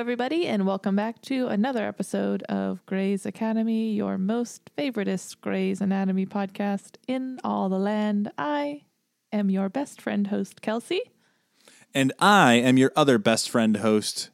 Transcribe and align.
Everybody, 0.00 0.46
and 0.46 0.66
welcome 0.66 0.96
back 0.96 1.20
to 1.24 1.48
another 1.48 1.86
episode 1.86 2.42
of 2.44 2.84
Grey's 2.86 3.26
Academy, 3.26 3.92
your 3.92 4.16
most 4.16 4.70
favoritist 4.74 5.38
Grey's 5.42 5.82
Anatomy 5.82 6.24
podcast 6.24 6.96
in 7.06 7.38
all 7.44 7.68
the 7.68 7.78
land. 7.78 8.32
I 8.38 8.84
am 9.30 9.50
your 9.50 9.68
best 9.68 10.00
friend 10.00 10.28
host, 10.28 10.62
Kelsey. 10.62 11.02
And 11.92 12.14
I 12.18 12.54
am 12.54 12.78
your 12.78 12.92
other 12.96 13.18
best 13.18 13.50
friend 13.50 13.76
host, 13.76 14.30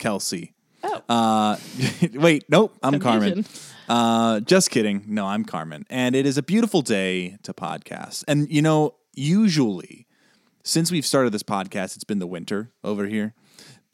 Kelsey. 0.00 0.52
Oh. 0.82 1.00
Uh, 1.08 1.58
wait, 2.14 2.46
nope, 2.48 2.76
I'm 2.82 2.98
Carmen. 2.98 3.46
Uh, 3.88 4.40
just 4.40 4.72
kidding. 4.72 5.04
No, 5.06 5.26
I'm 5.26 5.44
Carmen. 5.44 5.86
And 5.88 6.16
it 6.16 6.26
is 6.26 6.38
a 6.38 6.42
beautiful 6.42 6.82
day 6.82 7.38
to 7.44 7.54
podcast. 7.54 8.24
And, 8.26 8.50
you 8.50 8.62
know, 8.62 8.96
usually 9.14 10.08
since 10.64 10.90
we've 10.90 11.06
started 11.06 11.30
this 11.30 11.44
podcast, 11.44 11.94
it's 11.94 12.04
been 12.04 12.18
the 12.18 12.26
winter 12.26 12.72
over 12.82 13.06
here, 13.06 13.34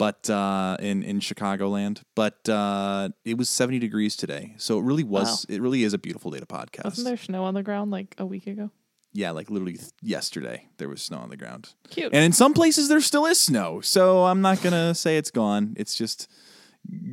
but 0.01 0.27
uh, 0.31 0.77
in, 0.79 1.03
in 1.03 1.19
Chicagoland. 1.19 2.01
But 2.15 2.49
uh, 2.49 3.09
it 3.23 3.37
was 3.37 3.49
70 3.49 3.77
degrees 3.77 4.15
today. 4.15 4.55
So 4.57 4.79
it 4.79 4.81
really 4.81 5.03
was, 5.03 5.45
it 5.47 5.61
really 5.61 5.83
is 5.83 5.93
a 5.93 5.99
beautiful 5.99 6.31
day 6.31 6.39
to 6.39 6.47
podcast. 6.47 6.85
Wasn't 6.85 7.05
there 7.05 7.17
snow 7.17 7.43
on 7.43 7.53
the 7.53 7.61
ground 7.61 7.91
like 7.91 8.15
a 8.17 8.25
week 8.25 8.47
ago? 8.47 8.71
Yeah, 9.13 9.29
like 9.29 9.51
literally 9.51 9.73
th- 9.77 9.91
yesterday, 10.01 10.69
there 10.77 10.89
was 10.89 11.03
snow 11.03 11.19
on 11.19 11.29
the 11.29 11.37
ground. 11.37 11.75
Cute. 11.91 12.11
And 12.15 12.23
in 12.23 12.31
some 12.31 12.55
places, 12.55 12.89
there 12.89 12.99
still 12.99 13.27
is 13.27 13.39
snow. 13.39 13.79
So 13.81 14.25
I'm 14.25 14.41
not 14.41 14.63
going 14.63 14.73
to 14.73 14.95
say 14.95 15.17
it's 15.17 15.29
gone. 15.29 15.75
It's 15.77 15.93
just 15.93 16.27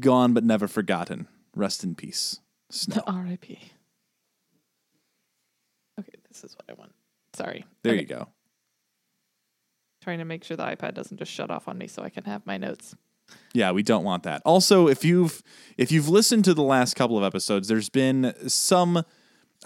gone 0.00 0.33
but 0.33 0.42
never 0.42 0.67
forgotten. 0.67 1.28
Rest 1.55 1.84
in 1.84 1.95
peace, 1.95 2.41
snow. 2.70 3.02
R.I.P. 3.06 3.58
Okay, 6.00 6.12
this 6.30 6.42
is 6.42 6.56
what 6.56 6.64
I 6.70 6.73
want. 6.80 6.92
Sorry. 7.34 7.67
There 7.83 7.92
Okay, 7.92 8.00
you 8.00 8.06
go. 8.06 8.28
Trying 10.09 10.20
to 10.20 10.25
make 10.25 10.42
sure 10.42 10.56
the 10.56 10.64
iPad 10.64 10.95
doesn't 10.95 11.19
just 11.19 11.31
shut 11.31 11.51
off 11.51 11.69
on 11.69 11.77
me 11.77 11.87
so 11.87 12.03
I 12.03 12.09
can 12.09 12.25
have 12.25 12.47
my 12.47 12.56
notes. 12.56 12.97
Yeah, 13.53 13.73
we 13.73 13.83
don't 13.83 14.05
want 14.05 14.23
that. 14.23 14.41
Also, 14.47 14.89
if 14.89 15.05
you've 15.05 15.42
if 15.77 15.92
you've 15.92 16.09
listened 16.09 16.47
to 16.47 16.55
the 16.55 16.62
last 16.62 16.97
couple 16.97 17.19
of 17.19 17.25
episodes, 17.25 17.69
there's 17.69 17.91
been 17.91 18.33
some 18.48 19.05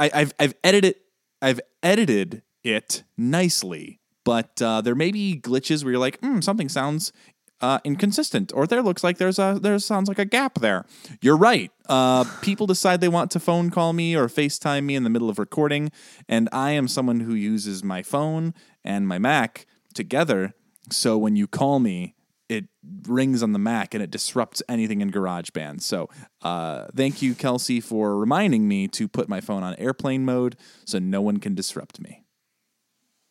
I, 0.01 0.11
I've 0.13 0.35
I've 0.41 0.55
edited 0.65 0.97
I've 1.41 1.61
edited 1.81 2.43
it 2.65 3.05
nicely, 3.17 4.01
but 4.25 4.61
uh, 4.61 4.81
there 4.81 4.97
may 4.97 5.13
be 5.13 5.41
glitches 5.41 5.85
where 5.85 5.93
you're 5.93 6.01
like, 6.01 6.19
hmm, 6.19 6.41
something 6.41 6.69
sounds 6.69 7.13
uh, 7.61 7.79
inconsistent, 7.85 8.51
or 8.53 8.67
there 8.67 8.83
looks 8.83 9.05
like 9.05 9.19
there's 9.19 9.39
a 9.39 9.61
there 9.63 9.79
sounds 9.79 10.09
like 10.09 10.19
a 10.19 10.25
gap 10.25 10.59
there. 10.59 10.87
You're 11.21 11.37
right. 11.37 11.71
Uh, 11.89 12.25
people 12.41 12.67
decide 12.67 13.01
they 13.01 13.07
want 13.07 13.31
to 13.31 13.39
phone 13.39 13.71
call 13.71 13.93
me 13.93 14.17
or 14.17 14.27
FaceTime 14.27 14.83
me 14.83 14.97
in 14.97 15.05
the 15.05 15.11
middle 15.11 15.31
of 15.31 15.39
recording, 15.39 15.93
and 16.29 16.49
I 16.51 16.73
am 16.73 16.89
someone 16.89 17.21
who 17.21 17.35
uses 17.37 17.85
my 17.85 18.03
phone 18.03 18.55
and 18.83 19.07
my 19.07 19.19
Mac 19.19 19.67
together. 19.93 20.55
So 20.91 21.17
when 21.19 21.37
you 21.37 21.47
call 21.47 21.79
me, 21.79 22.15
it 22.49 22.67
rings 23.07 23.43
on 23.43 23.53
the 23.53 23.59
Mac 23.59 23.95
and 23.95 24.03
it 24.03 24.11
disrupts 24.11 24.63
anything 24.69 25.01
in 25.01 25.11
GarageBand. 25.11 25.81
So, 25.81 26.09
uh, 26.43 26.87
thank 26.95 27.23
you, 27.23 27.35
Kelsey, 27.35 27.81
for 27.81 28.19
reminding 28.19 28.69
me 28.69 28.89
to 28.89 29.09
put 29.09 29.29
my 29.29 29.41
phone 29.41 29.63
on 29.63 29.75
airplane 29.77 30.25
mode 30.25 30.57
so 30.85 30.99
no 30.99 31.23
one 31.23 31.39
can 31.39 31.55
disrupt 31.55 32.01
me. 32.01 32.25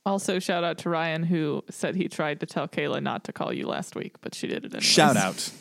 Also, 0.07 0.39
shout 0.39 0.63
out 0.63 0.79
to 0.79 0.89
Ryan 0.89 1.22
who 1.23 1.63
said 1.69 1.95
he 1.95 2.07
tried 2.07 2.39
to 2.39 2.47
tell 2.47 2.67
Kayla 2.67 3.03
not 3.03 3.23
to 3.25 3.33
call 3.33 3.53
you 3.53 3.67
last 3.67 3.95
week, 3.95 4.16
but 4.22 4.33
she 4.33 4.47
did 4.47 4.66
it 4.66 4.73
anyway. 4.73 4.81
Shout 4.81 5.16
out. 5.17 5.51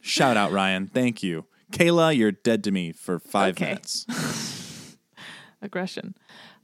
Shout 0.00 0.36
out, 0.36 0.50
Ryan. 0.50 0.88
Thank 0.88 1.22
you. 1.22 1.44
Kayla, 1.70 2.16
you're 2.16 2.32
dead 2.32 2.64
to 2.64 2.72
me 2.72 2.90
for 2.90 3.20
five 3.20 3.50
Okay. 3.54 3.66
minutes. 3.66 4.06
Aggression. 5.62 6.14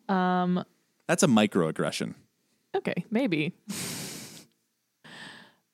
Um, 0.08 0.64
That's 1.06 1.22
a 1.22 1.26
microaggression. 1.28 2.14
Okay, 2.74 3.04
maybe. 3.10 3.54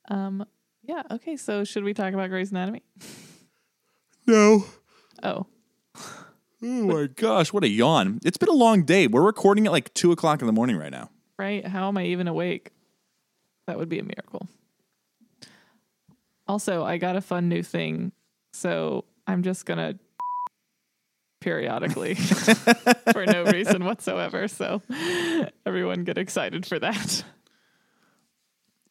um, 0.08 0.44
yeah. 0.82 1.02
Okay, 1.10 1.36
so 1.36 1.64
should 1.64 1.84
we 1.84 1.94
talk 1.94 2.12
about 2.12 2.28
Grey's 2.30 2.50
Anatomy? 2.50 2.82
No. 4.26 4.64
Oh, 5.22 5.46
Oh 6.62 6.66
my 6.84 7.06
gosh, 7.06 7.54
what 7.54 7.64
a 7.64 7.68
yawn. 7.68 8.20
It's 8.22 8.36
been 8.36 8.50
a 8.50 8.54
long 8.54 8.84
day. 8.84 9.06
We're 9.06 9.22
recording 9.24 9.64
at 9.66 9.72
like 9.72 9.94
two 9.94 10.12
o'clock 10.12 10.42
in 10.42 10.46
the 10.46 10.52
morning 10.52 10.76
right 10.76 10.90
now. 10.92 11.10
right. 11.38 11.66
How 11.66 11.88
am 11.88 11.96
I 11.96 12.04
even 12.04 12.28
awake? 12.28 12.70
That 13.66 13.78
would 13.78 13.88
be 13.88 13.98
a 13.98 14.02
miracle. 14.02 14.46
Also, 16.46 16.84
I 16.84 16.98
got 16.98 17.16
a 17.16 17.20
fun 17.22 17.48
new 17.48 17.62
thing, 17.62 18.12
so 18.52 19.06
I'm 19.26 19.42
just 19.42 19.64
gonna 19.64 19.94
periodically 21.40 22.14
for 23.12 23.26
no 23.26 23.44
reason 23.44 23.84
whatsoever. 23.84 24.46
So 24.48 24.82
everyone 25.66 26.04
get 26.04 26.18
excited 26.18 26.66
for 26.66 26.78
that. 26.78 27.24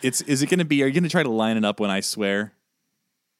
It's 0.01 0.21
is 0.21 0.41
it 0.41 0.49
gonna 0.49 0.65
be 0.65 0.81
are 0.83 0.87
you 0.87 0.93
gonna 0.93 1.09
try 1.09 1.23
to 1.23 1.29
line 1.29 1.57
it 1.57 1.65
up 1.65 1.79
when 1.79 1.89
I 1.89 1.99
swear? 1.99 2.53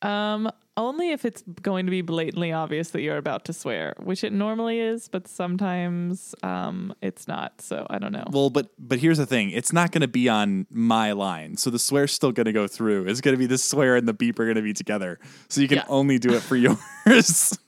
Um, 0.01 0.49
only 0.77 1.11
if 1.11 1.25
it's 1.25 1.41
going 1.61 1.85
to 1.85 1.89
be 1.89 2.01
blatantly 2.01 2.53
obvious 2.53 2.91
that 2.91 3.01
you're 3.01 3.17
about 3.17 3.43
to 3.45 3.51
swear, 3.53 3.95
which 4.01 4.23
it 4.23 4.31
normally 4.31 4.79
is, 4.79 5.09
but 5.09 5.27
sometimes 5.27 6.33
um 6.43 6.93
it's 7.01 7.27
not. 7.27 7.61
So 7.61 7.85
I 7.89 7.97
don't 7.99 8.11
know. 8.13 8.23
Well, 8.31 8.49
but 8.49 8.69
but 8.77 8.99
here's 8.99 9.17
the 9.17 9.25
thing. 9.25 9.49
It's 9.51 9.73
not 9.73 9.91
gonna 9.91 10.07
be 10.07 10.29
on 10.29 10.67
my 10.69 11.11
line. 11.13 11.57
So 11.57 11.69
the 11.69 11.79
swear's 11.79 12.13
still 12.13 12.31
gonna 12.31 12.53
go 12.53 12.67
through. 12.67 13.07
It's 13.07 13.21
gonna 13.21 13.37
be 13.37 13.45
the 13.45 13.57
swear 13.57 13.95
and 13.95 14.07
the 14.07 14.13
beep 14.13 14.39
are 14.39 14.45
gonna 14.47 14.61
be 14.61 14.73
together. 14.73 15.19
So 15.49 15.61
you 15.61 15.67
can 15.67 15.77
Yeah. 15.79 15.85
only 15.89 16.17
do 16.19 16.33
it 16.33 16.41
for 16.41 16.55
yours. 17.05 17.57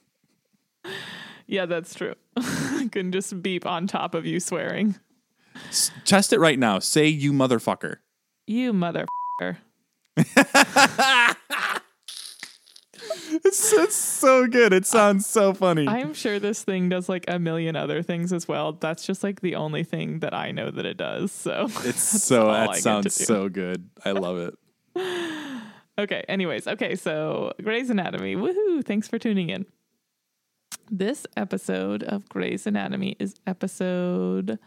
Yeah, 1.46 1.66
that's 1.66 1.94
true. 1.94 2.14
I 2.36 2.88
can 2.92 3.12
just 3.12 3.42
beep 3.42 3.66
on 3.66 3.86
top 3.86 4.14
of 4.14 4.26
you 4.26 4.40
swearing. 4.40 4.96
Test 6.04 6.32
it 6.32 6.38
right 6.38 6.58
now. 6.58 6.78
Say 6.78 7.06
you 7.06 7.32
motherfucker. 7.32 7.96
You 8.46 8.72
mother. 8.72 9.06
It's, 13.34 13.72
it's 13.72 13.96
so 13.96 14.46
good. 14.46 14.72
It 14.72 14.86
sounds 14.86 15.26
so 15.26 15.54
funny. 15.54 15.88
I'm 15.88 16.12
sure 16.14 16.38
this 16.38 16.62
thing 16.62 16.88
does 16.88 17.08
like 17.08 17.24
a 17.28 17.38
million 17.38 17.76
other 17.76 18.02
things 18.02 18.32
as 18.32 18.46
well. 18.46 18.72
That's 18.74 19.06
just 19.06 19.22
like 19.22 19.40
the 19.40 19.54
only 19.54 19.84
thing 19.84 20.20
that 20.20 20.34
I 20.34 20.50
know 20.50 20.70
that 20.70 20.84
it 20.84 20.96
does. 20.96 21.32
So 21.32 21.66
it's 21.84 22.02
so 22.02 22.46
that 22.52 22.76
sounds 22.76 23.14
so 23.14 23.48
good. 23.48 23.88
I 24.04 24.12
love 24.12 24.38
it. 24.38 24.54
Okay, 25.98 26.24
anyways, 26.26 26.66
okay, 26.66 26.96
so 26.96 27.52
Grey's 27.62 27.90
Anatomy. 27.90 28.34
Woohoo! 28.34 28.82
Thanks 28.82 29.08
for 29.08 29.18
tuning 29.18 29.50
in. 29.50 29.66
This 30.94 31.26
episode 31.38 32.02
of 32.02 32.28
Grey's 32.28 32.66
Anatomy 32.66 33.16
is 33.18 33.34
episode 33.46 34.58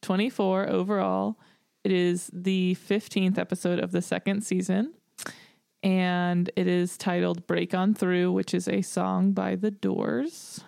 24 0.00 0.66
overall. 0.70 1.36
It 1.84 1.92
is 1.92 2.30
the 2.32 2.74
15th 2.88 3.36
episode 3.36 3.78
of 3.78 3.92
the 3.92 4.00
second 4.00 4.44
season, 4.44 4.94
and 5.82 6.48
it 6.56 6.66
is 6.66 6.96
titled 6.96 7.46
Break 7.46 7.74
On 7.74 7.92
Through, 7.92 8.32
which 8.32 8.54
is 8.54 8.66
a 8.66 8.80
song 8.80 9.32
by 9.32 9.56
The 9.56 9.70
Doors. 9.70 10.64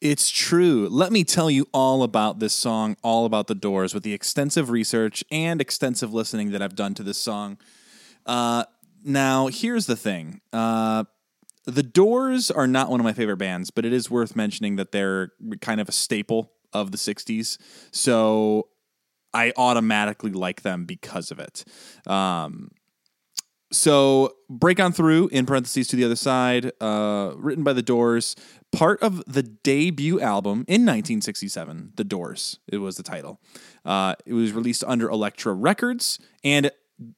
It's 0.00 0.30
true. 0.30 0.86
Let 0.88 1.10
me 1.10 1.24
tell 1.24 1.50
you 1.50 1.66
all 1.74 2.04
about 2.04 2.38
this 2.38 2.54
song, 2.54 2.96
all 3.02 3.26
about 3.26 3.48
the 3.48 3.56
doors, 3.56 3.92
with 3.92 4.04
the 4.04 4.12
extensive 4.12 4.70
research 4.70 5.24
and 5.32 5.60
extensive 5.60 6.14
listening 6.14 6.52
that 6.52 6.62
I've 6.62 6.76
done 6.76 6.94
to 6.94 7.02
this 7.02 7.18
song. 7.18 7.58
Uh, 8.24 8.66
now, 9.02 9.48
here's 9.48 9.86
the 9.86 9.96
thing. 9.96 10.40
Uh, 10.52 11.02
the 11.64 11.82
Doors 11.82 12.50
are 12.50 12.66
not 12.66 12.90
one 12.90 13.00
of 13.00 13.04
my 13.04 13.12
favorite 13.12 13.36
bands, 13.36 13.70
but 13.70 13.84
it 13.84 13.92
is 13.92 14.10
worth 14.10 14.34
mentioning 14.34 14.76
that 14.76 14.92
they're 14.92 15.32
kind 15.60 15.80
of 15.80 15.88
a 15.88 15.92
staple 15.92 16.52
of 16.72 16.90
the 16.90 16.98
60s. 16.98 17.58
So 17.92 18.68
I 19.32 19.52
automatically 19.56 20.32
like 20.32 20.62
them 20.62 20.84
because 20.84 21.30
of 21.30 21.38
it. 21.38 21.64
Um, 22.06 22.70
so 23.70 24.34
break 24.50 24.78
on 24.80 24.92
through 24.92 25.28
in 25.28 25.46
parentheses 25.46 25.88
to 25.88 25.96
the 25.96 26.04
other 26.04 26.16
side, 26.16 26.72
uh, 26.80 27.32
written 27.36 27.64
by 27.64 27.72
the 27.72 27.82
Doors, 27.82 28.36
part 28.70 29.02
of 29.02 29.24
the 29.26 29.42
debut 29.42 30.20
album 30.20 30.64
in 30.68 30.82
1967. 30.82 31.92
The 31.96 32.04
Doors, 32.04 32.58
it 32.70 32.78
was 32.78 32.96
the 32.96 33.02
title. 33.02 33.40
Uh, 33.84 34.14
it 34.26 34.34
was 34.34 34.52
released 34.52 34.84
under 34.86 35.08
Elektra 35.08 35.54
Records, 35.54 36.18
and 36.44 36.70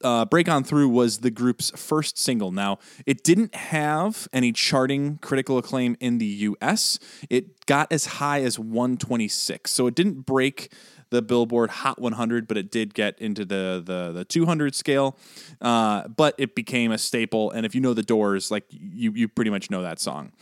uh, 0.03 0.25
Break 0.25 0.49
On 0.49 0.65
Through 0.65 0.89
was 0.89 1.19
the 1.19 1.31
group's 1.31 1.71
first 1.77 2.19
single. 2.19 2.53
Now, 2.53 2.79
it 3.07 3.23
didn't 3.25 3.55
have 3.55 4.29
any 4.33 4.53
charting 4.53 5.19
critical 5.19 5.59
acclaim 5.59 5.97
in 6.01 6.19
the 6.19 6.27
US. 6.27 6.99
It 7.29 7.67
got 7.67 7.93
as 7.93 8.07
high 8.07 8.43
as 8.43 8.59
126, 8.59 9.71
so 9.71 9.87
it 9.87 9.95
didn't 9.95 10.23
break 10.27 10.73
the 11.11 11.23
Billboard 11.23 11.71
Hot 11.71 12.01
100, 12.01 12.49
but 12.49 12.57
it 12.57 12.71
did 12.71 12.95
get 12.95 13.19
into 13.19 13.45
the 13.45 13.83
the 13.85 14.13
the 14.13 14.25
200 14.25 14.75
scale. 14.75 15.17
Uh, 15.61 16.09
but 16.09 16.35
it 16.39 16.55
became 16.55 16.93
a 16.93 16.99
staple, 16.99 17.51
and 17.51 17.65
if 17.65 17.75
you 17.75 17.81
know 17.81 17.95
the 17.95 18.03
Doors, 18.03 18.51
like 18.51 18.65
you 18.71 19.13
you 19.13 19.29
pretty 19.29 19.51
much 19.51 19.71
know 19.71 19.83
that 19.83 20.01
song. 20.01 20.33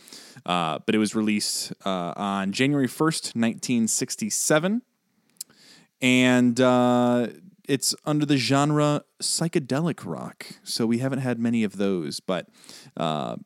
Uh, 0.45 0.79
but 0.85 0.95
it 0.95 0.97
was 0.97 1.15
released 1.15 1.73
uh, 1.85 2.13
on 2.15 2.51
January 2.51 2.87
1st, 2.87 3.35
1967, 3.35 4.81
and 6.01 6.59
uh, 6.59 7.27
it's 7.67 7.95
under 8.05 8.25
the 8.25 8.37
genre 8.37 9.03
psychedelic 9.21 10.05
rock. 10.05 10.45
So 10.63 10.85
we 10.85 10.97
haven't 10.99 11.19
had 11.19 11.39
many 11.39 11.63
of 11.63 11.77
those, 11.77 12.19
but 12.19 12.47
uh, 12.97 13.37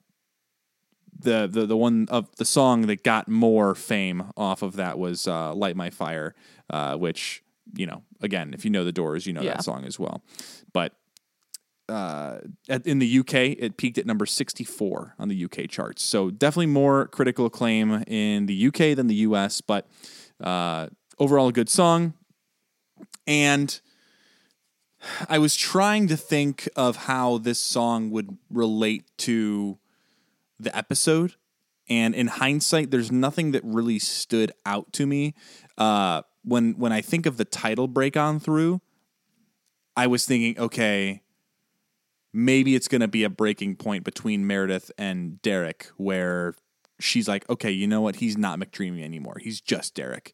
the 1.20 1.48
the 1.48 1.66
the 1.66 1.78
one 1.78 2.08
of 2.10 2.36
the 2.38 2.46
song 2.46 2.84
that 2.88 3.04
got 3.04 3.28
more 3.28 3.74
fame 3.76 4.32
off 4.36 4.62
of 4.62 4.76
that 4.76 4.98
was 5.00 5.28
uh, 5.28 5.54
"Light 5.54 5.76
My 5.76 5.90
Fire," 5.90 6.36
uh, 6.70 6.96
which 6.96 7.44
you 7.76 7.86
know, 7.86 8.04
again, 8.22 8.54
if 8.54 8.64
you 8.64 8.72
know 8.72 8.84
the 8.84 8.92
Doors, 8.94 9.26
you 9.28 9.34
know 9.34 9.42
Yeah. 9.42 9.54
that 9.54 9.64
song 9.64 9.84
as 9.86 10.00
well. 10.00 10.24
But 10.74 10.94
uh, 11.90 12.40
at, 12.70 12.86
in 12.86 13.00
the 13.00 13.20
UK, 13.20 13.34
it 13.60 13.78
peaked 13.78 13.98
at 13.98 14.06
number 14.06 14.26
64 14.26 15.16
on 15.20 15.28
the 15.30 15.46
UK 15.46 15.70
charts. 15.70 16.04
So 16.04 16.30
definitely 16.30 16.66
more 16.68 17.08
critical 17.08 17.46
acclaim 17.46 18.04
in 18.08 18.46
the 18.46 18.68
UK 18.68 18.96
than 18.96 19.08
the 19.08 19.16
US, 19.16 19.62
but 19.62 19.88
uh, 20.42 20.88
overall 21.20 21.48
a 21.50 21.52
good 21.54 21.70
song. 21.70 22.14
And 23.26 23.80
I 25.30 25.38
was 25.40 25.56
trying 25.56 26.08
to 26.08 26.18
think 26.18 26.68
of 26.76 26.96
how 26.96 27.38
this 27.38 27.60
song 27.60 28.10
would 28.12 28.38
relate 28.50 29.06
to 29.20 29.78
the 30.60 30.76
episode. 30.76 31.36
And 31.90 32.14
in 32.14 32.28
hindsight, 32.28 32.92
there's 32.92 33.12
nothing 33.12 33.52
that 33.52 33.64
really 33.64 34.00
stood 34.00 34.52
out 34.66 34.92
to 34.94 35.06
me. 35.06 35.36
Uh, 35.78 36.24
when 36.44 36.74
when 36.74 36.92
I 36.92 37.02
think 37.02 37.26
of 37.26 37.38
the 37.38 37.46
title 37.46 37.88
break 37.88 38.18
on 38.18 38.40
through, 38.40 38.82
I 39.96 40.08
was 40.08 40.26
thinking, 40.26 40.60
okay, 40.60 41.22
maybe 42.34 42.76
it's 42.76 42.88
going 42.88 43.02
to 43.02 43.08
be 43.08 43.24
a 43.24 43.30
breaking 43.30 43.78
point 43.78 44.04
between 44.04 44.46
Meredith 44.46 44.92
and 44.98 45.42
Derek, 45.42 45.90
where 45.98 46.56
she's 47.00 47.28
like, 47.28 47.50
okay, 47.50 47.72
you 47.72 47.88
know 47.88 48.02
what? 48.02 48.18
He's 48.18 48.38
not 48.38 48.60
McDreamy 48.60 49.04
anymore. 49.04 49.38
He's 49.40 49.62
just 49.62 49.96
Derek. 49.96 50.34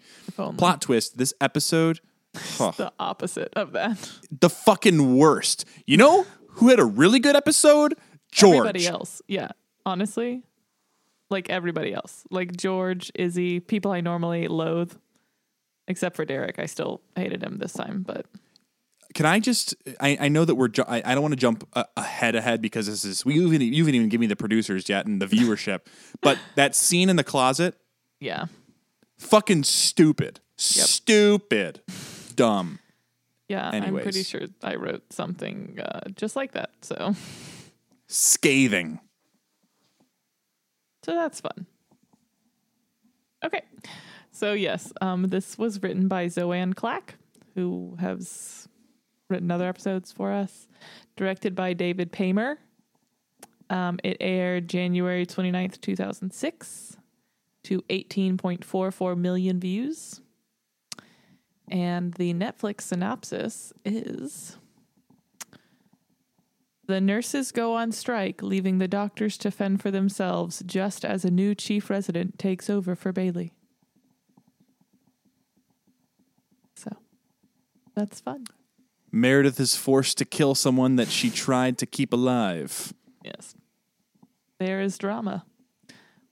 Plot 0.58 0.82
twist: 0.82 1.18
This 1.18 1.34
episode, 1.40 2.00
huh, 2.36 2.72
The 2.78 2.92
opposite 3.00 3.52
of 3.56 3.74
that. 3.74 3.98
the 4.40 4.50
fucking 4.50 5.16
worst. 5.18 5.66
You 5.86 5.98
know 5.98 6.26
who 6.48 6.70
had 6.70 6.80
a 6.80 6.86
really 6.86 7.20
good 7.20 7.36
episode? 7.36 7.96
George. 8.32 8.58
Everybody 8.58 8.88
else. 8.88 9.22
Yeah. 9.28 9.50
Honestly, 9.86 10.44
like 11.30 11.50
everybody 11.50 11.94
else. 11.94 12.24
Like 12.32 12.56
George, 12.56 13.12
Izzie, 13.16 13.60
people 13.60 13.92
I 13.92 14.02
normally 14.02 14.48
loathe. 14.48 14.94
Except 15.88 16.16
for 16.16 16.24
Derek. 16.26 16.60
I 16.60 16.66
still 16.66 17.02
hated 17.16 17.44
him 17.44 17.58
this 17.58 17.74
time, 17.74 18.04
but 18.08 18.26
Can 19.14 19.26
I 19.26 19.40
just? 19.42 19.76
I, 20.00 20.18
I 20.22 20.28
know 20.30 20.46
that 20.46 20.56
we're. 20.56 20.70
Ju- 20.70 20.86
I, 20.88 21.02
I 21.06 21.14
don't 21.14 21.22
want 21.22 21.34
to 21.34 21.40
jump 21.40 21.68
uh, 21.74 21.84
ahead 21.98 22.36
ahead 22.36 22.62
because 22.62 22.86
this 22.88 23.04
is. 23.04 23.26
We 23.26 23.36
even 23.36 23.60
you 23.62 23.84
haven't 23.84 23.96
even 23.96 24.08
given 24.08 24.22
me 24.22 24.28
the 24.28 24.38
producers 24.38 24.88
yet 24.88 25.06
and 25.06 25.22
the 25.22 25.26
viewership. 25.28 25.82
but 26.22 26.40
that 26.56 26.74
scene 26.76 27.10
in 27.10 27.18
the 27.18 27.24
closet, 27.24 27.76
yeah. 28.22 28.46
fucking 29.18 29.64
stupid, 29.66 30.40
stupid, 30.56 31.82
dumb. 32.34 32.80
Yeah. 33.48 33.70
I'm 33.72 33.96
pretty 34.00 34.24
sure 34.24 34.42
I 34.64 34.76
wrote 34.76 35.12
something 35.12 35.80
uh, 35.80 36.10
just 36.16 36.36
like 36.36 36.54
that. 36.54 36.72
So 36.82 37.16
scathing. 38.08 39.00
So 41.04 41.14
that's 41.14 41.42
fun. 41.42 41.66
Okay. 43.44 43.62
So 44.32 44.54
yes, 44.54 44.92
um, 45.02 45.24
this 45.30 45.58
was 45.58 45.84
written 45.84 46.08
by 46.08 46.28
Zoanne 46.28 46.76
Clack, 46.76 47.16
who 47.56 47.98
has 48.00 48.68
written 49.30 49.52
other 49.52 49.68
episodes 49.68 50.12
for 50.12 50.32
us. 50.32 50.68
Directed 51.16 51.56
by 51.56 51.74
David 51.74 52.12
Paymer. 52.12 52.58
Um, 53.70 54.00
it 54.04 54.18
aired 54.20 54.68
January 54.68 55.26
29th, 55.26 55.80
2006 55.82 56.98
to 57.64 57.82
18.44 57.84 59.18
million 59.18 59.60
views. 59.60 60.22
And 61.74 62.14
the 62.14 62.36
Netflix 62.36 62.82
synopsis 62.82 63.74
is 63.84 64.58
the 66.86 67.02
nurses 67.02 67.52
go 67.52 67.74
on 67.74 67.92
strike, 67.92 68.44
leaving 68.44 68.78
the 68.78 68.88
doctors 68.88 69.40
to 69.40 69.50
fend 69.50 69.82
for 69.82 69.90
themselves 69.90 70.62
just 70.68 71.04
as 71.04 71.26
a 71.26 71.32
new 71.32 71.56
chief 71.56 71.90
resident 71.90 72.38
takes 72.38 72.70
over 72.70 72.96
for 72.96 73.12
Bailey. 73.12 73.54
So 76.76 76.92
that's 77.96 78.22
fun. 78.22 78.46
Meredith 79.12 79.60
is 79.60 79.76
forced 79.76 80.20
to 80.20 80.26
kill 80.26 80.54
someone 80.54 80.98
that 80.98 81.08
she 81.08 81.32
tried 81.32 81.80
to 81.80 81.88
keep 81.88 82.14
alive. 82.14 82.94
Yes. 83.24 83.56
There 84.60 84.80
is 84.80 85.00
drama. 85.00 85.44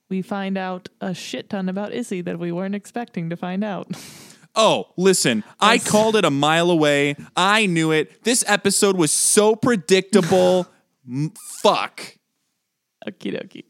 We 0.08 0.22
find 0.22 0.56
out 0.56 0.88
a 1.00 1.14
shit 1.14 1.50
ton 1.50 1.68
about 1.68 1.92
Izzie 1.92 2.20
that 2.20 2.38
we 2.38 2.52
weren't 2.52 2.76
expecting 2.76 3.28
to 3.30 3.36
find 3.36 3.64
out. 3.64 3.90
Oh, 4.54 4.88
listen, 4.96 5.44
I 5.60 5.78
called 5.78 6.14
it 6.16 6.24
a 6.24 6.30
mile 6.30 6.70
away. 6.70 7.16
I 7.36 7.66
knew 7.66 7.90
it. 7.90 8.22
This 8.24 8.44
episode 8.46 8.96
was 8.96 9.10
so 9.10 9.56
predictable. 9.56 10.66
M- 11.08 11.32
fuck. 11.62 12.18
Okie 13.08 13.34
dokie. 13.34 13.64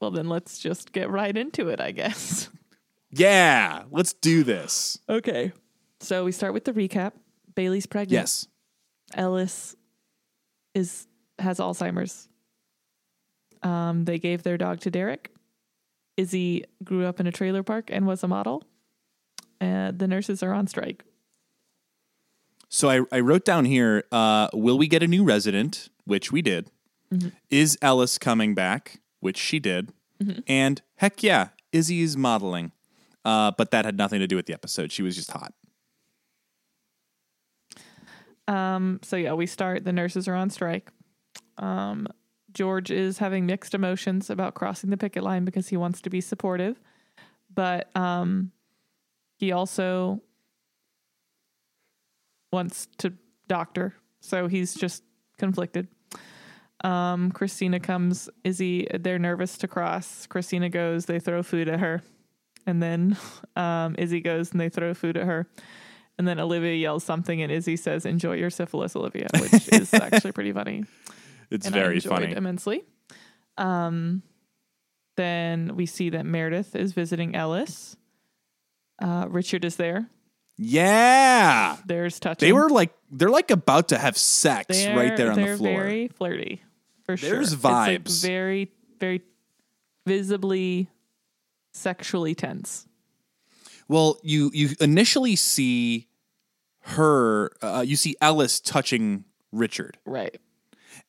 well, 0.00 0.10
then 0.10 0.28
let's 0.28 0.58
just 0.58 0.92
get 0.92 1.10
right 1.10 1.36
into 1.36 1.68
it, 1.68 1.80
I 1.80 1.90
guess. 1.90 2.48
Yeah, 3.10 3.82
let's 3.90 4.14
do 4.14 4.42
this. 4.42 4.98
Okay. 5.08 5.52
So 6.00 6.24
we 6.24 6.32
start 6.32 6.54
with 6.54 6.64
the 6.64 6.72
recap. 6.72 7.12
Bailey's 7.54 7.86
pregnant. 7.86 8.12
Yes. 8.12 8.48
Ellis 9.14 9.76
is 10.74 11.06
has 11.38 11.58
Alzheimer's. 11.58 12.28
Um, 13.62 14.04
they 14.04 14.18
gave 14.18 14.42
their 14.42 14.56
dog 14.56 14.80
to 14.80 14.90
Derek. 14.90 15.31
Izzie 16.16 16.64
grew 16.84 17.06
up 17.06 17.20
in 17.20 17.26
a 17.26 17.32
trailer 17.32 17.62
park 17.62 17.90
and 17.92 18.06
was 18.06 18.22
a 18.22 18.28
model. 18.28 18.64
And 19.60 19.98
the 19.98 20.08
nurses 20.08 20.42
are 20.42 20.52
on 20.52 20.66
strike. 20.66 21.04
So 22.68 22.88
I, 22.88 23.00
I 23.12 23.20
wrote 23.20 23.44
down 23.44 23.64
here 23.64 24.04
uh, 24.10 24.48
Will 24.52 24.78
we 24.78 24.88
get 24.88 25.02
a 25.02 25.06
new 25.06 25.24
resident? 25.24 25.88
Which 26.04 26.32
we 26.32 26.42
did. 26.42 26.70
Is 27.50 27.78
Ellis 27.82 28.18
coming 28.18 28.54
back? 28.54 29.00
Which 29.20 29.36
she 29.36 29.58
did. 29.58 29.92
And 30.46 30.80
heck 30.96 31.22
yeah, 31.22 31.48
Izzie's 31.72 32.16
modeling. 32.16 32.72
Uh, 33.24 33.52
but 33.56 33.70
that 33.72 33.84
had 33.84 33.96
nothing 33.96 34.20
to 34.20 34.26
do 34.26 34.36
with 34.36 34.46
the 34.46 34.52
episode. 34.52 34.90
She 34.90 35.02
was 35.02 35.14
just 35.14 35.30
hot. 35.30 35.52
Um, 38.48 39.00
so 39.02 39.16
yeah, 39.16 39.34
we 39.34 39.46
start. 39.46 39.84
The 39.84 39.92
nurses 39.92 40.26
are 40.28 40.34
on 40.34 40.50
strike. 40.50 40.90
Um, 41.58 42.08
George 42.54 42.90
is 42.90 43.18
having 43.18 43.46
mixed 43.46 43.74
emotions 43.74 44.30
about 44.30 44.54
crossing 44.54 44.90
the 44.90 44.96
picket 44.96 45.22
line 45.22 45.44
because 45.44 45.68
he 45.68 45.76
wants 45.76 46.00
to 46.02 46.10
be 46.10 46.20
supportive, 46.20 46.80
but 47.54 47.94
um, 47.96 48.52
he 49.38 49.52
also 49.52 50.20
wants 52.52 52.88
to 52.98 53.12
doctor. 53.48 53.94
So 54.20 54.46
he's 54.46 54.74
just 54.74 55.02
conflicted. 55.38 55.88
Um, 56.84 57.30
Cristina 57.30 57.80
comes. 57.80 58.28
Izzie, 58.44 58.88
they're 59.00 59.18
nervous 59.18 59.56
to 59.58 59.68
cross. 59.68 60.26
Cristina 60.26 60.68
goes. 60.68 61.06
They 61.06 61.20
throw 61.20 61.42
food 61.42 61.68
at 61.68 61.80
her, 61.80 62.02
and 62.66 62.82
then 62.82 63.16
um, 63.56 63.94
Izzie 63.98 64.20
goes 64.20 64.52
and 64.52 64.60
they 64.60 64.68
throw 64.68 64.94
food 64.94 65.16
at 65.16 65.26
her. 65.26 65.48
And 66.18 66.28
then 66.28 66.38
Olivia 66.38 66.74
yells 66.74 67.04
something, 67.04 67.40
and 67.40 67.50
Izzie 67.50 67.76
says, 67.76 68.04
"Enjoy 68.04 68.34
your 68.34 68.50
syphilis, 68.50 68.94
Olivia," 68.94 69.28
which 69.40 69.68
is 69.68 69.94
actually 69.94 70.32
pretty 70.32 70.52
funny 70.52 70.84
It's 71.52 71.66
and 71.66 71.74
I 71.74 71.78
very 71.78 71.94
enjoyed 71.96 72.10
funny. 72.12 72.32
immensely. 72.32 72.84
Um, 73.58 74.22
then 75.16 75.76
we 75.76 75.86
see 75.86 76.10
that 76.10 76.24
Meredith 76.24 76.74
is 76.74 76.92
visiting 76.92 77.34
Ellis. 77.34 77.96
Uh, 79.00 79.26
Richard 79.28 79.64
is 79.64 79.76
there. 79.76 80.08
Yeah. 80.56 81.76
There's 81.86 82.18
touching. 82.20 82.46
They 82.48 82.52
were 82.52 82.68
like, 82.70 82.92
they're 83.10 83.30
like 83.30 83.50
about 83.50 83.88
to 83.88 83.98
have 83.98 84.16
sex 84.16 84.68
They're- 84.68 84.96
right 84.96 85.16
there 85.16 85.30
on 85.32 85.36
the 85.38 85.44
they're 85.44 85.56
floor. 85.56 85.82
Very 85.82 86.08
flirty, 86.08 86.62
for 87.04 87.16
sure. 87.16 87.30
There's 87.30 87.52
It's, 87.52 87.64
like, 87.64 88.02
vibes. 88.04 88.22
very, 88.22 88.70
very 89.00 89.22
visibly 90.06 90.88
sexually 91.72 92.34
tense. 92.34 92.86
Well, 93.88 94.18
you 94.22 94.50
you 94.54 94.70
initially 94.80 95.36
see 95.36 96.08
her, 96.80 97.50
uh, 97.62 97.84
you 97.86 97.96
see 97.96 98.16
Ellis 98.20 98.60
touching 98.60 99.24
Richard, 99.52 99.98
Right. 100.06 100.40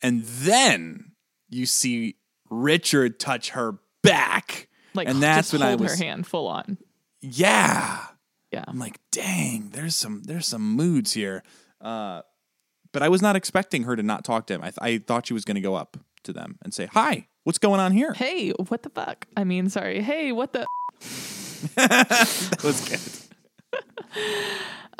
And 0.03 0.23
then 0.23 1.13
you 1.49 1.65
see 1.65 2.17
Richard 2.49 3.19
touch 3.19 3.51
her 3.51 3.79
back, 4.03 4.67
Like 4.93 5.07
and 5.07 5.23
that's 5.23 5.51
when 5.53 5.61
I 5.63 5.75
was, 5.75 5.97
her 5.97 6.03
hand 6.05 6.27
full 6.27 6.47
on. 6.47 6.77
yeah, 7.21 7.99
Yeah. 8.51 8.65
I'm 8.67 8.77
like, 8.77 8.99
dang, 9.11 9.69
there's 9.71 9.95
some 9.95 10.21
there's 10.23 10.45
some 10.45 10.75
moods 10.75 11.13
here, 11.13 11.41
uh, 11.81 12.21
but 12.91 13.01
I 13.01 13.09
was 13.09 13.21
not 13.23 13.35
expecting 13.35 13.83
her 13.83 13.95
to 13.95 14.03
not 14.03 14.23
talk 14.23 14.45
to 14.47 14.53
him. 14.53 14.61
I, 14.61 14.65
th- 14.71 14.77
I 14.81 14.97
thought 14.99 15.25
she 15.27 15.33
was 15.33 15.45
going 15.45 15.55
to 15.55 15.61
go 15.61 15.73
up 15.75 15.97
to 16.23 16.33
them 16.33 16.57
and 16.61 16.73
say, 16.73 16.85
"Hi, 16.93 17.27
what's 17.43 17.57
going 17.57 17.79
on 17.79 17.91
here?" 17.93 18.13
Hey, 18.13 18.51
what 18.51 18.83
the 18.83 18.89
fuck? 18.89 19.25
I 19.35 19.43
mean, 19.45 19.69
sorry. 19.69 20.01
Hey, 20.01 20.31
what 20.31 20.53
the? 20.53 20.65
that 21.75 22.59
was 22.63 22.87
good. 22.87 23.81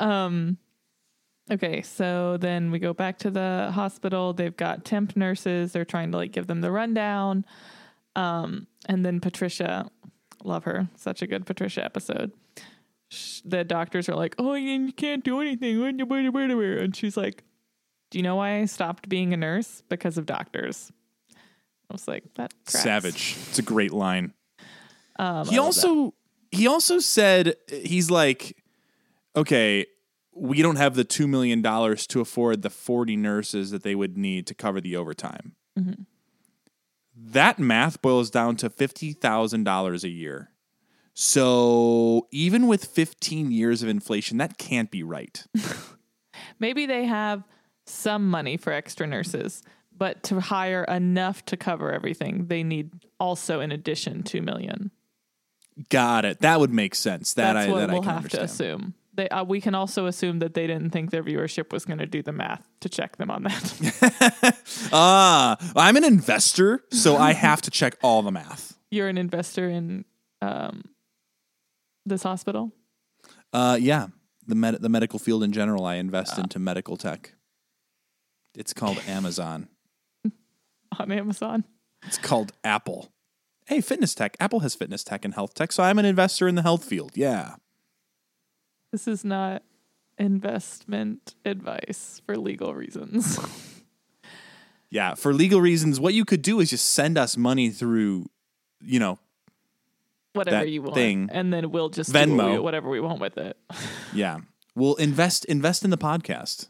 Okay, 1.50 1.82
so 1.82 2.38
then 2.38 2.70
we 2.70 2.78
go 2.78 2.94
back 2.94 3.18
to 3.18 3.30
the 3.30 3.70
hospital. 3.74 4.32
They've 4.32 4.56
got 4.56 4.84
temp 4.84 5.14
nurses. 5.16 5.72
They're 5.72 5.84
trying 5.84 6.10
to 6.12 6.16
like 6.16 6.32
give 6.32 6.46
them 6.46 6.62
the 6.62 6.70
rundown. 6.70 7.44
Um, 8.16 8.66
and 8.86 9.04
then 9.04 9.20
Patricia, 9.20 9.90
love 10.42 10.64
her, 10.64 10.88
such 10.96 11.20
a 11.20 11.26
good 11.26 11.44
Patricia 11.44 11.84
episode. 11.84 12.32
Sh- 13.10 13.40
The 13.44 13.62
doctors 13.64 14.08
are 14.08 14.14
like, 14.14 14.34
"Oh, 14.38 14.54
you 14.54 14.90
can't 14.92 15.22
do 15.22 15.40
anything," 15.40 15.82
and 15.82 16.96
she's 16.96 17.16
like, 17.16 17.44
"Do 18.10 18.18
you 18.18 18.22
know 18.22 18.36
why 18.36 18.60
I 18.60 18.64
stopped 18.64 19.08
being 19.10 19.34
a 19.34 19.36
nurse? 19.36 19.82
Because 19.90 20.16
of 20.16 20.24
doctors." 20.26 20.90
I 21.30 21.92
was 21.92 22.08
like, 22.08 22.24
"That 22.36 22.54
tracks. 22.66 22.82
Savage. 22.82 23.36
It's 23.48 23.58
a 23.58 23.62
great 23.62 23.92
line. 23.92 24.32
Um, 25.18 25.46
he 25.46 25.58
also 25.58 26.14
he 26.50 26.66
also 26.66 26.98
said 27.00 27.56
he's 27.68 28.10
like, 28.10 28.56
okay, 29.36 29.84
we 30.34 30.62
don't 30.62 30.76
have 30.76 30.94
the 30.94 31.04
two 31.04 31.26
million 31.26 31.62
dollars 31.62 32.06
to 32.08 32.20
afford 32.20 32.62
the 32.62 32.70
forty 32.70 33.16
nurses 33.16 33.70
that 33.70 33.82
they 33.82 33.94
would 33.94 34.16
need 34.16 34.46
to 34.48 34.54
cover 34.54 34.80
the 34.80 34.96
overtime. 34.96 35.54
Mm-hmm. 35.78 36.02
That 37.16 37.58
math 37.58 38.02
boils 38.02 38.30
down 38.30 38.56
to 38.56 38.70
fifty 38.70 39.12
thousand 39.12 39.64
dollars 39.64 40.04
a 40.04 40.08
year. 40.08 40.50
So 41.14 42.26
even 42.32 42.66
with 42.66 42.84
fifteen 42.84 43.52
years 43.52 43.82
of 43.82 43.88
inflation, 43.88 44.38
that 44.38 44.58
can't 44.58 44.90
be 44.90 45.02
right. 45.02 45.44
maybe 46.58 46.86
they 46.86 47.04
have 47.04 47.44
some 47.86 48.28
money 48.28 48.56
for 48.56 48.72
extra 48.72 49.06
nurses, 49.06 49.62
but 49.96 50.22
to 50.24 50.40
hire 50.40 50.84
enough 50.84 51.44
to 51.46 51.56
cover 51.56 51.92
everything, 51.92 52.46
they 52.46 52.62
need 52.62 52.90
also 53.20 53.60
in 53.60 53.70
addition 53.70 54.22
two 54.22 54.42
million. 54.42 54.90
Got 55.88 56.24
it. 56.24 56.40
That 56.40 56.60
would 56.60 56.72
make 56.72 56.94
sense. 56.94 57.34
That 57.34 57.54
That's 57.54 57.68
I 57.68 57.70
what 57.70 57.78
that 57.80 57.90
we'll 57.90 58.02
I 58.02 58.06
have 58.06 58.16
understand. 58.16 58.48
to 58.48 58.52
assume. 58.52 58.94
They, 59.16 59.28
uh, 59.28 59.44
we 59.44 59.60
can 59.60 59.74
also 59.74 60.06
assume 60.06 60.40
that 60.40 60.54
they 60.54 60.66
didn't 60.66 60.90
think 60.90 61.10
their 61.10 61.22
viewership 61.22 61.72
was 61.72 61.84
going 61.84 61.98
to 61.98 62.06
do 62.06 62.22
the 62.22 62.32
math 62.32 62.66
to 62.80 62.88
check 62.88 63.16
them 63.16 63.30
on 63.30 63.44
that. 63.44 64.56
Ah, 64.92 65.56
I'm 65.76 65.96
an 65.96 66.04
investor, 66.04 66.82
so 66.90 67.16
I 67.16 67.32
have 67.32 67.62
to 67.62 67.70
check 67.70 67.96
all 68.02 68.22
the 68.22 68.30
math. 68.32 68.76
You're 68.90 69.08
an 69.08 69.18
investor 69.18 69.68
in 69.68 70.04
um, 70.42 70.84
this 72.04 72.22
hospital. 72.22 72.72
Uh, 73.52 73.78
yeah, 73.80 74.08
the 74.46 74.54
med- 74.54 74.82
the 74.82 74.88
medical 74.88 75.18
field 75.18 75.42
in 75.42 75.52
general. 75.52 75.84
I 75.86 75.94
invest 75.96 76.38
into 76.38 76.58
medical 76.58 76.96
tech. 76.96 77.34
It's 78.56 78.72
called 78.72 79.00
Amazon. 79.06 79.68
on 80.98 81.12
Amazon. 81.12 81.64
It's 82.06 82.18
called 82.18 82.52
Apple. 82.62 83.12
Hey, 83.66 83.80
fitness 83.80 84.14
tech. 84.14 84.36
Apple 84.38 84.60
has 84.60 84.74
fitness 84.74 85.02
tech 85.04 85.24
and 85.24 85.34
health 85.34 85.54
tech, 85.54 85.72
so 85.72 85.82
I'm 85.82 85.98
an 85.98 86.04
investor 86.04 86.46
in 86.46 86.54
the 86.54 86.62
health 86.62 86.84
field. 86.84 87.12
Yeah. 87.14 87.54
This 88.94 89.08
is 89.08 89.24
not 89.24 89.64
investment 90.18 91.34
advice 91.44 92.22
for 92.24 92.36
legal 92.38 92.74
reasons. 92.74 93.40
Yeah. 94.88 95.14
For 95.16 95.32
legal 95.34 95.60
reasons, 95.60 95.98
what 95.98 96.14
you 96.14 96.24
could 96.24 96.40
do 96.40 96.60
is 96.60 96.70
just 96.70 96.90
send 96.90 97.18
us 97.18 97.36
money 97.36 97.70
through, 97.70 98.26
you 98.80 99.00
know, 99.00 99.18
whatever 100.34 100.64
you 100.64 100.82
want, 100.82 100.94
thing. 100.94 101.28
and 101.32 101.52
then 101.52 101.72
we'll 101.72 101.88
just 101.88 102.12
Venmo. 102.12 102.36
what 102.36 102.52
we- 102.52 102.58
whatever 102.60 102.88
we 102.88 103.00
want 103.00 103.18
with 103.20 103.36
it. 103.36 103.56
yeah. 104.14 104.38
We'll 104.76 104.94
invest 104.94 105.44
invest 105.46 105.82
in 105.82 105.90
the 105.90 105.98
podcast. 105.98 106.68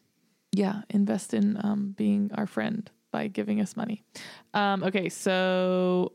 Yeah, 0.52 0.80
invest 0.88 1.34
in 1.34 1.60
um, 1.62 1.92
being 1.94 2.30
our 2.34 2.46
friend 2.46 2.90
by 3.12 3.26
giving 3.26 3.60
us 3.60 3.76
money. 3.76 4.02
Um, 4.54 4.82
okay, 4.84 5.10
so 5.10 6.12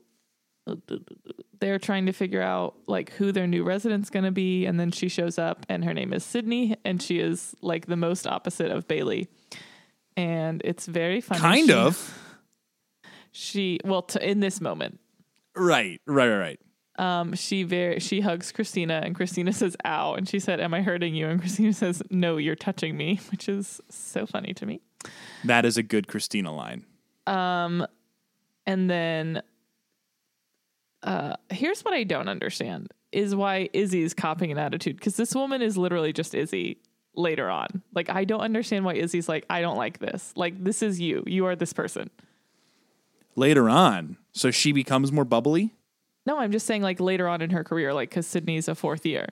they're 1.60 1.80
trying 1.80 2.06
to 2.06 2.12
figure 2.14 2.42
out 2.42 2.76
like 2.88 3.12
who 3.14 3.32
their 3.32 3.48
new 3.48 3.64
resident's 3.64 4.10
going 4.10 4.26
to 4.26 4.32
be, 4.32 4.66
and 4.66 4.80
then 4.80 4.92
she 4.92 5.10
shows 5.10 5.38
up, 5.38 5.66
and 5.70 5.84
her 5.86 5.94
name 5.94 6.14
is 6.14 6.24
Sydney, 6.24 6.76
and 6.86 7.02
she 7.02 7.20
is 7.20 7.56
like 7.62 7.86
the 7.88 7.96
most 7.98 8.26
opposite 8.28 8.72
of 8.72 8.88
Bailey, 8.88 9.28
and 10.18 10.62
it's 10.66 10.86
very 10.86 11.22
funny. 11.22 11.42
Kind 11.42 11.68
She- 11.68 11.74
of. 11.74 12.16
She 13.32 13.80
well, 13.86 14.02
to, 14.04 14.28
in 14.30 14.40
this 14.40 14.60
moment, 14.60 15.00
Right. 15.56 16.02
Right. 16.08 16.28
Right. 16.28 16.38
Right. 16.38 16.60
um, 16.98 17.34
she 17.36 17.64
very 17.64 18.00
she 18.00 18.22
hugs 18.22 18.52
Cristina, 18.52 19.02
and 19.04 19.16
Cristina 19.16 19.54
says, 19.54 19.76
"Ow," 19.86 20.16
and 20.16 20.28
she 20.28 20.40
said, 20.40 20.60
"Am 20.60 20.74
I 20.74 20.82
hurting 20.82 21.14
you?" 21.16 21.28
And 21.28 21.40
Cristina 21.40 21.74
says, 21.74 22.02
"No, 22.10 22.38
you're 22.38 22.56
touching 22.56 22.98
me," 22.98 23.20
which 23.32 23.48
is 23.48 23.80
so 23.90 24.26
funny 24.26 24.54
to 24.56 24.66
me. 24.66 24.82
That 25.44 25.64
is 25.66 25.78
a 25.78 25.84
good 25.84 26.08
Cristina 26.08 26.54
line. 26.54 26.86
Um, 27.28 27.86
and 28.66 28.90
then 28.90 29.42
uh, 31.04 31.36
here's 31.50 31.84
what 31.84 31.94
I 31.94 32.04
don't 32.04 32.28
understand 32.28 32.94
is 33.12 33.36
why 33.36 33.70
Izzie's 33.74 34.14
copying 34.14 34.52
an 34.52 34.58
attitude 34.58 34.98
because 34.98 35.16
this 35.16 35.34
woman 35.34 35.62
is 35.62 35.78
literally 35.78 36.14
just 36.14 36.36
Izzie 36.36 36.78
later 37.16 37.50
on. 37.50 37.82
Like 37.94 38.10
I 38.10 38.24
don't 38.24 38.42
understand 38.42 38.86
why 38.86 38.96
Izzie's 38.96 39.30
like 39.30 39.46
I 39.50 39.62
don't 39.62 39.78
like 39.78 40.00
this. 40.00 40.34
Like 40.36 40.64
this 40.64 40.82
is 40.82 41.00
you. 41.00 41.24
You 41.26 41.46
are 41.46 41.56
this 41.56 41.74
person. 41.74 42.10
Later 43.36 43.70
on, 43.70 44.18
so 44.34 44.52
she 44.52 44.72
becomes 44.72 45.12
more 45.12 45.26
bubbly. 45.26 45.74
No, 46.26 46.40
I'm 46.40 46.52
just 46.52 46.66
saying 46.66 46.82
like 46.82 47.00
later 47.00 47.28
on 47.28 47.42
in 47.42 47.52
her 47.52 47.64
career, 47.64 47.94
like 47.94 48.10
because 48.10 48.28
Sydney's 48.28 48.68
a 48.68 48.76
fourth 48.76 49.06
year. 49.06 49.30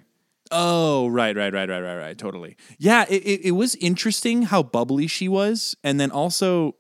Oh, 0.50 1.08
right, 1.10 1.36
right, 1.36 1.54
right, 1.54 1.68
right, 1.68 1.82
right, 1.82 1.98
right. 1.98 2.18
Totally. 2.18 2.56
Yeah, 2.78 3.06
it, 3.10 3.22
it, 3.24 3.42
it 3.48 3.52
was 3.52 3.76
interesting 3.76 4.44
how 4.44 4.64
bubbly 4.64 5.08
she 5.08 5.28
was. 5.28 5.76
And 5.84 6.00
then 6.00 6.10
also, 6.10 6.76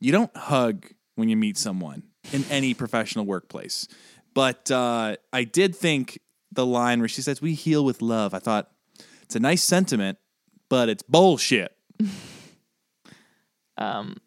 you 0.00 0.10
don't 0.10 0.36
hug 0.36 0.86
when 1.14 1.28
you 1.28 1.36
meet 1.36 1.56
someone 1.56 2.02
in 2.32 2.44
any 2.50 2.74
professional 2.74 3.24
workplace. 3.24 3.88
But 4.34 4.70
uh, 4.70 5.16
I 5.32 5.44
did 5.44 5.74
think 5.74 6.20
the 6.52 6.66
line 6.66 7.00
where 7.00 7.08
she 7.08 7.22
says, 7.22 7.40
We 7.40 7.54
heal 7.54 7.84
with 7.84 8.02
love. 8.02 8.34
I 8.34 8.38
thought 8.38 8.70
it's 9.22 9.36
a 9.36 9.40
nice 9.40 9.62
sentiment, 9.62 10.18
but 10.68 10.88
it's 10.88 11.02
bullshit. 11.02 11.76
Um, 13.80 14.18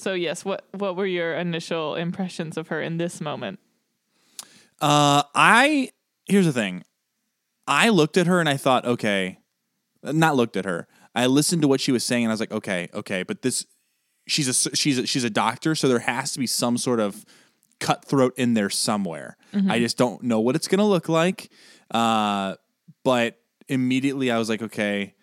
so 0.00 0.14
yes, 0.14 0.44
what 0.44 0.64
what 0.72 0.96
were 0.96 1.06
your 1.06 1.34
initial 1.34 1.94
impressions 1.94 2.56
of 2.56 2.68
her 2.68 2.82
in 2.82 2.98
this 2.98 3.20
moment? 3.20 3.60
Uh, 4.80 5.22
I, 5.34 5.90
here's 6.26 6.44
the 6.44 6.52
thing 6.52 6.82
I 7.66 7.88
looked 7.88 8.16
at 8.16 8.26
her 8.26 8.40
and 8.40 8.48
I 8.48 8.56
thought, 8.56 8.84
okay, 8.84 9.38
not 10.02 10.36
looked 10.36 10.56
at 10.56 10.64
her. 10.64 10.86
I 11.14 11.26
listened 11.26 11.62
to 11.62 11.68
what 11.68 11.80
she 11.80 11.92
was 11.92 12.04
saying 12.04 12.24
and 12.24 12.30
I 12.30 12.34
was 12.34 12.40
like, 12.40 12.52
okay, 12.52 12.88
okay, 12.92 13.22
but 13.22 13.42
this, 13.42 13.64
she's 14.26 14.48
a 14.48 14.76
she's 14.76 14.98
a, 14.98 15.06
she's 15.06 15.24
a 15.24 15.30
doctor, 15.30 15.74
so 15.74 15.88
there 15.88 16.00
has 16.00 16.32
to 16.32 16.38
be 16.38 16.46
some 16.46 16.76
sort 16.78 17.00
of 17.00 17.24
cutthroat 17.80 18.34
in 18.38 18.54
there 18.54 18.70
somewhere. 18.70 19.36
I 19.70 19.78
just 19.78 19.96
don't 19.96 20.22
know 20.22 20.40
what 20.40 20.56
it's 20.56 20.68
gonna 20.68 20.86
look 20.86 21.08
like. 21.08 21.50
Uh, 21.90 22.56
but 23.04 23.38
immediately 23.68 24.30
I 24.30 24.38
was 24.38 24.48
like, 24.48 24.62
okay, 24.62 25.14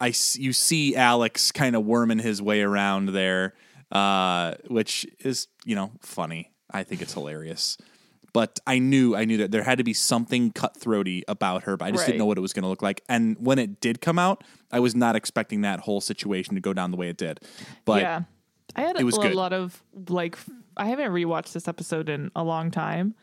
I 0.00 0.12
you 0.34 0.52
see 0.52 0.96
Alex 0.96 1.52
kind 1.52 1.74
of 1.76 1.84
worming 1.84 2.18
his 2.18 2.42
way 2.42 2.60
around 2.62 3.10
there, 3.10 3.54
uh, 3.92 4.54
which 4.68 5.06
is 5.20 5.48
you 5.64 5.74
know 5.76 5.92
funny. 6.00 6.50
I 6.70 6.82
think 6.82 7.00
it's 7.02 7.12
hilarious. 7.14 7.78
But 8.34 8.60
I 8.66 8.78
knew 8.80 9.16
I 9.16 9.24
knew 9.24 9.38
that 9.38 9.50
there 9.52 9.62
had 9.62 9.78
to 9.78 9.84
be 9.84 9.94
something 9.94 10.52
cutthroaty 10.52 11.22
about 11.28 11.62
her, 11.62 11.76
but 11.78 11.86
I 11.86 11.90
just 11.92 12.00
Right. 12.02 12.06
didn't 12.08 12.18
know 12.18 12.26
what 12.26 12.36
it 12.36 12.42
was 12.42 12.52
going 12.52 12.64
to 12.64 12.68
look 12.68 12.82
like. 12.82 13.02
And 13.08 13.36
when 13.38 13.58
it 13.58 13.80
did 13.80 14.00
come 14.02 14.18
out, 14.18 14.44
I 14.72 14.80
was 14.80 14.94
not 14.94 15.14
expecting 15.16 15.62
that 15.62 15.80
whole 15.80 16.00
situation 16.02 16.54
to 16.56 16.60
go 16.60 16.72
down 16.74 16.90
the 16.90 16.96
way 16.98 17.08
it 17.08 17.16
did. 17.16 17.40
But 17.86 18.02
yeah, 18.02 18.22
I 18.76 18.82
had 18.82 18.96
it 18.96 19.02
a, 19.02 19.04
was 19.06 19.16
a 19.16 19.20
good. 19.22 19.34
lot 19.34 19.52
of 19.54 19.82
like 20.08 20.36
I 20.76 20.86
haven't 20.86 21.12
rewatched 21.12 21.52
this 21.52 21.68
episode 21.68 22.08
in 22.10 22.30
a 22.34 22.42
long 22.44 22.70
time 22.72 23.14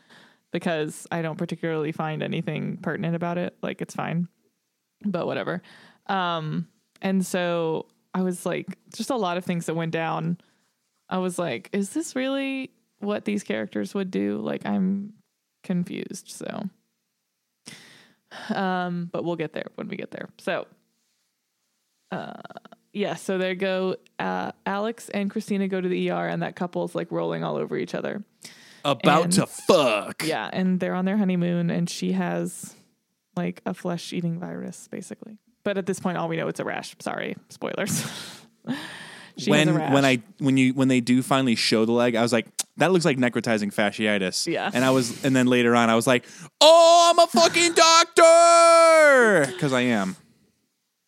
because 0.52 1.06
I 1.12 1.22
don't 1.22 1.38
particularly 1.38 1.92
find 1.92 2.24
anything 2.24 2.78
pertinent 2.78 3.16
about 3.16 3.38
it. 3.38 3.58
Like 3.62 3.82
it's 3.82 3.94
fine, 3.94 4.30
but 5.06 5.26
whatever. 5.26 5.62
Um, 6.08 6.68
and 7.02 7.26
so 7.26 7.88
I 8.14 8.22
was 8.22 8.46
like, 8.46 8.78
just 8.96 9.10
a 9.10 9.16
lot 9.18 9.36
of 9.38 9.44
things 9.44 9.66
that 9.66 9.76
went 9.76 9.92
down. 9.92 10.38
I 11.10 11.18
was 11.18 11.38
like, 11.38 11.70
is 11.74 11.90
this 11.92 12.16
really 12.16 12.72
what 13.02 13.26
these 13.26 13.44
characters 13.44 13.94
would 13.94 14.12
do? 14.12 14.38
Like 14.38 14.66
I'm 14.66 15.14
confused. 15.64 16.30
So, 16.30 16.70
um, 18.50 19.10
but 19.12 19.24
we'll 19.24 19.36
get 19.36 19.54
there 19.54 19.68
when 19.76 19.88
we 19.88 19.98
get 19.98 20.12
there. 20.12 20.30
So, 20.38 20.68
uh, 22.12 22.34
yeah, 22.94 23.16
so 23.16 23.38
they 23.38 23.56
go. 23.56 23.96
Uh, 24.20 24.52
Alex 24.66 25.10
and 25.10 25.30
Cristina 25.30 25.68
go 25.68 25.80
to 25.80 25.88
the 25.88 26.12
ER, 26.12 26.28
and 26.28 26.42
that 26.44 26.56
couple's 26.56 26.96
like 26.96 27.12
rolling 27.12 27.44
all 27.44 27.56
over 27.56 27.78
each 27.78 27.96
other. 27.96 28.24
about 28.84 29.26
and- 29.26 29.34
to 29.34 29.46
fuck. 29.46 30.24
Yeah, 30.26 30.50
and 30.52 30.80
they're 30.80 30.96
on 30.96 31.06
their 31.06 31.18
honeymoon, 31.18 31.70
and 31.70 31.90
she 31.90 32.14
has 32.14 32.76
like 33.38 33.62
a 33.66 33.74
flesh-eating 33.74 34.40
virus, 34.40 34.88
basically. 34.90 35.38
But 35.64 35.78
at 35.78 35.86
this 35.86 36.00
point, 36.00 36.18
all 36.18 36.28
we 36.28 36.38
know 36.38 36.48
it's 36.48 36.60
a 36.60 36.66
rash. 36.66 36.96
Sorry, 37.00 37.36
spoilers. 37.50 38.06
she 39.38 39.50
when 39.50 39.68
has 39.68 39.76
a 39.76 39.80
rash. 39.80 39.94
when 39.94 40.06
I 40.06 40.22
when 40.40 40.58
you 40.58 40.74
when 40.74 40.88
they 40.88 41.00
do 41.00 41.22
finally 41.22 41.56
show 41.56 41.86
the 41.86 41.92
leg, 41.92 42.16
I 42.16 42.24
was 42.24 42.34
like, 42.34 42.48
that 42.78 42.92
looks 42.92 43.06
like 43.06 43.18
necrotizing 43.18 43.74
fasciitis. 43.74 44.48
Yeah. 44.48 44.70
And 44.74 44.84
I 44.86 44.92
was 44.92 45.24
and 45.24 45.36
then 45.36 45.48
later 45.48 45.76
on 45.76 45.90
I 45.90 45.96
was 45.96 46.08
like, 46.08 46.26
oh, 46.62 47.12
I'm 47.12 47.20
a 47.20 47.28
fucking 47.28 47.74
doctor 47.74 49.52
because 49.54 49.74
I 49.74 49.82
am. 49.82 50.16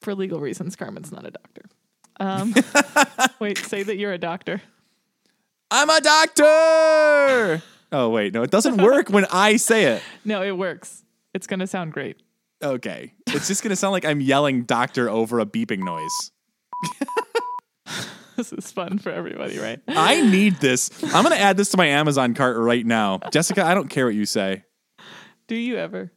for 0.01 0.13
legal 0.15 0.39
reasons, 0.39 0.75
Carmen's 0.75 1.11
not 1.11 1.25
a 1.25 1.31
doctor. 1.31 1.63
Um, 2.19 2.53
wait, 3.39 3.57
say 3.57 3.83
that 3.83 3.97
you're 3.97 4.13
a 4.13 4.17
doctor. 4.17 4.61
I'm 5.71 5.89
a 5.89 5.99
doctor. 6.01 7.63
Oh 7.91 8.09
wait, 8.09 8.33
no, 8.33 8.43
it 8.43 8.51
doesn't 8.51 8.77
work 8.81 9.09
when 9.09 9.25
I 9.31 9.57
say 9.57 9.85
it. 9.85 10.03
No, 10.25 10.41
it 10.43 10.57
works. 10.57 11.03
It's 11.33 11.47
gonna 11.47 11.67
sound 11.67 11.93
great. 11.93 12.17
Okay. 12.63 13.13
It's 13.27 13.47
just 13.49 13.61
going 13.61 13.71
to 13.71 13.75
sound 13.75 13.91
like 13.91 14.05
I'm 14.05 14.21
yelling 14.21 14.63
doctor 14.63 15.09
over 15.09 15.41
a 15.41 15.45
beeping 15.45 15.79
noise. 15.79 16.31
This 18.37 18.51
is 18.51 18.71
fun 18.71 18.97
for 18.97 19.11
everybody, 19.11 19.59
right? 19.59 19.79
I 19.87 20.21
need 20.21 20.55
this. 20.55 20.89
I'm 21.13 21.23
going 21.23 21.35
to 21.35 21.39
add 21.41 21.55
this 21.55 21.69
to 21.69 21.77
my 21.77 21.85
Amazon 21.85 22.33
cart 22.33 22.57
right 22.57 22.85
now. 22.85 23.19
Jessica, 23.31 23.63
I 23.63 23.75
don't 23.75 23.89
care 23.89 24.05
what 24.05 24.15
you 24.15 24.25
say. 24.25 24.63
Do 25.47 25.55
you 25.55 25.77
ever? 25.77 26.11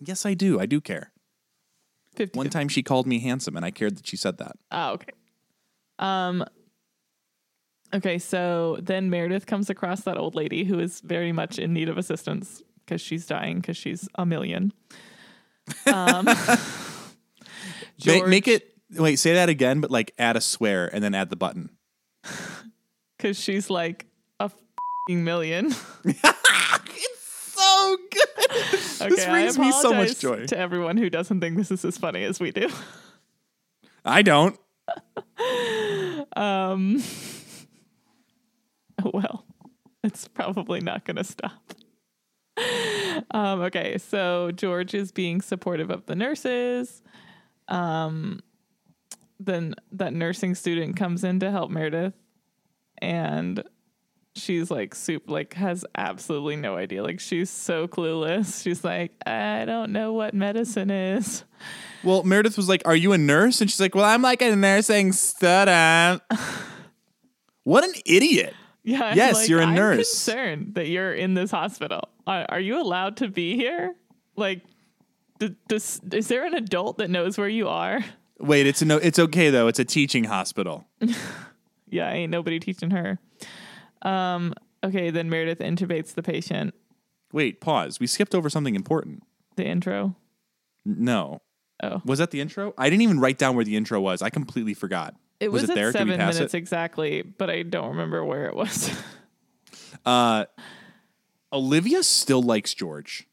Yes, 0.00 0.26
I 0.26 0.34
do. 0.34 0.60
I 0.60 0.66
do 0.66 0.80
care. 0.80 1.12
50 2.16 2.36
One 2.36 2.50
time 2.50 2.68
she 2.68 2.82
called 2.82 3.06
me 3.06 3.20
handsome 3.20 3.56
and 3.56 3.64
I 3.64 3.70
cared 3.70 3.96
that 3.96 4.06
she 4.06 4.16
said 4.16 4.38
that. 4.38 4.56
Oh, 4.70 4.92
okay. 4.92 5.12
Um 5.98 6.44
Okay, 7.94 8.18
so 8.18 8.78
then 8.80 9.10
Meredith 9.10 9.46
comes 9.46 9.68
across 9.70 10.02
that 10.02 10.16
old 10.16 10.34
lady 10.34 10.64
who 10.64 10.78
is 10.78 11.00
very 11.00 11.32
much 11.32 11.58
in 11.58 11.72
need 11.72 11.88
of 11.88 11.98
assistance 11.98 12.62
because 12.84 13.00
she's 13.00 13.26
dying 13.26 13.60
because 13.60 13.76
she's 13.76 14.08
a 14.16 14.26
million. 14.26 14.72
Um 15.86 16.28
George- 17.98 18.28
make 18.28 18.48
it, 18.48 18.69
wait, 18.96 19.16
say 19.16 19.34
that 19.34 19.48
again, 19.48 19.80
but 19.80 19.90
like 19.90 20.12
add 20.18 20.36
a 20.36 20.40
swear 20.40 20.92
and 20.92 21.02
then 21.02 21.14
add 21.14 21.30
the 21.30 21.36
button. 21.36 21.70
because 23.16 23.38
she's 23.38 23.70
like 23.70 24.06
a 24.38 24.50
fing 25.08 25.24
million. 25.24 25.74
So 27.60 27.96
good. 28.10 28.26
Okay, 29.02 29.08
this 29.08 29.26
brings 29.26 29.58
me 29.58 29.72
so 29.72 29.94
much 29.94 30.18
joy. 30.18 30.46
to 30.46 30.58
everyone 30.58 30.98
who 30.98 31.08
doesn't 31.08 31.40
think 31.40 31.56
this 31.56 31.70
is 31.70 31.84
as 31.86 31.96
funny 31.96 32.22
as 32.24 32.38
we 32.38 32.50
do. 32.50 32.68
I 34.04 34.20
don't. 34.20 34.58
Um, 36.36 37.02
well, 39.02 39.46
it's 40.04 40.28
probably 40.28 40.80
not 40.80 41.06
going 41.06 41.16
to 41.16 41.24
stop. 41.24 41.74
Um, 43.30 43.62
okay, 43.62 43.96
so 43.96 44.50
George 44.50 44.92
is 44.92 45.12
being 45.12 45.40
supportive 45.40 45.90
of 45.90 46.04
the 46.04 46.14
nurses. 46.14 47.02
Um, 47.68 48.40
then 49.40 49.74
that 49.92 50.12
nursing 50.12 50.54
student 50.54 50.96
comes 50.96 51.24
in 51.24 51.40
to 51.40 51.50
help 51.50 51.70
Meredith, 51.70 52.14
and 52.98 53.64
she's 54.36 54.70
like 54.70 54.94
soup 54.94 55.24
like 55.26 55.54
has 55.54 55.84
absolutely 55.96 56.54
no 56.54 56.76
idea 56.76 57.02
like 57.02 57.18
she's 57.18 57.50
so 57.50 57.88
clueless 57.88 58.62
she's 58.62 58.84
like 58.84 59.10
i 59.26 59.64
don't 59.64 59.90
know 59.90 60.12
what 60.12 60.32
medicine 60.32 60.88
is 60.88 61.42
Well, 62.04 62.22
Meredith 62.22 62.56
was 62.56 62.66
like, 62.68 62.80
Are 62.86 62.96
you 62.96 63.12
a 63.12 63.18
nurse? 63.18 63.60
And 63.60 63.68
she's 63.68 63.80
like, 63.80 63.94
Well, 63.94 64.06
I'm 64.06 64.22
like 64.22 64.40
a 64.40 64.56
nursing 64.56 65.12
student. 65.12 66.22
what 67.64 67.84
an 67.84 67.92
idiot. 68.06 68.54
Yeah. 68.84 69.02
I'm 69.04 69.16
Yes, 69.18 69.34
like, 69.34 69.48
you're 69.50 69.60
a 69.60 69.66
I'm 69.66 69.74
nurse. 69.74 69.96
concerned 70.08 70.76
that 70.76 70.88
you're 70.88 71.12
in 71.12 71.34
this 71.34 71.50
hospital. 71.50 72.08
Are, 72.26 72.46
are 72.48 72.60
you 72.60 72.80
allowed 72.80 73.18
to 73.18 73.28
be 73.28 73.54
here? 73.56 73.94
Like, 74.36 74.62
d- 75.40 75.54
does, 75.68 76.00
is 76.12 76.28
there 76.28 76.46
an 76.46 76.54
adult 76.54 76.96
that 76.98 77.10
knows 77.10 77.36
where 77.36 77.48
you 77.48 77.68
are? 77.68 78.02
Wait, 78.40 78.66
it's 78.66 78.82
a 78.82 78.84
no 78.84 78.96
it's 78.96 79.18
okay 79.18 79.50
though. 79.50 79.68
It's 79.68 79.78
a 79.78 79.84
teaching 79.84 80.24
hospital. 80.24 80.86
Yeah, 81.92 82.10
ain't 82.10 82.30
nobody 82.30 82.60
teaching 82.60 82.90
her. 82.92 83.18
Um. 84.02 84.54
Okay, 84.82 85.10
then 85.10 85.28
Meredith 85.28 85.58
intubates 85.58 86.14
the 86.14 86.22
patient. 86.22 86.72
Wait, 87.32 87.60
pause. 87.60 88.00
We 88.00 88.06
skipped 88.06 88.34
over 88.34 88.48
something 88.48 88.74
important. 88.74 89.24
The 89.56 89.66
intro. 89.66 90.16
No. 90.86 91.42
Oh, 91.82 92.00
Was 92.04 92.18
that 92.18 92.30
the 92.30 92.40
intro? 92.40 92.74
I 92.78 92.88
didn't 92.90 93.02
even 93.02 93.20
write 93.20 93.38
down 93.38 93.56
where 93.56 93.64
the 93.64 93.76
intro 93.76 94.00
was. 94.00 94.22
I 94.22 94.30
completely 94.30 94.74
forgot. 94.74 95.14
it 95.38 95.50
was, 95.50 95.64
it 95.64 95.70
at 95.70 95.74
there? 95.74 95.92
Seven 95.92 96.16
minutes 96.16 96.38
it? 96.38 96.54
exactly, 96.54 97.22
but 97.22 97.50
I 97.50 97.62
don't 97.62 97.88
remember 97.88 98.24
where 98.24 98.46
it 98.46 98.54
was. 98.54 98.90
Uh 100.06 100.44
Olivia 101.52 102.02
still 102.02 102.42
likes 102.42 102.72
George. 102.72 103.26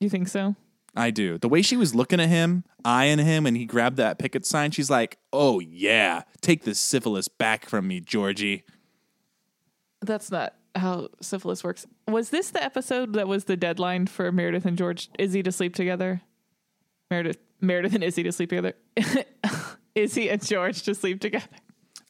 you 0.00 0.08
think 0.08 0.28
so? 0.28 0.56
I 0.96 1.10
do. 1.10 1.38
The 1.38 1.48
way 1.48 1.62
she 1.62 1.76
was 1.76 1.94
looking 1.94 2.20
at 2.20 2.28
him, 2.28 2.64
eyeing 2.84 3.18
him, 3.18 3.46
and 3.46 3.56
he 3.56 3.66
grabbed 3.66 3.96
that 3.98 4.18
picket 4.18 4.44
sign, 4.44 4.70
she's 4.70 4.90
like, 4.90 5.18
Oh 5.32 5.60
yeah, 5.60 6.22
take 6.40 6.64
the 6.64 6.74
syphilis 6.74 7.28
back 7.28 7.66
from 7.66 7.86
me, 7.86 8.00
Georgie. 8.00 8.64
That's 10.00 10.30
not 10.30 10.54
how 10.74 11.08
syphilis 11.20 11.62
works. 11.64 11.86
Was 12.06 12.30
this 12.30 12.50
the 12.50 12.62
episode 12.62 13.14
that 13.14 13.28
was 13.28 13.44
the 13.44 13.56
deadline 13.56 14.06
for 14.06 14.30
Meredith 14.32 14.64
and 14.64 14.78
George 14.78 15.10
Izzie 15.18 15.42
to 15.42 15.52
sleep 15.52 15.74
together? 15.74 16.22
Meredith, 17.10 17.38
Meredith 17.60 17.94
and 17.94 18.04
Izzie 18.04 18.22
to 18.24 18.32
sleep 18.32 18.50
together. 18.50 18.74
Izzie 19.94 20.30
and 20.30 20.44
George 20.44 20.82
to 20.82 20.94
sleep 20.94 21.20
together. 21.20 21.46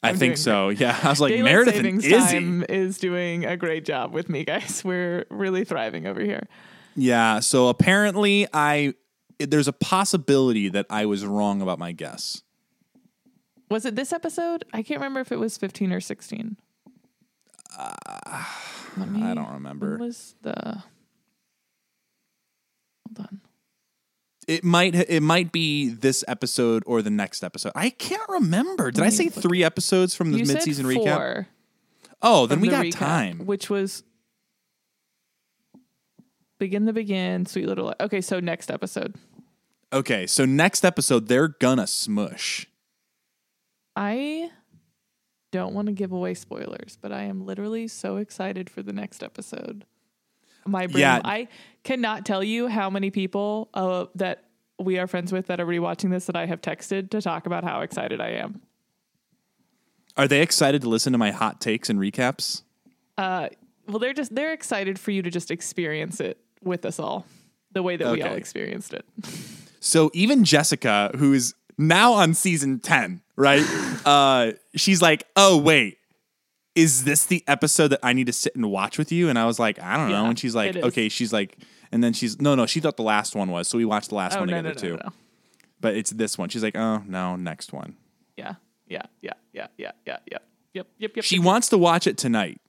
I 0.03 0.11
I'm 0.11 0.17
think 0.17 0.35
doing 0.35 0.37
so. 0.37 0.69
Yeah. 0.69 0.99
I 1.03 1.09
was 1.09 1.21
like, 1.21 1.33
Daylight 1.33 1.53
Meredith 1.53 1.77
and 1.77 2.05
Izzie. 2.05 2.65
is 2.69 2.99
doing 2.99 3.45
a 3.45 3.57
great 3.57 3.85
job 3.85 4.13
with 4.13 4.29
me, 4.29 4.45
guys. 4.45 4.83
We're 4.85 5.25
really 5.31 5.65
thriving 5.65 6.07
over 6.07 6.21
here. 6.21 6.47
Yeah. 6.99 7.41
So 7.41 7.69
apparently, 7.69 8.47
I 8.53 8.95
there's 9.39 9.69
a 9.69 9.73
possibility 9.73 10.69
that 10.69 10.87
I 10.91 11.07
was 11.07 11.25
wrong 11.25 11.63
about 11.63 11.79
my 11.79 11.93
guess. 11.93 12.43
Was 13.71 13.85
it 13.85 13.95
this 13.95 14.13
episode? 14.13 14.65
I 14.73 14.83
can't 14.83 14.99
remember 15.01 15.21
if 15.21 15.31
it 15.31 15.39
was 15.39 15.57
15 15.57 15.93
or 15.93 16.01
16. 16.01 16.57
Ah, 17.77 18.59
Let 18.97 19.11
me, 19.11 19.23
I 19.23 19.35
don't 19.35 19.53
remember. 19.53 19.99
was 19.99 20.35
the? 20.43 20.83
Hold 23.07 23.19
on. 23.29 23.41
It 24.49 24.65
might 24.65 24.95
it 24.95 25.23
might 25.23 25.53
be 25.53 25.91
this 25.91 26.25
episode 26.27 26.83
or 26.87 27.03
the 27.03 27.11
next 27.11 27.45
episode. 27.45 27.73
I 27.77 27.91
can't 27.91 28.29
remember. 28.29 28.91
Did 28.91 29.05
I 29.05 29.11
say 29.11 29.25
look. 29.27 29.35
three 29.35 29.63
episodes 29.63 30.15
from 30.15 30.33
the 30.33 30.39
You 30.39 30.47
mid 30.47 30.53
said 30.55 30.63
season 30.63 30.87
recap? 30.87 31.47
Oh, 32.23 32.47
then 32.47 32.61
we 32.61 32.69
the 32.69 32.75
got 32.77 32.85
recap, 32.87 32.99
time. 32.99 33.39
Which 33.47 33.69
was 33.71 34.03
begin 36.59 36.85
the 36.85 36.93
begin, 36.93 37.47
sweet 37.47 37.67
little. 37.67 37.87
Li- 37.89 37.95
Okay, 38.01 38.21
so 38.21 38.41
next 38.41 38.71
episode. 38.71 39.15
Okay, 39.93 40.27
so 40.27 40.45
next 40.45 40.85
episode 40.85 41.29
they're 41.29 41.49
gonna 41.49 41.87
smush. 41.87 42.67
I 43.97 44.51
don't 45.51 45.75
want 45.75 45.87
to 45.87 45.93
give 45.93 46.13
away 46.13 46.35
spoilers, 46.35 46.99
but 47.01 47.11
I 47.13 47.23
am 47.23 47.45
literally 47.45 47.89
so 47.89 48.17
excited 48.17 48.69
for 48.71 48.83
the 48.83 48.93
next 48.93 49.23
episode. 49.23 49.85
My 50.67 50.87
brain, 50.87 51.01
Yeah. 51.01 51.21
I 51.25 51.49
cannot 51.85 52.27
tell 52.27 52.45
you 52.45 52.69
how 52.69 52.91
many 52.91 53.11
people 53.11 53.71
uh, 53.73 54.07
that 54.17 54.45
we 54.79 54.99
are 54.99 55.07
friends 55.07 55.33
with 55.33 55.47
that 55.47 55.59
are 55.61 55.67
rewatching 55.67 56.11
this 56.11 56.27
that 56.27 56.37
I 56.37 56.47
have 56.47 56.61
texted 56.61 57.11
to 57.11 57.23
talk 57.23 57.47
about 57.47 57.65
how 57.65 57.81
excited 57.81 58.21
I 58.21 58.33
am. 58.33 58.61
Are 60.17 60.29
they 60.29 60.43
excited 60.43 60.83
to 60.83 60.89
listen 60.89 61.13
to 61.13 61.19
my 61.19 61.31
hot 61.31 61.61
takes 61.61 61.89
and 61.89 61.99
recaps? 61.99 62.63
Uh, 63.17 63.49
well, 63.87 63.99
they're 63.99 64.13
just 64.13 64.35
they're 64.35 64.53
excited 64.53 64.99
for 64.99 65.11
you 65.13 65.23
to 65.23 65.31
just 65.31 65.51
experience 65.51 66.21
it 66.21 66.39
with 66.63 66.85
us 66.85 66.99
all, 66.99 67.27
the 67.73 67.83
way 67.83 67.97
that 67.97 68.13
we 68.13 68.23
all 68.23 68.35
experienced 68.35 68.93
it. 68.95 69.05
So 69.81 70.11
even 70.15 70.45
Jessica, 70.45 71.11
who 71.17 71.33
is 71.33 71.55
now 71.77 72.15
on 72.15 72.35
season 72.35 72.81
10, 72.81 73.23
right? 73.37 73.65
uh, 74.07 74.53
she's 74.75 75.01
like, 75.01 75.25
oh, 75.37 75.57
wait, 75.59 75.99
is 76.75 77.05
this 77.05 77.25
the 77.25 77.43
episode 77.47 77.89
that 77.89 78.01
I 78.03 78.13
need 78.13 78.27
to 78.27 78.33
sit 78.33 78.55
and 78.55 78.71
watch 78.71 78.99
with 78.99 79.11
you? 79.11 79.29
And 79.29 79.39
I 79.39 79.47
was 79.47 79.59
like, 79.59 79.81
I 79.81 79.97
don't 79.97 80.11
know. 80.11 80.23
Yeah, 80.23 80.29
And 80.29 80.39
she's 80.39 80.55
like, 80.55 80.77
okay, 80.77 81.09
she's 81.09 81.33
like, 81.33 81.57
and 81.91 82.05
then 82.05 82.13
she's, 82.13 82.41
no, 82.41 82.55
no, 82.55 82.67
she 82.67 82.81
thought 82.81 82.97
the 82.97 83.03
last 83.03 83.35
one 83.35 83.51
was. 83.51 83.69
So 83.69 83.79
we 83.79 83.85
watched 83.85 84.11
the 84.11 84.15
last 84.15 84.37
Oh 84.37 84.41
one 84.41 84.49
no, 84.49 84.57
together 84.57 84.89
no, 84.89 84.97
no, 84.97 85.03
too. 85.03 85.11
But 85.81 85.97
it's 85.97 86.11
this 86.11 86.37
one. 86.37 86.49
She's 86.49 86.63
like, 86.63 86.77
oh, 86.77 87.03
no, 87.07 87.37
next 87.37 87.73
one. 87.73 87.97
Yeah, 88.37 88.55
yeah, 88.89 89.03
yeah, 89.23 89.33
yeah, 89.53 89.69
yeah, 89.77 89.93
yeah, 90.07 90.19
yeah. 90.31 90.39
Yep, 90.75 90.87
yep, 90.99 91.17
yep. 91.17 91.25
She 91.25 91.37
yep. 91.37 91.45
wants 91.45 91.69
to 91.71 91.79
watch 91.79 92.07
it 92.07 92.19
tonight. 92.19 92.61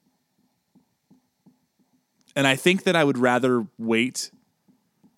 And 2.35 2.45
I 2.47 2.55
think 2.55 2.83
that 2.83 2.95
I 2.95 3.03
would 3.03 3.17
rather 3.17 3.67
wait 3.77 4.31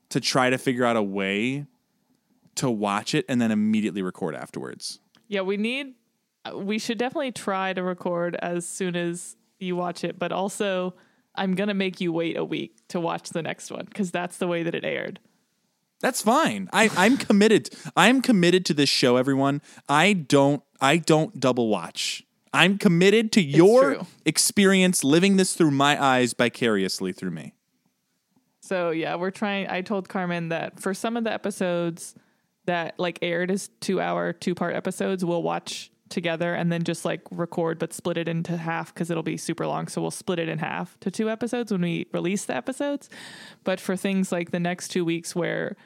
to 0.10 0.20
try 0.20 0.50
to 0.50 0.58
figure 0.58 0.86
out 0.86 0.96
a 0.96 1.04
way 1.04 1.66
to 2.56 2.70
watch 2.70 3.14
it 3.16 3.26
and 3.30 3.42
then 3.42 3.52
immediately 3.52 4.02
record 4.02 4.36
afterwards. 4.36 5.00
Yeah, 5.28 5.42
we 5.42 5.58
need. 5.58 5.94
uh, 6.46 6.58
We 6.58 6.80
should 6.80 6.98
definitely 6.98 7.32
try 7.32 7.74
to 7.74 7.82
record 7.84 8.36
as 8.42 8.66
soon 8.68 8.96
as 8.96 9.36
you 9.60 9.76
watch 9.76 10.04
it, 10.04 10.20
but 10.20 10.32
also 10.32 10.96
I'm 11.36 11.56
gonna 11.56 11.74
make 11.74 12.02
you 12.02 12.12
wait 12.12 12.36
a 12.36 12.44
week 12.44 12.76
to 12.90 13.00
watch 13.00 13.30
the 13.30 13.42
next 13.42 13.72
one 13.72 13.86
because 13.86 14.12
that's 14.12 14.38
the 14.38 14.48
way 14.48 14.64
that 14.64 14.76
it 14.76 14.84
aired. 14.84 15.20
That's 16.02 16.22
fine. 16.22 16.68
I, 16.74 16.90
I'm 16.98 17.16
committed. 17.16 17.70
I'm 17.96 18.22
committed 18.22 18.66
to 18.66 18.74
this 18.74 18.90
show, 18.90 19.16
everyone. 19.18 19.62
I 19.88 20.14
don't 20.14 20.62
I 20.82 20.98
don't 20.98 21.40
double 21.40 21.70
watch. 21.70 22.24
I'm 22.54 22.78
committed 22.78 23.32
to 23.34 23.42
your 23.42 24.06
experience 24.26 25.04
living 25.04 25.38
this 25.38 25.54
through 25.54 25.72
my 25.72 26.02
eyes 26.02 26.34
vicariously 26.34 27.14
through 27.14 27.32
me. 27.32 27.54
So 28.60 28.92
yeah, 28.92 29.16
we're 29.16 29.32
trying. 29.32 29.68
I 29.70 29.82
told 29.82 30.10
Carmen 30.10 30.50
that 30.50 30.80
for 30.80 30.94
some 30.94 31.18
of 31.18 31.24
the 31.24 31.32
episodes 31.32 32.16
that 32.66 33.00
like 33.00 33.20
aired 33.22 33.52
as 33.52 33.70
two 33.80 34.00
hour, 34.00 34.34
two 34.34 34.56
part 34.56 34.76
episodes, 34.76 35.26
we'll 35.26 35.44
watch 35.44 35.92
together 36.10 36.54
and 36.54 36.72
then 36.72 36.84
just 36.84 37.06
like 37.06 37.22
record 37.32 37.80
but 37.80 37.94
split 37.94 38.18
it 38.18 38.28
into 38.28 38.58
half 38.58 38.94
because 38.94 39.10
it'll 39.10 39.24
be 39.24 39.38
super 39.38 39.66
long. 39.66 39.88
So 39.88 40.02
we'll 40.02 40.12
split 40.12 40.40
it 40.40 40.50
in 40.50 40.60
half 40.60 41.00
to 41.00 41.10
two 41.10 41.30
episodes 41.30 41.72
when 41.72 41.82
we 41.82 42.08
release 42.14 42.46
the 42.46 42.56
episodes. 42.56 43.10
But 43.64 43.80
for 43.80 43.96
things 43.96 44.32
like 44.32 44.52
the 44.52 44.60
next 44.60 44.90
two 44.90 45.06
weeks 45.06 45.36
where 45.36 45.78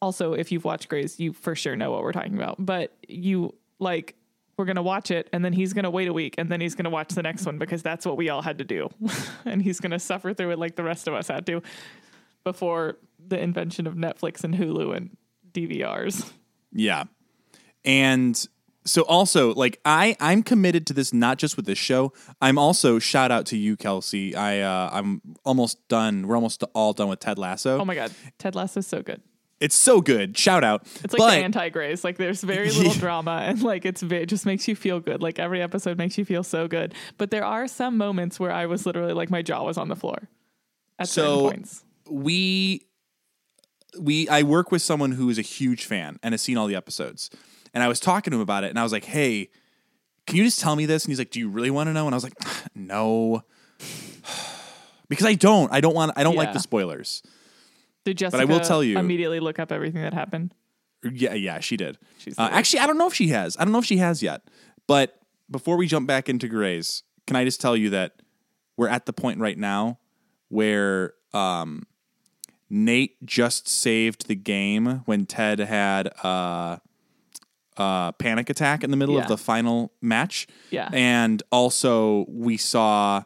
also 0.00 0.32
if 0.32 0.52
you've 0.52 0.64
watched 0.64 0.88
Grey's, 0.88 1.20
you 1.20 1.32
for 1.32 1.54
sure 1.54 1.76
know 1.76 1.90
what 1.90 2.02
we're 2.02 2.12
talking 2.12 2.36
about. 2.36 2.64
But 2.64 2.96
you 3.06 3.54
like 3.78 4.14
we're 4.56 4.64
gonna 4.64 4.82
watch 4.82 5.10
it 5.10 5.28
and 5.32 5.44
then 5.44 5.52
he's 5.52 5.72
gonna 5.72 5.90
wait 5.90 6.08
a 6.08 6.12
week 6.12 6.34
and 6.38 6.50
then 6.50 6.60
he's 6.60 6.74
gonna 6.74 6.90
watch 6.90 7.10
the 7.14 7.22
next 7.22 7.44
one 7.44 7.58
because 7.58 7.82
that's 7.82 8.06
what 8.06 8.16
we 8.16 8.28
all 8.28 8.42
had 8.42 8.58
to 8.58 8.64
do. 8.64 8.88
and 9.44 9.62
he's 9.62 9.80
gonna 9.80 9.98
suffer 9.98 10.32
through 10.32 10.50
it 10.50 10.58
like 10.58 10.76
the 10.76 10.82
rest 10.82 11.08
of 11.08 11.14
us 11.14 11.28
had 11.28 11.46
to 11.46 11.62
before 12.44 12.96
the 13.18 13.38
invention 13.38 13.86
of 13.86 13.94
Netflix 13.94 14.44
and 14.44 14.54
Hulu 14.54 14.96
and 14.96 15.16
DVRs. 15.52 16.30
Yeah. 16.72 17.04
And 17.84 18.46
so 18.86 19.02
also 19.02 19.52
like 19.54 19.80
I 19.84 20.16
I'm 20.20 20.42
committed 20.42 20.86
to 20.86 20.94
this 20.94 21.12
not 21.12 21.38
just 21.38 21.56
with 21.56 21.66
this 21.66 21.78
show. 21.78 22.12
I'm 22.40 22.56
also 22.58 22.98
shout 22.98 23.30
out 23.30 23.46
to 23.46 23.56
you 23.56 23.76
Kelsey. 23.76 24.34
I 24.34 24.60
uh 24.60 24.90
I'm 24.92 25.20
almost 25.44 25.86
done. 25.88 26.26
We're 26.26 26.36
almost 26.36 26.62
all 26.74 26.92
done 26.92 27.08
with 27.08 27.20
Ted 27.20 27.38
Lasso. 27.38 27.78
Oh 27.78 27.84
my 27.84 27.94
god, 27.94 28.12
Ted 28.38 28.54
Lasso 28.54 28.80
is 28.80 28.86
so 28.86 29.02
good. 29.02 29.20
It's 29.58 29.74
so 29.74 30.00
good. 30.02 30.36
Shout 30.36 30.64
out. 30.64 30.82
It's 31.02 31.14
like 31.14 31.18
but, 31.18 31.30
the 31.30 31.36
anti 31.44 31.68
Grey's. 31.70 32.04
Like 32.04 32.18
there's 32.18 32.42
very 32.42 32.70
little 32.70 32.92
Yeah. 32.92 32.98
drama 33.00 33.40
and 33.44 33.62
like 33.62 33.86
it's 33.86 34.02
it 34.02 34.26
just 34.26 34.44
makes 34.44 34.68
you 34.68 34.76
feel 34.76 35.00
good. 35.00 35.22
Like 35.22 35.38
every 35.38 35.62
episode 35.62 35.96
makes 35.96 36.18
you 36.18 36.24
feel 36.26 36.42
so 36.42 36.68
good. 36.68 36.94
But 37.16 37.30
there 37.30 37.44
are 37.44 37.66
some 37.66 37.96
moments 37.96 38.38
where 38.38 38.52
I 38.52 38.66
was 38.66 38.84
literally 38.84 39.14
like 39.14 39.30
my 39.30 39.40
jaw 39.42 39.64
was 39.64 39.78
on 39.78 39.88
the 39.88 39.96
floor 39.96 40.28
at 40.98 41.08
So- 41.08 41.22
certain 41.46 41.50
points. 41.60 41.84
we 42.10 42.82
we 43.98 44.28
I 44.28 44.42
work 44.42 44.70
with 44.70 44.82
someone 44.82 45.12
who 45.12 45.30
is 45.30 45.38
a 45.38 45.42
huge 45.42 45.86
fan 45.86 46.18
and 46.22 46.34
has 46.34 46.42
seen 46.42 46.58
all 46.58 46.66
the 46.66 46.76
episodes. 46.76 47.30
And 47.72 47.82
I 47.82 47.88
was 47.88 47.98
talking 47.98 48.32
to 48.32 48.36
him 48.36 48.42
about 48.42 48.62
it 48.64 48.68
and 48.70 48.78
I 48.78 48.82
was 48.82 48.92
like, 48.92 49.04
"Hey, 49.06 49.48
can 50.26 50.36
you 50.36 50.44
just 50.44 50.60
tell 50.60 50.76
me 50.76 50.84
this?" 50.84 51.04
And 51.04 51.10
he's 51.12 51.18
like, 51.18 51.30
"Do 51.30 51.38
you 51.40 51.48
really 51.48 51.70
want 51.70 51.88
to 51.88 51.94
know?" 51.94 52.04
And 52.06 52.14
I 52.14 52.16
was 52.16 52.24
like, 52.24 52.34
"No." 52.74 53.42
because 55.08 55.24
I 55.26 55.34
don't. 55.34 55.72
I 55.72 55.80
don't 55.80 55.94
want 55.94 56.12
I 56.16 56.22
don't 56.24 56.36
like 56.36 56.52
the 56.52 56.58
spoilers. 56.60 57.22
Did 58.06 58.18
Jessica 58.18 58.40
I 58.42 58.44
will 58.46 58.60
tell 58.60 58.82
you- 58.82 58.98
immediately 58.98 59.40
look 59.40 59.58
up 59.58 59.70
everything 59.70 60.00
that 60.02 60.14
happened? 60.14 60.54
Yeah, 61.04 61.34
yeah, 61.34 61.60
she 61.60 61.76
did. 61.76 61.98
Uh, 62.38 62.48
actually, 62.50 62.80
I 62.80 62.86
don't 62.86 62.96
know 62.98 63.06
if 63.06 63.14
she 63.14 63.28
has. 63.28 63.56
I 63.58 63.64
don't 63.64 63.72
know 63.72 63.78
if 63.80 63.84
she 63.84 63.98
has 63.98 64.22
yet. 64.22 64.42
But 64.88 65.20
before 65.50 65.76
we 65.76 65.86
jump 65.86 66.06
back 66.08 66.28
into 66.28 66.48
Grey's, 66.48 67.02
can 67.26 67.36
I 67.36 67.44
just 67.44 67.60
tell 67.60 67.76
you 67.76 67.90
that 67.90 68.22
we're 68.76 68.88
at 68.88 69.06
the 69.06 69.12
point 69.12 69.38
right 69.38 69.58
now 69.58 69.98
where 70.48 71.14
um, 71.34 71.84
Nate 72.70 73.24
just 73.24 73.68
saved 73.68 74.26
the 74.28 74.34
game 74.34 75.02
when 75.06 75.26
Ted 75.26 75.58
had 75.60 76.06
a, 76.24 76.80
a 77.76 78.14
panic 78.18 78.48
attack 78.50 78.82
in 78.82 78.90
the 78.90 78.96
middle 78.96 79.16
Yeah. 79.16 79.22
of 79.22 79.28
the 79.28 79.38
final 79.38 79.92
match. 80.00 80.46
Yeah. 80.70 80.88
And 80.92 81.42
also, 81.52 82.24
we 82.28 82.56
saw 82.56 83.24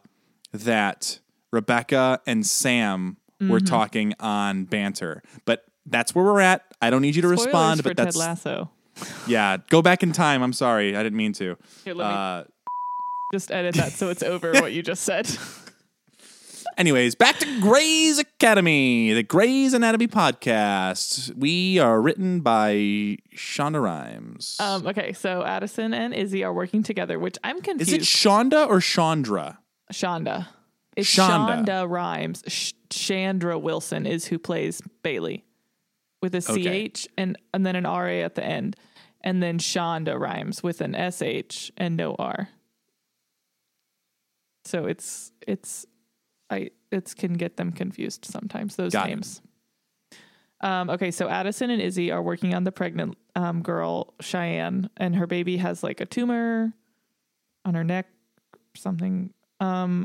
that 0.53 1.21
Rebecca 1.53 2.21
and 2.27 2.45
Sam 2.47 3.17
Mm-hmm. 3.41 3.51
were 3.51 3.61
talking 3.61 4.15
on 4.21 4.65
banter. 4.65 5.23
But 5.47 5.65
that's 5.87 6.15
where 6.15 6.25
we're 6.25 6.41
at. 6.41 6.63
I 6.83 6.91
don't 6.91 7.03
need 7.03 7.17
you 7.17 7.23
to 7.23 7.29
Spoilers 7.29 7.47
respond, 7.47 7.83
but 7.83 7.97
that's 7.97 8.15
Ted 8.17 8.21
Lasso. 8.21 8.71
yeah. 9.27 9.57
Go 9.71 9.81
back 9.83 10.03
in 10.03 10.13
time. 10.13 10.43
I'm 10.43 10.53
sorry, 10.53 10.95
I 10.97 11.03
didn't 11.03 11.17
mean 11.17 11.33
to. 11.35 11.57
Here, 11.85 11.95
let 11.95 12.07
me 12.09 12.15
Uh, 12.15 12.45
just 13.33 13.51
edit 13.51 13.75
that 13.77 13.93
so 13.93 14.11
it's 14.11 14.23
over 14.23 14.53
what 14.53 14.73
you 14.73 14.83
just 14.83 15.03
said. 15.05 15.29
anyways, 16.77 17.15
back 17.15 17.39
to 17.39 17.61
Grey's 17.61 18.19
Academy, 18.19 19.13
the 19.13 19.23
Grey's 19.23 19.73
Anatomy 19.75 20.07
podcast. 20.09 21.35
We 21.37 21.79
are 21.79 22.01
written 22.01 22.41
by 22.41 23.17
Shonda 23.35 23.83
Rhimes. 23.83 24.57
Um, 24.61 24.87
okay, 24.87 25.13
so 25.13 25.43
Addison 25.45 25.95
and 25.95 26.13
Izzie 26.15 26.45
are 26.45 26.53
working 26.53 26.83
together, 26.83 27.19
which 27.19 27.39
I'm 27.45 27.61
confused. 27.61 27.89
Is 27.93 27.95
it 27.95 28.03
Shonda 28.03 28.69
or 28.69 28.81
Chandra? 28.81 29.59
Shonda. 29.93 30.49
It's 30.97 31.09
Shonda. 31.09 31.65
Shonda, 31.65 31.89
Rhimes. 31.89 32.43
Sh- 32.47 32.73
Chandra 32.91 33.59
Wilson 33.59 34.07
is 34.07 34.27
who 34.27 34.39
plays 34.39 34.81
Bailey 35.03 35.45
with 36.21 36.35
a 36.35 36.41
CH 36.41 36.51
Okay. 36.51 36.93
and, 37.17 37.39
and 37.55 37.65
then 37.65 37.77
an 37.77 37.85
RA 37.85 38.25
at 38.25 38.35
the 38.35 38.45
end. 38.45 38.77
And 39.23 39.43
then 39.43 39.59
Shonda 39.59 40.19
Rhimes 40.19 40.63
with 40.63 40.81
an 40.81 40.95
SH 40.95 41.71
and 41.77 41.97
no 41.97 42.15
R. 42.19 42.49
So 44.65 44.87
it's 44.87 45.33
it's 45.47 45.87
I 46.49 46.71
it's 46.91 47.15
can 47.15 47.35
get 47.35 47.57
them 47.57 47.73
confused 47.73 48.25
sometimes, 48.25 48.77
those 48.77 48.93
Got 48.93 49.07
it. 49.07 49.11
names. 49.11 49.43
Um, 50.63 50.91
okay, 50.91 51.11
so 51.11 51.29
Addison 51.29 51.71
and 51.71 51.81
Izzie 51.81 52.11
are 52.11 52.23
working 52.23 52.55
on 52.55 52.65
the 52.65 52.73
pregnant 52.73 53.17
um, 53.35 53.63
girl, 53.63 54.13
Cheyenne, 54.21 54.91
and 54.99 55.17
her 55.17 55.27
baby 55.27 55.57
has 55.57 55.83
like 55.83 56.01
a 56.03 56.07
tumor 56.07 56.75
on 57.65 57.75
her 57.75 57.85
neck, 57.85 58.07
something. 58.77 59.33
Um, 59.61 60.05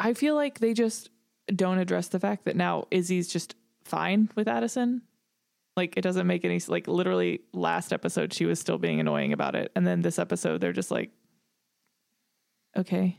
I 0.00 0.14
feel 0.14 0.34
like 0.34 0.60
they 0.60 0.74
just 0.74 1.10
don't 1.54 1.78
address 1.78 2.08
the 2.08 2.20
fact 2.20 2.44
that 2.44 2.56
now 2.56 2.86
Izzie's 2.90 3.28
just 3.28 3.54
fine 3.84 4.30
with 4.36 4.48
Addison. 4.48 5.02
Like 5.76 5.96
it 5.96 6.02
doesn't 6.02 6.26
make 6.26 6.44
any 6.44 6.60
like 6.68 6.88
literally 6.88 7.40
last 7.52 7.92
episode 7.92 8.32
she 8.32 8.44
was 8.46 8.58
still 8.58 8.78
being 8.78 9.00
annoying 9.00 9.32
about 9.32 9.54
it, 9.54 9.70
and 9.76 9.86
then 9.86 10.02
this 10.02 10.18
episode 10.18 10.60
they're 10.60 10.72
just 10.72 10.90
like, 10.90 11.10
okay, 12.76 13.18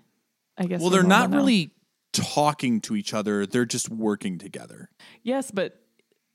I 0.58 0.66
guess. 0.66 0.82
Well, 0.82 0.90
they're 0.90 1.04
not 1.04 1.32
really 1.32 1.72
talking 2.12 2.82
to 2.82 2.96
each 2.96 3.14
other. 3.14 3.46
They're 3.46 3.66
just 3.66 3.90
working 3.90 4.38
together. 4.38 4.90
Yes, 5.24 5.52
but 5.52 5.82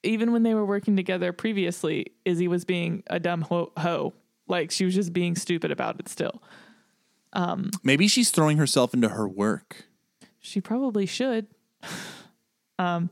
even 0.03 0.33
when 0.33 0.43
they 0.43 0.55
were 0.55 0.65
working 0.65 0.97
together 0.97 1.33
previously, 1.33 2.07
Izzie 2.25 2.49
was 2.49 2.65
being 2.65 3.03
a 3.09 3.21
dumb 3.21 3.43
ho. 3.43 3.73
ho. 3.77 4.15
Like 4.47 4.71
she 4.71 4.85
was 4.85 4.95
just 4.95 5.13
being 5.13 5.37
stupid 5.37 5.71
about 5.71 5.99
it 6.01 6.09
still. 6.09 6.43
Um, 7.33 7.71
Maybe 7.83 8.09
she's 8.09 8.31
throwing 8.31 8.59
herself 8.59 8.95
into 8.95 9.09
her 9.09 9.29
work. 9.29 9.87
She 10.45 10.61
probably 10.61 11.07
should. 11.07 11.47
um 12.79 13.09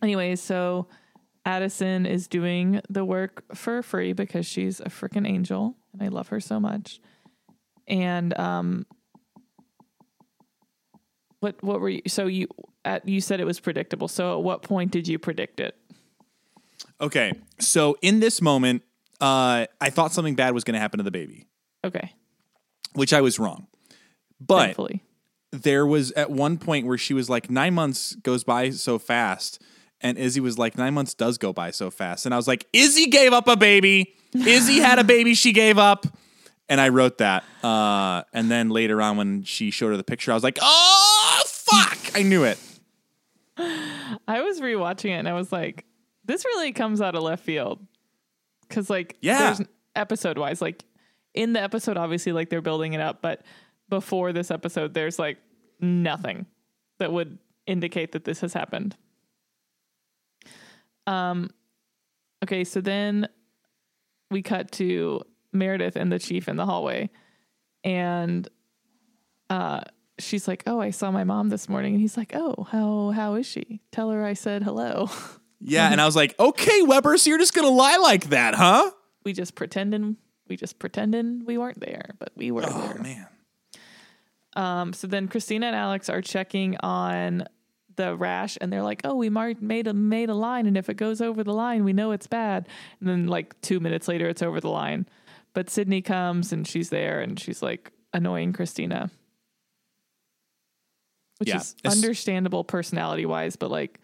anyways, 0.00 0.40
so 0.40 0.86
Addison 1.44 2.06
is 2.06 2.28
doing 2.28 2.80
the 2.88 3.04
work 3.04 3.44
for 3.54 3.82
free 3.82 4.12
because 4.12 4.46
she's 4.46 4.78
a 4.80 4.84
freaking 4.84 5.26
angel 5.28 5.76
and 5.92 6.02
I 6.02 6.08
love 6.08 6.28
her 6.28 6.38
so 6.40 6.60
much. 6.60 7.00
And 7.88 8.36
um 8.38 8.86
what 11.40 11.60
what 11.64 11.80
were 11.80 11.88
you 11.88 12.02
so 12.06 12.26
you 12.26 12.46
at 12.84 13.08
you 13.08 13.20
said 13.20 13.40
it 13.40 13.44
was 13.44 13.58
predictable. 13.58 14.06
So 14.06 14.38
at 14.38 14.44
what 14.44 14.62
point 14.62 14.92
did 14.92 15.08
you 15.08 15.18
predict 15.18 15.58
it? 15.58 15.76
Okay, 17.00 17.32
so 17.58 17.96
in 18.02 18.20
this 18.20 18.40
moment, 18.40 18.82
uh, 19.20 19.66
I 19.80 19.90
thought 19.90 20.12
something 20.12 20.34
bad 20.36 20.54
was 20.54 20.62
going 20.64 20.74
to 20.74 20.80
happen 20.80 20.98
to 20.98 21.04
the 21.04 21.10
baby, 21.10 21.46
Okay. 21.84 22.12
which 22.94 23.12
I 23.12 23.20
was 23.20 23.38
wrong. 23.38 23.66
But 24.40 24.58
Thankfully. 24.66 25.02
There 25.62 25.86
was 25.86 26.12
at 26.12 26.30
one 26.30 26.58
point 26.58 26.86
where 26.86 26.98
she 26.98 27.14
was 27.14 27.30
like, 27.30 27.50
nine 27.50 27.74
months 27.74 28.14
goes 28.16 28.44
by 28.44 28.70
so 28.70 28.98
fast. 28.98 29.62
And 30.00 30.18
Izzie 30.18 30.40
was 30.40 30.58
like, 30.58 30.76
nine 30.76 30.94
months 30.94 31.14
does 31.14 31.38
go 31.38 31.52
by 31.52 31.70
so 31.70 31.90
fast. 31.90 32.26
And 32.26 32.34
I 32.34 32.36
was 32.36 32.46
like, 32.46 32.66
Izzie 32.72 33.06
gave 33.06 33.32
up 33.32 33.48
a 33.48 33.56
baby. 33.56 34.14
Izzie 34.34 34.78
had 34.78 34.98
a 34.98 35.04
baby 35.04 35.34
she 35.34 35.52
gave 35.52 35.78
up. 35.78 36.06
And 36.68 36.80
I 36.80 36.88
wrote 36.90 37.18
that. 37.18 37.44
Uh, 37.62 38.22
and 38.32 38.50
then 38.50 38.68
later 38.70 39.00
on, 39.00 39.16
when 39.16 39.44
she 39.44 39.70
showed 39.70 39.88
her 39.90 39.96
the 39.96 40.04
picture, 40.04 40.32
I 40.32 40.34
was 40.34 40.42
like, 40.44 40.58
oh, 40.60 41.42
fuck. 41.46 41.98
I 42.14 42.22
knew 42.22 42.44
it. 42.44 42.58
I 43.58 44.42
was 44.42 44.60
rewatching 44.60 45.10
it 45.10 45.18
and 45.18 45.28
I 45.28 45.32
was 45.32 45.50
like, 45.52 45.84
this 46.24 46.44
really 46.44 46.72
comes 46.72 47.00
out 47.00 47.14
of 47.14 47.22
left 47.22 47.44
field. 47.44 47.84
Cause 48.68 48.90
like, 48.90 49.16
Yeah. 49.20 49.54
there's 49.54 49.68
episode 49.94 50.38
wise, 50.38 50.60
like 50.60 50.84
in 51.34 51.52
the 51.52 51.62
episode, 51.62 51.96
obviously, 51.96 52.32
like 52.32 52.50
they're 52.50 52.60
building 52.60 52.92
it 52.94 53.00
up, 53.00 53.22
but 53.22 53.42
before 53.88 54.32
this 54.32 54.50
episode, 54.50 54.92
there's 54.92 55.18
like 55.18 55.38
nothing 55.80 56.46
that 56.98 57.12
would 57.12 57.38
indicate 57.66 58.12
that 58.12 58.24
this 58.24 58.40
has 58.40 58.52
happened. 58.52 58.96
Um, 61.06 61.50
okay, 62.44 62.64
so 62.64 62.80
then 62.80 63.28
we 64.30 64.42
cut 64.42 64.72
to 64.72 65.22
Meredith 65.52 65.96
and 65.96 66.10
the 66.10 66.18
chief 66.18 66.48
in 66.48 66.56
the 66.56 66.66
hallway, 66.66 67.10
and 67.84 68.48
uh, 69.50 69.80
she's 70.18 70.48
like, 70.48 70.64
"Oh, 70.66 70.80
I 70.80 70.90
saw 70.90 71.10
my 71.10 71.24
mom 71.24 71.48
this 71.48 71.68
morning," 71.68 71.94
and 71.94 72.00
he's 72.00 72.16
like, 72.16 72.32
"Oh, 72.34 72.66
how 72.70 73.10
how 73.10 73.34
is 73.34 73.46
she? 73.46 73.80
Tell 73.92 74.10
her 74.10 74.24
I 74.24 74.32
said 74.34 74.62
hello." 74.62 75.08
Yeah. 75.58 75.90
And 75.90 76.02
I 76.02 76.04
was 76.04 76.14
like, 76.14 76.38
okay, 76.38 76.82
Weber, 76.82 77.16
so 77.16 77.30
you're 77.30 77.38
just 77.38 77.54
going 77.54 77.66
to 77.66 77.72
lie 77.72 77.96
like 77.96 78.28
that, 78.28 78.54
huh? 78.54 78.90
we 79.24 79.32
just 79.32 79.54
pretending 79.54 80.18
we 80.48 80.54
just 80.54 80.78
pretending 80.78 81.46
we 81.46 81.56
weren't 81.56 81.80
there, 81.80 82.10
but 82.18 82.30
we 82.36 82.50
were 82.50 82.62
Oh, 82.64 82.78
there. 82.92 83.02
man. 83.02 83.26
Um, 84.56 84.92
so 84.92 85.06
then 85.06 85.28
Cristina 85.28 85.66
and 85.66 85.76
Alex 85.76 86.08
are 86.08 86.22
checking 86.22 86.76
on 86.78 87.44
the 87.96 88.16
rash, 88.16 88.58
and 88.60 88.72
they're 88.72 88.82
like, 88.82 89.02
"Oh, 89.04 89.14
we 89.14 89.28
mar- 89.30 89.54
made 89.60 89.86
a 89.86 89.94
made 89.94 90.30
a 90.30 90.34
line, 90.34 90.66
and 90.66 90.76
if 90.76 90.88
it 90.88 90.94
goes 90.96 91.20
over 91.20 91.44
the 91.44 91.52
line, 91.54 91.84
we 91.84 91.92
know 91.92 92.12
it's 92.12 92.26
bad." 92.26 92.68
And 93.00 93.08
then 93.08 93.26
like 93.28 93.60
two 93.60 93.80
minutes 93.80 94.08
later, 94.08 94.28
it's 94.28 94.42
over 94.42 94.60
the 94.60 94.70
line. 94.70 95.06
But 95.54 95.70
Sydney 95.70 96.02
comes 96.02 96.52
and 96.52 96.66
she's 96.66 96.90
there, 96.90 97.20
and 97.20 97.38
she's 97.38 97.62
like 97.62 97.92
annoying 98.12 98.52
Cristina, 98.52 99.10
which 101.38 101.48
Yeah, 101.48 101.56
is 101.60 101.74
understandable 101.84 102.64
personality 102.64 103.26
wise. 103.26 103.56
But 103.56 103.70
like, 103.70 104.00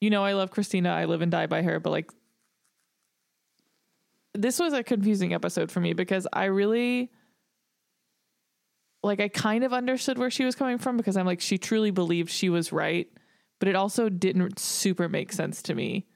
you 0.00 0.10
know, 0.10 0.24
I 0.24 0.32
love 0.34 0.50
Cristina. 0.50 0.90
I 0.90 1.06
live 1.06 1.22
and 1.22 1.32
die 1.32 1.46
by 1.46 1.62
her. 1.62 1.80
But 1.80 1.90
like, 1.90 2.10
this 4.34 4.58
was 4.58 4.72
a 4.72 4.82
confusing 4.82 5.32
episode 5.34 5.70
for 5.70 5.80
me 5.80 5.92
because 5.92 6.26
I 6.32 6.44
really 6.44 7.10
like 9.02 9.20
I 9.20 9.28
kind 9.28 9.64
of 9.64 9.72
understood 9.72 10.18
where 10.18 10.30
she 10.30 10.44
was 10.44 10.54
coming 10.54 10.78
from 10.78 10.96
because 10.96 11.16
I'm 11.16 11.26
like 11.26 11.40
she 11.40 11.58
truly 11.58 11.90
believed 11.90 12.30
she 12.30 12.48
was 12.48 12.72
right, 12.72 13.08
but 13.58 13.68
it 13.68 13.74
also 13.76 14.08
didn't 14.08 14.58
super 14.58 15.08
make 15.08 15.32
sense 15.32 15.62
to 15.62 15.74
me 15.74 16.06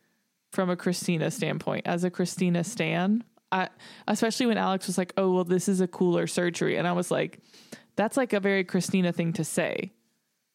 from 0.53 0.71
a 0.71 0.77
Cristina 0.77 1.31
standpoint. 1.31 1.87
As 1.87 2.05
a 2.05 2.11
Cristina 2.11 2.63
stan, 2.65 3.25
I 3.53 3.69
especially 4.07 4.47
when 4.47 4.59
Alex 4.59 4.87
was 4.87 4.99
like, 4.99 5.13
"Oh, 5.17 5.33
well 5.33 5.45
this 5.45 5.69
is 5.69 5.81
a 5.81 5.89
cooler 5.89 6.27
surgery." 6.27 6.77
And 6.77 6.87
I 6.87 6.93
was 6.93 7.11
like, 7.11 7.41
that's 7.97 8.17
like 8.17 8.33
a 8.33 8.41
very 8.41 8.65
Cristina 8.65 9.13
thing 9.13 9.33
to 9.35 9.45
say. 9.45 9.93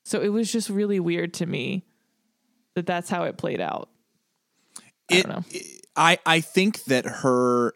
So 0.03 0.21
it 0.21 0.29
was 0.29 0.51
just 0.51 0.69
really 0.69 0.99
weird 0.99 1.33
to 1.35 1.45
me 1.45 1.85
that 2.75 2.85
that's 2.85 3.09
how 3.09 3.23
it 3.25 3.37
played 3.37 3.61
out. 3.61 3.89
I 5.11 5.15
it, 5.15 5.23
don't 5.23 5.35
know. 5.35 5.43
it- 5.51 5.77
I 5.95 6.17
I 6.25 6.39
think 6.39 6.85
that 6.85 7.05
her 7.05 7.73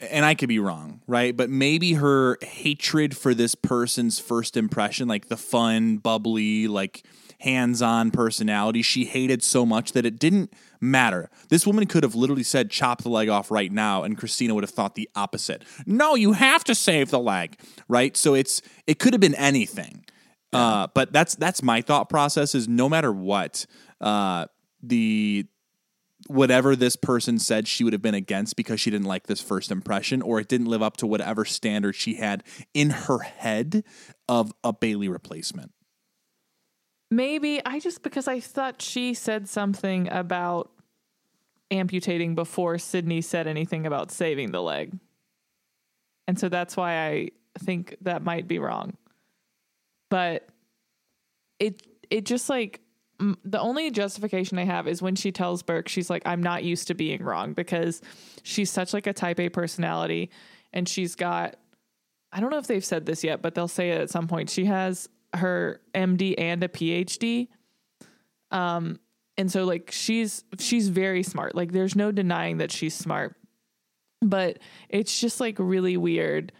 and 0.00 0.24
I 0.24 0.34
could 0.34 0.48
be 0.48 0.58
wrong, 0.58 1.02
right? 1.06 1.36
But 1.36 1.50
maybe 1.50 1.94
her 1.94 2.38
hatred 2.42 3.16
for 3.16 3.34
this 3.34 3.54
person's 3.54 4.18
first 4.18 4.56
impression, 4.56 5.08
like 5.08 5.28
the 5.28 5.36
fun, 5.36 5.96
bubbly, 5.96 6.68
like 6.68 7.04
hands-on 7.40 8.10
personality, 8.10 8.82
she 8.82 9.04
hated 9.04 9.42
so 9.42 9.64
much 9.64 9.92
that 9.92 10.04
it 10.04 10.18
didn't 10.18 10.52
matter. 10.80 11.30
This 11.48 11.66
woman 11.66 11.86
could 11.86 12.02
have 12.02 12.14
literally 12.14 12.42
said 12.42 12.70
chop 12.70 13.02
the 13.02 13.08
leg 13.08 13.28
off 13.28 13.50
right 13.50 13.70
now 13.70 14.02
and 14.02 14.16
Cristina 14.16 14.54
would 14.54 14.64
have 14.64 14.70
thought 14.70 14.94
the 14.94 15.08
opposite. 15.14 15.64
No, 15.86 16.14
you 16.14 16.32
have 16.32 16.64
to 16.64 16.74
save 16.74 17.10
the 17.10 17.20
leg, 17.20 17.58
right? 17.88 18.16
So 18.16 18.34
it's 18.34 18.62
it 18.86 18.98
could 18.98 19.12
have 19.14 19.20
been 19.20 19.34
anything. 19.36 20.04
Uh, 20.52 20.86
but 20.94 21.12
that's 21.12 21.34
that's 21.34 21.62
my 21.62 21.82
thought 21.82 22.08
process 22.08 22.54
is 22.54 22.66
no 22.66 22.88
matter 22.88 23.12
what, 23.12 23.66
uh, 24.00 24.46
the 24.82 25.46
whatever 26.26 26.74
this 26.74 26.96
person 26.96 27.38
said 27.38 27.68
she 27.68 27.84
would 27.84 27.92
have 27.92 28.02
been 28.02 28.14
against 28.14 28.56
because 28.56 28.80
she 28.80 28.90
didn't 28.90 29.06
like 29.06 29.26
this 29.26 29.40
first 29.40 29.70
impression 29.70 30.20
or 30.20 30.40
it 30.40 30.48
didn't 30.48 30.66
live 30.66 30.82
up 30.82 30.96
to 30.96 31.06
whatever 31.06 31.44
standard 31.44 31.94
she 31.94 32.14
had 32.14 32.42
in 32.74 32.90
her 32.90 33.20
head 33.20 33.84
of 34.28 34.52
a 34.64 34.72
Bailey 34.72 35.08
replacement. 35.08 35.72
Maybe 37.10 37.64
I 37.64 37.78
just 37.78 38.02
because 38.02 38.28
I 38.28 38.40
thought 38.40 38.82
she 38.82 39.14
said 39.14 39.48
something 39.48 40.08
about 40.10 40.70
amputating 41.70 42.34
before 42.34 42.78
Sydney 42.78 43.20
said 43.20 43.46
anything 43.46 43.86
about 43.86 44.10
saving 44.10 44.50
the 44.50 44.62
leg. 44.62 44.98
And 46.26 46.38
so 46.38 46.48
that's 46.48 46.76
why 46.76 47.06
I 47.06 47.30
think 47.58 47.96
that 48.02 48.22
might 48.22 48.46
be 48.46 48.58
wrong. 48.58 48.96
But 50.10 50.48
it 51.58 51.82
it 52.10 52.26
just 52.26 52.50
like 52.50 52.80
the 53.44 53.60
only 53.60 53.90
justification 53.90 54.58
I 54.58 54.64
have 54.64 54.86
is 54.86 55.02
when 55.02 55.16
she 55.16 55.32
tells 55.32 55.62
Burke 55.62 55.88
she's 55.88 56.08
like 56.08 56.22
I'm 56.24 56.42
not 56.42 56.62
used 56.62 56.88
to 56.88 56.94
being 56.94 57.22
wrong 57.22 57.52
because 57.52 58.00
she's 58.42 58.70
such 58.70 58.92
like 58.92 59.06
a 59.06 59.12
type 59.12 59.40
A 59.40 59.48
personality 59.48 60.30
and 60.72 60.88
she's 60.88 61.14
got 61.14 61.56
I 62.32 62.40
don't 62.40 62.50
know 62.50 62.58
if 62.58 62.66
they've 62.66 62.84
said 62.84 63.06
this 63.06 63.24
yet, 63.24 63.40
but 63.40 63.54
they'll 63.54 63.68
say 63.68 63.90
it 63.90 64.00
at 64.00 64.10
some 64.10 64.28
point. 64.28 64.50
She 64.50 64.66
has 64.66 65.08
her 65.34 65.80
MD 65.94 66.34
and 66.38 66.62
a 66.62 66.68
PhD. 66.68 67.48
Um 68.50 69.00
and 69.36 69.50
so 69.50 69.64
like 69.64 69.90
she's 69.90 70.44
she's 70.58 70.88
very 70.88 71.22
smart. 71.22 71.54
Like 71.54 71.72
there's 71.72 71.96
no 71.96 72.12
denying 72.12 72.58
that 72.58 72.70
she's 72.70 72.94
smart. 72.94 73.34
But 74.20 74.58
it's 74.88 75.20
just 75.20 75.40
like 75.40 75.56
really 75.58 75.96
weird. 75.96 76.52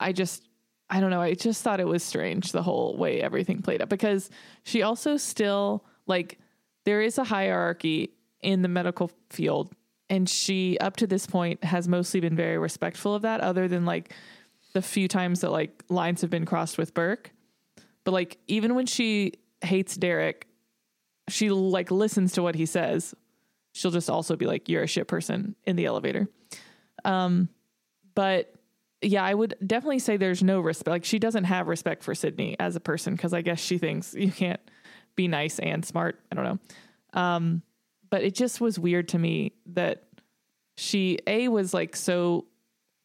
I 0.00 0.12
just 0.12 0.48
I 0.92 1.00
don't 1.00 1.08
know. 1.08 1.22
I 1.22 1.32
just 1.32 1.62
thought 1.62 1.80
it 1.80 1.86
was 1.86 2.02
strange 2.02 2.52
the 2.52 2.62
whole 2.62 2.98
way 2.98 3.22
everything 3.22 3.62
played 3.62 3.80
out 3.80 3.88
because 3.88 4.28
she 4.62 4.82
also 4.82 5.16
still 5.16 5.86
like 6.06 6.38
there 6.84 7.00
is 7.00 7.16
a 7.16 7.24
hierarchy 7.24 8.10
in 8.42 8.60
the 8.60 8.68
medical 8.68 9.10
field 9.30 9.72
and 10.10 10.28
she 10.28 10.76
up 10.80 10.96
to 10.96 11.06
this 11.06 11.26
point 11.26 11.64
has 11.64 11.88
mostly 11.88 12.20
been 12.20 12.36
very 12.36 12.58
respectful 12.58 13.14
of 13.14 13.22
that 13.22 13.40
other 13.40 13.68
than 13.68 13.86
like 13.86 14.12
the 14.74 14.82
few 14.82 15.08
times 15.08 15.40
that 15.40 15.50
like 15.50 15.82
lines 15.88 16.20
have 16.20 16.28
been 16.28 16.44
crossed 16.44 16.76
with 16.76 16.92
Burke. 16.92 17.32
But 18.04 18.12
like 18.12 18.36
even 18.46 18.74
when 18.74 18.84
she 18.84 19.32
hates 19.62 19.96
Derek, 19.96 20.46
she 21.30 21.50
like 21.50 21.90
listens 21.90 22.32
to 22.32 22.42
what 22.42 22.54
he 22.54 22.66
says. 22.66 23.14
She'll 23.72 23.92
just 23.92 24.10
also 24.10 24.36
be 24.36 24.44
like 24.44 24.68
you're 24.68 24.82
a 24.82 24.86
shit 24.86 25.08
person 25.08 25.56
in 25.64 25.76
the 25.76 25.86
elevator. 25.86 26.28
Um 27.02 27.48
but 28.14 28.54
yeah, 29.02 29.24
I 29.24 29.34
would 29.34 29.56
definitely 29.66 29.98
say 29.98 30.16
there's 30.16 30.42
no 30.42 30.60
respect. 30.60 30.88
Like 30.88 31.04
she 31.04 31.18
doesn't 31.18 31.44
have 31.44 31.66
respect 31.66 32.02
for 32.02 32.14
Sydney 32.14 32.56
as 32.58 32.76
a 32.76 32.80
person 32.80 33.14
because 33.14 33.34
I 33.34 33.42
guess 33.42 33.60
she 33.60 33.78
thinks 33.78 34.14
you 34.14 34.30
can't 34.30 34.60
be 35.16 35.28
nice 35.28 35.58
and 35.58 35.84
smart. 35.84 36.20
I 36.30 36.34
don't 36.34 36.44
know. 36.44 37.20
Um, 37.20 37.62
but 38.10 38.22
it 38.22 38.34
just 38.34 38.60
was 38.60 38.78
weird 38.78 39.08
to 39.08 39.18
me 39.18 39.52
that 39.66 40.04
she 40.76 41.18
a 41.26 41.48
was 41.48 41.74
like 41.74 41.96
so 41.96 42.46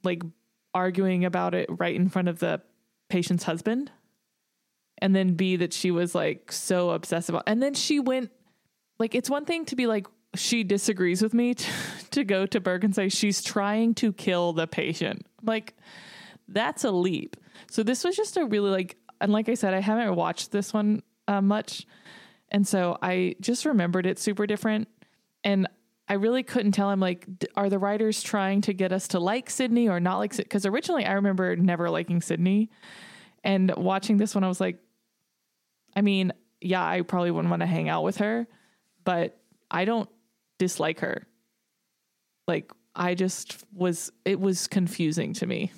like 0.03 0.21
arguing 0.73 1.25
about 1.25 1.55
it 1.55 1.67
right 1.69 1.95
in 1.95 2.09
front 2.09 2.27
of 2.27 2.39
the 2.39 2.61
patient's 3.09 3.43
husband, 3.43 3.91
and 4.99 5.15
then 5.15 5.33
b 5.33 5.55
that 5.57 5.73
she 5.73 5.91
was 5.91 6.13
like 6.13 6.51
so 6.51 6.89
about. 6.91 7.43
And 7.47 7.61
then 7.61 7.73
she 7.73 7.99
went 7.99 8.31
like 8.99 9.15
it's 9.15 9.29
one 9.29 9.45
thing 9.45 9.65
to 9.65 9.75
be 9.75 9.87
like 9.87 10.07
she 10.35 10.63
disagrees 10.63 11.21
with 11.21 11.33
me 11.33 11.53
to, 11.53 11.71
to 12.11 12.23
go 12.23 12.45
to 12.45 12.59
Burke 12.59 12.83
and 12.83 12.95
say 12.95 13.09
she's 13.09 13.41
trying 13.41 13.93
to 13.95 14.13
kill 14.13 14.53
the 14.53 14.67
patient. 14.67 15.25
Like 15.43 15.75
that's 16.47 16.83
a 16.83 16.91
leap. 16.91 17.37
So 17.69 17.83
this 17.83 18.03
was 18.03 18.15
just 18.15 18.37
a 18.37 18.45
really 18.45 18.69
like 18.69 18.97
and 19.19 19.31
like 19.31 19.49
I 19.49 19.55
said 19.55 19.73
I 19.73 19.79
haven't 19.79 20.15
watched 20.15 20.51
this 20.51 20.73
one 20.73 21.01
uh, 21.27 21.41
much. 21.41 21.85
And 22.49 22.65
so 22.65 22.97
I 23.01 23.35
just 23.41 23.65
remembered 23.65 24.05
it 24.05 24.19
super 24.19 24.47
different 24.47 24.87
and 25.43 25.67
I 26.09 26.13
really 26.13 26.43
couldn't 26.43 26.71
tell 26.71 26.87
I'm 26.87 27.01
like 27.01 27.27
are 27.55 27.69
the 27.69 27.79
writers 27.79 28.23
trying 28.23 28.61
to 28.61 28.73
get 28.73 28.93
us 28.93 29.09
to 29.09 29.19
like 29.19 29.49
Sydney 29.49 29.89
or 29.89 29.99
not 29.99 30.17
like 30.19 30.49
cuz 30.49 30.65
originally 30.65 31.05
I 31.05 31.13
remember 31.13 31.55
never 31.55 31.89
liking 31.89 32.21
Sydney 32.21 32.69
and 33.43 33.73
watching 33.75 34.17
this 34.17 34.33
one 34.33 34.43
I 34.43 34.47
was 34.47 34.61
like 34.61 34.77
I 35.95 36.01
mean, 36.01 36.31
yeah, 36.61 36.85
I 36.85 37.01
probably 37.01 37.31
wouldn't 37.31 37.49
want 37.49 37.61
to 37.61 37.65
hang 37.65 37.89
out 37.89 38.03
with 38.03 38.17
her, 38.17 38.47
but 39.03 39.39
I 39.71 39.85
don't 39.85 40.07
dislike 40.59 40.99
her. 41.01 41.27
Like 42.47 42.71
I 42.95 43.13
just 43.15 43.63
was 43.73 44.11
it 44.25 44.39
was 44.39 44.67
confusing 44.67 45.33
to 45.33 45.45
me. 45.45 45.71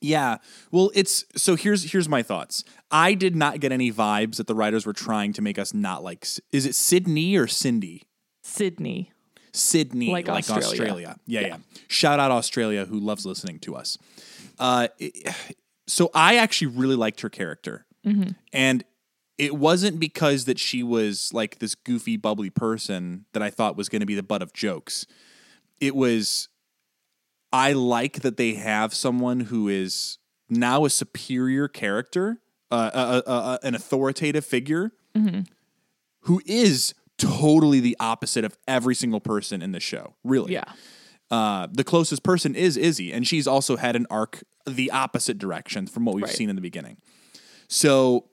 Yeah. 0.00 0.36
Well, 0.70 0.90
it's 0.94 1.24
so 1.36 1.56
here's 1.56 1.90
here's 1.90 2.08
my 2.08 2.22
thoughts. 2.22 2.62
I 2.90 3.14
did 3.14 3.34
not 3.34 3.60
get 3.60 3.72
any 3.72 3.90
vibes 3.90 4.36
that 4.36 4.46
the 4.46 4.54
writers 4.54 4.86
were 4.86 4.92
trying 4.92 5.32
to 5.34 5.42
make 5.42 5.58
us 5.58 5.74
not 5.74 6.02
like 6.04 6.26
is 6.52 6.66
it 6.66 6.74
Sydney 6.74 7.36
or 7.36 7.46
Cindy? 7.46 8.04
Sydney. 8.42 9.12
Sydney, 9.52 10.10
Like 10.10 10.28
like, 10.28 10.38
Australia. 10.48 10.66
Australia. 10.68 11.16
Yeah, 11.26 11.40
yeah, 11.40 11.56
Shout 11.88 12.20
out 12.20 12.30
Australia, 12.30 12.84
who 12.84 13.00
loves 13.00 13.26
listening 13.26 13.58
to 13.60 13.74
us. 13.74 13.98
Uh, 14.58 14.88
so 15.86 16.10
I 16.14 16.36
actually 16.36 16.68
really 16.68 16.94
liked 16.96 17.22
her 17.22 17.30
character, 17.30 17.86
and 18.52 18.84
it 19.38 19.54
wasn't 19.56 20.00
because 20.00 20.44
that 20.46 20.58
she 20.58 20.82
was 20.82 21.32
like 21.32 21.58
this 21.60 21.74
goofy, 21.74 22.16
bubbly 22.16 22.50
person 22.50 23.24
that 23.32 23.42
I 23.42 23.50
thought 23.50 23.76
was 23.76 23.88
going 23.88 24.00
to 24.00 24.06
be 24.06 24.14
the 24.16 24.22
butt 24.22 24.42
of 24.42 24.52
jokes. 24.52 25.06
It 25.80 25.94
was 25.94 26.48
I 27.52 27.72
like 27.72 28.20
that 28.20 28.36
they 28.36 28.54
have 28.54 28.92
someone 28.92 29.40
who 29.40 29.68
is 29.68 30.18
now 30.50 30.84
a 30.84 30.90
superior 30.90 31.68
character, 31.68 32.40
uh, 32.70 32.90
uh, 32.92 33.22
uh, 33.26 33.30
uh, 33.30 33.58
an 33.62 33.74
authoritative 33.74 34.44
figure, 34.44 34.92
who 36.22 36.42
is 36.44 36.94
totally 37.16 37.80
the 37.80 37.96
opposite 37.98 38.44
of 38.44 38.56
every 38.68 38.94
single 38.94 39.20
person 39.20 39.62
in 39.62 39.72
the 39.72 39.80
show. 39.80 40.14
Really, 40.24 40.52
Yeah. 40.52 40.64
uh, 41.30 41.68
the 41.72 41.84
closest 41.84 42.22
person 42.22 42.54
is 42.54 42.76
Izzie, 42.76 43.12
and 43.12 43.26
she's 43.26 43.46
also 43.46 43.76
had 43.76 43.96
an 43.96 44.06
arc 44.10 44.42
the 44.66 44.90
opposite 44.90 45.38
direction 45.38 45.86
from 45.86 46.04
what 46.04 46.14
we've 46.14 46.24
Right. 46.24 46.34
seen 46.34 46.50
in 46.50 46.54
the 46.56 46.60
beginning. 46.62 46.98
So, 47.68 48.28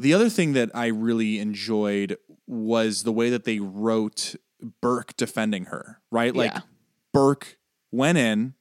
the 0.00 0.14
other 0.14 0.28
thing 0.28 0.52
that 0.54 0.70
I 0.74 0.86
really 0.86 1.38
enjoyed 1.38 2.16
was 2.46 3.02
the 3.02 3.12
way 3.12 3.30
that 3.30 3.44
they 3.44 3.58
wrote 3.60 4.34
Burke 4.80 5.16
defending 5.16 5.66
her, 5.66 6.00
right? 6.10 6.34
Like, 6.34 6.52
Yeah. 6.52 6.60
Burke 7.12 7.58
went 7.90 8.18
in, 8.18 8.54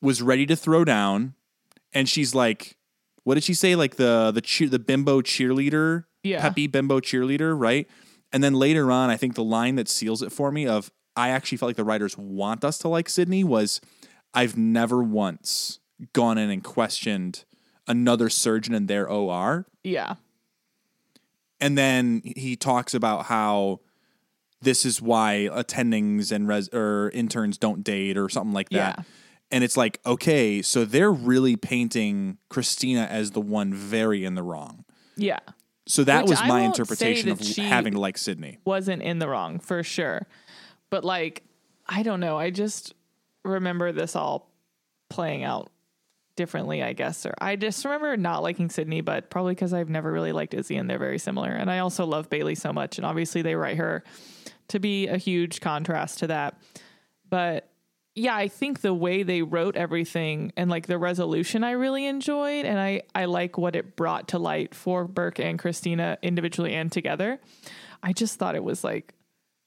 was 0.00 0.20
ready 0.22 0.46
to 0.46 0.56
throw 0.56 0.84
down, 0.84 1.34
and 1.92 2.08
she's 2.08 2.34
like, 2.34 2.76
what 3.24 3.34
did 3.34 3.44
she 3.44 3.54
say? 3.54 3.74
Like 3.76 3.96
the 3.96 4.30
the 4.34 4.40
cheer, 4.40 4.68
the 4.68 4.78
bimbo 4.78 5.20
cheerleader, 5.22 6.04
Yeah. 6.22 6.40
peppy 6.40 6.66
bimbo 6.66 7.00
cheerleader, 7.00 7.58
right? 7.58 7.88
And 8.32 8.42
then 8.42 8.54
later 8.54 8.90
on, 8.90 9.10
I 9.10 9.16
think 9.16 9.34
the 9.34 9.44
line 9.44 9.76
that 9.76 9.88
seals 9.88 10.22
it 10.22 10.32
for 10.32 10.50
me 10.50 10.66
of 10.66 10.90
I 11.14 11.28
actually 11.28 11.58
felt 11.58 11.68
like 11.68 11.76
the 11.76 11.84
writers 11.84 12.16
want 12.18 12.64
us 12.64 12.78
to 12.78 12.88
like 12.88 13.08
Sydney 13.08 13.44
was 13.44 13.80
I've 14.34 14.56
never 14.56 15.02
once 15.02 15.78
gone 16.14 16.38
in 16.38 16.50
and 16.50 16.64
questioned 16.64 17.44
another 17.86 18.28
surgeon 18.30 18.74
in 18.74 18.86
their 18.86 19.08
OR. 19.08 19.66
Yeah. 19.84 20.14
And 21.62 21.78
then 21.78 22.22
he 22.24 22.56
talks 22.56 22.92
about 22.92 23.26
how 23.26 23.80
this 24.60 24.84
is 24.84 25.00
why 25.00 25.48
attendings 25.50 26.32
and 26.32 26.46
res- 26.48 26.68
or 26.72 27.10
interns 27.10 27.56
don't 27.56 27.82
date 27.84 28.18
or 28.18 28.28
something 28.28 28.52
like 28.52 28.68
that. 28.70 28.96
Yeah. 28.98 29.04
And 29.52 29.62
it's 29.62 29.76
like, 29.76 30.00
okay, 30.04 30.60
so 30.62 30.84
they're 30.84 31.12
really 31.12 31.56
painting 31.56 32.38
Cristina 32.48 33.02
as 33.02 33.30
the 33.30 33.40
one 33.40 33.72
very 33.72 34.24
in 34.24 34.34
the 34.34 34.42
wrong. 34.42 34.84
Yeah. 35.16 35.40
So 35.86 36.04
that 36.04 36.22
Which 36.22 36.30
was 36.30 36.40
I 36.40 36.48
my 36.48 36.60
interpretation 36.62 37.28
of 37.30 37.40
having 37.40 37.94
to 37.94 38.00
like 38.00 38.18
Sydney. 38.18 38.58
Wasn't 38.64 39.02
in 39.02 39.18
the 39.18 39.28
wrong 39.28 39.58
for 39.58 39.82
sure. 39.82 40.26
But 40.90 41.04
like, 41.04 41.44
I 41.86 42.02
don't 42.02 42.20
know. 42.20 42.38
I 42.38 42.50
just 42.50 42.94
remember 43.44 43.92
this 43.92 44.16
all 44.16 44.50
playing 45.10 45.44
out 45.44 45.70
differently, 46.36 46.82
I 46.82 46.92
guess. 46.92 47.26
Or 47.26 47.34
I 47.38 47.56
just 47.56 47.84
remember 47.84 48.16
not 48.16 48.42
liking 48.42 48.70
Sydney, 48.70 49.00
but 49.00 49.30
probably 49.30 49.54
because 49.54 49.72
I've 49.72 49.90
never 49.90 50.10
really 50.10 50.32
liked 50.32 50.54
Izzie 50.54 50.76
and 50.76 50.88
they're 50.88 50.98
very 50.98 51.18
similar. 51.18 51.50
And 51.50 51.70
I 51.70 51.78
also 51.78 52.06
love 52.06 52.30
Bailey 52.30 52.54
so 52.54 52.72
much. 52.72 52.98
And 52.98 53.06
obviously 53.06 53.42
they 53.42 53.54
write 53.54 53.76
her 53.76 54.02
to 54.68 54.78
be 54.78 55.08
a 55.08 55.16
huge 55.16 55.60
contrast 55.60 56.20
to 56.20 56.28
that. 56.28 56.58
But 57.28 57.68
yeah, 58.14 58.36
I 58.36 58.48
think 58.48 58.80
the 58.80 58.92
way 58.92 59.22
they 59.22 59.42
wrote 59.42 59.76
everything 59.76 60.52
and 60.56 60.68
like 60.68 60.86
the 60.86 60.98
resolution 60.98 61.64
I 61.64 61.72
really 61.72 62.06
enjoyed 62.06 62.66
and 62.66 62.78
I 62.78 63.02
I 63.14 63.24
like 63.24 63.56
what 63.56 63.74
it 63.74 63.96
brought 63.96 64.28
to 64.28 64.38
light 64.38 64.74
for 64.74 65.06
Burke 65.06 65.40
and 65.40 65.58
Cristina 65.58 66.18
individually 66.20 66.74
and 66.74 66.92
together. 66.92 67.40
I 68.02 68.12
just 68.12 68.38
thought 68.38 68.54
it 68.54 68.64
was 68.64 68.84
like 68.84 69.14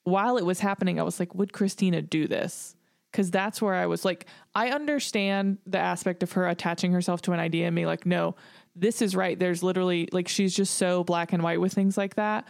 while 0.03 0.37
it 0.37 0.45
was 0.45 0.59
happening 0.59 0.99
I 0.99 1.03
was 1.03 1.19
like 1.19 1.33
would 1.33 1.53
Cristina 1.53 2.03
do 2.03 2.27
this? 2.27 2.74
Cuz 3.15 3.31
that's 3.31 3.61
where 3.61 3.73
I 3.73 3.85
was 3.85 4.03
like 4.03 4.25
I 4.53 4.71
understand 4.71 5.59
the 5.65 5.79
aspect 5.79 6.21
of 6.21 6.33
her 6.33 6.47
attaching 6.47 6.91
herself 6.91 7.21
to 7.23 7.31
an 7.31 7.39
idea 7.39 7.67
and 7.67 7.73
me 7.73 7.85
like 7.85 8.05
no, 8.05 8.35
this 8.75 9.01
is 9.01 9.15
right. 9.15 9.39
There's 9.39 9.63
literally 9.63 10.09
like 10.11 10.27
she's 10.27 10.53
just 10.53 10.75
so 10.75 11.03
black 11.03 11.31
and 11.31 11.41
white 11.41 11.61
with 11.61 11.73
things 11.73 11.97
like 11.97 12.15
that. 12.15 12.45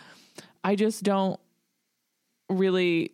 I 0.64 0.76
just 0.76 1.04
don't 1.04 1.40
really 2.50 3.12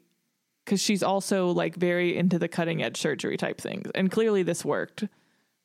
because 0.65 0.81
she's 0.81 1.03
also 1.03 1.51
like 1.51 1.75
very 1.75 2.15
into 2.15 2.39
the 2.39 2.47
cutting 2.47 2.81
edge 2.81 2.97
surgery 2.97 3.35
type 3.35 3.59
things. 3.59 3.91
And 3.93 4.09
clearly 4.09 4.43
this 4.43 4.63
worked. 4.63 5.03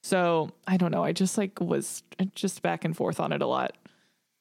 So 0.02 0.50
I 0.66 0.76
don't 0.76 0.90
know. 0.90 1.04
I 1.04 1.12
just 1.12 1.38
like 1.38 1.60
was 1.60 2.02
just 2.34 2.62
back 2.62 2.84
and 2.84 2.96
forth 2.96 3.20
on 3.20 3.32
it 3.32 3.42
a 3.42 3.46
lot. 3.46 3.76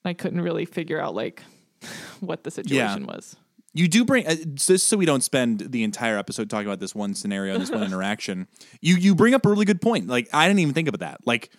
I 0.04 0.14
couldn't 0.14 0.40
really 0.40 0.64
figure 0.64 1.00
out 1.00 1.14
like 1.14 1.42
what 2.20 2.42
the 2.42 2.50
situation 2.50 3.02
yeah. 3.02 3.14
was. 3.14 3.36
You 3.76 3.88
do 3.88 4.04
bring 4.04 4.26
uh, 4.26 4.36
just 4.54 4.88
so 4.88 4.96
we 4.96 5.06
don't 5.06 5.22
spend 5.22 5.60
the 5.60 5.84
entire 5.84 6.16
episode 6.16 6.48
talking 6.48 6.66
about 6.66 6.80
this 6.80 6.94
one 6.94 7.14
scenario, 7.14 7.58
this 7.58 7.70
one 7.70 7.82
interaction. 7.84 8.48
You 8.80 8.96
you 8.96 9.14
bring 9.14 9.34
up 9.34 9.44
a 9.44 9.48
really 9.48 9.64
good 9.64 9.82
point. 9.82 10.06
Like 10.08 10.28
I 10.32 10.48
didn't 10.48 10.60
even 10.60 10.74
think 10.74 10.88
about 10.88 11.00
that. 11.00 11.26
Like, 11.26 11.50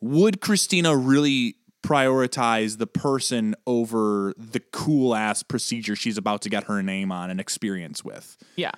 would 0.00 0.40
Cristina 0.40 0.96
really 0.96 1.56
prioritize 1.84 2.78
the 2.78 2.86
person 2.86 3.54
over 3.66 4.32
the 4.38 4.60
cool 4.72 5.14
ass 5.14 5.42
procedure 5.42 5.94
she's 5.94 6.16
about 6.16 6.40
to 6.40 6.48
get 6.48 6.64
her 6.64 6.82
name 6.82 7.12
on 7.12 7.30
and 7.30 7.38
experience 7.38 8.02
with. 8.02 8.38
Yeah. 8.56 8.72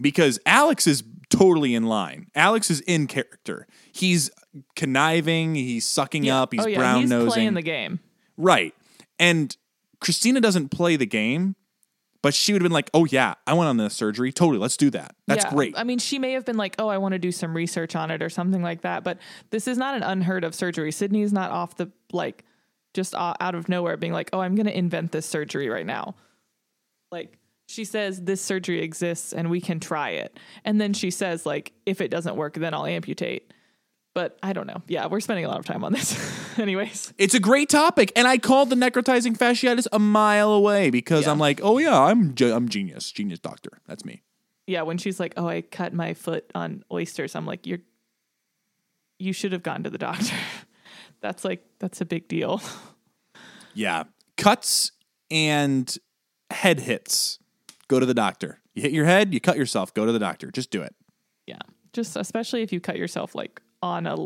Because 0.00 0.38
Alex 0.46 0.86
is 0.86 1.04
totally 1.28 1.74
in 1.74 1.84
line. 1.84 2.28
Alex 2.34 2.70
is 2.70 2.80
in 2.80 3.06
character. 3.08 3.66
He's 3.92 4.30
conniving, 4.74 5.54
he's 5.54 5.84
sucking 5.84 6.24
yeah. 6.24 6.40
up, 6.40 6.54
he's 6.54 6.64
oh, 6.64 6.68
yeah. 6.68 6.78
brown 6.78 7.08
nosing. 7.08 7.26
He's 7.26 7.34
playing 7.34 7.54
the 7.54 7.62
game. 7.62 8.00
Right. 8.38 8.74
And 9.18 9.54
Cristina 10.00 10.40
doesn't 10.40 10.70
play 10.70 10.96
the 10.96 11.06
game. 11.06 11.56
But 12.22 12.34
she 12.34 12.52
would 12.52 12.60
have 12.60 12.66
been 12.66 12.74
like, 12.74 12.90
"Oh 12.92 13.06
yeah, 13.06 13.34
I 13.46 13.54
went 13.54 13.68
on 13.68 13.76
the 13.78 13.88
surgery. 13.88 14.32
Totally, 14.32 14.58
let's 14.58 14.76
do 14.76 14.90
that. 14.90 15.14
That's 15.26 15.44
yeah. 15.44 15.50
great." 15.50 15.78
I 15.78 15.84
mean, 15.84 15.98
she 15.98 16.18
may 16.18 16.32
have 16.32 16.44
been 16.44 16.56
like, 16.56 16.74
"Oh, 16.78 16.88
I 16.88 16.98
want 16.98 17.12
to 17.12 17.18
do 17.18 17.32
some 17.32 17.56
research 17.56 17.96
on 17.96 18.10
it 18.10 18.22
or 18.22 18.28
something 18.28 18.62
like 18.62 18.82
that." 18.82 19.04
But 19.04 19.18
this 19.50 19.66
is 19.66 19.78
not 19.78 19.94
an 19.94 20.02
unheard 20.02 20.44
of 20.44 20.54
surgery. 20.54 20.92
Sydney 20.92 21.22
is 21.22 21.32
not 21.32 21.50
off 21.50 21.76
the 21.76 21.90
like 22.12 22.44
just 22.92 23.14
out 23.14 23.54
of 23.54 23.68
nowhere 23.68 23.96
being 23.96 24.12
like, 24.12 24.30
"Oh, 24.32 24.40
I'm 24.40 24.54
going 24.54 24.66
to 24.66 24.76
invent 24.76 25.12
this 25.12 25.26
surgery 25.26 25.68
right 25.68 25.86
now." 25.86 26.14
Like 27.10 27.38
she 27.68 27.84
says 27.84 28.22
this 28.22 28.42
surgery 28.42 28.82
exists 28.82 29.32
and 29.32 29.48
we 29.48 29.60
can 29.60 29.80
try 29.80 30.10
it. 30.10 30.38
And 30.64 30.80
then 30.80 30.92
she 30.92 31.10
says 31.10 31.46
like, 31.46 31.72
"If 31.86 32.00
it 32.00 32.10
doesn't 32.10 32.36
work, 32.36 32.54
then 32.54 32.74
I'll 32.74 32.86
amputate." 32.86 33.52
But 34.12 34.38
I 34.42 34.52
don't 34.52 34.66
know. 34.66 34.82
Yeah, 34.88 35.06
we're 35.06 35.20
spending 35.20 35.44
a 35.44 35.48
lot 35.48 35.60
of 35.60 35.64
time 35.64 35.84
on 35.84 35.92
this. 35.92 36.18
Anyways, 36.58 37.14
it's 37.16 37.34
a 37.34 37.40
great 37.40 37.68
topic, 37.68 38.12
and 38.16 38.26
I 38.26 38.38
called 38.38 38.70
the 38.70 38.76
necrotizing 38.76 39.36
fasciitis 39.36 39.86
a 39.92 40.00
mile 40.00 40.52
away 40.52 40.90
because 40.90 41.26
yeah. 41.26 41.30
I'm 41.30 41.38
like, 41.38 41.60
oh 41.62 41.78
yeah, 41.78 41.98
I'm 41.98 42.34
ge- 42.34 42.42
I'm 42.42 42.68
genius, 42.68 43.10
genius 43.12 43.38
doctor. 43.38 43.80
That's 43.86 44.04
me. 44.04 44.22
Yeah, 44.66 44.82
when 44.82 44.98
she's 44.98 45.20
like, 45.20 45.34
oh, 45.36 45.46
I 45.46 45.62
cut 45.62 45.92
my 45.92 46.14
foot 46.14 46.50
on 46.54 46.84
oysters, 46.92 47.36
I'm 47.36 47.46
like, 47.46 47.66
you're 47.66 47.80
you 49.20 49.32
should 49.32 49.52
have 49.52 49.62
gone 49.62 49.84
to 49.84 49.90
the 49.90 49.98
doctor. 49.98 50.34
that's 51.20 51.44
like 51.44 51.64
that's 51.78 52.00
a 52.00 52.04
big 52.04 52.28
deal. 52.28 52.60
Yeah, 53.72 54.02
cuts 54.36 54.90
and 55.30 55.96
head 56.50 56.80
hits. 56.80 57.38
Go 57.86 58.00
to 58.00 58.04
the 58.04 58.14
doctor. 58.14 58.58
You 58.74 58.82
hit 58.82 58.90
your 58.90 59.04
head, 59.04 59.32
you 59.32 59.40
cut 59.40 59.56
yourself. 59.56 59.94
Go 59.94 60.04
to 60.04 60.10
the 60.10 60.18
doctor. 60.18 60.50
Just 60.50 60.72
do 60.72 60.82
it. 60.82 60.92
Yeah, 61.46 61.60
just 61.92 62.16
especially 62.16 62.62
if 62.62 62.72
you 62.72 62.80
cut 62.80 62.96
yourself 62.96 63.32
like 63.32 63.62
on 63.82 64.06
a, 64.06 64.16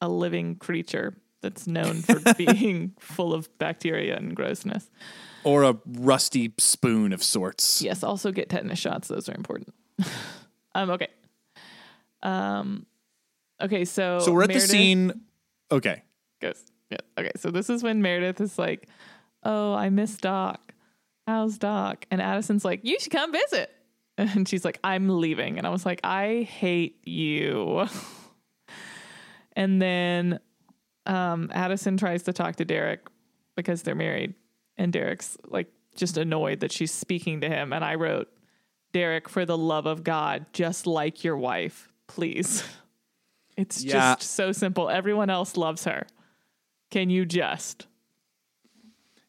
a 0.00 0.08
living 0.08 0.56
creature 0.56 1.16
that's 1.40 1.66
known 1.66 2.02
for 2.02 2.20
being 2.38 2.94
full 2.98 3.34
of 3.34 3.48
bacteria 3.58 4.16
and 4.16 4.34
grossness. 4.34 4.90
Or 5.44 5.62
a 5.64 5.76
rusty 5.86 6.54
spoon 6.58 7.12
of 7.12 7.22
sorts. 7.22 7.82
Yes, 7.82 8.02
also 8.02 8.32
get 8.32 8.48
tetanus 8.48 8.78
shots. 8.78 9.08
Those 9.08 9.28
are 9.28 9.34
important. 9.34 9.74
um, 10.74 10.90
okay. 10.90 11.08
Um, 12.22 12.86
okay, 13.60 13.84
so. 13.84 14.20
So 14.20 14.32
we're 14.32 14.44
at 14.44 14.48
Meredith 14.48 14.68
the 14.68 14.72
scene. 14.72 15.20
Okay. 15.70 16.02
Goes. 16.40 16.64
Yeah. 16.90 16.98
Okay, 17.18 17.32
so 17.36 17.50
this 17.50 17.68
is 17.68 17.82
when 17.82 18.00
Meredith 18.00 18.40
is 18.40 18.58
like, 18.58 18.88
oh, 19.42 19.74
I 19.74 19.90
miss 19.90 20.16
Doc. 20.16 20.72
How's 21.26 21.58
Doc? 21.58 22.06
And 22.10 22.22
Addison's 22.22 22.64
like, 22.64 22.80
you 22.84 22.98
should 22.98 23.12
come 23.12 23.32
visit. 23.32 23.70
And 24.16 24.48
she's 24.48 24.64
like, 24.64 24.78
I'm 24.84 25.08
leaving. 25.08 25.58
And 25.58 25.66
I 25.66 25.70
was 25.70 25.84
like, 25.84 25.98
I 26.04 26.42
hate 26.48 27.00
you. 27.04 27.88
And 29.56 29.80
then 29.80 30.40
um, 31.06 31.50
Addison 31.52 31.96
tries 31.96 32.24
to 32.24 32.32
talk 32.32 32.56
to 32.56 32.64
Derek 32.64 33.06
because 33.56 33.82
they're 33.82 33.94
married. 33.94 34.34
And 34.76 34.92
Derek's 34.92 35.36
like 35.46 35.68
just 35.94 36.16
annoyed 36.16 36.60
that 36.60 36.72
she's 36.72 36.92
speaking 36.92 37.40
to 37.42 37.48
him. 37.48 37.72
And 37.72 37.84
I 37.84 37.94
wrote, 37.94 38.28
Derek, 38.92 39.28
for 39.28 39.44
the 39.44 39.58
love 39.58 39.86
of 39.86 40.04
God, 40.04 40.46
just 40.52 40.86
like 40.86 41.24
your 41.24 41.36
wife, 41.36 41.88
please. 42.06 42.64
It's 43.56 43.84
yeah. 43.84 44.16
just 44.16 44.32
so 44.32 44.50
simple. 44.50 44.90
Everyone 44.90 45.30
else 45.30 45.56
loves 45.56 45.84
her. 45.84 46.08
Can 46.90 47.10
you 47.10 47.24
just? 47.24 47.86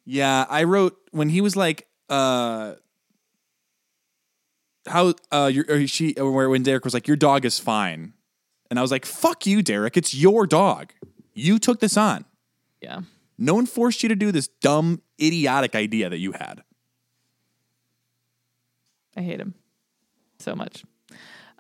Yeah, 0.03 0.45
I 0.49 0.63
wrote 0.63 0.97
when 1.11 1.29
he 1.29 1.41
was 1.41 1.55
like, 1.55 1.87
uh, 2.09 2.73
how 4.87 5.13
uh 5.31 5.51
your 5.53 5.87
she 5.87 6.13
or 6.15 6.49
when 6.49 6.63
Derek 6.63 6.85
was 6.85 6.93
like, 6.93 7.07
your 7.07 7.17
dog 7.17 7.45
is 7.45 7.59
fine. 7.59 8.13
And 8.69 8.79
I 8.79 8.81
was 8.81 8.91
like, 8.91 9.05
fuck 9.05 9.45
you, 9.45 9.61
Derek. 9.61 9.97
It's 9.97 10.13
your 10.13 10.47
dog. 10.47 10.93
You 11.33 11.59
took 11.59 11.79
this 11.79 11.97
on. 11.97 12.25
Yeah. 12.81 13.01
No 13.37 13.53
one 13.53 13.65
forced 13.65 14.03
you 14.03 14.09
to 14.09 14.15
do 14.15 14.31
this 14.31 14.47
dumb, 14.47 15.01
idiotic 15.21 15.75
idea 15.75 16.09
that 16.09 16.17
you 16.17 16.31
had. 16.31 16.63
I 19.17 19.21
hate 19.21 19.39
him 19.39 19.53
so 20.39 20.55
much. 20.55 20.83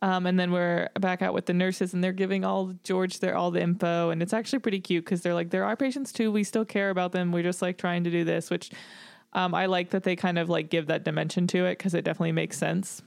Um, 0.01 0.25
and 0.25 0.39
then 0.39 0.51
we're 0.51 0.89
back 0.99 1.21
out 1.21 1.33
with 1.33 1.45
the 1.45 1.53
nurses, 1.53 1.93
and 1.93 2.03
they're 2.03 2.11
giving 2.11 2.43
all 2.43 2.73
George 2.83 3.19
their 3.19 3.35
all 3.35 3.49
the 3.49 3.61
info, 3.61 4.09
and 4.09 4.21
it's 4.21 4.33
actually 4.33 4.59
pretty 4.59 4.79
cute 4.81 5.05
because 5.05 5.21
they're 5.21 5.33
like, 5.33 5.49
there 5.49 5.63
are 5.63 5.75
patients 5.75 6.11
too. 6.11 6.31
We 6.31 6.43
still 6.43 6.65
care 6.65 6.89
about 6.89 7.11
them. 7.11 7.31
We're 7.31 7.43
just 7.43 7.61
like 7.61 7.77
trying 7.77 8.03
to 8.03 8.11
do 8.11 8.23
this, 8.23 8.49
which 8.49 8.71
um, 9.33 9.53
I 9.53 9.67
like 9.67 9.91
that 9.91 10.03
they 10.03 10.15
kind 10.15 10.37
of 10.37 10.49
like 10.49 10.69
give 10.69 10.87
that 10.87 11.05
dimension 11.05 11.47
to 11.47 11.65
it 11.65 11.77
because 11.77 11.93
it 11.93 12.03
definitely 12.03 12.33
makes 12.33 12.57
sense, 12.57 13.01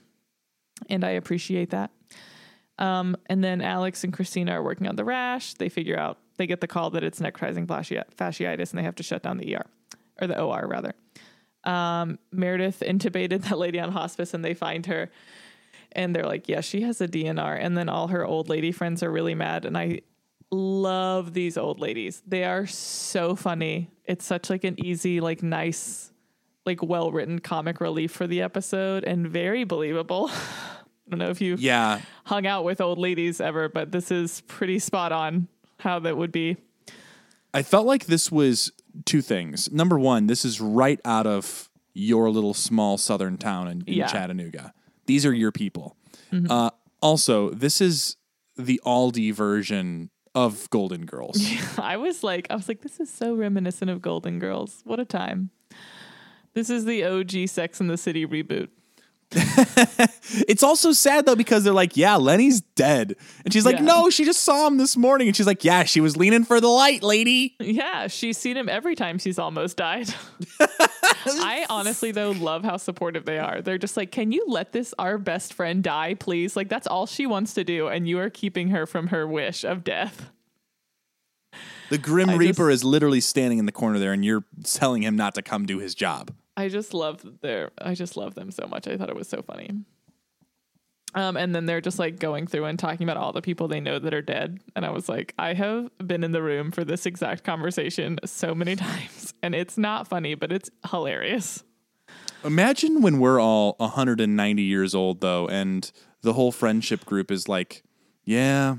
and 0.89 1.05
I 1.05 1.11
appreciate 1.11 1.71
that. 1.71 1.91
Um, 2.79 3.17
and 3.27 3.43
then 3.43 3.61
Alex 3.61 4.05
and 4.05 4.13
Cristina 4.13 4.53
are 4.53 4.63
working 4.63 4.87
on 4.87 4.97
the 4.97 5.05
rash. 5.05 5.55
They 5.55 5.69
figure 5.69 5.99
out, 5.99 6.19
they 6.37 6.47
get 6.47 6.61
the 6.61 6.69
call 6.69 6.91
that 6.91 7.03
it's 7.03 7.19
necrotizing 7.19 7.67
fasciitis 7.67 8.71
and 8.71 8.79
they 8.79 8.85
have 8.85 8.95
to 8.97 9.03
shut 9.03 9.23
down 9.23 9.39
the 9.39 9.57
ER, 9.57 9.67
or 10.21 10.27
the 10.29 10.41
OR 10.41 10.67
rather. 10.67 10.95
Um, 11.65 12.19
Meredith 12.31 12.81
intubated 12.87 13.43
that 13.49 13.59
lady 13.59 13.81
on 13.81 13.93
hospice 13.93 14.33
and 14.33 14.45
they 14.45 14.55
find 14.55 14.87
her 14.87 15.11
and 15.93 16.15
they're 16.15 16.27
like, 16.27 16.49
yeah, 16.49 16.61
she 16.61 16.83
has 16.83 17.01
a 17.01 17.09
DNR. 17.09 17.59
And 17.61 17.77
then 17.77 17.89
all 17.89 18.09
her 18.09 18.25
old 18.25 18.49
lady 18.49 18.73
friends 18.73 19.03
are 19.03 19.11
really 19.11 19.35
mad. 19.35 19.65
And 19.65 19.77
I 19.77 20.01
love 20.51 21.35
these 21.35 21.57
old 21.57 21.81
ladies. 21.81 22.23
They 22.27 22.45
are 22.45 22.67
so 22.67 23.35
funny. 23.35 23.91
It's 24.05 24.25
such 24.25 24.51
like 24.51 24.65
an 24.65 24.77
easy, 24.85 25.21
like 25.21 25.43
nice, 25.43 26.13
like 26.67 26.83
well 26.83 27.11
written 27.11 27.39
comic 27.39 27.81
relief 27.81 28.13
for 28.13 28.27
the 28.27 28.43
episode 28.43 29.05
and 29.05 29.29
very 29.29 29.65
believable. 29.65 30.31
I 31.09 31.11
don't 31.11 31.19
know 31.21 31.31
if 31.31 31.41
you 31.41 31.57
yeah 31.59 32.03
hung 32.25 32.47
out 32.47 32.65
with 32.65 32.81
old 32.83 32.99
ladies 32.99 33.41
ever, 33.41 33.69
but 33.69 33.93
this 33.93 34.11
is 34.11 34.43
pretty 34.43 34.79
spot 34.79 35.11
on 35.11 35.49
how 35.79 35.99
that 36.01 36.17
would 36.17 36.33
be. 36.33 36.57
I 37.55 37.63
felt 37.63 37.87
like 37.87 38.07
this 38.07 38.31
was 38.31 38.73
two 39.07 39.23
things. 39.23 39.73
Number 39.73 39.99
one, 39.99 40.27
this 40.27 40.45
is 40.45 40.61
right 40.61 41.01
out 41.05 41.27
of 41.27 41.71
your 41.95 42.31
little 42.31 42.53
small 42.53 42.99
southern 42.99 43.39
town 43.39 43.69
in, 43.69 43.83
in 43.87 43.95
yeah. 43.95 44.07
Chattanooga. 44.07 44.75
These 45.07 45.25
are 45.25 45.33
your 45.33 45.51
people. 45.51 45.97
Mm-hmm. 46.31 46.51
Uh, 46.51 46.71
also, 47.01 47.51
this 47.51 47.81
is 47.81 48.17
the 48.57 48.81
Aldi 48.85 49.33
version 49.33 50.11
of 50.35 50.69
Golden 50.69 51.07
Girls. 51.07 51.39
Yeah, 51.41 51.67
I 51.79 51.97
was 51.97 52.23
like, 52.23 52.47
I 52.51 52.55
was 52.55 52.69
like, 52.69 52.83
this 52.83 53.01
is 53.01 53.11
so 53.11 53.35
reminiscent 53.35 53.91
of 53.91 54.03
Golden 54.03 54.39
Girls. 54.39 54.83
What 54.85 55.01
a 55.01 55.07
time! 55.07 55.51
This 56.53 56.69
is 56.69 56.85
the 56.85 57.05
OG 57.05 57.49
Sex 57.49 57.81
in 57.81 57.87
the 57.87 57.97
City 57.97 58.27
reboot. 58.27 58.69
it's 59.33 60.63
also 60.63 60.93
sad 60.93 61.27
though 61.27 61.37
because 61.37 61.63
they're 61.63 61.73
like, 61.73 61.97
yeah, 61.97 62.17
Lenny's 62.17 62.63
dead. 62.63 63.15
And 63.45 63.53
she's 63.53 63.67
like, 63.67 63.77
yeah. 63.77 63.85
no, 63.85 64.11
she 64.11 64.25
just 64.25 64.41
saw 64.41 64.67
him 64.67 64.79
this 64.79 64.97
morning. 64.97 65.29
And 65.29 65.37
she's 65.37 65.47
like, 65.47 65.65
yeah, 65.65 65.85
she 65.85 66.01
was 66.01 66.17
leaning 66.17 66.45
for 66.45 66.61
the 66.61 66.69
light, 66.69 67.03
lady. 67.03 67.55
Yeah, 67.61 68.07
she's 68.07 68.39
seen 68.39 68.57
him 68.57 68.69
every 68.69 68.95
time 68.95 69.19
she's 69.19 69.39
almost 69.39 69.77
died. 69.77 70.09
I 71.27 71.67
honestly 71.69 72.11
though 72.11 72.31
love 72.31 72.65
how 72.65 72.79
supportive 72.79 73.27
they 73.27 73.39
are. 73.39 73.61
They're 73.61 73.79
just 73.79 73.97
like, 73.97 74.13
can 74.13 74.33
you 74.33 74.47
let 74.49 74.73
this 74.73 74.95
our 74.99 75.19
best 75.19 75.53
friend 75.53 75.83
die, 75.83 76.15
please? 76.15 76.57
Like 76.57 76.71
that's 76.71 76.87
all 76.87 77.07
she 77.07 77.27
wants 77.27 77.53
to 77.55 77.65
do, 77.65 77.89
and 77.89 78.09
you 78.09 78.19
are 78.21 78.31
keeping 78.31 78.69
her 78.71 78.87
from 78.87 79.09
her 79.09 79.27
wish 79.27 79.65
of 79.65 79.85
death. 79.85 80.31
The 81.91 81.99
Grim 81.99 82.31
I 82.31 82.37
Reaper 82.37 82.71
just, 82.71 82.83
is 82.83 82.85
literally 82.85 83.21
standing 83.21 83.59
in 83.59 83.67
the 83.67 83.73
corner 83.73 83.99
there, 83.99 84.13
and 84.13 84.25
you're 84.25 84.45
telling 84.65 85.03
him 85.03 85.17
not 85.17 85.35
to 85.35 85.43
come 85.43 85.67
do 85.67 85.79
his 85.79 85.95
job. 85.95 86.33
I 86.59 86.69
just 86.69 86.93
love 86.93 87.25
their 87.41 87.71
I 87.81 87.95
just 87.95 88.17
love 88.17 88.35
them 88.35 88.51
so 88.51 88.67
much. 88.67 88.89
I 88.89 88.97
thought 88.97 89.09
it 89.09 89.15
was 89.15 89.29
so 89.29 89.43
funny. 89.43 89.71
Um, 91.15 91.37
and 91.37 91.55
then 91.55 91.67
they're 91.67 91.81
just 91.81 92.01
like 92.01 92.19
going 92.19 92.49
through 92.49 92.65
and 92.65 92.77
talking 92.77 93.09
about 93.09 93.17
all 93.17 93.33
the 93.33 93.41
people 93.41 93.69
they 93.69 93.81
know 93.81 94.01
that 94.01 94.13
are 94.13 94.21
dead. 94.21 94.59
And 94.75 94.85
I 94.85 94.91
was 94.91 95.09
like, 95.09 95.35
I 95.39 95.55
have 95.55 95.89
been 96.05 96.25
in 96.25 96.33
the 96.33 96.43
room 96.43 96.73
for 96.73 96.85
this 96.85 97.07
exact 97.07 97.45
conversation 97.45 98.19
so 98.25 98.57
many 98.57 98.75
times. 98.77 99.35
And 99.41 99.55
it's 99.55 99.79
not 99.79 100.09
funny, 100.09 100.35
but 100.35 100.51
it's 100.51 100.69
hilarious. 100.91 101.63
Imagine 102.45 103.03
when 103.03 103.21
we're 103.21 103.41
all 103.41 103.77
190 103.79 104.63
years 104.63 104.95
old, 104.95 105.21
though, 105.21 105.49
and 105.49 105.91
the 106.23 106.33
whole 106.33 106.53
friendship 106.53 107.05
group 107.07 107.31
is 107.31 107.49
like, 107.49 107.85
yeah, 108.25 108.77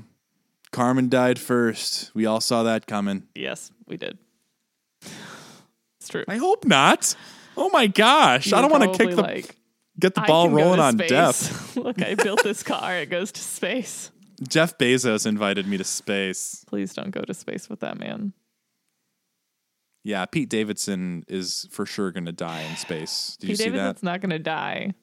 Carmen 0.70 1.08
died 1.08 1.38
first. 1.38 2.14
We 2.14 2.26
all 2.26 2.40
saw 2.40 2.62
that 2.62 2.86
coming. 2.86 3.24
Yes, 3.34 3.70
we 3.86 3.96
did. 3.96 4.18
It's 5.98 6.08
true. 6.08 6.24
I 6.26 6.38
hope 6.38 6.64
not. 6.64 7.14
Oh 7.60 7.68
my 7.68 7.86
gosh. 7.86 8.52
I 8.52 8.60
You're 8.60 8.68
don't 8.68 8.80
want 8.80 8.92
to 8.92 8.98
kick 8.98 9.14
the 9.14 9.22
like, 9.22 9.56
get 9.98 10.14
the 10.14 10.22
ball 10.22 10.48
rolling 10.48 10.80
on 10.80 10.96
death. 10.96 11.76
Look, 11.76 12.00
I 12.02 12.14
built 12.14 12.42
this 12.42 12.62
car. 12.62 12.96
It 12.96 13.10
goes 13.10 13.30
to 13.32 13.40
space. 13.40 14.10
Jeff 14.48 14.78
Bezos 14.78 15.26
invited 15.26 15.66
me 15.66 15.76
to 15.76 15.84
space. 15.84 16.64
Please 16.66 16.94
don't 16.94 17.10
go 17.10 17.20
to 17.20 17.34
space 17.34 17.68
with 17.68 17.80
that 17.80 17.98
man. 17.98 18.32
Yeah, 20.02 20.24
Pete 20.24 20.48
Davidson 20.48 21.24
is 21.28 21.68
for 21.70 21.84
sure 21.84 22.10
going 22.10 22.24
to 22.24 22.32
die 22.32 22.62
in 22.62 22.76
space. 22.76 23.36
Did 23.38 23.48
you 23.48 23.52
Pete 23.52 23.58
see 23.58 23.64
Davidson's 23.64 24.00
that? 24.00 24.06
not 24.06 24.20
going 24.22 24.30
to 24.30 24.38
die. 24.38 24.94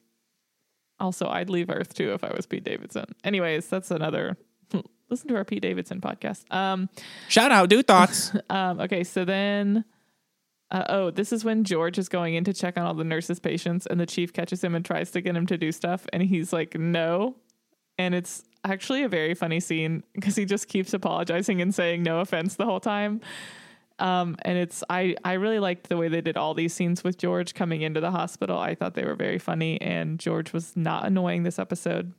Also, 1.00 1.28
I'd 1.28 1.52
leave 1.52 1.70
Earth 1.70 1.94
too 1.94 2.14
if 2.14 2.24
I 2.24 2.34
was 2.36 2.48
Pete 2.48 2.64
Davidson. 2.64 3.06
Anyways, 3.24 3.68
that's 3.68 3.92
another. 3.92 4.36
Listen 5.10 5.28
to 5.30 5.36
our 5.36 5.46
Pete 5.46 5.62
Davidson 5.62 6.02
podcast. 6.02 6.52
Um, 6.52 6.90
Shout 7.28 7.52
out, 7.52 7.70
do 7.70 7.84
thoughts. 7.84 8.32
um, 8.50 8.80
okay, 8.80 9.04
so 9.04 9.24
then, 9.24 9.86
uh, 10.72 10.84
oh, 10.90 11.12
this 11.12 11.32
is 11.32 11.46
when 11.46 11.64
George 11.64 11.98
is 11.98 12.10
going 12.10 12.36
in 12.36 12.44
to 12.44 12.54
check 12.54 12.78
on 12.78 12.86
all 12.86 12.94
the 12.94 13.04
nurses' 13.04 13.40
patients, 13.40 13.86
and 13.86 14.00
the 14.00 14.06
chief 14.06 14.34
catches 14.34 14.64
him 14.64 14.76
and 14.76 14.84
tries 14.84 15.12
to 15.12 15.22
get 15.22 15.36
him 15.36 15.46
to 15.48 15.58
do 15.58 15.72
stuff, 15.72 16.06
and 16.12 16.24
he's 16.24 16.52
like, 16.52 16.78
no. 16.78 17.36
And 17.98 18.14
it's 18.14 18.44
actually 18.64 19.04
a 19.04 19.10
very 19.10 19.34
funny 19.34 19.60
scene 19.60 20.04
because 20.14 20.36
he 20.36 20.46
just 20.46 20.68
keeps 20.68 20.94
apologizing 20.94 21.62
and 21.62 21.74
saying 21.74 22.04
no 22.04 22.20
offense 22.20 22.56
the 22.56 22.66
whole 22.66 22.80
time. 22.80 23.22
Um, 24.00 24.36
and 24.44 24.58
it's 24.58 24.84
I 24.90 25.16
I 25.24 25.34
really 25.34 25.58
liked 25.58 25.90
the 25.90 25.98
way 25.98 26.08
they 26.08 26.22
did 26.22 26.38
all 26.38 26.54
these 26.54 26.74
scenes 26.74 27.04
with 27.04 27.18
George 27.18 27.56
coming 27.56 27.82
into 27.82 28.00
the 28.00 28.12
hospital. 28.12 28.60
I 28.60 28.76
thought 28.76 28.94
they 28.94 29.06
were 29.06 29.16
very 29.16 29.40
funny, 29.40 29.82
and 29.82 30.20
George 30.20 30.54
was 30.54 30.76
not 30.78 31.06
annoying 31.08 31.42
this 31.44 31.58
episode. 31.58 32.14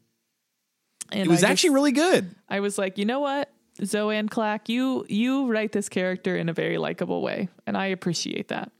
And 1.12 1.20
it 1.20 1.28
was 1.28 1.44
I 1.44 1.50
actually 1.50 1.68
just- 1.68 1.74
really 1.74 1.92
good. 1.92 2.34
I 2.48 2.60
was 2.60 2.78
like, 2.78 2.98
you 2.98 3.04
know 3.04 3.20
what, 3.20 3.50
Zoanne 3.80 4.28
Clack, 4.30 4.68
you 4.68 5.04
you 5.08 5.46
write 5.46 5.72
this 5.72 5.88
character 5.88 6.36
in 6.36 6.48
a 6.48 6.52
very 6.52 6.78
likable 6.78 7.22
way, 7.22 7.48
and 7.66 7.76
I 7.76 7.86
appreciate 7.86 8.48
that. 8.48 8.72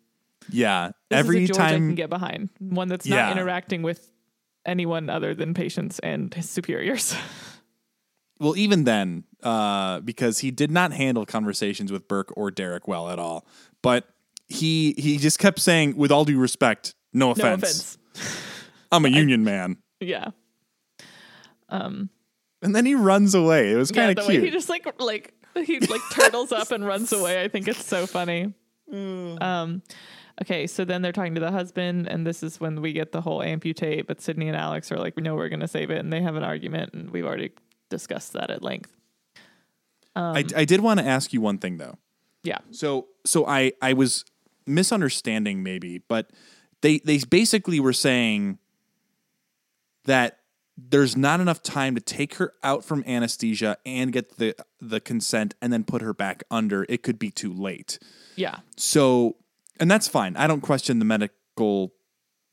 Yeah. 0.51 0.93
This 1.11 1.19
Every 1.19 1.45
is 1.45 1.51
a 1.51 1.53
George 1.53 1.61
I 1.67 1.71
can 1.73 1.95
get 1.95 2.09
behind, 2.11 2.49
one 2.59 2.89
that's 2.89 3.07
Yeah. 3.07 3.27
not 3.29 3.33
interacting 3.39 3.83
with 3.83 4.11
anyone 4.67 5.09
other 5.11 5.35
than 5.35 5.55
patients 5.55 5.99
and 6.01 6.33
his 6.35 6.49
superiors. 6.49 7.15
Well, 8.41 8.57
even 8.57 8.85
then, 8.85 9.25
uh, 9.43 9.99
because 9.99 10.39
he 10.39 10.53
did 10.53 10.71
not 10.71 10.93
handle 10.93 11.27
conversations 11.27 11.91
with 11.91 12.07
Burke 12.07 12.33
or 12.37 12.53
Derek 12.53 12.87
well 12.87 13.09
at 13.11 13.19
all. 13.19 13.45
But 13.83 14.07
he 14.47 14.95
he 14.97 15.19
just 15.19 15.41
kept 15.41 15.59
saying, 15.59 15.97
with 15.97 16.13
all 16.13 16.25
due 16.25 16.39
respect, 16.39 16.95
no 17.13 17.27
no 17.27 17.33
offense. 17.33 17.99
offense. 18.15 18.39
I'm 18.93 19.05
a 19.05 19.09
union 19.25 19.43
man. 19.43 19.79
Yeah. 19.99 20.29
And 22.63 22.75
then 22.75 22.85
he 22.87 22.95
runs 22.95 23.35
away. 23.35 23.73
It 23.73 23.77
was 23.77 23.93
kind 23.93 24.19
of 24.19 24.27
way 24.27 24.35
cute. 24.35 24.45
he 24.45 24.51
just 24.51 24.69
like 24.69 24.87
like 25.01 25.35
he 25.65 25.81
like 25.81 26.01
turtles 26.13 26.53
up 26.53 26.71
and 26.71 26.85
runs 26.85 27.13
away. 27.13 27.43
I 27.43 27.49
think 27.49 27.69
it's 27.69 27.85
so 27.85 28.07
funny. 28.07 28.53
Um, 28.93 29.83
okay, 30.43 30.67
so 30.67 30.85
then 30.85 31.03
they're 31.03 31.13
talking 31.13 31.35
to 31.35 31.41
the 31.41 31.51
husband, 31.51 32.09
and 32.09 32.27
this 32.27 32.43
is 32.43 32.59
when 32.59 32.81
we 32.81 32.93
get 32.93 33.13
the 33.13 33.21
whole 33.21 33.43
amputate. 33.43 34.07
But 34.07 34.21
Sydney 34.21 34.49
and 34.49 34.57
Alex 34.57 34.91
are 34.91 34.97
like, 34.99 35.15
"We 35.15 35.23
know 35.23 35.35
we're 35.35 35.49
going 35.51 35.61
to 35.61 35.69
save 35.69 35.91
it," 35.91 35.99
and 35.99 36.13
they 36.13 36.23
have 36.23 36.37
an 36.37 36.43
argument, 36.43 36.95
and 36.95 37.11
we've 37.11 37.27
already 37.27 37.53
discussed 37.91 38.33
that 38.33 38.51
at 38.51 38.63
length. 38.63 38.95
I, 40.17 40.45
I 40.57 40.65
did 40.65 40.81
want 40.81 40.99
to 40.99 41.07
ask 41.07 41.33
you 41.33 41.41
one 41.41 41.59
thing 41.59 41.77
though. 41.77 41.97
Yeah, 42.43 42.59
So 42.71 43.09
so 43.25 43.47
I 43.47 43.73
I 43.83 43.93
was 43.93 44.25
misunderstanding 44.67 45.63
maybe, 45.63 45.99
but 45.99 46.31
they 46.81 46.99
they 46.99 47.19
basically 47.19 47.79
were 47.79 47.93
saying 47.93 48.59
that 50.05 50.38
there's 50.81 51.17
not 51.17 51.41
enough 51.41 51.61
time 51.63 51.97
to 51.97 52.01
take 52.01 52.35
her 52.35 52.53
out 52.63 52.85
from 52.85 53.03
anesthesia 53.05 53.77
and 53.85 54.13
get 54.13 54.37
the 54.37 54.55
the 54.81 55.01
consent 55.01 55.55
and 55.61 55.73
then 55.73 55.83
put 55.83 56.03
her 56.03 56.15
back 56.15 56.45
under. 56.51 56.87
It 56.89 57.03
could 57.03 57.19
be 57.19 57.31
too 57.31 57.53
late. 57.53 57.99
yeah, 58.37 58.61
So 58.77 59.37
and 59.81 59.91
that's 59.91 60.07
fine. 60.07 60.37
I 60.37 60.47
don't 60.47 60.61
question 60.61 61.01
the 61.01 61.05
medical 61.05 61.93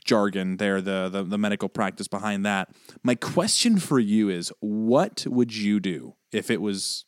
jargon 0.06 0.58
there, 0.58 0.82
the, 0.82 1.10
the 1.10 1.24
the 1.24 1.38
medical 1.38 1.70
practice 1.70 2.08
behind 2.08 2.46
that. 2.46 2.70
My 3.04 3.14
question 3.14 3.78
for 3.78 4.00
you 4.00 4.30
is 4.30 4.52
what 4.60 5.26
would 5.28 5.56
you 5.56 5.80
do 5.80 6.16
if 6.32 6.50
it 6.50 6.62
was 6.62 7.06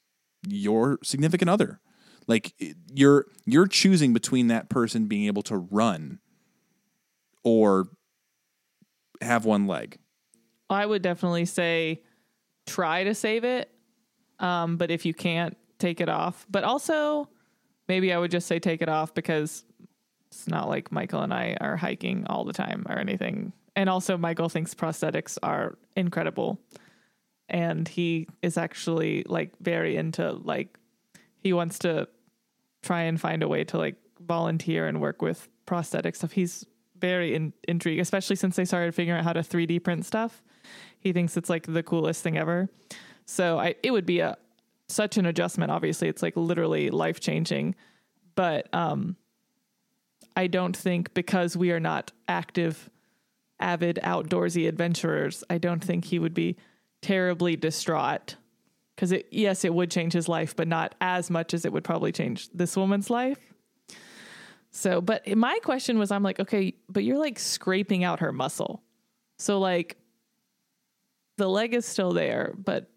your 0.47 0.99
significant 1.03 1.49
other? 1.49 1.79
Like 2.27 2.53
you're 2.93 3.25
you're 3.45 3.67
choosing 3.67 4.13
between 4.13 4.47
that 4.47 4.69
person 4.69 5.07
being 5.07 5.25
able 5.25 5.43
to 5.43 5.57
run 5.57 6.19
or 7.43 7.87
have 9.21 9.45
one 9.45 9.65
leg. 9.65 9.97
I 10.69 10.85
would 10.85 11.01
definitely 11.01 11.45
say 11.45 12.03
try 12.65 13.03
to 13.03 13.15
save 13.15 13.43
it. 13.43 13.71
Um, 14.39 14.77
but 14.77 14.91
if 14.91 15.05
you 15.05 15.13
can't, 15.13 15.57
take 15.79 16.01
it 16.01 16.09
off. 16.09 16.45
But 16.49 16.63
also, 16.63 17.29
maybe 17.87 18.11
I 18.13 18.17
would 18.17 18.31
just 18.31 18.47
say 18.47 18.59
take 18.59 18.81
it 18.81 18.89
off 18.89 19.13
because 19.13 19.63
it's 20.27 20.47
not 20.47 20.67
like 20.67 20.91
Michael 20.91 21.21
and 21.21 21.33
I 21.33 21.55
are 21.59 21.77
hiking 21.77 22.25
all 22.27 22.43
the 22.43 22.53
time 22.53 22.85
or 22.89 22.97
anything. 22.97 23.53
And 23.75 23.89
also, 23.89 24.17
Michael 24.17 24.49
thinks 24.49 24.73
prosthetics 24.73 25.37
are 25.43 25.77
incredible. 25.95 26.59
And 27.49 27.87
he 27.87 28.27
is 28.41 28.57
actually 28.57 29.23
like 29.27 29.53
very 29.61 29.95
into 29.95 30.31
like, 30.31 30.77
he 31.39 31.53
wants 31.53 31.79
to 31.79 32.07
try 32.81 33.03
and 33.03 33.21
find 33.21 33.43
a 33.43 33.47
way 33.47 33.63
to 33.65 33.77
like 33.77 33.95
volunteer 34.19 34.87
and 34.87 34.99
work 34.99 35.21
with 35.21 35.47
prosthetic 35.65 36.15
stuff. 36.15 36.31
He's 36.31 36.65
very 36.99 37.35
in, 37.35 37.53
intrigued, 37.67 38.01
especially 38.01 38.35
since 38.35 38.55
they 38.55 38.65
started 38.65 38.93
figuring 38.93 39.19
out 39.19 39.23
how 39.23 39.33
to 39.33 39.41
3D 39.41 39.83
print 39.83 40.05
stuff. 40.05 40.41
He 40.99 41.13
thinks 41.13 41.37
it's 41.37 41.49
like 41.49 41.65
the 41.71 41.83
coolest 41.83 42.23
thing 42.23 42.37
ever. 42.37 42.69
So 43.25 43.59
I, 43.59 43.75
it 43.83 43.91
would 43.91 44.05
be 44.05 44.19
a 44.19 44.37
such 44.89 45.17
an 45.17 45.25
adjustment. 45.25 45.71
Obviously, 45.71 46.07
it's 46.07 46.23
like 46.23 46.35
literally 46.35 46.89
life 46.89 47.19
changing. 47.19 47.75
But 48.35 48.73
um, 48.73 49.17
I 50.35 50.47
don't 50.47 50.75
think 50.75 51.13
because 51.13 51.57
we 51.57 51.71
are 51.71 51.79
not 51.79 52.11
active, 52.27 52.89
avid 53.59 53.99
outdoorsy 54.03 54.67
adventurers, 54.67 55.43
I 55.49 55.57
don't 55.57 55.83
think 55.83 56.05
he 56.05 56.19
would 56.19 56.33
be 56.33 56.57
terribly 57.01 57.55
distraught. 57.55 58.35
Because 58.95 59.11
it, 59.11 59.27
yes, 59.31 59.63
it 59.63 59.73
would 59.73 59.91
change 59.91 60.13
his 60.13 60.27
life, 60.27 60.55
but 60.55 60.67
not 60.67 60.95
as 61.01 61.29
much 61.29 61.53
as 61.53 61.65
it 61.65 61.73
would 61.73 61.83
probably 61.83 62.11
change 62.11 62.49
this 62.49 62.75
woman's 62.75 63.09
life. 63.09 63.37
So, 64.77 65.01
but 65.01 65.27
my 65.35 65.57
question 65.63 65.97
was, 65.97 66.11
I'm 66.11 66.21
like, 66.21 66.39
okay, 66.39 66.75
but 66.87 67.03
you're 67.03 67.17
like 67.17 67.39
scraping 67.39 68.03
out 68.03 68.19
her 68.19 68.31
muscle. 68.31 68.83
So, 69.39 69.57
like, 69.59 69.97
the 71.37 71.47
leg 71.47 71.73
is 71.73 71.83
still 71.83 72.13
there, 72.13 72.53
but 72.55 72.87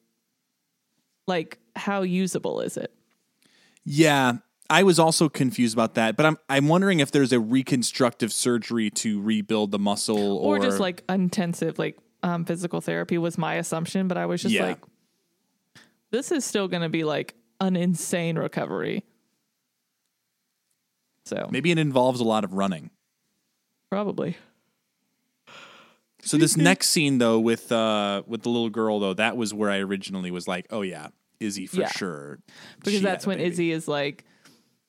like, 1.27 1.59
how 1.75 2.03
usable 2.03 2.61
is 2.61 2.77
it? 2.77 2.93
Yeah, 3.83 4.35
I 4.69 4.83
was 4.83 4.99
also 4.99 5.31
confused 5.31 5.75
about 5.75 5.95
that, 5.95 6.19
but 6.19 6.27
I'm 6.27 6.37
I'm 6.51 6.69
wondering 6.69 7.01
if 7.01 7.13
there's 7.13 7.33
a 7.33 7.41
reconstructive 7.41 8.31
surgery 8.31 8.91
to 8.91 9.19
rebuild 9.23 9.71
the 9.71 9.79
muscle 9.79 10.37
Or, 10.37 10.59
or, 10.59 10.61
just 10.61 10.81
like 10.81 11.03
intensive, 11.09 11.79
like 11.79 11.99
um, 12.23 12.45
physical 12.45 12.83
therapy 12.83 13.17
was 13.17 13.39
my 13.39 13.55
assumption, 13.55 14.07
but 14.07 14.19
I 14.19 14.27
was 14.27 14.43
just 14.43 14.55
Yeah. 14.55 14.67
like, 14.67 14.79
this 16.11 16.31
is 16.31 16.45
still 16.45 16.69
going 16.69 16.83
to 16.83 16.91
be 16.91 17.05
like 17.05 17.37
an 17.59 17.75
insane 17.75 18.37
recovery. 18.37 19.03
So, 21.31 21.49
maybe 21.51 21.71
it 21.71 21.79
involves 21.79 22.19
a 22.21 22.25
lot 22.25 22.43
of 22.45 22.53
running. 22.55 22.91
probably. 23.89 24.37
So 26.23 26.37
this 26.37 26.57
next 26.57 26.89
scene 26.91 27.19
though 27.19 27.39
with 27.41 27.73
uh 27.73 28.23
with 28.27 28.43
the 28.43 28.51
little 28.51 28.69
girl 28.69 28.99
though, 29.01 29.15
that 29.15 29.37
was 29.37 29.55
where 29.55 29.71
I 29.71 29.79
originally 29.79 30.31
was 30.31 30.47
like, 30.47 30.67
oh 30.71 30.83
yeah, 30.83 31.09
Izzie 31.39 31.67
for 31.67 31.81
Yeah. 31.81 31.89
sure. 31.93 32.39
because 32.79 32.93
She 32.95 32.99
that's 33.01 33.25
had 33.25 33.29
a 33.29 33.31
when 33.31 33.39
baby. 33.39 33.49
Izzie 33.51 33.71
is 33.73 33.89
like, 33.89 34.25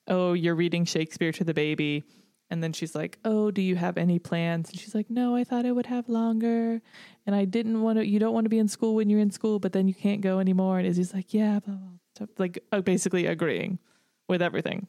"Oh, 0.08 0.34
you're 0.34 0.56
reading 0.56 0.84
Shakespeare 0.86 1.32
to 1.32 1.44
the 1.46 1.54
baby," 1.54 2.04
and 2.50 2.62
then 2.62 2.74
she's 2.74 2.94
like, 2.96 3.18
"Oh, 3.24 3.50
do 3.52 3.62
you 3.62 3.76
have 3.78 3.98
any 3.98 4.20
plans?" 4.20 4.70
And 4.72 4.78
she's 4.80 4.94
like, 4.94 5.10
"No, 5.10 5.34
I 5.36 5.44
thought 5.46 5.66
I 5.66 5.72
would 5.72 5.86
have 5.86 6.10
longer, 6.10 6.82
and 7.26 7.34
I 7.36 7.46
didn't 7.46 7.82
want 7.82 7.98
to. 8.00 8.06
You 8.06 8.20
don't 8.20 8.34
want 8.34 8.44
to 8.46 8.50
be 8.50 8.60
in 8.60 8.68
school 8.68 8.96
when 8.96 9.10
you're 9.10 9.22
in 9.22 9.32
school, 9.32 9.60
but 9.60 9.72
then 9.72 9.88
you 9.88 9.94
can't 9.94 10.20
go 10.22 10.40
anymore." 10.40 10.80
And 10.80 10.88
Izzie's 10.88 11.14
like, 11.14 11.34
"Yeah," 11.34 11.60
blah, 11.62 11.76
blah, 11.76 12.26
blah. 12.26 12.28
like 12.40 12.60
uh, 12.74 12.82
basically 12.82 13.26
agreeing 13.28 13.80
with 14.28 14.42
everything. 14.42 14.88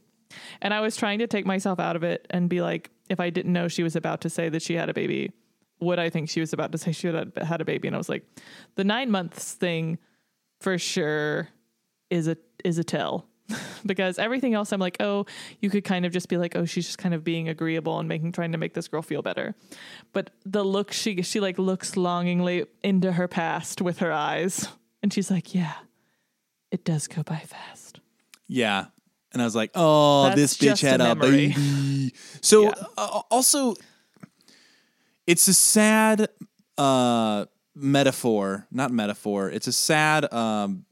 And 0.61 0.73
I 0.73 0.81
was 0.81 0.97
trying 0.97 1.19
to 1.21 1.27
take 1.27 1.47
myself 1.47 1.79
out 1.79 1.97
of 1.97 2.03
it 2.03 2.27
and 2.31 2.49
be 2.49 2.61
like, 2.61 2.91
if 3.09 3.21
I 3.21 3.31
didn't 3.31 3.53
know 3.53 3.69
she 3.69 3.83
was 3.83 3.97
about 3.97 4.23
to 4.23 4.31
say 4.31 4.49
that 4.49 4.63
she 4.63 4.75
had 4.75 4.89
a 4.89 4.95
baby, 4.95 5.33
would 5.81 5.99
I 5.99 6.11
think 6.11 6.31
she 6.31 6.41
was 6.41 6.53
about 6.53 6.73
to 6.73 6.79
say 6.79 6.93
she 6.93 7.09
had 7.09 7.33
had 7.37 7.61
a 7.61 7.65
baby? 7.65 7.89
And 7.89 7.95
I 7.95 7.99
was 7.99 8.09
like, 8.09 8.25
the 8.77 8.85
nine 8.85 9.11
months 9.11 9.53
thing 9.55 9.99
for 10.61 10.79
sure 10.79 11.49
is 12.11 12.29
a 12.29 12.37
is 12.65 12.79
a 12.79 12.85
tell 12.85 13.27
because 13.87 14.19
everything 14.19 14.55
else 14.55 14.73
I'm 14.73 14.81
like, 14.81 14.97
oh, 15.01 15.27
you 15.61 15.71
could 15.71 15.85
kind 15.85 16.07
of 16.07 16.13
just 16.13 16.29
be 16.29 16.37
like, 16.37 16.55
oh, 16.57 16.65
she's 16.65 16.87
just 16.87 16.99
kind 16.99 17.15
of 17.15 17.25
being 17.25 17.49
agreeable 17.49 17.99
and 17.99 18.09
making 18.09 18.33
trying 18.33 18.53
to 18.53 18.59
make 18.59 18.75
this 18.75 18.89
girl 18.89 19.03
feel 19.03 19.23
better. 19.23 19.55
But 20.13 20.31
the 20.45 20.65
look 20.65 20.93
she 20.93 21.23
she 21.23 21.41
like 21.41 21.59
looks 21.59 21.97
longingly 21.97 22.67
into 22.83 23.13
her 23.13 23.29
past 23.29 23.83
with 23.83 23.99
her 23.99 24.13
eyes, 24.13 24.69
and 25.03 25.13
she's 25.13 25.31
like, 25.31 25.55
yeah, 25.55 25.75
it 26.71 26.85
does 26.85 27.07
go 27.07 27.23
by 27.23 27.39
fast. 27.39 28.01
Yeah. 28.47 28.87
And 29.33 29.41
I 29.41 29.45
was 29.45 29.55
like, 29.57 29.71
oh, 29.75 30.25
That's 30.25 30.37
this 30.37 30.55
bitch 30.59 30.61
just 30.81 30.83
a 30.83 30.87
had 30.89 31.01
a, 31.01 31.15
baby. 31.15 32.13
So 32.43 32.65
Yeah. 32.65 32.73
uh, 32.99 33.21
also, 33.31 33.75
it's 35.27 35.47
a 35.49 35.55
sad 35.55 36.29
uh, 36.77 37.47
metaphor, 37.75 38.67
not 38.71 38.91
metaphor. 38.91 39.49
It's 39.51 39.67
a 39.67 39.73
sad 39.73 40.33
um, 40.33 40.85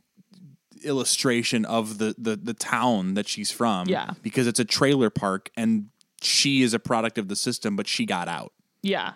illustration 0.84 1.64
of 1.66 1.98
the, 1.98 2.14
the 2.16 2.36
the 2.36 2.54
town 2.54 3.14
that 3.14 3.28
she's 3.28 3.50
from. 3.50 3.88
Yeah. 3.88 4.12
because 4.22 4.46
it's 4.46 4.60
a 4.60 4.64
trailer 4.64 5.10
park, 5.10 5.50
and 5.56 5.86
she 6.22 6.62
is 6.62 6.72
a 6.74 6.78
product 6.78 7.18
of 7.18 7.28
the 7.28 7.36
system, 7.36 7.76
but 7.76 7.86
she 7.88 8.06
got 8.06 8.28
out. 8.28 8.52
Yeah, 8.82 9.12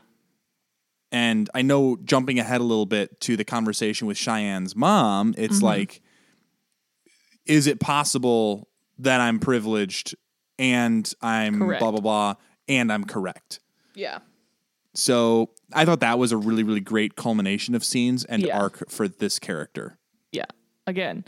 And 1.12 1.48
I 1.54 1.62
know 1.62 1.96
jumping 2.04 2.38
ahead 2.38 2.60
a 2.60 2.64
little 2.64 2.84
bit 2.86 3.18
to 3.22 3.36
the 3.36 3.44
conversation 3.44 4.06
with 4.06 4.18
Cheyenne's 4.18 4.74
mom, 4.76 5.34
it's 5.38 5.56
Mm-hmm. 5.56 5.64
like, 5.64 6.02
is 7.46 7.66
it 7.66 7.80
possible 7.80 8.68
that 8.98 9.20
I'm 9.20 9.38
privileged 9.38 10.14
and 10.58 11.10
I'm 11.20 11.58
Correct. 11.58 11.80
blah, 11.80 11.90
blah, 11.90 12.00
blah, 12.00 12.34
and 12.68 12.92
I'm 12.92 13.04
correct? 13.04 13.60
yeah, 13.94 14.18
So 14.94 15.50
I 15.72 15.84
thought 15.84 16.00
that 16.00 16.18
was 16.18 16.30
a 16.32 16.36
really, 16.36 16.62
really 16.62 16.80
great 16.80 17.16
culmination 17.16 17.74
of 17.74 17.84
scenes 17.84 18.24
and 18.24 18.42
Yeah. 18.42 18.58
arc 18.60 18.88
for 18.90 19.08
this 19.08 19.38
character. 19.38 19.98
yeah. 20.32 20.44
Again, 20.86 21.24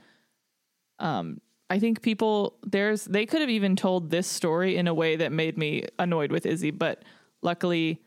um, 0.98 1.40
I 1.70 1.78
think 1.78 2.02
people 2.02 2.58
there's 2.62 3.04
they 3.06 3.24
could 3.26 3.40
have 3.40 3.50
even 3.50 3.74
told 3.74 4.10
this 4.10 4.26
story 4.28 4.76
in 4.76 4.86
a 4.86 4.94
way 4.94 5.16
that 5.16 5.32
made 5.32 5.56
me 5.58 5.84
annoyed 5.98 6.30
with 6.30 6.44
Izzie, 6.46 6.70
but 6.70 7.02
luckily 7.42 8.00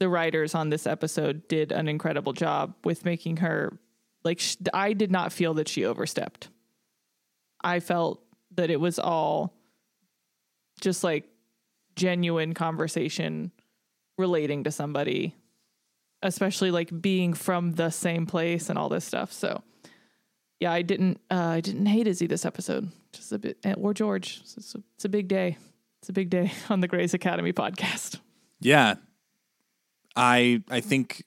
the 0.00 0.08
writers 0.08 0.54
on 0.54 0.68
this 0.68 0.86
episode 0.86 1.46
did 1.48 1.72
an 1.72 1.88
incredible 1.88 2.32
job 2.34 2.74
with 2.84 3.04
making 3.04 3.38
her 3.38 3.78
like 4.24 4.40
sh- 4.40 4.56
I 4.74 4.92
did 4.92 5.10
not 5.12 5.32
feel 5.32 5.54
that 5.54 5.68
she 5.68 5.84
overstepped. 5.86 6.48
I 7.62 7.80
felt 7.80 8.20
that 8.56 8.70
it 8.70 8.80
was 8.80 8.98
all 8.98 9.54
just 10.80 11.04
like 11.04 11.24
genuine 11.94 12.54
conversation 12.54 13.50
relating 14.18 14.64
to 14.64 14.70
somebody, 14.70 15.34
especially 16.22 16.70
like 16.70 17.00
being 17.00 17.32
from 17.34 17.72
the 17.72 17.90
same 17.90 18.26
place 18.26 18.68
and 18.68 18.78
all 18.78 18.88
this 18.88 19.04
stuff. 19.04 19.32
So 19.32 19.62
yeah, 20.60 20.72
I 20.72 20.82
didn't 20.82 21.20
uh, 21.30 21.34
I 21.34 21.60
didn't 21.60 21.86
hate 21.86 22.06
Izzie 22.06 22.26
this 22.26 22.44
episode. 22.44 22.90
Just 23.12 23.32
a 23.32 23.38
bit 23.38 23.58
or 23.76 23.94
George. 23.94 24.40
It's, 24.42 24.74
a, 24.74 24.82
it's 24.94 25.04
a 25.04 25.08
big 25.08 25.28
day. 25.28 25.58
It's 26.00 26.08
a 26.08 26.12
big 26.12 26.30
day 26.30 26.52
on 26.70 26.80
the 26.80 26.88
Grey's 26.88 27.14
Academy 27.14 27.52
podcast. 27.52 28.20
Yeah. 28.60 28.94
I 30.14 30.62
I 30.70 30.80
think 30.80 31.24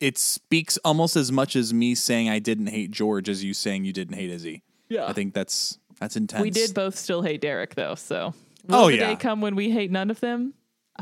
it 0.00 0.18
speaks 0.18 0.78
almost 0.78 1.14
as 1.14 1.30
much 1.30 1.54
as 1.54 1.72
me 1.72 1.94
saying 1.94 2.28
I 2.28 2.40
didn't 2.40 2.66
hate 2.66 2.90
George 2.90 3.28
as 3.28 3.44
you 3.44 3.54
saying 3.54 3.84
you 3.84 3.92
didn't 3.92 4.16
hate 4.16 4.30
Izzie. 4.30 4.64
Yeah. 4.88 5.06
I 5.06 5.12
think 5.12 5.32
that's 5.32 5.78
that's 6.02 6.16
intense. 6.16 6.42
we 6.42 6.50
did 6.50 6.74
both 6.74 6.96
still 6.98 7.22
hate 7.22 7.40
Derek 7.40 7.76
though, 7.76 7.94
so 7.94 8.34
oh, 8.68 8.76
will 8.78 8.84
Oh, 8.84 8.90
the 8.90 8.96
yeah. 8.96 9.10
day 9.10 9.16
come 9.16 9.40
when 9.40 9.54
we 9.54 9.70
hate 9.70 9.90
none 9.92 10.10
of 10.10 10.18
them? 10.18 10.54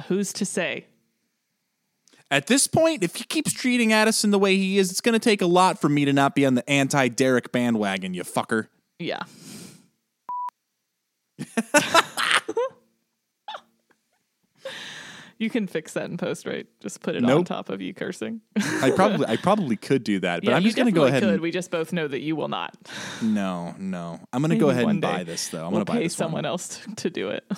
Who's 0.08 0.30
to 0.34 0.44
say? 0.44 0.84
At 2.30 2.46
this 2.48 2.66
point, 2.66 3.02
if 3.02 3.16
he 3.16 3.24
keeps 3.24 3.52
treating 3.52 3.94
Addison 3.94 4.30
the 4.30 4.38
way 4.38 4.56
he 4.56 4.76
is, 4.76 4.90
it's 4.90 5.00
going 5.00 5.14
to 5.14 5.18
take 5.18 5.40
a 5.40 5.46
lot 5.46 5.80
for 5.80 5.88
me 5.88 6.04
to 6.04 6.12
not 6.12 6.34
be 6.34 6.44
on 6.44 6.54
the 6.54 6.68
anti 6.68 7.08
Derek 7.08 7.50
bandwagon, 7.50 8.12
you 8.12 8.22
fucker. 8.22 8.68
Yeah. 8.98 9.22
you 15.40 15.48
can 15.48 15.66
fix 15.66 15.94
that 15.94 16.10
in 16.10 16.18
post, 16.18 16.46
right? 16.46 16.66
Just 16.80 17.00
put 17.00 17.16
it 17.16 17.24
on 17.24 17.44
top 17.44 17.70
of 17.70 17.80
you 17.80 17.94
cursing. 17.94 18.42
I 18.56 18.90
probably 18.94 19.26
I 19.26 19.36
probably 19.36 19.74
could 19.74 20.04
do 20.04 20.20
that, 20.20 20.42
but 20.44 20.50
yeah, 20.50 20.56
I'm 20.56 20.62
just 20.62 20.76
going 20.76 20.86
to 20.86 20.92
go 20.92 21.04
ahead 21.04 21.22
could. 21.22 21.32
and 21.32 21.40
We 21.40 21.50
just 21.50 21.70
both 21.70 21.94
know 21.94 22.06
that 22.06 22.20
you 22.20 22.36
will 22.36 22.48
not. 22.48 22.76
no, 23.22 23.74
no. 23.78 24.20
I'm 24.34 24.42
going 24.42 24.50
to 24.50 24.58
go 24.58 24.68
ahead 24.68 24.86
and 24.86 25.00
buy 25.00 25.24
this 25.24 25.48
though. 25.48 25.66
I'm 25.66 25.72
we'll 25.72 25.82
going 25.82 25.86
to 25.86 25.92
buy 25.92 25.98
pay 25.98 26.04
this 26.04 26.18
one. 26.18 26.26
someone 26.26 26.44
else 26.44 26.68
to, 26.68 26.94
to 26.94 27.10
do 27.10 27.30
it. 27.30 27.50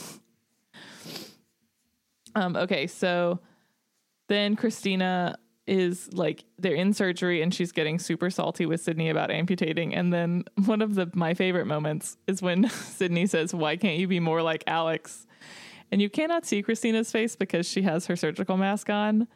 um. 2.37 2.55
Okay. 2.55 2.87
So 2.87 3.41
then 4.29 4.55
Cristina 4.55 5.37
is 5.67 6.09
like 6.13 6.45
they're 6.59 6.75
in 6.75 6.93
surgery 6.93 7.43
and 7.43 7.53
she's 7.53 7.73
getting 7.73 7.99
super 7.99 8.31
salty 8.31 8.65
with 8.65 8.81
Sydney 8.81 9.09
about 9.09 9.33
amputating. 9.33 9.93
And 9.93 10.13
then 10.13 10.45
one 10.67 10.83
of 10.83 10.95
the 10.95 11.11
my 11.15 11.35
favorite 11.35 11.67
moments 11.67 12.17
is 12.29 12.41
when 12.41 12.69
Sydney 12.69 13.27
says, 13.27 13.53
"Why 13.53 13.77
can't 13.77 13.99
you 13.99 14.07
be 14.07 14.21
more 14.21 14.41
like 14.41 14.63
Alex?" 14.69 15.27
And 15.93 16.01
you 16.01 16.11
cannot 16.11 16.47
see 16.47 16.63
Cristina's 16.63 17.13
face 17.13 17.37
because 17.37 17.69
she 17.69 17.83
has 17.83 18.07
her 18.07 18.17
surgical 18.17 18.57
mask 18.57 18.89
on, 18.89 19.29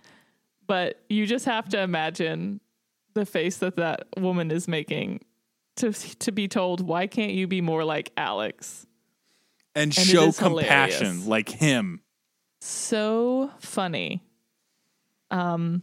but 0.67 1.03
you 1.09 1.27
just 1.27 1.45
have 1.45 1.69
to 1.69 1.81
imagine 1.81 2.61
the 3.13 3.27
face 3.27 3.59
that 3.59 3.77
that 3.77 4.07
woman 4.17 4.51
is 4.51 4.67
making 4.67 5.21
to 5.77 5.93
to 5.93 6.33
be 6.33 6.49
told, 6.49 6.81
"Why 6.81 7.07
can't 7.07 7.33
you 7.33 7.47
be 7.47 7.61
more 7.61 7.85
like 7.85 8.11
Alex?" 8.17 8.87
and 9.75 9.91
it 9.91 10.01
show 10.01 10.33
compassion 10.33 11.07
hilarious. 11.07 11.27
like 11.27 11.49
him. 11.51 12.01
so 12.61 13.51
funny. 13.61 14.23
Um, 15.31 15.83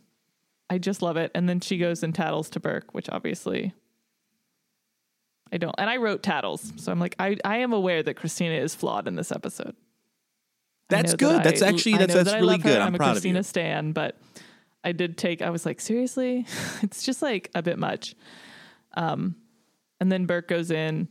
I 0.69 0.79
just 0.79 1.03
love 1.03 1.15
it. 1.17 1.29
And 1.35 1.47
then 1.47 1.59
she 1.59 1.77
goes 1.77 2.01
and 2.01 2.15
tattles 2.15 2.49
to 2.51 2.59
Burke, 2.59 2.93
which 2.93 3.09
obviously 3.09 3.73
I 5.51 5.57
don't. 5.57 5.75
And 5.77 5.89
I 5.89 5.97
wrote 5.97 6.23
tattles, 6.23 6.73
so 6.77 6.91
I'm 6.91 6.99
like, 6.99 7.15
I 7.19 7.37
I 7.45 7.57
am 7.57 7.73
aware 7.73 8.01
that 8.01 8.15
Cristina 8.15 8.55
is 8.55 8.73
flawed 8.73 9.07
in 9.07 9.15
this 9.15 9.31
episode. 9.31 9.75
That's 10.95 11.15
good. 11.15 11.37
that 11.37 11.43
That's 11.43 11.61
I- 11.61 11.67
actually 11.69 11.97
that's 11.97 12.13
that's 12.13 12.31
that 12.31 12.39
really 12.39 12.57
her. 12.57 12.63
good. 12.63 12.79
I'm, 12.79 12.87
I'm 12.87 12.95
a 12.95 12.97
proud 12.97 13.11
Cristina 13.13 13.39
of 13.39 13.45
you. 13.45 13.49
stan, 13.49 13.91
but 13.91 14.17
I 14.83 14.91
did 14.91 15.17
take. 15.17 15.41
I 15.41 15.49
was 15.49 15.65
like, 15.65 15.79
seriously, 15.81 16.45
it's 16.81 17.03
just 17.03 17.21
like 17.21 17.49
a 17.55 17.61
bit 17.61 17.77
much. 17.79 18.15
Um, 18.95 19.35
and 19.99 20.11
then 20.11 20.25
Burke 20.25 20.47
goes 20.47 20.71
in, 20.71 21.07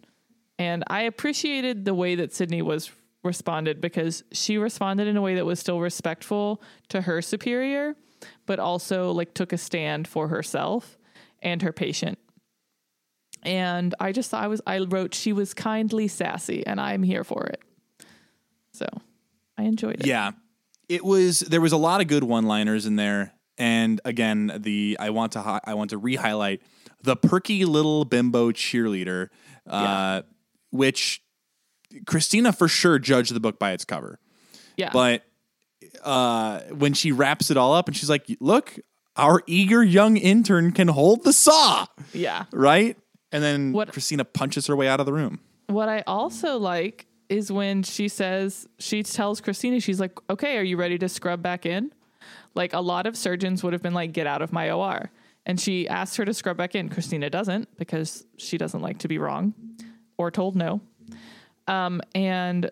and 0.58 0.84
I 0.88 1.02
appreciated 1.02 1.84
the 1.84 1.94
way 1.94 2.14
that 2.16 2.32
Sydney 2.34 2.62
was 2.62 2.90
responded 3.24 3.80
because 3.80 4.24
she 4.32 4.58
responded 4.58 5.06
in 5.06 5.16
a 5.16 5.22
way 5.22 5.36
that 5.36 5.46
was 5.46 5.60
still 5.60 5.80
respectful 5.80 6.60
to 6.88 7.02
her 7.02 7.22
superior, 7.22 7.94
but 8.46 8.58
also 8.58 9.12
like 9.12 9.32
took 9.34 9.52
a 9.52 9.58
stand 9.58 10.06
for 10.08 10.28
herself 10.28 10.98
and 11.40 11.62
her 11.62 11.72
patient. 11.72 12.18
And 13.44 13.94
I 13.98 14.12
just 14.12 14.34
I 14.34 14.46
was 14.48 14.60
I 14.66 14.78
wrote 14.80 15.14
she 15.14 15.32
was 15.32 15.54
kindly 15.54 16.06
sassy, 16.08 16.64
and 16.66 16.80
I'm 16.80 17.02
here 17.02 17.24
for 17.24 17.44
it. 17.46 17.60
So 18.72 18.86
I 19.62 19.66
enjoyed 19.66 20.00
it. 20.00 20.06
Yeah. 20.06 20.32
It 20.88 21.04
was 21.04 21.40
there 21.40 21.60
was 21.60 21.72
a 21.72 21.76
lot 21.76 22.00
of 22.00 22.06
good 22.08 22.24
one-liners 22.24 22.84
in 22.86 22.96
there 22.96 23.32
and 23.58 24.00
again 24.04 24.52
the 24.58 24.96
I 25.00 25.10
want 25.10 25.32
to 25.32 25.40
hi- 25.42 25.60
I 25.64 25.74
want 25.74 25.90
to 25.90 25.98
re-highlight 25.98 26.60
the 27.02 27.16
perky 27.16 27.64
little 27.64 28.04
bimbo 28.04 28.50
cheerleader 28.52 29.28
uh 29.68 30.22
which 30.70 31.22
Cristina 32.06 32.52
for 32.52 32.68
sure 32.68 32.98
judged 32.98 33.32
the 33.34 33.40
book 33.40 33.58
by 33.58 33.72
its 33.72 33.84
cover. 33.84 34.18
Yeah. 34.76 34.90
But 34.92 35.22
uh 36.02 36.60
when 36.70 36.94
she 36.94 37.12
wraps 37.12 37.50
it 37.50 37.56
all 37.56 37.74
up 37.74 37.88
and 37.88 37.96
she's 37.96 38.10
like, 38.10 38.24
"Look, 38.40 38.78
our 39.16 39.42
eager 39.46 39.82
young 39.82 40.16
intern 40.16 40.72
can 40.72 40.88
hold 40.88 41.24
the 41.24 41.32
saw." 41.32 41.86
yeah. 42.12 42.44
Right? 42.52 42.96
And 43.30 43.42
then 43.42 43.72
What- 43.72 43.92
Cristina 43.92 44.24
punches 44.24 44.66
her 44.66 44.76
way 44.76 44.88
out 44.88 45.00
of 45.00 45.06
the 45.06 45.12
room. 45.12 45.40
What 45.68 45.88
I 45.88 46.02
also 46.06 46.58
like 46.58 47.06
is 47.32 47.50
when 47.50 47.82
she 47.82 48.08
says, 48.08 48.68
she 48.78 49.02
tells 49.02 49.40
Cristina, 49.40 49.80
she's 49.80 49.98
like, 49.98 50.12
okay, 50.28 50.58
are 50.58 50.62
you 50.62 50.76
ready 50.76 50.98
to 50.98 51.08
scrub 51.08 51.42
back 51.42 51.64
in? 51.64 51.90
Like 52.54 52.74
a 52.74 52.80
lot 52.80 53.06
of 53.06 53.16
surgeons 53.16 53.62
would 53.62 53.72
have 53.72 53.82
been 53.82 53.94
like, 53.94 54.12
get 54.12 54.26
out 54.26 54.42
of 54.42 54.52
my 54.52 54.70
OR. 54.70 55.10
And 55.46 55.58
she 55.58 55.88
asks 55.88 56.16
her 56.16 56.24
to 56.26 56.34
scrub 56.34 56.58
back 56.58 56.74
in. 56.74 56.90
Cristina 56.90 57.30
doesn't 57.30 57.74
because 57.78 58.26
she 58.36 58.58
doesn't 58.58 58.82
like 58.82 58.98
to 58.98 59.08
be 59.08 59.18
wrong 59.18 59.54
or 60.18 60.30
told 60.30 60.54
no. 60.54 60.82
Um, 61.66 62.02
and 62.14 62.70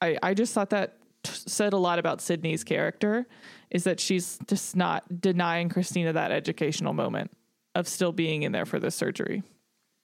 I, 0.00 0.18
I 0.22 0.34
just 0.34 0.52
thought 0.52 0.70
that 0.70 0.98
t- 1.22 1.32
said 1.34 1.72
a 1.72 1.78
lot 1.78 1.98
about 1.98 2.20
Sydney's 2.20 2.64
character 2.64 3.26
is 3.70 3.84
that 3.84 3.98
she's 3.98 4.38
just 4.46 4.76
not 4.76 5.22
denying 5.22 5.70
Cristina 5.70 6.12
that 6.12 6.30
educational 6.30 6.92
moment 6.92 7.30
of 7.74 7.88
still 7.88 8.12
being 8.12 8.42
in 8.42 8.52
there 8.52 8.66
for 8.66 8.78
the 8.78 8.90
surgery. 8.90 9.42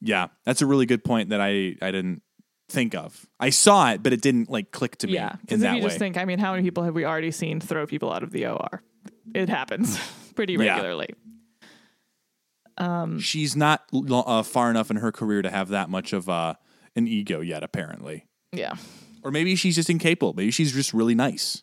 Yeah, 0.01 0.29
that's 0.45 0.63
a 0.63 0.67
really 0.67 0.87
good 0.87 1.05
point 1.05 1.29
that 1.29 1.41
I 1.41 1.77
I 1.83 1.91
didn't 1.91 2.23
think 2.69 2.95
of. 2.95 3.27
I 3.41 3.51
saw 3.51 3.91
it, 3.93 4.03
but 4.03 4.13
it 4.13 4.21
didn't 4.21 4.51
like 4.51 4.71
click 4.71 4.97
to 4.99 5.07
me 5.07 5.15
Yeah, 5.15 5.37
because 5.41 5.63
if 5.63 5.69
you 5.71 5.77
way. 5.79 5.83
just 5.83 5.99
think, 5.99 6.17
I 6.17 6.25
mean, 6.25 6.39
how 6.39 6.53
many 6.53 6.63
people 6.63 6.85
have 6.85 6.95
we 6.95 7.05
already 7.05 7.31
seen 7.31 7.61
throw 7.61 7.87
people 7.87 8.13
out 8.13 8.23
of 8.23 8.31
the 8.31 8.47
OR? 8.47 8.83
It 9.35 9.49
happens 9.49 9.99
pretty 10.35 10.55
Yeah. 10.55 10.75
regularly. 10.77 11.09
She's 13.21 13.57
not 13.57 13.85
uh, 13.93 14.43
far 14.43 14.71
enough 14.71 14.91
in 14.91 14.97
her 14.99 15.11
career 15.11 15.43
to 15.43 15.51
have 15.51 15.69
that 15.71 15.91
much 15.91 16.13
of 16.13 16.29
uh, 16.29 16.55
an 16.95 17.09
ego 17.09 17.41
yet, 17.41 17.63
apparently. 17.65 18.25
Yeah, 18.53 18.75
Or 19.23 19.31
maybe 19.31 19.57
she's 19.57 19.75
just 19.75 19.91
incapable. 19.91 20.33
Maybe 20.35 20.51
she's 20.51 20.73
just 20.73 20.95
really 20.95 21.15
nice. 21.15 21.63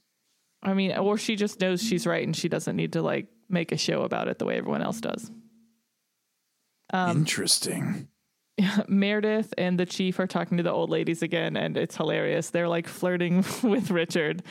I 0.61 0.73
mean, 0.73 0.91
or 0.97 1.17
she 1.17 1.35
just 1.35 1.59
knows 1.61 1.81
she's 1.81 2.05
right 2.05 2.23
and 2.23 2.35
she 2.35 2.49
doesn't 2.49 2.75
need 2.75 2.93
to 2.93 3.01
like 3.01 3.27
make 3.49 3.71
a 3.71 3.77
show 3.77 4.01
about 4.01 4.27
it 4.27 4.39
the 4.39 4.45
way 4.45 4.57
everyone 4.57 4.81
else 4.81 4.99
does. 4.99 5.31
Um, 6.91 7.17
Interesting. 7.17 8.07
Meredith 8.87 9.53
and 9.57 9.79
the 9.79 9.85
chief 9.85 10.19
are 10.19 10.27
talking 10.27 10.57
to 10.57 10.63
the 10.63 10.71
old 10.71 10.89
ladies 10.89 11.21
again, 11.21 11.57
and 11.57 11.77
it's 11.77 11.95
hilarious. 11.95 12.49
They're 12.49 12.69
like 12.69 12.87
flirting 12.87 13.37
with 13.63 13.91
Richard. 13.91 14.43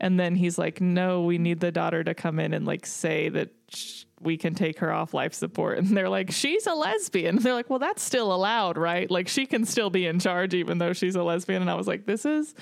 And 0.00 0.18
then 0.18 0.34
he's 0.34 0.58
like, 0.58 0.80
No, 0.80 1.22
we 1.22 1.38
need 1.38 1.60
the 1.60 1.72
daughter 1.72 2.02
to 2.02 2.14
come 2.14 2.38
in 2.38 2.52
and 2.52 2.66
like 2.66 2.84
say 2.84 3.28
that 3.30 3.50
sh- 3.68 4.04
we 4.20 4.36
can 4.36 4.54
take 4.54 4.78
her 4.80 4.92
off 4.92 5.14
life 5.14 5.34
support. 5.34 5.78
And 5.78 5.96
they're 5.96 6.08
like, 6.08 6.30
She's 6.32 6.66
a 6.66 6.74
lesbian. 6.74 7.36
And 7.36 7.44
they're 7.44 7.54
like, 7.54 7.70
Well, 7.70 7.78
that's 7.78 8.02
still 8.02 8.34
allowed, 8.34 8.76
right? 8.76 9.10
Like, 9.10 9.28
she 9.28 9.46
can 9.46 9.64
still 9.64 9.90
be 9.90 10.06
in 10.06 10.18
charge 10.18 10.52
even 10.52 10.78
though 10.78 10.92
she's 10.92 11.14
a 11.14 11.22
lesbian. 11.22 11.62
And 11.62 11.70
I 11.70 11.74
was 11.74 11.86
like, 11.86 12.06
This 12.06 12.24
is 12.24 12.54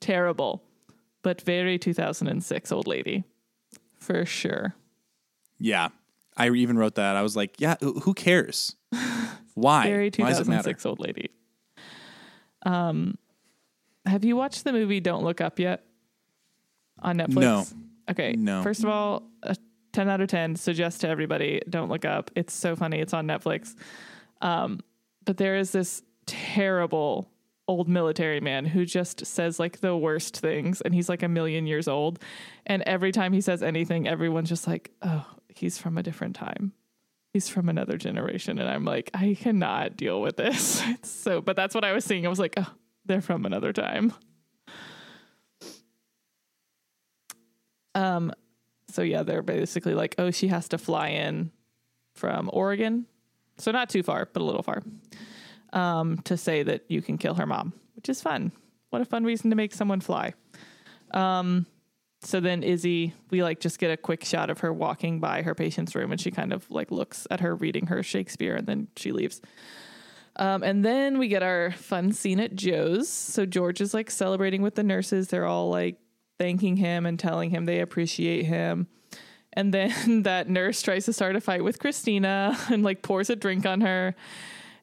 terrible, 0.00 0.64
but 1.22 1.42
very 1.42 1.78
2006 1.78 2.72
old 2.72 2.86
lady 2.86 3.24
for 3.98 4.24
sure. 4.24 4.74
Yeah. 5.58 5.88
I 6.36 6.48
even 6.48 6.78
wrote 6.78 6.94
that. 6.94 7.16
I 7.16 7.22
was 7.22 7.36
like, 7.36 7.60
yeah, 7.60 7.76
who 7.80 8.00
who 8.00 8.14
cares? 8.14 8.74
Why? 9.54 9.84
Very 9.84 10.10
Why 10.16 10.28
does 10.30 10.40
it 10.40 10.46
matter? 10.48 10.72
2006 10.72 10.86
old 10.86 11.00
lady. 11.00 11.30
Um, 12.62 13.18
have 14.06 14.24
you 14.24 14.36
watched 14.36 14.64
the 14.64 14.72
movie 14.72 15.00
Don't 15.00 15.24
Look 15.24 15.40
Up 15.40 15.58
yet 15.58 15.84
on 16.98 17.18
Netflix? 17.18 17.34
No. 17.34 17.64
Okay. 18.10 18.32
No. 18.32 18.62
First 18.62 18.82
of 18.82 18.90
all, 18.90 19.30
a 19.42 19.56
10 19.92 20.08
out 20.08 20.20
of 20.20 20.28
10. 20.28 20.56
Suggest 20.56 21.00
to 21.02 21.08
everybody, 21.08 21.60
Don't 21.68 21.88
Look 21.88 22.04
Up. 22.04 22.30
It's 22.34 22.52
so 22.52 22.76
funny. 22.76 23.00
It's 23.00 23.14
on 23.14 23.26
Netflix. 23.26 23.74
Um, 24.40 24.80
but 25.24 25.36
there 25.36 25.56
is 25.56 25.72
this 25.72 26.02
terrible 26.26 27.30
old 27.68 27.88
military 27.88 28.40
man 28.40 28.64
who 28.64 28.84
just 28.84 29.24
says 29.24 29.60
like 29.60 29.80
the 29.80 29.96
worst 29.96 30.36
things 30.36 30.80
and 30.80 30.92
he's 30.92 31.08
like 31.08 31.22
a 31.22 31.28
million 31.28 31.68
years 31.68 31.86
old 31.86 32.18
and 32.66 32.82
every 32.82 33.12
time 33.12 33.32
he 33.32 33.40
says 33.40 33.62
anything 33.62 34.08
everyone's 34.08 34.48
just 34.48 34.66
like 34.66 34.90
oh 35.02 35.24
he's 35.48 35.78
from 35.78 35.96
a 35.96 36.02
different 36.02 36.34
time 36.34 36.72
he's 37.32 37.48
from 37.48 37.68
another 37.68 37.96
generation 37.96 38.58
and 38.58 38.68
i'm 38.68 38.84
like 38.84 39.10
i 39.14 39.36
cannot 39.38 39.96
deal 39.96 40.20
with 40.20 40.36
this. 40.36 40.82
It's 40.88 41.10
so 41.10 41.40
but 41.40 41.56
that's 41.56 41.74
what 41.74 41.84
i 41.84 41.92
was 41.92 42.04
seeing. 42.04 42.26
I 42.26 42.28
was 42.28 42.38
like 42.38 42.54
oh 42.56 42.66
they're 43.06 43.20
from 43.20 43.46
another 43.46 43.72
time. 43.72 44.12
Um 47.94 48.32
so 48.88 49.02
yeah 49.02 49.22
they're 49.22 49.42
basically 49.42 49.94
like 49.94 50.14
oh 50.18 50.30
she 50.30 50.48
has 50.48 50.68
to 50.68 50.78
fly 50.78 51.08
in 51.08 51.50
from 52.14 52.50
oregon. 52.52 53.06
So 53.58 53.70
not 53.70 53.90
too 53.90 54.02
far 54.02 54.28
but 54.32 54.42
a 54.42 54.44
little 54.44 54.62
far. 54.62 54.82
Um 55.72 56.18
to 56.24 56.36
say 56.36 56.62
that 56.62 56.84
you 56.88 57.02
can 57.02 57.18
kill 57.18 57.34
her 57.34 57.46
mom 57.46 57.72
which 57.94 58.08
is 58.08 58.20
fun. 58.20 58.52
What 58.90 59.02
a 59.02 59.04
fun 59.04 59.24
reason 59.24 59.50
to 59.50 59.56
make 59.56 59.72
someone 59.72 60.00
fly. 60.00 60.34
Um 61.12 61.66
so 62.22 62.38
then 62.38 62.62
Izzie, 62.62 63.14
we 63.30 63.42
like 63.42 63.60
just 63.60 63.78
get 63.78 63.90
a 63.90 63.96
quick 63.96 64.24
shot 64.24 64.50
of 64.50 64.60
her 64.60 64.72
walking 64.72 65.20
by 65.20 65.42
her 65.42 65.54
patient's 65.54 65.94
room 65.94 66.12
and 66.12 66.20
she 66.20 66.30
kind 66.30 66.52
of 66.52 66.70
like 66.70 66.90
looks 66.90 67.26
at 67.30 67.40
her 67.40 67.54
reading 67.54 67.86
her 67.86 68.02
Shakespeare 68.02 68.56
and 68.56 68.66
then 68.66 68.88
she 68.96 69.12
leaves. 69.12 69.40
Um, 70.36 70.62
and 70.62 70.84
then 70.84 71.18
we 71.18 71.28
get 71.28 71.42
our 71.42 71.72
fun 71.72 72.12
scene 72.12 72.38
at 72.38 72.54
Joe's. 72.54 73.08
So 73.08 73.46
George 73.46 73.80
is 73.80 73.94
like 73.94 74.10
celebrating 74.10 74.60
with 74.62 74.74
the 74.74 74.82
nurses. 74.82 75.28
They're 75.28 75.46
all 75.46 75.70
like 75.70 75.98
thanking 76.38 76.76
him 76.76 77.06
and 77.06 77.18
telling 77.18 77.50
him 77.50 77.64
they 77.64 77.80
appreciate 77.80 78.44
him. 78.44 78.86
And 79.54 79.72
then 79.72 80.22
that 80.22 80.48
nurse 80.48 80.82
tries 80.82 81.06
to 81.06 81.12
start 81.14 81.36
a 81.36 81.40
fight 81.40 81.64
with 81.64 81.78
Cristina 81.78 82.56
and 82.70 82.82
like 82.82 83.02
pours 83.02 83.30
a 83.30 83.36
drink 83.36 83.64
on 83.64 83.80
her. 83.80 84.14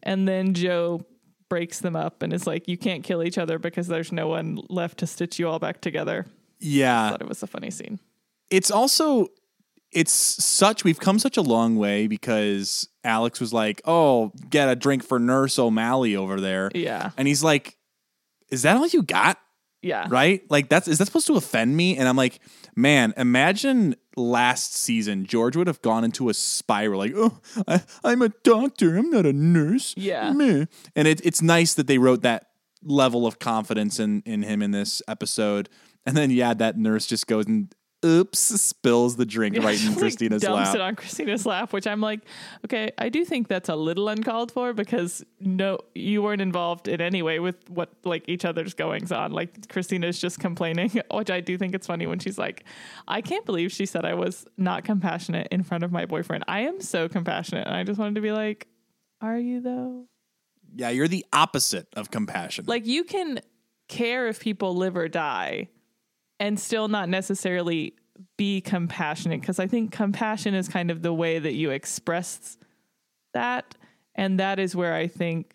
And 0.02 0.28
then 0.28 0.54
Joe 0.56 1.06
breaks 1.50 1.80
them 1.80 1.96
up 1.96 2.24
and 2.24 2.34
is 2.34 2.48
like, 2.48 2.68
You 2.68 2.78
can't 2.78 3.04
kill 3.04 3.24
each 3.24 3.38
other 3.38 3.60
because 3.60 3.88
there's 3.88 4.12
no 4.12 4.28
one 4.28 4.60
left 4.70 5.00
to 5.00 5.08
stitch 5.08 5.40
you 5.40 5.48
all 5.48 5.60
back 5.60 5.82
together. 5.82 6.26
I 6.62 6.66
Yeah. 6.66 7.10
thought 7.12 7.22
it 7.22 7.28
was 7.30 7.44
a 7.44 7.48
funny 7.48 7.72
scene. 7.72 8.00
It's 8.50 8.72
also 8.72 9.28
it's 9.94 10.12
such 10.12 10.84
we've 10.84 11.00
come 11.00 11.18
such 11.18 11.38
a 11.38 11.42
long 11.42 11.78
way 11.78 12.08
because 12.08 12.88
Alex 13.04 13.40
was 13.40 13.54
like, 13.54 13.82
"Oh, 13.86 14.32
get 14.50 14.68
a 14.70 14.76
drink 14.76 15.04
for 15.04 15.18
Nurse 15.20 15.58
O'Malley 15.58 16.16
over 16.16 16.40
there." 16.42 16.70
Yeah. 16.76 17.12
And 17.18 17.28
he's 17.28 17.44
like, 17.44 17.78
"Is 18.50 18.64
that 18.64 18.76
all 18.78 18.88
you 18.88 19.02
got?" 19.04 19.38
Yeah. 19.82 20.08
Right? 20.10 20.42
Like 20.50 20.70
that's 20.70 20.88
is 20.88 20.98
that 20.98 21.06
supposed 21.06 21.28
to 21.28 21.36
offend 21.36 21.76
me? 21.78 21.98
And 21.98 22.08
I'm 22.08 22.18
like, 22.18 22.40
"Man, 22.76 23.14
imagine 23.16 23.96
last 24.18 24.74
season 24.76 25.26
George 25.26 25.56
would 25.56 25.68
have 25.68 25.82
gone 25.82 26.04
into 26.04 26.30
a 26.30 26.34
spiral 26.34 27.00
like, 27.00 27.14
"Oh, 27.16 27.40
I, 27.68 27.82
I'm 28.04 28.22
a 28.22 28.30
doctor. 28.44 28.98
I'm 28.98 29.10
not 29.10 29.26
a 29.26 29.34
nurse." 29.34 29.94
Yeah. 29.96 30.32
Meh. 30.34 30.66
And 30.96 31.08
it, 31.08 31.22
it's 31.26 31.42
nice 31.42 31.74
that 31.76 31.88
they 31.88 31.98
wrote 31.98 32.24
that 32.24 32.48
level 32.84 33.26
of 33.26 33.40
confidence 33.40 34.00
in 34.00 34.22
in 34.26 34.44
him 34.44 34.62
in 34.62 34.72
this 34.72 35.02
episode. 35.08 35.70
And 36.08 36.16
then 36.18 36.32
yeah, 36.32 36.54
that 36.56 36.78
nurse 36.78 37.06
just 37.06 37.28
goes 37.28 37.46
and 37.46 37.74
oops 38.06 38.40
spills 38.40 39.16
the 39.16 39.26
drink 39.26 39.58
right 39.58 39.82
in 39.84 39.90
Like, 39.92 39.98
Cristina's 39.98 40.42
dumps 40.42 40.68
lap. 40.68 40.76
it 40.76 40.82
on 40.82 40.96
Cristina's 40.96 41.46
lap, 41.46 41.74
which 41.74 41.88
I'm 41.88 42.00
like, 42.00 42.22
okay, 42.64 42.92
I 42.98 43.10
do 43.10 43.26
think 43.26 43.48
that's 43.48 43.70
a 43.70 43.76
little 43.76 44.08
uncalled 44.08 44.52
for 44.52 44.72
because 44.72 45.24
no, 45.40 45.80
you 45.96 46.22
weren't 46.22 46.42
involved 46.42 46.88
in 46.88 47.02
any 47.02 47.22
way 47.22 47.40
with 47.40 47.56
what 47.70 47.90
like 48.04 48.24
each 48.28 48.46
other's 48.46 48.74
goings 48.74 49.12
on. 49.12 49.32
Like 49.32 49.68
Cristina's 49.68 50.20
just 50.20 50.40
complaining, 50.40 50.92
which 51.12 51.30
I 51.30 51.42
do 51.42 51.58
think 51.58 51.76
it's 51.76 51.88
funny 51.88 52.08
when 52.08 52.20
she's 52.20 52.38
like, 52.38 52.64
I 53.08 53.22
can't 53.22 53.46
believe 53.46 53.72
she 53.72 53.86
said 53.86 54.06
I 54.06 54.14
was 54.14 54.46
not 54.58 54.86
compassionate 54.86 55.48
in 55.52 55.64
front 55.64 55.84
of 55.84 55.92
my 55.92 56.06
boyfriend. 56.06 56.46
I 56.48 56.62
am 56.62 56.80
so 56.82 57.10
compassionate, 57.10 57.68
and 57.68 57.76
I 57.76 57.84
just 57.84 58.00
wanted 58.00 58.16
to 58.16 58.22
be 58.22 58.32
like, 58.32 58.68
are 59.22 59.38
you 59.38 59.60
though? 59.62 60.06
yeah, 60.76 60.90
you're 60.90 61.08
the 61.08 61.26
opposite 61.34 61.88
of 61.96 62.12
compassion. 62.12 62.66
Like 62.68 62.86
you 62.86 63.04
can 63.04 63.40
care 63.88 64.28
if 64.28 64.40
people 64.40 64.76
live 64.76 64.96
or 64.96 65.08
die 65.08 65.70
and 66.40 66.60
still 66.60 66.88
not 66.88 67.10
necessarily 67.10 67.94
be 68.38 68.62
compassionate 68.62 69.42
because 69.42 69.60
I 69.60 69.68
think 69.68 69.92
compassion 69.92 70.54
is 70.54 70.68
kind 70.68 70.92
of 70.92 71.02
the 71.02 71.14
way 71.14 71.40
that 71.40 71.54
you 71.54 71.72
express 71.72 72.58
that 73.34 73.76
and 74.16 74.40
that 74.40 74.60
is 74.60 74.76
where 74.76 74.94
I 74.94 75.08
think 75.08 75.54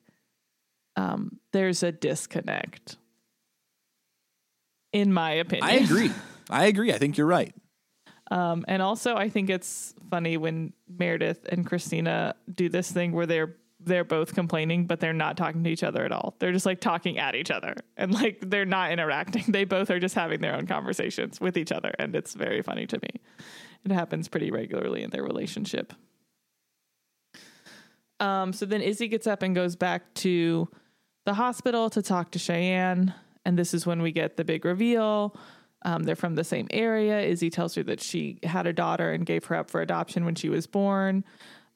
um, 0.97 1.39
there's 1.53 1.83
a 1.83 1.91
disconnect 1.91 2.97
in 4.93 5.13
my 5.13 5.33
opinion. 5.33 5.69
I 5.69 5.75
agree. 5.77 6.11
I 6.51 6.67
agree. 6.67 6.93
I 6.93 6.99
think 6.99 7.17
you're 7.17 7.27
right. 7.27 7.55
Um, 8.31 8.65
and 8.69 8.81
also, 8.81 9.17
I 9.17 9.29
think 9.29 9.51
it's 9.51 9.95
funny 10.11 10.37
when 10.37 10.73
Meredith 10.89 11.47
and 11.51 11.67
Cristina 11.67 12.35
do 12.53 12.69
this 12.69 12.91
thing 12.91 13.13
where 13.13 13.27
they're 13.27 13.57
they're 13.85 14.05
both 14.05 14.35
complaining, 14.35 14.87
but 14.87 15.01
they're 15.01 15.13
not 15.13 15.37
talking 15.37 15.63
to 15.65 15.71
each 15.71 15.83
other 15.83 16.05
at 16.05 16.13
all. 16.13 16.35
They're 16.39 16.53
just 16.53 16.67
like 16.67 16.81
talking 16.81 17.19
at 17.19 17.35
each 17.35 17.51
other, 17.51 17.75
and 17.97 18.13
like 18.13 18.39
they're 18.41 18.65
not 18.65 18.93
interacting. 18.93 19.45
They 19.49 19.65
both 19.65 19.91
are 19.91 20.01
just 20.01 20.15
having 20.15 20.41
their 20.41 20.55
own 20.55 20.67
conversations 20.67 21.41
with 21.41 21.57
each 21.57 21.73
other, 21.73 21.93
and 21.99 22.15
it's 22.15 22.35
very 22.35 22.63
funny 22.63 22.87
to 22.87 22.99
me. 23.03 23.21
It 23.85 23.93
happens 23.93 24.29
pretty 24.29 24.51
regularly 24.51 25.03
in 25.03 25.11
their 25.11 25.25
relationship. 25.25 25.93
Um, 28.21 28.53
so 28.53 28.67
then 28.67 28.81
Izzie 28.81 29.09
gets 29.09 29.27
up 29.27 29.43
and 29.43 29.55
goes 29.55 29.75
back 29.75 30.15
to 30.15 30.69
the 31.25 31.35
hospital 31.35 31.91
to 31.91 32.03
talk 32.03 32.31
to 32.33 32.39
Cheyenne, 32.39 33.13
and 33.45 33.59
this 33.59 33.75
is 33.75 33.87
when 33.87 34.01
we 34.03 34.13
get 34.13 34.37
the 34.37 34.45
big 34.45 34.65
reveal. 34.65 35.37
Um, 35.85 36.05
they're 36.05 36.15
from 36.15 36.37
the 36.37 36.45
same 36.45 36.69
area. 36.71 37.21
Izzie 37.21 37.51
tells 37.51 37.75
her 37.75 37.83
that 37.83 38.01
she 38.01 38.39
had 38.45 38.69
a 38.69 38.73
daughter 38.73 39.11
and 39.11 39.27
gave 39.27 39.45
her 39.47 39.57
up 39.57 39.69
for 39.69 39.81
adoption 39.81 40.25
when 40.25 40.37
she 40.37 40.49
was 40.49 40.69
born. 40.69 41.25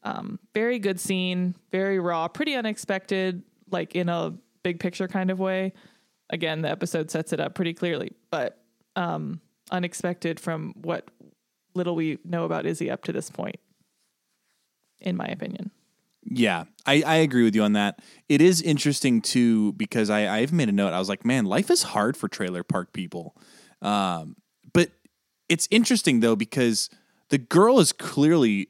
Um, 0.06 0.38
very 0.54 0.78
good 0.78 1.00
scene, 1.00 1.56
very 1.72 1.98
raw, 1.98 2.28
pretty 2.28 2.54
unexpected, 2.54 3.42
like 3.72 3.96
in 3.96 4.08
a 4.08 4.34
big 4.62 4.78
picture 4.78 5.08
kind 5.08 5.32
of 5.32 5.40
way. 5.40 5.72
Again, 6.30 6.62
the 6.62 6.70
episode 6.70 7.10
sets 7.10 7.32
it 7.32 7.40
up 7.40 7.56
pretty 7.56 7.74
clearly, 7.74 8.12
but 8.30 8.62
um, 8.94 9.40
unexpected 9.72 10.38
from 10.38 10.74
what 10.76 11.10
little 11.74 11.96
we 11.96 12.18
know 12.24 12.44
about 12.44 12.66
Izzie 12.66 12.88
up 12.88 13.02
to 13.04 13.12
this 13.12 13.30
point, 13.30 13.56
in 15.00 15.16
my 15.16 15.26
opinion. 15.26 15.72
Yeah, 16.22 16.64
I, 16.86 17.02
I 17.04 17.16
agree 17.16 17.42
with 17.42 17.56
you 17.56 17.64
on 17.64 17.72
that. 17.72 18.00
It 18.28 18.40
is 18.40 18.62
interesting 18.62 19.20
too 19.20 19.72
because 19.72 20.08
I 20.08 20.26
I 20.26 20.42
even 20.42 20.56
made 20.56 20.68
a 20.68 20.72
note. 20.72 20.92
I 20.92 21.00
was 21.00 21.08
like, 21.08 21.24
man, 21.24 21.46
life 21.46 21.68
is 21.68 21.82
hard 21.82 22.16
for 22.16 22.28
trailer 22.28 22.62
park 22.62 22.92
people. 22.92 23.36
Um, 23.82 24.36
but 24.72 24.90
it's 25.48 25.66
interesting 25.72 26.20
though 26.20 26.36
because 26.36 26.90
the 27.30 27.38
girl 27.38 27.80
is 27.80 27.92
clearly 27.92 28.68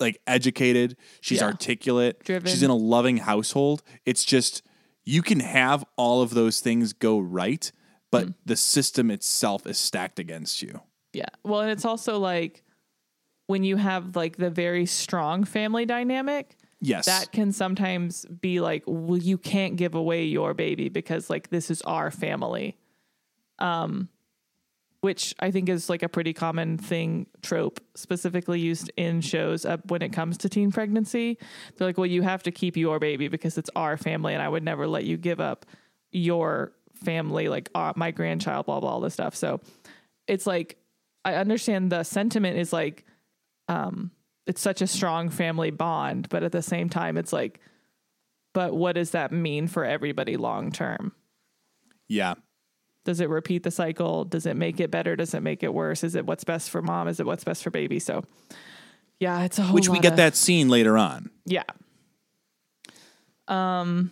like 0.00 0.20
educated. 0.26 0.96
She's 1.20 1.40
Yeah. 1.40 1.46
articulate. 1.46 2.22
Driven. 2.24 2.50
She's 2.50 2.62
in 2.62 2.70
a 2.70 2.74
loving 2.76 3.18
household. 3.18 3.82
It's 4.04 4.24
just 4.24 4.62
you 5.04 5.20
can 5.22 5.40
have 5.40 5.84
all 5.96 6.22
of 6.22 6.30
those 6.30 6.60
things 6.60 6.92
go 6.94 7.18
right, 7.18 7.70
but 8.10 8.26
Mm. 8.28 8.34
the 8.46 8.56
system 8.56 9.10
itself 9.10 9.66
is 9.66 9.76
stacked 9.78 10.18
against 10.18 10.62
you. 10.62 10.80
Yeah. 11.12 11.28
Well, 11.44 11.60
and 11.60 11.70
it's 11.70 11.84
also 11.84 12.18
like 12.18 12.62
when 13.46 13.62
you 13.64 13.76
have 13.76 14.16
like 14.16 14.36
the 14.38 14.48
very 14.50 14.86
strong 14.86 15.44
family 15.44 15.84
dynamic, 15.84 16.56
Yes. 16.80 17.04
that 17.06 17.32
can 17.32 17.52
sometimes 17.52 18.24
be 18.26 18.60
like, 18.60 18.82
well, 18.86 19.18
you 19.18 19.36
can't 19.38 19.76
give 19.76 19.94
away 19.94 20.24
your 20.24 20.54
baby 20.54 20.88
because 20.88 21.28
like 21.30 21.50
this 21.50 21.70
is 21.70 21.82
our 21.82 22.10
family. 22.10 22.76
Um, 23.58 24.08
which 25.04 25.34
I 25.38 25.50
think 25.50 25.68
is 25.68 25.90
like 25.90 26.02
a 26.02 26.08
pretty 26.08 26.32
common 26.32 26.78
thing 26.78 27.26
trope, 27.42 27.78
specifically 27.94 28.58
used 28.58 28.90
in 28.96 29.20
shows 29.20 29.66
uh, 29.66 29.76
when 29.88 30.00
it 30.00 30.14
comes 30.14 30.38
to 30.38 30.48
teen 30.48 30.72
pregnancy. 30.72 31.36
They're 31.76 31.88
like, 31.88 31.98
well, 31.98 32.06
you 32.06 32.22
have 32.22 32.42
to 32.44 32.50
keep 32.50 32.74
your 32.74 32.98
baby 32.98 33.28
because 33.28 33.58
it's 33.58 33.68
our 33.76 33.98
family, 33.98 34.32
and 34.32 34.42
I 34.42 34.48
would 34.48 34.62
never 34.62 34.86
let 34.86 35.04
you 35.04 35.18
give 35.18 35.40
up 35.40 35.66
your 36.10 36.72
family, 36.94 37.50
like 37.50 37.68
uh, 37.74 37.92
my 37.96 38.12
grandchild, 38.12 38.64
blah 38.64 38.80
blah, 38.80 38.92
all 38.92 39.00
this 39.00 39.12
stuff. 39.12 39.34
So 39.34 39.60
it's 40.26 40.46
like 40.46 40.78
I 41.22 41.34
understand 41.34 41.92
the 41.92 42.02
sentiment 42.02 42.56
is 42.56 42.72
like 42.72 43.04
um 43.68 44.10
it's 44.46 44.62
such 44.62 44.80
a 44.80 44.86
strong 44.86 45.28
family 45.28 45.70
bond, 45.70 46.30
but 46.30 46.42
at 46.42 46.52
the 46.52 46.62
same 46.62 46.88
time 46.88 47.18
it's 47.18 47.32
like 47.32 47.60
but 48.54 48.74
what 48.74 48.94
does 48.94 49.10
that 49.10 49.32
mean 49.32 49.68
for 49.68 49.84
everybody 49.84 50.38
long 50.38 50.72
term? 50.72 51.12
Yeah. 52.08 52.36
Does 53.04 53.20
it 53.20 53.28
repeat 53.28 53.62
the 53.62 53.70
cycle? 53.70 54.24
Does 54.24 54.46
it 54.46 54.56
make 54.56 54.80
it 54.80 54.90
better? 54.90 55.14
Does 55.16 55.34
it 55.34 55.42
make 55.42 55.62
it 55.62 55.72
worse? 55.72 56.02
Is 56.04 56.14
it 56.14 56.24
what's 56.26 56.44
best 56.44 56.70
for 56.70 56.80
mom? 56.82 57.06
Is 57.08 57.20
it 57.20 57.26
what's 57.26 57.44
best 57.44 57.62
for 57.62 57.70
baby? 57.70 57.98
So, 57.98 58.24
yeah, 59.20 59.44
it's 59.44 59.58
a 59.58 59.62
whole 59.62 59.74
Which 59.74 59.88
we 59.88 59.98
get 60.00 60.12
of- 60.12 60.16
that 60.18 60.36
scene 60.36 60.68
later 60.68 60.96
on. 60.98 61.30
Yeah. 61.44 61.64
Um. 63.48 64.10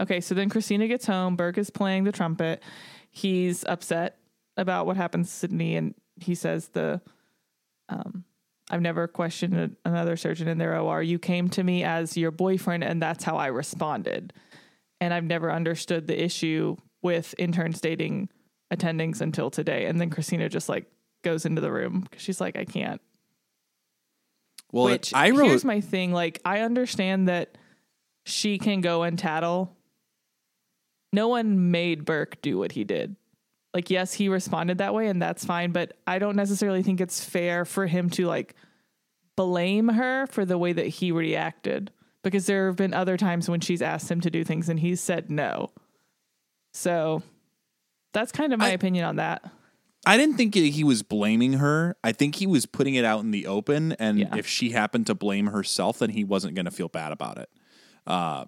Okay, 0.00 0.20
so 0.20 0.34
then 0.34 0.48
Cristina 0.48 0.86
gets 0.86 1.06
home. 1.06 1.34
Burke 1.36 1.58
is 1.58 1.70
playing 1.70 2.04
the 2.04 2.12
trumpet. 2.12 2.62
He's 3.10 3.64
upset 3.64 4.16
about 4.56 4.86
what 4.86 4.96
happened 4.96 5.24
to 5.24 5.30
Sydney, 5.30 5.74
and 5.76 5.94
he 6.20 6.36
says 6.36 6.68
the, 6.68 7.00
um, 7.88 8.24
I've 8.70 8.80
never 8.80 9.08
questioned 9.08 9.76
another 9.84 10.16
surgeon 10.16 10.46
in 10.46 10.56
their 10.58 10.78
OR. 10.78 11.02
You 11.02 11.18
came 11.18 11.48
to 11.50 11.64
me 11.64 11.82
as 11.82 12.16
your 12.16 12.30
boyfriend, 12.30 12.84
and 12.84 13.02
that's 13.02 13.24
how 13.24 13.36
I 13.38 13.48
responded. 13.48 14.32
And 15.00 15.12
I've 15.12 15.24
never 15.24 15.50
understood 15.50 16.06
the 16.06 16.22
issue 16.22 16.76
with 17.02 17.34
interns 17.38 17.80
dating 17.80 18.28
attendings 18.72 19.20
until 19.20 19.50
today. 19.50 19.86
And 19.86 20.00
then 20.00 20.10
Cristina 20.10 20.48
just 20.48 20.68
like 20.68 20.86
goes 21.22 21.44
into 21.46 21.60
the 21.60 21.72
room 21.72 22.00
because 22.00 22.22
she's 22.22 22.40
like, 22.40 22.56
I 22.56 22.64
can't. 22.64 23.00
Well, 24.72 24.86
Which 24.86 25.14
I 25.14 25.30
wrote. 25.30 25.46
here's 25.48 25.64
my 25.64 25.80
thing. 25.80 26.12
Like, 26.12 26.40
I 26.44 26.60
understand 26.60 27.28
that 27.28 27.56
she 28.26 28.58
can 28.58 28.80
go 28.82 29.02
and 29.02 29.18
tattle. 29.18 29.74
No 31.12 31.28
one 31.28 31.70
made 31.70 32.04
Burke 32.04 32.42
do 32.42 32.58
what 32.58 32.72
he 32.72 32.84
did. 32.84 33.16
Like, 33.72 33.88
yes, 33.90 34.12
he 34.12 34.28
responded 34.28 34.78
that 34.78 34.92
way, 34.92 35.08
and 35.08 35.22
that's 35.22 35.44
fine. 35.44 35.72
But 35.72 35.96
I 36.06 36.18
don't 36.18 36.36
necessarily 36.36 36.82
think 36.82 37.00
it's 37.00 37.24
fair 37.24 37.64
for 37.64 37.86
him 37.86 38.10
to 38.10 38.26
like 38.26 38.54
blame 39.36 39.88
her 39.88 40.26
for 40.26 40.44
the 40.44 40.58
way 40.58 40.72
that 40.74 40.86
he 40.86 41.12
reacted. 41.12 41.90
Because 42.22 42.46
there 42.46 42.66
have 42.66 42.76
been 42.76 42.92
other 42.92 43.16
times 43.16 43.48
when 43.48 43.60
she's 43.60 43.80
asked 43.80 44.10
him 44.10 44.20
to 44.22 44.30
do 44.30 44.44
things 44.44 44.68
and 44.68 44.80
he's 44.80 45.00
said 45.00 45.30
no. 45.30 45.70
So 46.78 47.22
that's 48.12 48.30
kind 48.32 48.52
of 48.52 48.58
my 48.60 48.66
I- 48.68 48.70
opinion 48.70 49.04
on 49.04 49.16
that. 49.16 49.42
I 50.06 50.16
didn't 50.16 50.36
think 50.36 50.54
he 50.54 50.84
was 50.84 51.02
blaming 51.02 51.54
her. 51.54 51.96
I 52.04 52.12
think 52.12 52.36
he 52.36 52.46
was 52.46 52.66
putting 52.66 52.94
it 52.94 53.04
out 53.04 53.20
in 53.20 53.32
the 53.32 53.46
open, 53.48 53.92
and 53.92 54.20
Yeah. 54.20 54.36
if 54.36 54.46
she 54.46 54.70
happened 54.70 55.06
to 55.08 55.14
blame 55.14 55.48
herself, 55.48 55.98
then 55.98 56.10
he 56.10 56.22
wasn't 56.24 56.54
going 56.54 56.64
to 56.66 56.70
feel 56.70 56.88
bad 56.88 57.10
about 57.12 57.36
it. 57.36 57.50
Uh, 58.06 58.44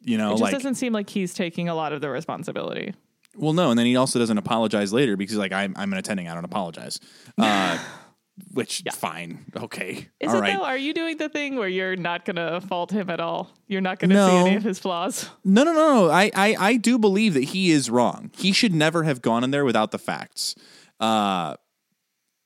you 0.00 0.16
know, 0.16 0.28
It 0.28 0.32
just 0.34 0.42
like 0.42 0.52
doesn't 0.54 0.76
seem 0.76 0.92
like 0.92 1.10
he's 1.10 1.34
taking 1.34 1.68
a 1.68 1.74
lot 1.74 1.92
of 1.92 2.00
the 2.00 2.08
responsibility. 2.08 2.94
well, 3.36 3.52
no, 3.52 3.70
and 3.70 3.78
then 3.78 3.86
he 3.86 3.96
also 3.96 4.18
doesn't 4.20 4.38
apologize 4.38 4.92
later 4.92 5.16
because 5.16 5.32
he's 5.32 5.38
like, 5.38 5.52
I'm 5.52 5.74
I'm 5.76 5.92
an 5.92 5.98
attending, 5.98 6.28
I 6.28 6.34
don't 6.34 6.44
apologize. 6.44 7.00
Uh, 7.36 7.76
which 8.52 8.82
fine, 8.92 9.44
okay, 9.56 10.08
Is 10.18 10.30
all 10.30 10.36
it 10.36 10.40
right. 10.40 10.56
though? 10.56 10.64
Are 10.64 10.76
you 10.76 10.92
doing 10.92 11.16
the 11.18 11.28
thing 11.28 11.54
where 11.56 11.68
you're 11.68 11.94
not 11.96 12.24
gonna 12.24 12.60
fault 12.60 12.90
him 12.90 13.08
at 13.08 13.20
all? 13.20 13.50
You're 13.68 13.80
not 13.80 13.98
gonna 14.00 14.14
No. 14.14 14.26
see 14.28 14.36
any 14.48 14.56
of 14.56 14.62
his 14.64 14.78
flaws. 14.78 15.28
No, 15.44 15.62
no, 15.62 15.72
no, 15.72 15.94
no. 16.06 16.10
I, 16.10 16.30
I, 16.34 16.56
I 16.58 16.76
do 16.76 16.98
believe 16.98 17.34
that 17.34 17.44
he 17.44 17.70
is 17.70 17.88
wrong. 17.90 18.30
He 18.36 18.52
should 18.52 18.74
never 18.74 19.04
have 19.04 19.22
gone 19.22 19.44
in 19.44 19.50
there 19.52 19.64
without 19.64 19.92
the 19.92 19.98
facts. 19.98 20.54
Uh, 20.98 21.54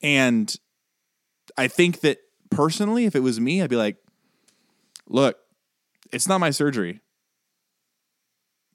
and 0.01 0.55
I 1.57 1.67
think 1.67 2.01
that 2.01 2.19
personally, 2.51 3.05
if 3.05 3.15
it 3.15 3.21
was 3.21 3.39
me, 3.39 3.61
I'd 3.61 3.69
be 3.69 3.75
like, 3.75 3.97
look, 5.07 5.37
it's 6.11 6.27
not 6.27 6.39
my 6.39 6.51
surgery. 6.51 7.01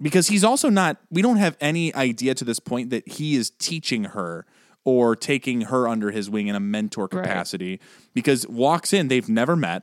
Because 0.02 0.26
he's 0.28 0.42
also 0.42 0.68
not, 0.68 0.98
we 1.10 1.22
don't 1.22 1.36
have 1.36 1.56
any 1.60 1.94
idea 1.94 2.34
to 2.34 2.44
this 2.44 2.58
point 2.58 2.90
that 2.90 3.06
he 3.08 3.36
is 3.36 3.50
teaching 3.50 4.04
her 4.04 4.44
or 4.84 5.16
taking 5.16 5.62
her 5.62 5.88
under 5.88 6.10
his 6.10 6.28
wing 6.28 6.46
in 6.48 6.54
a 6.54 6.60
mentor 6.60 7.08
Right. 7.10 7.22
capacity. 7.24 7.80
Because 8.12 8.46
walks 8.48 8.92
in, 8.92 9.08
they've 9.08 9.28
never 9.28 9.56
met. 9.56 9.82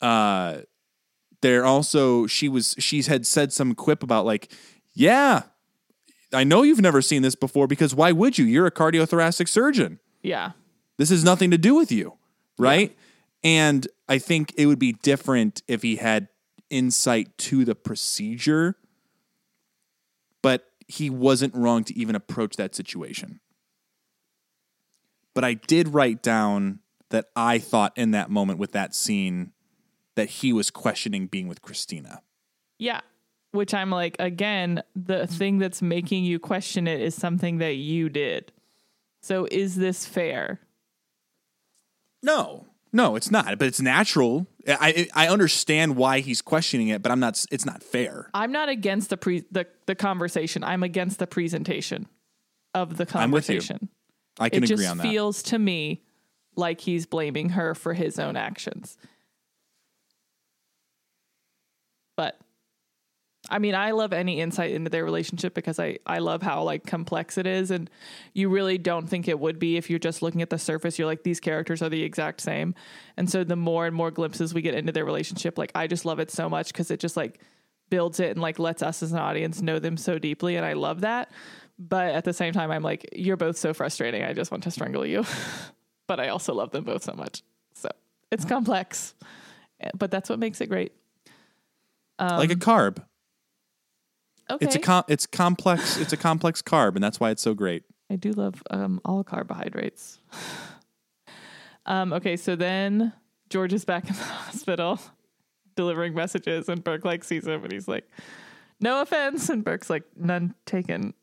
Uh, 0.00 0.62
they're 1.40 1.64
also 1.64 2.26
she 2.26 2.48
was 2.48 2.74
she's 2.78 3.06
had 3.08 3.26
said 3.26 3.52
some 3.52 3.74
quip 3.74 4.02
about 4.04 4.24
like 4.24 4.52
yeah 4.94 5.42
i 6.32 6.44
know 6.44 6.62
you've 6.62 6.80
never 6.80 7.02
seen 7.02 7.22
this 7.22 7.34
before 7.34 7.66
because 7.66 7.94
why 7.96 8.12
would 8.12 8.38
you 8.38 8.44
you're 8.44 8.66
a 8.66 8.70
cardiothoracic 8.70 9.48
surgeon 9.48 9.98
Yeah. 10.22 10.52
this 10.98 11.10
has 11.10 11.24
nothing 11.24 11.50
to 11.50 11.58
do 11.58 11.74
with 11.74 11.90
you 11.90 12.14
right 12.58 12.96
and 13.42 13.88
i 14.08 14.18
think 14.18 14.52
it 14.56 14.66
would 14.66 14.78
be 14.78 14.92
different 14.92 15.62
if 15.66 15.82
he 15.82 15.96
had 15.96 16.28
insight 16.70 17.36
to 17.38 17.64
the 17.64 17.74
procedure 17.74 18.76
but 20.42 20.64
he 20.86 21.10
wasn't 21.10 21.54
wrong 21.56 21.82
to 21.84 21.98
even 21.98 22.14
approach 22.14 22.54
that 22.56 22.74
situation 22.76 23.40
but 25.34 25.44
i 25.44 25.54
did 25.54 25.88
write 25.88 26.22
down 26.22 26.78
that 27.10 27.26
i 27.36 27.58
thought 27.58 27.92
in 27.96 28.10
that 28.12 28.30
moment 28.30 28.58
with 28.58 28.72
that 28.72 28.94
scene 28.94 29.52
that 30.14 30.28
he 30.28 30.52
was 30.52 30.70
questioning 30.70 31.26
being 31.26 31.48
with 31.48 31.62
cristina 31.62 32.20
Yeah. 32.78 33.00
Which 33.52 33.74
I'm 33.74 33.90
like, 33.90 34.16
again, 34.18 34.82
the 34.96 35.26
thing 35.26 35.58
that's 35.58 35.82
making 35.82 36.24
you 36.24 36.38
question 36.38 36.86
it 36.86 37.02
is 37.02 37.14
something 37.14 37.58
that 37.58 37.74
you 37.74 38.08
did. 38.08 38.50
So 39.20 39.46
is 39.50 39.76
this 39.76 40.06
fair? 40.06 40.58
No, 42.22 42.66
no, 42.92 43.16
it's 43.16 43.30
not. 43.30 43.58
But 43.58 43.68
it's 43.68 43.80
natural. 43.80 44.46
I 44.66 45.08
I 45.14 45.28
understand 45.28 45.96
why 45.96 46.20
he's 46.20 46.40
questioning 46.40 46.88
it, 46.88 47.02
but 47.02 47.12
I'm 47.12 47.20
not. 47.20 47.44
It's 47.50 47.66
not 47.66 47.82
fair. 47.82 48.30
I'm 48.32 48.52
not 48.52 48.68
against 48.70 49.10
the 49.10 49.16
pre 49.18 49.44
the, 49.50 49.66
the 49.86 49.94
conversation. 49.94 50.62
I'm 50.64 50.82
against 50.82 51.18
the 51.18 51.26
presentation 51.26 52.06
of 52.74 52.96
the 52.96 53.06
I'm 53.14 53.30
with 53.32 53.50
you. 53.50 53.56
conversation. 53.60 53.88
I 54.38 54.48
can 54.48 54.62
it 54.62 54.70
agree 54.70 54.84
just 54.84 54.90
on 54.90 54.98
that. 54.98 55.02
feels 55.02 55.42
to 55.44 55.58
me 55.58 56.02
like 56.56 56.80
he's 56.80 57.06
blaming 57.06 57.50
her 57.50 57.74
for 57.74 57.94
his 57.94 58.18
own 58.18 58.36
actions. 58.36 58.96
But 62.16 62.38
I 63.50 63.58
mean, 63.58 63.74
I 63.74 63.90
love 63.90 64.12
any 64.12 64.40
insight 64.40 64.70
into 64.70 64.90
their 64.90 65.04
relationship 65.04 65.54
because 65.54 65.78
I 65.78 65.98
I 66.06 66.18
love 66.18 66.42
how 66.42 66.62
like 66.62 66.86
complex 66.86 67.38
it 67.38 67.46
is 67.46 67.70
and 67.70 67.90
you 68.34 68.48
really 68.48 68.78
don't 68.78 69.08
think 69.08 69.28
it 69.28 69.38
would 69.38 69.58
be 69.58 69.76
if 69.76 69.90
you're 69.90 69.98
just 69.98 70.22
looking 70.22 70.42
at 70.42 70.50
the 70.50 70.58
surface. 70.58 70.98
You're 70.98 71.06
like 71.06 71.22
these 71.22 71.40
characters 71.40 71.82
are 71.82 71.88
the 71.88 72.02
exact 72.02 72.40
same. 72.40 72.74
And 73.16 73.28
so 73.28 73.44
the 73.44 73.56
more 73.56 73.86
and 73.86 73.96
more 73.96 74.10
glimpses 74.10 74.54
we 74.54 74.62
get 74.62 74.74
into 74.74 74.92
their 74.92 75.04
relationship, 75.04 75.58
like 75.58 75.72
I 75.74 75.86
just 75.86 76.04
love 76.04 76.20
it 76.20 76.30
so 76.30 76.48
much 76.48 76.72
cuz 76.72 76.90
it 76.90 77.00
just 77.00 77.16
like 77.16 77.40
builds 77.90 78.20
it 78.20 78.30
and 78.30 78.40
like 78.40 78.58
lets 78.58 78.82
us 78.82 79.02
as 79.02 79.12
an 79.12 79.18
audience 79.18 79.60
know 79.60 79.78
them 79.78 79.96
so 79.96 80.18
deeply 80.18 80.56
and 80.56 80.64
I 80.64 80.72
love 80.74 81.00
that. 81.02 81.30
But 81.88 82.14
at 82.14 82.24
the 82.24 82.32
same 82.32 82.52
time 82.52 82.70
I'm 82.70 82.82
like 82.82 83.08
you're 83.12 83.36
both 83.36 83.56
so 83.56 83.74
frustrating. 83.74 84.22
I 84.22 84.32
just 84.32 84.50
want 84.50 84.62
to 84.64 84.70
strangle 84.70 85.06
you. 85.06 85.24
but 86.06 86.20
I 86.20 86.28
also 86.28 86.54
love 86.54 86.70
them 86.70 86.84
both 86.84 87.02
so 87.02 87.14
much. 87.14 87.42
So, 87.74 87.88
it's 88.30 88.44
complex. 88.44 89.14
But 89.94 90.10
that's 90.10 90.28
what 90.30 90.38
makes 90.38 90.60
it 90.60 90.68
great. 90.68 90.92
like 92.18 92.50
a 92.50 92.56
carb. 92.56 93.02
Okay. 94.50 94.66
It's 94.66 94.74
a 94.74 94.78
com- 94.78 95.04
it's 95.08 95.26
complex. 95.26 95.96
It's 95.96 96.12
a 96.12 96.16
complex 96.16 96.60
carb, 96.62 96.94
and 96.94 97.02
that's 97.02 97.18
why 97.18 97.30
it's 97.30 97.42
so 97.42 97.54
great. 97.54 97.84
I 98.10 98.16
do 98.16 98.32
love 98.32 98.62
um, 98.70 99.00
all 99.04 99.24
carbohydrates. 99.24 100.18
um, 101.86 102.12
okay, 102.12 102.36
so 102.36 102.56
then 102.56 103.12
George 103.48 103.72
is 103.72 103.84
back 103.84 104.08
in 104.08 104.14
the 104.14 104.22
hospital 104.22 105.00
delivering 105.74 106.14
messages, 106.14 106.68
and 106.68 106.84
Burke 106.84 107.04
like 107.04 107.24
sees 107.24 107.46
him, 107.46 107.62
and 107.62 107.72
he's 107.72 107.88
like, 107.88 108.08
"No 108.80 109.00
offense," 109.00 109.48
and 109.48 109.64
Burke's 109.64 109.88
like, 109.88 110.04
"None 110.16 110.54
taken." 110.66 111.14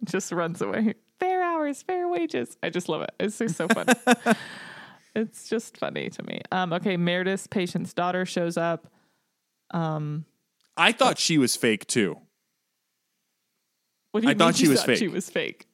just 0.04 0.32
runs 0.32 0.60
away. 0.60 0.94
Fair 1.18 1.42
hours, 1.42 1.82
fair 1.82 2.08
wages. 2.08 2.56
I 2.62 2.70
just 2.70 2.88
love 2.88 3.02
it. 3.02 3.10
It's 3.18 3.38
just 3.38 3.56
so 3.56 3.68
funny. 3.68 3.92
it's 5.14 5.48
just 5.48 5.78
funny 5.78 6.10
to 6.10 6.22
me. 6.22 6.42
Um, 6.52 6.72
okay, 6.72 6.96
Meredith's 6.96 7.46
patient's 7.46 7.92
daughter 7.92 8.26
shows 8.26 8.56
up. 8.56 8.92
Um, 9.70 10.24
I 10.76 10.92
thought 10.92 11.18
she 11.18 11.38
was 11.38 11.56
fake 11.56 11.86
too. 11.86 12.18
What 14.12 14.20
do 14.20 14.26
you 14.26 14.30
I 14.30 14.34
mean 14.34 14.38
thought 14.38 14.56
she 14.56 14.68
was 14.68 14.80
thought 14.80 14.86
fake. 14.86 14.98
She 14.98 15.08
was 15.08 15.28
fake. 15.28 15.66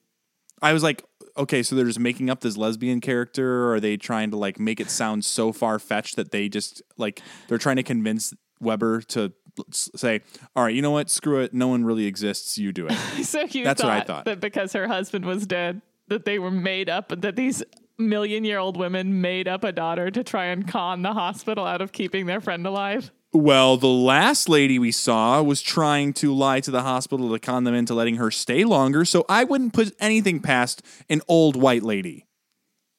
I 0.61 0.73
was 0.73 0.81
like, 0.81 1.03
okay, 1.37 1.61
so 1.61 1.75
they're 1.75 1.85
just 1.85 1.99
making 1.99 2.29
up 2.29 2.41
this 2.41 2.57
lesbian 2.57 3.01
character, 3.01 3.65
or 3.65 3.75
are 3.75 3.79
they 3.79 3.97
trying 3.97 4.31
to 4.31 4.37
like 4.37 4.59
make 4.59 4.79
it 4.79 4.89
sound 4.89 5.25
so 5.25 5.51
far 5.51 5.77
fetched 5.79 6.15
that 6.15 6.31
they 6.31 6.49
just 6.49 6.81
like 6.97 7.21
they're 7.47 7.57
trying 7.57 7.75
to 7.75 7.83
convince 7.83 8.33
Weber 8.59 9.01
to 9.01 9.33
say, 9.71 10.21
all 10.55 10.63
right, 10.63 10.73
you 10.75 10.81
know 10.81 10.91
what, 10.91 11.09
screw 11.09 11.39
it, 11.41 11.53
no 11.53 11.67
one 11.67 11.85
really 11.85 12.05
exists, 12.05 12.57
you 12.57 12.71
do 12.71 12.87
it. 12.87 12.93
So 13.23 13.41
you 13.41 13.63
That's 13.63 13.81
thought, 13.81 13.87
what 13.87 13.97
I 13.97 14.03
thought. 14.03 14.25
that 14.25 14.39
because 14.39 14.73
her 14.73 14.87
husband 14.87 15.25
was 15.25 15.45
dead, 15.47 15.81
that 16.07 16.25
they 16.25 16.39
were 16.39 16.51
made 16.51 16.89
up, 16.89 17.09
that 17.21 17.35
these 17.35 17.63
million 17.97 18.43
year 18.43 18.59
old 18.59 18.75
women 18.77 19.21
made 19.21 19.47
up 19.47 19.63
a 19.63 19.71
daughter 19.71 20.09
to 20.11 20.23
try 20.23 20.45
and 20.45 20.67
con 20.67 21.01
the 21.03 21.13
hospital 21.13 21.65
out 21.65 21.81
of 21.81 21.91
keeping 21.91 22.25
their 22.25 22.41
friend 22.41 22.65
alive. 22.65 23.11
Well, 23.31 23.77
the 23.77 23.87
last 23.87 24.47
lady 24.47 24.77
we 24.77 24.91
saw 24.91 25.41
was 25.41 25.61
trying 25.61 26.13
to 26.13 26.33
lie 26.33 26.59
to 26.59 26.69
the 26.69 26.83
hospital 26.83 27.31
to 27.31 27.39
con 27.39 27.63
them 27.63 27.73
into 27.73 27.93
letting 27.95 28.17
her 28.17 28.29
stay 28.29 28.63
longer, 28.63 29.05
so 29.05 29.25
I 29.27 29.43
wouldn't 29.43 29.73
put 29.73 29.95
anything 29.99 30.39
past 30.39 30.83
an 31.09 31.21
old 31.27 31.55
white 31.55 31.81
lady. 31.83 32.27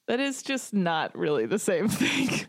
That 0.07 0.19
is 0.19 0.43
just 0.43 0.73
not 0.73 1.17
really 1.17 1.45
the 1.45 1.59
same 1.59 1.87
thing. 1.89 2.47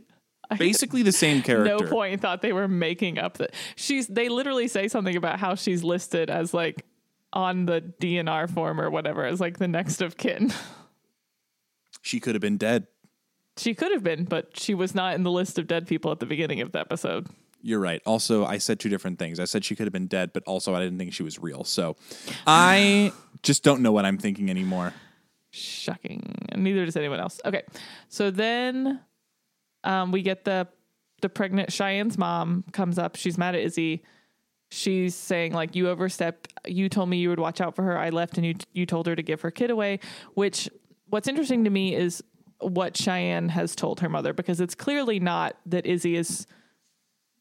Basically 0.59 1.03
the 1.03 1.13
same 1.13 1.43
character. 1.43 1.77
no 1.79 1.89
point 1.91 2.21
thought 2.21 2.43
they 2.43 2.53
were 2.53 2.69
making 2.69 3.19
up 3.19 3.39
that 3.39 3.53
she's 3.75 4.07
they 4.07 4.29
literally 4.29 4.69
say 4.69 4.89
something 4.89 5.17
about 5.17 5.39
how 5.39 5.55
she's 5.55 5.83
listed 5.83 6.31
as 6.31 6.55
like 6.55 6.85
on 7.33 7.67
the 7.67 7.83
DNR 8.01 8.49
form 8.49 8.81
or 8.81 8.91
whatever 8.91 9.25
as 9.25 9.41
like 9.41 9.59
the 9.59 9.69
next 9.69 10.01
of 10.01 10.17
kin. 10.17 10.53
She 12.03 12.21
could 12.21 12.37
have 12.37 12.43
been 12.43 12.57
dead. 12.57 12.87
She 13.57 13.75
could 13.75 13.91
have 13.91 14.05
been, 14.05 14.27
but 14.27 14.57
she 14.57 14.75
was 14.75 14.95
not 14.95 15.15
in 15.17 15.25
the 15.25 15.31
list 15.31 15.59
of 15.59 15.67
dead 15.67 15.89
people 15.89 16.13
at 16.13 16.21
the 16.21 16.27
beginning 16.27 16.61
of 16.61 16.71
the 16.71 16.79
episode. 16.79 17.27
You're 17.63 17.81
right. 17.81 18.01
Also, 18.07 18.45
I 18.45 18.59
said 18.59 18.79
two 18.79 18.89
different 18.89 19.19
things. 19.19 19.41
I 19.41 19.45
said 19.45 19.65
she 19.65 19.75
could 19.75 19.87
have 19.87 19.93
been 19.93 20.07
dead, 20.07 20.33
but 20.33 20.45
also 20.45 20.73
I 20.73 20.79
didn't 20.79 20.99
think 20.99 21.13
she 21.13 21.25
was 21.25 21.41
real. 21.41 21.65
So 21.65 21.97
I 22.47 23.11
just 23.43 23.65
don't 23.65 23.81
know 23.83 23.91
what 23.91 24.05
I'm 24.05 24.19
thinking 24.19 24.51
anymore. 24.51 24.95
Shocking. 25.51 26.47
And 26.51 26.63
neither 26.63 26.85
does 26.85 26.97
anyone 26.97 27.19
else. 27.19 27.41
Okay. 27.45 27.65
So 28.09 28.31
then 28.31 29.01
um, 29.87 30.13
we 30.13 30.21
get 30.23 30.45
the 30.45 30.69
the 31.23 31.29
pregnant 31.31 31.73
Cheyenne's 31.73 32.19
mom 32.19 32.65
comes 32.73 32.99
up. 32.99 33.17
She's 33.17 33.39
mad 33.39 33.55
at 33.55 33.63
Izzie. 33.63 34.03
She's 34.71 35.15
saying 35.15 35.53
like 35.53 35.75
you 35.75 35.89
overstepped. 35.89 36.53
You 36.67 36.89
told 36.89 37.09
me 37.09 37.19
you 37.19 37.31
would 37.31 37.39
watch 37.39 37.61
out 37.61 37.75
for 37.75 37.85
her. 37.85 37.97
I 37.97 38.11
left 38.11 38.37
and 38.37 38.45
you 38.45 38.55
you 38.73 38.85
told 38.85 39.07
her 39.07 39.17
to 39.17 39.23
give 39.23 39.41
her 39.41 39.51
kid 39.51 39.71
away, 39.71 40.01
which 40.35 40.69
what's 41.09 41.29
interesting 41.29 41.65
to 41.65 41.71
me 41.71 41.95
is 41.95 42.23
what 42.61 42.97
Cheyenne 42.97 43.49
has 43.51 43.77
told 43.77 44.01
her 44.01 44.09
mother 44.09 44.33
because 44.33 44.61
it's 44.61 44.75
clearly 44.75 45.21
not 45.21 45.57
that 45.67 45.87
Izzie 45.87 46.17
has 46.17 46.47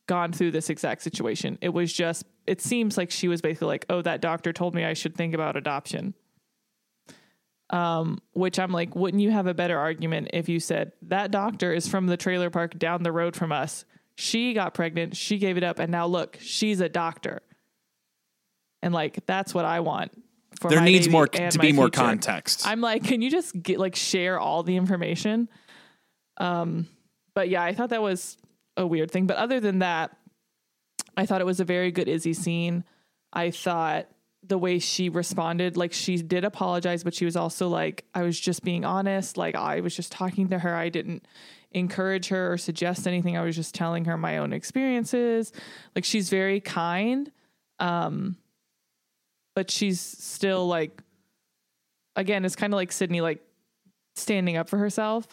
gone 0.07 0.31
through 0.31 0.51
this 0.51 0.69
exact 0.69 1.01
situation. 1.01 1.57
It 1.61 1.69
was 1.69 1.91
just 1.91 2.25
it 2.45 2.61
seems 2.61 2.95
like 2.95 3.09
she 3.09 3.27
was 3.27 3.41
basically 3.41 3.67
like, 3.67 3.85
"Oh, 3.89 4.03
that 4.03 4.21
doctor 4.21 4.53
told 4.53 4.75
me 4.75 4.85
I 4.85 4.93
should 4.93 5.15
think 5.15 5.33
about 5.33 5.57
adoption." 5.57 6.13
Um, 7.71 8.21
which 8.33 8.59
I'm 8.59 8.71
like, 8.71 8.95
wouldn't 8.95 9.23
you 9.23 9.31
have 9.31 9.47
a 9.47 9.53
better 9.55 9.79
argument 9.79 10.29
if 10.33 10.47
you 10.47 10.59
said 10.59 10.91
that 11.01 11.31
doctor 11.31 11.73
is 11.73 11.87
from 11.87 12.05
the 12.05 12.15
trailer 12.15 12.51
park 12.51 12.77
down 12.77 13.01
the 13.01 13.11
road 13.11 13.35
from 13.35 13.51
us? 13.51 13.85
She 14.15 14.53
got 14.53 14.75
pregnant, 14.75 15.15
she 15.15 15.39
gave 15.39 15.57
it 15.57 15.63
up, 15.63 15.79
and 15.79 15.91
now 15.91 16.05
look, 16.05 16.37
she's 16.39 16.79
a 16.79 16.87
doctor. 16.87 17.41
And 18.83 18.93
like 18.93 19.25
that's 19.25 19.53
what 19.53 19.65
I 19.65 19.79
want. 19.79 20.11
For 20.61 20.69
There 20.69 20.79
my 20.79 20.85
needs 20.85 21.09
more 21.09 21.27
to 21.27 21.59
be 21.59 21.73
more 21.73 21.85
future. 21.85 22.01
context. 22.01 22.67
I'm 22.67 22.81
like, 22.81 23.03
can 23.03 23.21
you 23.21 23.31
just 23.31 23.59
get 23.61 23.79
like 23.79 23.95
share 23.95 24.39
all 24.39 24.61
the 24.61 24.77
information? 24.77 25.49
Um, 26.37 26.87
but 27.33 27.49
yeah, 27.49 27.63
I 27.63 27.73
thought 27.73 27.89
that 27.89 28.01
was 28.01 28.37
a 28.77 28.85
weird 28.85 29.09
thing. 29.11 29.25
But 29.25 29.37
other 29.37 29.59
than 29.59 29.79
that, 29.79 30.15
I 31.17 31.25
thought 31.25 31.41
it 31.41 31.45
was 31.45 31.59
a 31.59 31.65
very 31.65 31.91
good 31.91 32.07
Izzie 32.07 32.33
scene. 32.33 32.83
I 33.33 33.51
thought 33.51 34.07
the 34.47 34.57
way 34.57 34.79
she 34.79 35.09
responded, 35.09 35.77
like 35.77 35.93
she 35.93 36.17
did 36.17 36.45
apologize, 36.45 37.03
but 37.03 37.13
she 37.13 37.25
was 37.25 37.35
also 37.35 37.67
like, 37.67 38.05
I 38.13 38.23
was 38.23 38.39
just 38.39 38.63
being 38.63 38.85
honest. 38.85 39.37
Like 39.37 39.55
I 39.55 39.81
was 39.81 39.95
just 39.95 40.11
talking 40.11 40.49
to 40.49 40.59
her. 40.59 40.75
I 40.75 40.89
didn't 40.89 41.27
encourage 41.71 42.27
her 42.29 42.53
or 42.53 42.57
suggest 42.57 43.07
anything. 43.07 43.37
I 43.37 43.43
was 43.43 43.55
just 43.55 43.75
telling 43.75 44.05
her 44.05 44.17
my 44.17 44.37
own 44.37 44.53
experiences. 44.53 45.51
Like 45.95 46.05
she's 46.05 46.29
very 46.29 46.59
kind. 46.59 47.31
Um, 47.79 48.37
but 49.55 49.71
she's 49.71 49.99
still 49.99 50.67
like 50.67 51.01
again, 52.15 52.45
it's 52.45 52.55
kind 52.55 52.73
of 52.73 52.77
like 52.77 52.91
Sydney 52.91 53.21
like 53.21 53.41
standing 54.15 54.57
up 54.57 54.69
for 54.69 54.77
herself 54.77 55.27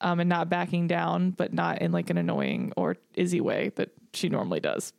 um, 0.00 0.20
and 0.20 0.28
not 0.28 0.48
backing 0.48 0.86
down, 0.86 1.30
but 1.30 1.52
not 1.52 1.82
in 1.82 1.92
like 1.92 2.10
an 2.10 2.18
annoying 2.18 2.72
or 2.76 2.96
Izzie 3.14 3.40
way 3.40 3.72
that 3.76 3.90
she 4.12 4.28
normally 4.28 4.60
does. 4.60 4.92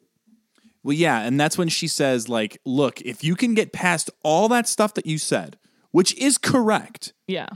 Well, 0.87 0.95
yeah, 0.95 1.19
and 1.19 1.37
that's 1.37 1.57
when 1.57 1.67
she 1.67 1.85
says, 1.89 2.29
like, 2.29 2.61
look, 2.63 3.01
if 3.01 3.21
you 3.21 3.35
can 3.35 3.53
get 3.53 3.73
past 3.73 4.09
all 4.23 4.47
that 4.47 4.69
stuff 4.69 4.93
that 4.93 5.05
you 5.05 5.17
said, 5.17 5.57
which 5.91 6.15
is 6.17 6.37
correct, 6.37 7.11
Yeah. 7.27 7.49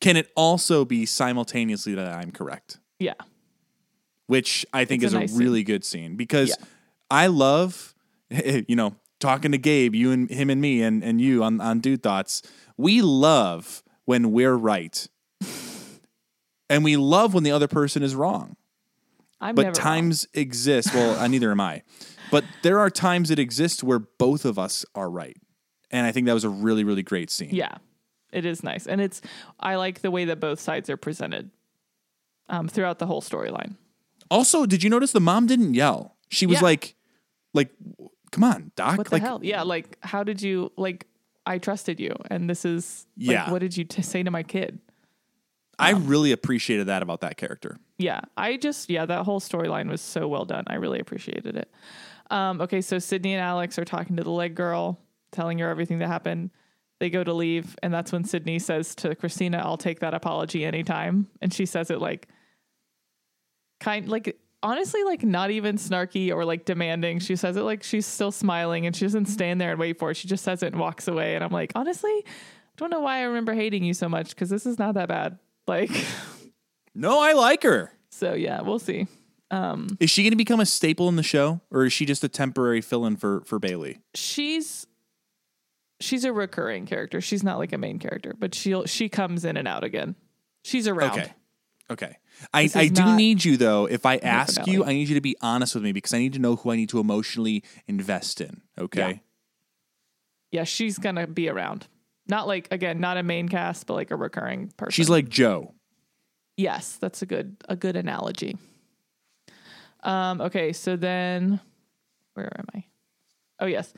can 0.00 0.16
it 0.16 0.30
also 0.36 0.84
be 0.84 1.04
simultaneously 1.04 1.96
that 1.96 2.06
I'm 2.14 2.30
correct? 2.30 2.78
Yeah. 3.00 3.14
Which 4.28 4.64
I 4.72 4.84
think 4.84 5.02
It's 5.02 5.08
is 5.10 5.14
a 5.14 5.16
a, 5.16 5.20
nice 5.22 5.32
really 5.32 5.64
good 5.64 5.84
scene 5.84 6.14
because 6.14 6.50
Yeah. 6.50 6.64
I 7.10 7.26
love, 7.26 7.96
you 8.30 8.76
know, 8.76 8.94
talking 9.18 9.50
to 9.50 9.58
Gabe, 9.58 9.96
you 9.96 10.12
and 10.12 10.30
him 10.30 10.48
and 10.48 10.60
me 10.60 10.82
and, 10.82 11.02
and 11.02 11.20
you 11.20 11.42
on, 11.42 11.60
on 11.60 11.80
Dude 11.80 12.00
Thoughts. 12.04 12.42
We 12.76 13.02
love 13.02 13.82
when 14.04 14.30
we're 14.30 14.54
right. 14.54 15.04
and 16.70 16.84
we 16.84 16.96
love 16.96 17.34
when 17.34 17.42
the 17.42 17.50
other 17.50 17.66
person 17.66 18.04
is 18.04 18.14
wrong. 18.14 18.54
I'm 19.40 19.56
but 19.56 19.62
never 19.62 19.74
wrong. 19.74 19.82
times 19.84 20.28
exist. 20.32 20.94
Well, 20.94 21.18
uh, 21.18 21.26
neither 21.26 21.50
am 21.50 21.60
I. 21.60 21.82
But 22.32 22.44
there 22.62 22.80
are 22.80 22.90
times 22.90 23.28
that 23.28 23.38
exist 23.38 23.84
where 23.84 24.00
both 24.00 24.44
of 24.44 24.58
us 24.58 24.84
are 24.96 25.08
right, 25.08 25.36
and 25.92 26.04
I 26.06 26.10
think 26.10 26.26
that 26.26 26.32
was 26.32 26.42
a 26.44 26.48
really, 26.48 26.82
really 26.82 27.04
great 27.04 27.30
scene. 27.30 27.50
Yeah. 27.54 27.76
It 28.32 28.44
is 28.46 28.64
nice. 28.64 28.86
And 28.86 29.00
it's 29.00 29.20
I 29.60 29.76
like 29.76 30.00
the 30.00 30.10
way 30.10 30.24
that 30.24 30.40
both 30.40 30.58
sides 30.58 30.88
are 30.88 30.96
presented 30.96 31.50
um, 32.48 32.66
throughout 32.66 32.98
the 32.98 33.06
whole 33.06 33.20
storyline. 33.20 33.76
Also, 34.30 34.64
did 34.64 34.82
you 34.82 34.88
notice 34.88 35.12
the 35.12 35.20
mom 35.20 35.46
didn't 35.46 35.74
yell? 35.74 36.16
She 36.30 36.46
was 36.46 36.56
Yeah. 36.56 36.62
like, 36.64 36.94
like, 37.52 37.68
come 38.30 38.42
on, 38.44 38.72
doc. 38.74 38.96
What 38.96 39.08
the 39.08 39.14
like, 39.16 39.22
hell? 39.22 39.40
Yeah, 39.42 39.60
like 39.62 39.98
how 40.00 40.24
did 40.24 40.40
you 40.40 40.72
like 40.78 41.06
I 41.44 41.58
trusted 41.58 42.00
you 42.00 42.14
and 42.30 42.48
this 42.48 42.64
is 42.64 43.06
like, 43.18 43.34
Yeah. 43.34 43.50
what 43.50 43.58
did 43.58 43.76
you 43.76 43.84
t- 43.84 44.00
say 44.00 44.22
to 44.22 44.30
my 44.30 44.42
kid? 44.42 44.78
I 45.78 45.90
really 45.90 46.32
appreciated 46.32 46.86
that 46.86 47.02
about 47.02 47.20
that 47.22 47.36
character. 47.36 47.76
yeah 47.98 48.20
i 48.36 48.56
just 48.56 48.88
yeah 48.88 49.04
that 49.04 49.24
whole 49.24 49.40
storyline 49.40 49.88
was 49.90 50.00
so 50.00 50.28
well 50.28 50.44
done 50.44 50.62
i 50.68 50.74
really 50.76 51.00
appreciated 51.00 51.56
it 51.56 51.68
um, 52.32 52.60
okay 52.60 52.80
so 52.80 52.98
sydney 52.98 53.34
and 53.34 53.40
alex 53.42 53.78
are 53.78 53.84
talking 53.84 54.16
to 54.16 54.24
the 54.24 54.30
leg 54.30 54.54
girl 54.56 54.98
telling 55.30 55.58
her 55.60 55.68
everything 55.68 55.98
that 56.00 56.08
happened. 56.08 56.50
They 57.00 57.10
go 57.10 57.24
to 57.24 57.32
leave 57.32 57.76
and 57.82 57.92
that's 57.92 58.12
when 58.12 58.24
sydney 58.24 58.58
says 58.58 58.94
to 58.96 59.14
cristina 59.14 59.58
i'll 59.58 59.76
take 59.76 60.00
that 60.00 60.14
apology 60.14 60.64
anytime. 60.64 61.26
And 61.40 61.52
she 61.52 61.66
says 61.66 61.90
it 61.90 62.00
like 62.00 62.28
kind 63.80 64.08
like 64.08 64.38
honestly 64.62 65.02
like 65.02 65.24
not 65.24 65.50
even 65.50 65.76
snarky 65.76 66.30
or 66.32 66.44
like 66.44 66.64
demanding. 66.64 67.18
She 67.18 67.34
says 67.34 67.56
it 67.56 67.62
like 67.62 67.82
she's 67.82 68.06
still 68.06 68.30
smiling 68.30 68.86
and 68.86 68.94
she 68.94 69.04
doesn't 69.04 69.26
stand 69.26 69.60
there 69.60 69.72
and 69.72 69.80
wait 69.80 69.98
for 69.98 70.10
it. 70.12 70.16
She 70.16 70.28
just 70.28 70.44
says 70.44 70.62
it 70.62 70.72
and 70.72 70.80
walks 70.80 71.08
away. 71.08 71.34
And 71.34 71.42
i'm 71.42 71.50
like 71.50 71.72
honestly 71.74 72.12
I 72.24 72.74
don't 72.76 72.90
know 72.90 73.00
why 73.00 73.18
i 73.18 73.22
remember 73.22 73.52
hating 73.54 73.84
you 73.84 73.94
so 73.94 74.08
much 74.08 74.30
because 74.30 74.48
this 74.50 74.64
is 74.66 74.78
not 74.78 74.94
that 74.94 75.08
bad. 75.08 75.38
Like 75.66 75.90
No, 76.94 77.20
I 77.20 77.32
like 77.32 77.62
her. 77.64 77.92
so 78.10 78.34
yeah 78.34 78.60
we'll 78.60 78.78
see 78.78 79.06
Um, 79.52 79.96
is 80.00 80.10
she 80.10 80.22
going 80.22 80.32
to 80.32 80.36
become 80.36 80.60
a 80.60 80.66
staple 80.66 81.08
in 81.08 81.16
the 81.16 81.22
show, 81.22 81.60
or 81.70 81.84
is 81.84 81.92
she 81.92 82.06
just 82.06 82.24
a 82.24 82.28
temporary 82.28 82.80
fill-in 82.80 83.16
for 83.16 83.42
for 83.42 83.58
Bailey? 83.58 84.00
she's 84.14 84.86
she's 86.00 86.24
a 86.24 86.32
recurring 86.32 86.86
character. 86.86 87.20
She's 87.20 87.44
not 87.44 87.58
like 87.58 87.72
a 87.72 87.78
main 87.78 87.98
character, 87.98 88.34
but 88.36 88.54
she'll 88.54 88.86
she 88.86 89.08
comes 89.08 89.44
in 89.44 89.56
and 89.56 89.68
out 89.68 89.84
again. 89.84 90.16
She's 90.64 90.88
around. 90.88 91.12
Okay. 91.20 91.32
Okay. 91.90 92.16
I, 92.54 92.70
I 92.74 92.88
do 92.88 93.14
need 93.14 93.44
you 93.44 93.58
though. 93.58 93.84
If 93.86 94.06
I 94.06 94.16
ask 94.16 94.66
you, 94.66 94.84
I 94.84 94.94
need 94.94 95.08
you 95.08 95.14
to 95.16 95.20
be 95.20 95.36
honest 95.42 95.74
with 95.74 95.84
me 95.84 95.92
because 95.92 96.14
I 96.14 96.18
need 96.18 96.32
to 96.32 96.38
know 96.38 96.56
who 96.56 96.70
I 96.70 96.76
need 96.76 96.88
to 96.88 96.98
emotionally 96.98 97.62
invest 97.86 98.40
in. 98.40 98.62
Okay. 98.78 99.20
Yeah, 100.50 100.64
she's 100.64 100.98
gonna 100.98 101.26
be 101.26 101.48
around. 101.50 101.88
Not 102.26 102.46
like 102.46 102.68
again, 102.70 103.00
not 103.00 103.18
a 103.18 103.22
main 103.22 103.48
cast, 103.48 103.86
but 103.86 103.94
like 103.94 104.10
a 104.10 104.16
recurring 104.16 104.72
person. 104.76 104.92
She's 104.92 105.10
like 105.10 105.28
Joe. 105.28 105.74
yes, 106.56 106.96
that's 107.00 107.20
a 107.20 107.26
good 107.26 107.56
a 107.68 107.76
good 107.76 107.96
analogy. 107.96 108.56
Um, 110.02 110.40
okay, 110.40 110.72
so 110.72 110.96
then 110.96 111.60
where 112.34 112.52
am 112.58 112.66
I? 112.74 112.84
Oh 113.60 113.66
yes. 113.66 113.92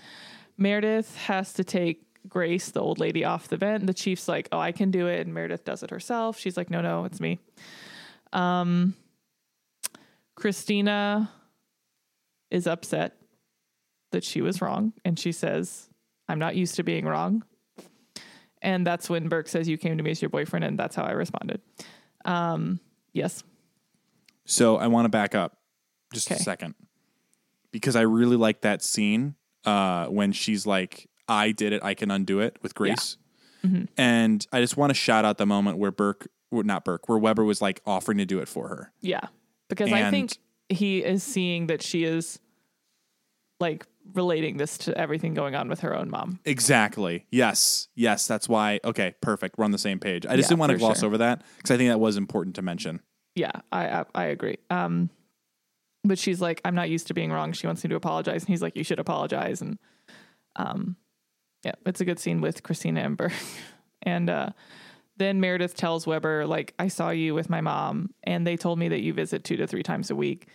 Meredith 0.57 1.16
has 1.16 1.52
to 1.55 1.64
take 1.64 2.02
Grace, 2.28 2.70
the 2.70 2.80
old 2.80 2.98
lady, 2.98 3.24
off 3.24 3.48
the 3.48 3.57
vent. 3.57 3.86
The 3.86 3.94
chief's 3.94 4.28
like, 4.28 4.48
Oh, 4.52 4.59
I 4.59 4.72
can 4.72 4.90
do 4.90 5.09
it, 5.09 5.20
and 5.20 5.34
Meredith 5.34 5.64
does 5.64 5.82
it 5.82 5.90
herself. 5.90 6.38
She's 6.38 6.57
like, 6.57 6.70
No, 6.70 6.80
no, 6.80 7.05
it's 7.05 7.20
me. 7.20 7.40
Um 8.32 8.94
Cristina 10.36 11.30
is 12.50 12.66
upset 12.66 13.16
that 14.12 14.24
she 14.24 14.40
was 14.40 14.61
wrong, 14.61 14.92
and 15.05 15.18
she 15.18 15.32
says, 15.32 15.88
I'm 16.28 16.38
not 16.38 16.57
used 16.57 16.76
to 16.76 16.82
being 16.82 17.05
wrong. 17.05 17.44
And 18.62 18.86
that's 18.86 19.11
when 19.11 19.28
Burke 19.28 19.48
says, 19.48 19.68
You 19.68 19.76
came 19.76 19.96
to 19.96 20.02
me 20.02 20.11
as 20.11 20.22
your 20.22 20.30
boyfriend, 20.30 20.64
and 20.64 20.78
that's 20.78 20.96
how 20.96 21.05
I 21.05 21.12
responded. 21.12 21.61
Um, 22.24 22.80
yes. 23.12 23.44
So 24.46 24.76
I 24.76 24.86
want 24.86 25.05
to 25.05 25.11
back 25.11 25.34
up 25.34 25.59
just 26.14 26.30
a 26.30 26.38
second 26.38 26.74
because 27.70 27.96
I 27.96 28.02
really 28.02 28.36
like 28.36 28.62
that 28.62 28.82
scene 28.82 29.34
uh, 29.64 30.06
when 30.06 30.32
she's 30.32 30.66
like, 30.66 31.08
"I 31.28 31.50
did 31.52 31.72
it, 31.72 31.82
I 31.84 31.94
can 31.94 32.10
undo 32.10 32.40
it" 32.40 32.56
with 32.62 32.74
Grace, 32.74 33.16
Mm-hmm. 33.64 33.84
and 33.96 34.46
I 34.52 34.60
just 34.60 34.76
want 34.76 34.90
to 34.90 34.94
shout 34.94 35.24
out 35.24 35.38
the 35.38 35.46
moment 35.46 35.78
where 35.78 35.90
Burke, 35.90 36.28
not 36.52 36.84
Burke, 36.84 37.08
where 37.08 37.18
Weber 37.18 37.44
was 37.44 37.62
like 37.62 37.80
offering 37.86 38.18
to 38.18 38.26
do 38.26 38.38
it 38.40 38.48
for 38.48 38.68
her. 38.68 38.92
Yeah. 39.00 39.20
Because 39.68 39.90
I 39.90 40.00
And- 40.00 40.10
think 40.10 40.38
he 40.68 41.02
is 41.02 41.22
seeing 41.22 41.66
that 41.68 41.80
she 41.82 42.04
is 42.04 42.38
like 43.60 43.86
relating 44.12 44.58
this 44.58 44.76
to 44.78 44.96
everything 44.98 45.32
going 45.32 45.54
on 45.54 45.68
with 45.68 45.80
her 45.80 45.96
own 45.96 46.10
mom. 46.10 46.40
Exactly. 46.44 47.24
Yes. 47.30 47.88
Yes. 47.94 48.26
That's 48.26 48.48
why. 48.48 48.80
Okay. 48.84 49.14
Perfect. 49.22 49.56
We're 49.56 49.64
on 49.64 49.70
the 49.70 49.78
same 49.78 49.98
page. 49.98 50.26
I 50.26 50.36
just 50.36 50.46
Yeah, 50.46 50.48
didn't 50.50 50.60
want 50.60 50.70
to 50.72 50.76
for 50.76 50.80
gloss 50.80 51.00
sure. 51.00 51.06
over 51.06 51.18
that 51.18 51.42
because 51.56 51.70
I 51.70 51.76
think 51.78 51.88
that 51.88 52.00
was 52.00 52.16
important 52.18 52.56
to 52.56 52.62
mention. 52.62 53.00
Yeah, 53.34 53.50
I, 53.72 53.88
I 54.00 54.04
I 54.14 54.24
agree. 54.26 54.58
Um 54.70 55.08
but 56.05 56.18
she's 56.18 56.40
like, 56.40 56.61
I'm 56.64 56.74
not 56.74 56.90
used 56.90 57.07
to 57.09 57.14
being 57.14 57.32
wrong. 57.32 57.52
She 57.52 57.66
wants 57.66 57.82
me 57.82 57.90
to 57.90 57.96
apologize. 57.96 58.42
And 58.42 58.48
he's 58.48 58.62
like, 58.62 58.76
You 58.76 58.84
should 58.84 58.98
apologize. 58.98 59.61
And 59.61 59.78
um 60.57 60.96
yeah, 61.64 61.72
it's 61.86 62.00
a 62.00 62.05
good 62.05 62.18
scene 62.18 62.40
with 62.40 62.62
Cristina 62.62 63.00
and 63.00 63.20
and 64.02 64.30
uh 64.30 64.50
then 65.16 65.40
Meredith 65.40 65.76
tells 65.76 66.07
Weber, 66.07 66.46
like, 66.46 66.74
I 66.78 66.88
saw 66.88 67.11
you 67.11 67.34
with 67.34 67.48
my 67.48 67.61
mom, 67.61 68.11
and 68.24 68.44
they 68.44 68.57
told 68.57 68.78
me 68.80 68.88
that 68.88 69.00
you 69.00 69.12
visit 69.12 69.44
two 69.44 69.57
to 69.59 69.66
three 69.66 69.84
times 69.84 70.11
a 70.11 70.16
week. 70.16 70.48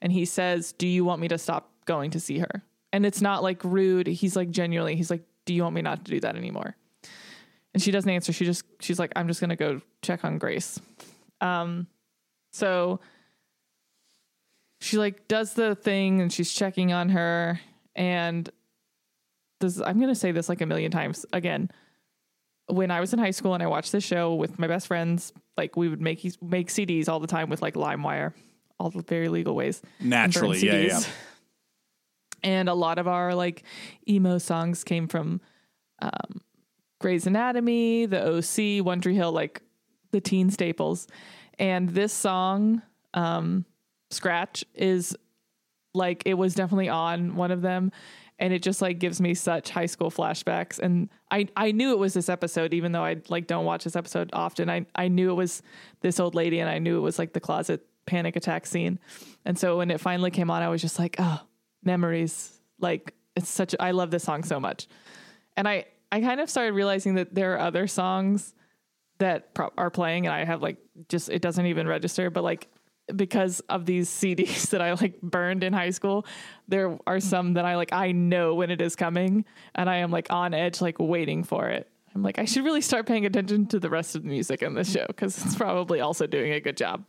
And 0.00 0.12
he 0.12 0.24
says, 0.24 0.72
Do 0.72 0.86
you 0.86 1.04
want 1.04 1.20
me 1.20 1.28
to 1.28 1.38
stop 1.38 1.70
going 1.84 2.10
to 2.12 2.20
see 2.20 2.38
her? 2.38 2.62
And 2.92 3.04
it's 3.04 3.20
not 3.20 3.42
like 3.42 3.62
rude. 3.64 4.06
He's 4.06 4.36
like 4.36 4.50
genuinely, 4.50 4.96
he's 4.96 5.10
like, 5.10 5.24
Do 5.44 5.52
you 5.52 5.62
want 5.62 5.74
me 5.74 5.82
not 5.82 6.04
to 6.04 6.10
do 6.10 6.20
that 6.20 6.36
anymore? 6.36 6.76
And 7.74 7.82
she 7.82 7.90
doesn't 7.90 8.10
answer. 8.10 8.32
She 8.32 8.44
just 8.44 8.64
she's 8.80 8.98
like, 8.98 9.12
I'm 9.14 9.28
just 9.28 9.40
gonna 9.40 9.56
go 9.56 9.80
check 10.02 10.24
on 10.24 10.38
Grace. 10.38 10.80
Um 11.40 11.86
so 12.50 13.00
she 14.80 14.98
like 14.98 15.28
does 15.28 15.54
the 15.54 15.74
thing 15.74 16.20
and 16.20 16.32
she's 16.32 16.52
checking 16.52 16.92
on 16.92 17.10
her 17.10 17.60
and 17.96 18.50
this 19.60 19.80
I'm 19.80 20.00
gonna 20.00 20.14
say 20.14 20.32
this 20.32 20.48
like 20.48 20.60
a 20.60 20.66
million 20.66 20.90
times 20.90 21.26
again. 21.32 21.70
When 22.68 22.90
I 22.90 23.00
was 23.00 23.12
in 23.12 23.18
high 23.18 23.30
school 23.30 23.54
and 23.54 23.62
I 23.62 23.66
watched 23.66 23.92
this 23.92 24.04
show 24.04 24.34
with 24.34 24.58
my 24.58 24.66
best 24.66 24.86
friends, 24.86 25.32
like 25.56 25.76
we 25.76 25.88
would 25.88 26.00
make 26.00 26.22
make 26.42 26.68
CDs 26.68 27.08
all 27.08 27.18
the 27.18 27.26
time 27.26 27.48
with 27.48 27.62
like 27.62 27.74
LimeWire, 27.74 28.34
all 28.78 28.90
the 28.90 29.02
very 29.02 29.28
legal 29.28 29.54
ways. 29.54 29.82
and 29.98 30.10
Naturally, 30.10 30.58
yeah, 30.60 30.80
yeah. 30.80 31.00
And 32.42 32.68
a 32.68 32.74
lot 32.74 32.98
of 32.98 33.08
our 33.08 33.34
like 33.34 33.64
emo 34.08 34.38
songs 34.38 34.84
came 34.84 35.08
from 35.08 35.40
um, 36.00 36.40
Grey's 37.00 37.26
Anatomy, 37.26 38.06
The 38.06 38.36
OC, 38.36 38.84
One 38.84 39.00
Tree 39.00 39.14
Hill, 39.14 39.32
like 39.32 39.62
the 40.12 40.20
teen 40.20 40.50
staples. 40.50 41.08
And 41.58 41.88
this 41.88 42.12
song, 42.12 42.82
um, 43.14 43.64
Scratch, 44.10 44.64
is 44.74 45.16
like 45.94 46.22
it 46.26 46.34
was 46.34 46.54
definitely 46.54 46.88
on 46.88 47.36
one 47.36 47.50
of 47.50 47.62
them. 47.62 47.92
And 48.40 48.52
it 48.52 48.62
just 48.62 48.80
like 48.80 49.00
gives 49.00 49.20
me 49.20 49.34
such 49.34 49.70
high 49.70 49.86
school 49.86 50.12
flashbacks. 50.12 50.78
And 50.78 51.08
I, 51.30 51.48
I 51.56 51.72
knew 51.72 51.90
it 51.90 51.98
was 51.98 52.14
this 52.14 52.28
episode, 52.28 52.72
even 52.72 52.92
though 52.92 53.04
I 53.04 53.16
like 53.28 53.48
don't 53.48 53.64
watch 53.64 53.82
this 53.82 53.96
episode 53.96 54.30
often. 54.32 54.70
I, 54.70 54.86
I 54.94 55.08
knew 55.08 55.30
it 55.30 55.34
was 55.34 55.60
this 56.02 56.20
old 56.20 56.36
lady 56.36 56.60
and 56.60 56.70
I 56.70 56.78
knew 56.78 56.96
it 56.96 57.00
was 57.00 57.18
like 57.18 57.32
the 57.32 57.40
closet 57.40 57.84
panic 58.06 58.36
attack 58.36 58.66
scene. 58.66 59.00
And 59.44 59.58
so 59.58 59.78
when 59.78 59.90
it 59.90 60.00
finally 60.00 60.30
came 60.30 60.50
on, 60.50 60.62
I 60.62 60.68
was 60.68 60.80
just 60.80 61.00
like, 61.00 61.16
oh, 61.18 61.40
memories. 61.82 62.60
Like 62.78 63.14
it's 63.34 63.48
such 63.48 63.74
I 63.80 63.90
love 63.90 64.12
this 64.12 64.22
song 64.22 64.44
so 64.44 64.60
much. 64.60 64.86
And 65.56 65.68
I 65.68 65.86
I 66.12 66.20
kind 66.20 66.40
of 66.40 66.48
started 66.48 66.74
realizing 66.74 67.14
that 67.16 67.34
there 67.34 67.54
are 67.54 67.58
other 67.58 67.86
songs 67.86 68.54
that 69.18 69.52
pro- 69.52 69.72
are 69.76 69.90
playing 69.90 70.26
and 70.26 70.34
I 70.34 70.44
have 70.44 70.62
like 70.62 70.78
just 71.08 71.28
it 71.28 71.42
doesn't 71.42 71.66
even 71.66 71.88
register, 71.88 72.30
but 72.30 72.44
like 72.44 72.68
because 73.14 73.60
of 73.68 73.86
these 73.86 74.08
CDs 74.08 74.70
that 74.70 74.80
I 74.80 74.92
like 74.94 75.20
burned 75.20 75.64
in 75.64 75.72
high 75.72 75.90
school, 75.90 76.26
there 76.66 76.98
are 77.06 77.20
some 77.20 77.54
that 77.54 77.64
I 77.64 77.76
like 77.76 77.92
I 77.92 78.12
know 78.12 78.54
when 78.54 78.70
it 78.70 78.80
is 78.80 78.96
coming 78.96 79.44
and 79.74 79.88
I 79.88 79.96
am 79.96 80.10
like 80.10 80.30
on 80.30 80.54
edge 80.54 80.80
like 80.80 80.98
waiting 80.98 81.44
for 81.44 81.68
it. 81.68 81.90
I'm 82.14 82.22
like 82.22 82.38
I 82.38 82.44
should 82.44 82.64
really 82.64 82.80
start 82.80 83.06
paying 83.06 83.26
attention 83.26 83.66
to 83.66 83.78
the 83.78 83.90
rest 83.90 84.14
of 84.14 84.22
the 84.22 84.28
music 84.28 84.62
in 84.62 84.74
this 84.74 84.90
show 84.90 85.06
cuz 85.16 85.44
it's 85.44 85.54
probably 85.54 86.00
also 86.00 86.26
doing 86.26 86.52
a 86.52 86.60
good 86.60 86.76
job. 86.76 87.04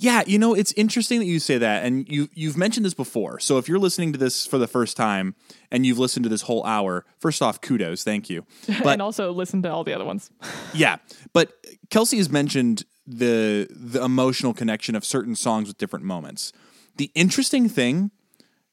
Yeah, 0.00 0.22
you 0.26 0.38
know, 0.38 0.54
it's 0.54 0.72
interesting 0.72 1.18
that 1.18 1.26
you 1.26 1.40
say 1.40 1.58
that, 1.58 1.84
and 1.84 2.08
you 2.08 2.28
you've 2.32 2.56
mentioned 2.56 2.86
this 2.86 2.94
before. 2.94 3.40
So 3.40 3.58
if 3.58 3.68
you're 3.68 3.80
listening 3.80 4.12
to 4.12 4.18
this 4.18 4.46
for 4.46 4.56
the 4.56 4.68
first 4.68 4.96
time 4.96 5.34
and 5.72 5.84
you've 5.84 5.98
listened 5.98 6.22
to 6.22 6.28
this 6.28 6.42
whole 6.42 6.64
hour, 6.64 7.04
first 7.18 7.42
off, 7.42 7.60
kudos, 7.60 8.04
thank 8.04 8.30
you. 8.30 8.46
But 8.82 8.94
and 8.94 9.02
also 9.02 9.32
listen 9.32 9.62
to 9.62 9.72
all 9.72 9.82
the 9.82 9.92
other 9.92 10.04
ones. 10.04 10.30
yeah, 10.72 10.96
but 11.32 11.52
Kelsey 11.90 12.18
has 12.18 12.30
mentioned 12.30 12.84
the 13.08 13.66
the 13.70 14.04
emotional 14.04 14.52
connection 14.52 14.94
of 14.94 15.04
certain 15.04 15.34
songs 15.34 15.68
with 15.68 15.78
different 15.78 16.04
moments. 16.04 16.52
The 16.96 17.10
interesting 17.14 17.68
thing, 17.68 18.10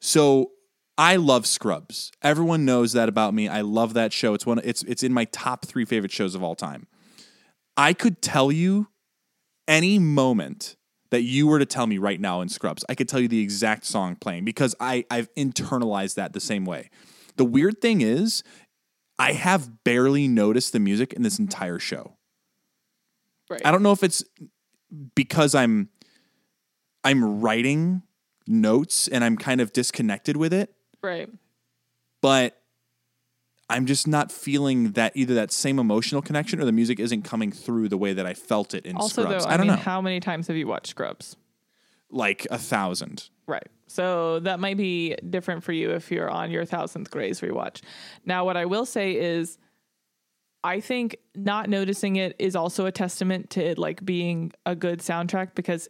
so 0.00 0.50
I 0.98 1.16
love 1.16 1.46
Scrubs. 1.46 2.12
Everyone 2.22 2.64
knows 2.64 2.92
that 2.92 3.08
about 3.08 3.34
me. 3.34 3.48
I 3.48 3.62
love 3.62 3.94
that 3.94 4.12
show. 4.12 4.34
It's 4.34 4.44
one. 4.44 4.60
It's 4.62 4.82
it's 4.82 5.02
in 5.02 5.12
my 5.12 5.24
top 5.26 5.64
three 5.64 5.84
favorite 5.84 6.12
shows 6.12 6.34
of 6.34 6.42
all 6.42 6.54
time. 6.54 6.86
I 7.76 7.92
could 7.92 8.20
tell 8.20 8.52
you 8.52 8.88
any 9.68 9.98
moment 9.98 10.76
that 11.10 11.22
you 11.22 11.46
were 11.46 11.58
to 11.58 11.66
tell 11.66 11.86
me 11.86 11.98
right 11.98 12.20
now 12.20 12.40
in 12.40 12.48
Scrubs, 12.48 12.84
I 12.88 12.94
could 12.94 13.08
tell 13.08 13.20
you 13.20 13.28
the 13.28 13.40
exact 13.40 13.84
song 13.84 14.16
playing 14.16 14.44
because 14.44 14.74
I, 14.80 15.04
I've 15.10 15.32
internalized 15.34 16.14
that 16.16 16.32
the 16.32 16.40
same 16.40 16.64
way. 16.64 16.90
The 17.36 17.44
weird 17.44 17.80
thing 17.80 18.00
is, 18.00 18.42
I 19.18 19.32
have 19.32 19.84
barely 19.84 20.28
noticed 20.28 20.72
the 20.72 20.80
music 20.80 21.12
in 21.12 21.22
this 21.22 21.38
entire 21.38 21.78
show. 21.78 22.15
Right. 23.50 23.62
I 23.64 23.70
don't 23.70 23.82
know 23.82 23.92
if 23.92 24.02
it's 24.02 24.24
because 25.14 25.54
I'm 25.54 25.88
I'm 27.04 27.40
writing 27.40 28.02
notes 28.46 29.08
and 29.08 29.22
I'm 29.24 29.36
kind 29.36 29.60
of 29.60 29.72
disconnected 29.72 30.36
with 30.36 30.52
it, 30.52 30.72
Right. 31.02 31.28
but 32.20 32.60
I'm 33.68 33.86
just 33.86 34.06
not 34.06 34.30
feeling 34.30 34.92
that 34.92 35.12
either 35.16 35.34
that 35.34 35.50
same 35.52 35.78
emotional 35.78 36.22
connection 36.22 36.60
or 36.60 36.64
the 36.64 36.72
music 36.72 37.00
isn't 37.00 37.22
coming 37.22 37.50
through 37.52 37.88
the 37.88 37.96
way 37.98 38.12
that 38.12 38.24
I 38.26 38.34
felt 38.34 38.74
it 38.74 38.86
in 38.86 38.96
Also, 38.96 39.22
Scrubs. 39.22 39.44
though, 39.44 39.50
I, 39.50 39.54
I, 39.54 39.56
don't 39.56 39.66
mean, 39.66 39.76
know, 39.76 39.82
how 39.82 40.00
many 40.00 40.20
times 40.20 40.46
have 40.48 40.56
you 40.56 40.66
watched 40.66 40.88
Scrubs? 40.88 41.36
like 42.08 42.46
a 42.52 42.58
thousand. 42.58 43.28
Right. 43.48 43.66
So 43.88 44.38
that 44.40 44.60
might 44.60 44.76
be 44.76 45.16
different 45.28 45.64
for 45.64 45.72
you 45.72 45.90
if 45.90 46.10
you're 46.12 46.30
on 46.30 46.52
your 46.52 46.64
thousandth 46.64 47.10
Grey's 47.10 47.40
rewatch. 47.40 47.82
Now, 48.24 48.44
what 48.44 48.56
I 48.56 48.64
will 48.66 48.86
say 48.86 49.16
is, 49.16 49.58
I 50.64 50.80
think 50.80 51.16
not 51.34 51.68
noticing 51.68 52.16
it 52.16 52.34
is 52.38 52.56
also 52.56 52.86
a 52.86 52.92
testament 52.92 53.50
to 53.50 53.64
it 53.64 53.78
like 53.78 54.04
being 54.04 54.52
a 54.64 54.74
good 54.74 55.00
soundtrack 55.00 55.54
because, 55.54 55.88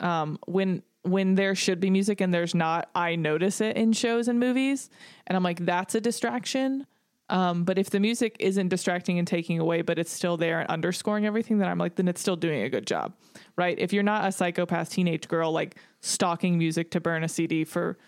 um, 0.00 0.38
when 0.46 0.82
when 1.02 1.36
there 1.36 1.54
should 1.54 1.78
be 1.78 1.88
music 1.88 2.20
and 2.20 2.34
there's 2.34 2.54
not, 2.54 2.90
I 2.94 3.14
notice 3.14 3.60
it 3.60 3.76
in 3.76 3.92
shows 3.92 4.26
and 4.26 4.40
movies, 4.40 4.90
and 5.26 5.36
I'm 5.36 5.42
like, 5.42 5.64
that's 5.64 5.94
a 5.94 6.00
distraction. 6.00 6.86
Um, 7.28 7.64
but 7.64 7.78
if 7.78 7.90
the 7.90 8.00
music 8.00 8.36
isn't 8.38 8.68
distracting 8.68 9.18
and 9.18 9.26
taking 9.26 9.58
away, 9.58 9.82
but 9.82 9.98
it's 9.98 10.12
still 10.12 10.36
there 10.36 10.60
and 10.60 10.68
underscoring 10.68 11.26
everything, 11.26 11.58
then 11.58 11.68
I'm 11.68 11.78
like, 11.78 11.96
then 11.96 12.06
it's 12.06 12.20
still 12.20 12.36
doing 12.36 12.62
a 12.62 12.68
good 12.68 12.86
job, 12.86 13.14
right? 13.56 13.76
If 13.78 13.92
you're 13.92 14.04
not 14.04 14.28
a 14.28 14.32
psychopath 14.32 14.90
teenage 14.90 15.26
girl 15.26 15.50
like 15.50 15.76
stalking 16.00 16.56
music 16.56 16.90
to 16.92 17.00
burn 17.00 17.24
a 17.24 17.28
CD 17.28 17.64
for 17.64 17.98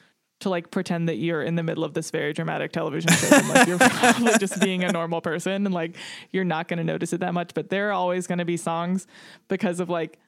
to 0.40 0.50
like 0.50 0.70
pretend 0.70 1.08
that 1.08 1.16
you're 1.16 1.42
in 1.42 1.56
the 1.56 1.62
middle 1.62 1.84
of 1.84 1.94
this 1.94 2.10
very 2.10 2.32
dramatic 2.32 2.72
television 2.72 3.10
show, 3.12 3.36
and 3.36 3.48
like 3.48 3.66
you're 3.66 3.78
probably 3.78 4.38
just 4.38 4.60
being 4.60 4.84
a 4.84 4.92
normal 4.92 5.20
person 5.20 5.66
and 5.66 5.74
like 5.74 5.96
you're 6.30 6.44
not 6.44 6.68
going 6.68 6.78
to 6.78 6.84
notice 6.84 7.12
it 7.12 7.20
that 7.20 7.34
much. 7.34 7.54
But 7.54 7.70
there 7.70 7.88
are 7.88 7.92
always 7.92 8.26
going 8.26 8.38
to 8.38 8.44
be 8.44 8.56
songs 8.56 9.06
because 9.48 9.80
of 9.80 9.88
like 9.88 10.18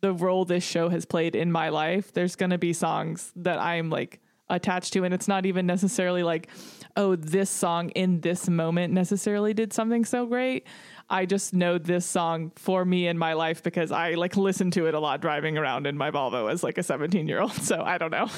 the 0.00 0.12
role 0.12 0.44
this 0.44 0.64
show 0.64 0.90
has 0.90 1.04
played 1.04 1.34
in 1.34 1.50
my 1.50 1.70
life. 1.70 2.12
There's 2.12 2.36
going 2.36 2.50
to 2.50 2.58
be 2.58 2.72
songs 2.72 3.32
that 3.36 3.58
I'm 3.58 3.90
like 3.90 4.20
attached 4.50 4.92
to 4.92 5.04
and 5.04 5.14
it's 5.14 5.26
not 5.26 5.46
even 5.46 5.66
necessarily 5.66 6.22
like 6.22 6.48
oh 6.96 7.16
this 7.16 7.48
song 7.48 7.88
in 7.90 8.20
this 8.20 8.48
moment 8.48 8.92
necessarily 8.92 9.54
did 9.54 9.72
something 9.72 10.04
so 10.04 10.26
great 10.26 10.66
i 11.08 11.24
just 11.24 11.54
know 11.54 11.78
this 11.78 12.04
song 12.04 12.52
for 12.54 12.84
me 12.84 13.06
in 13.06 13.16
my 13.16 13.32
life 13.32 13.62
because 13.62 13.90
i 13.90 14.12
like 14.12 14.36
listen 14.36 14.70
to 14.70 14.86
it 14.86 14.92
a 14.92 15.00
lot 15.00 15.22
driving 15.22 15.56
around 15.56 15.86
in 15.86 15.96
my 15.96 16.10
volvo 16.10 16.52
as 16.52 16.62
like 16.62 16.76
a 16.76 16.82
17 16.82 17.26
year 17.26 17.40
old 17.40 17.52
so 17.52 17.82
i 17.82 17.96
don't 17.96 18.10
know 18.10 18.28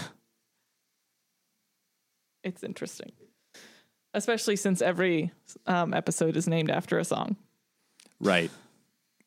it's 2.47 2.63
interesting 2.63 3.13
especially 4.15 4.57
since 4.57 4.81
every 4.81 5.31
um, 5.67 5.93
episode 5.93 6.37
is 6.37 6.49
named 6.49 6.71
after 6.71 6.99
a 6.99 7.05
song 7.05 7.37
Right. 8.21 8.51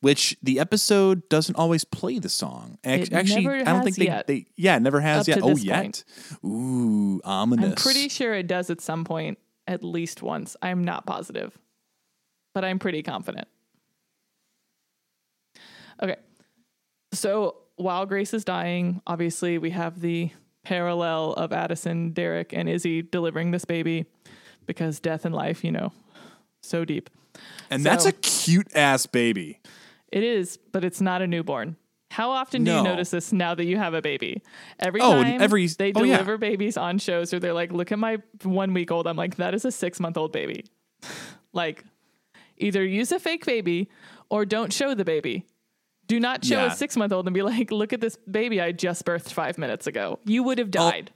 Which 0.01 0.37
the 0.41 0.59
episode 0.59 1.27
doesn't 1.29 1.55
always 1.55 1.83
play 1.83 2.19
the 2.19 2.29
song. 2.29 2.77
It 2.83 3.11
Actually, 3.13 3.43
never 3.43 3.55
I 3.57 3.63
don't 3.63 3.83
think 3.83 3.97
they, 3.97 4.05
yet. 4.05 4.27
they 4.27 4.45
yeah, 4.55 4.77
it 4.77 4.81
never 4.81 5.01
has 5.01 5.27
Up 5.27 5.35
yet. 5.35 5.39
Oh, 5.43 5.55
yet. 5.57 5.75
point. 5.81 6.03
Ooh, 6.45 7.21
ominous. 7.25 7.65
i'm 7.65 7.75
pretty 7.75 8.07
sure 8.09 8.33
it 8.33 8.47
does 8.47 8.69
at 8.69 8.79
some 8.81 9.03
point 9.03 9.37
at 9.67 9.83
least 9.83 10.23
once 10.23 10.55
i'm 10.61 10.83
not 10.83 11.05
positive 11.05 11.55
but 12.55 12.63
i'm 12.65 12.79
pretty 12.79 13.03
confident 13.03 13.47
okay 16.01 16.15
so 17.11 17.57
while 17.75 18.05
grace 18.05 18.33
is 18.33 18.43
dying 18.45 19.01
obviously 19.05 19.57
we 19.57 19.69
have 19.71 19.99
the 20.01 20.31
parallel 20.63 21.33
of 21.33 21.51
addison 21.53 22.11
derek 22.11 22.53
and 22.53 22.67
izzie 22.69 23.01
delivering 23.01 23.51
this 23.51 23.65
baby 23.65 24.05
because 24.65 24.99
death 24.99 25.25
and 25.25 25.33
life 25.33 25.63
you 25.63 25.71
know 25.71 25.91
so 26.61 26.83
deep 26.85 27.09
and 27.69 27.85
that's 27.85 28.05
a 28.05 28.11
cute 28.11 28.67
ass 28.75 29.05
baby. 29.05 29.59
It 30.11 30.23
is, 30.23 30.57
but 30.57 30.83
it's 30.83 30.99
not 30.99 31.21
a 31.21 31.27
newborn. 31.27 31.77
How 32.11 32.31
often 32.31 32.63
do 32.63 32.71
you 32.71 32.81
notice 32.83 33.11
this 33.11 33.31
now 33.31 33.53
that 33.55 33.63
you 33.65 33.77
have 33.77 33.93
a 33.93 34.01
baby? 34.01 34.41
Every 34.79 34.99
Oh, 34.99 35.21
time 35.23 35.39
every- 35.39 35.67
they 35.67 35.93
oh, 35.95 36.03
yeah. 36.03 36.15
deliver 36.17 36.37
babies 36.39 36.75
on 36.75 36.97
shows 36.97 37.31
or 37.33 37.39
they're 37.39 37.53
like, 37.53 37.71
look 37.71 37.91
at 37.91 37.99
my 37.99 38.17
one 38.43 38.73
week 38.73 38.89
old. 38.91 39.05
I'm 39.07 39.15
like, 39.15 39.35
that 39.35 39.53
is 39.53 39.63
a 39.63 39.71
six 39.71 39.99
month 39.99 40.17
old 40.17 40.33
baby. 40.33 40.65
like, 41.53 41.85
either 42.57 42.83
use 42.83 43.11
a 43.11 43.19
fake 43.19 43.45
baby 43.45 43.89
or 44.29 44.43
don't 44.43 44.73
show 44.73 44.95
the 44.95 45.05
baby. 45.05 45.45
Do 46.09 46.19
not 46.19 46.43
show 46.43 46.57
Yeah. 46.65 46.73
a 46.73 46.75
six 46.75 46.97
month 46.97 47.13
old 47.13 47.27
and 47.27 47.33
be 47.33 47.41
like, 47.43 47.71
look 47.71 47.93
at 47.93 48.01
this 48.01 48.17
baby 48.29 48.59
I 48.59 48.71
just 48.73 49.05
birthed 49.05 49.31
five 49.31 49.57
minutes 49.57 49.87
ago. 49.87 50.19
You 50.25 50.43
would 50.43 50.57
have 50.57 50.71
died. 50.71 51.11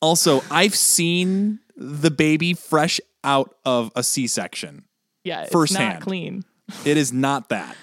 Also, 0.00 0.42
I've 0.50 0.74
seen 0.76 1.58
the 1.76 2.10
baby 2.10 2.52
fresh 2.54 3.00
out 3.24 3.56
of 3.64 3.90
a 3.96 4.02
C-section. 4.04 4.84
yeah, 5.24 5.42
it's 5.42 5.50
firsthand. 5.52 5.94
not 5.94 6.02
clean. 6.02 6.44
It 6.84 6.96
is 6.96 7.12
not 7.12 7.48
that. 7.50 7.76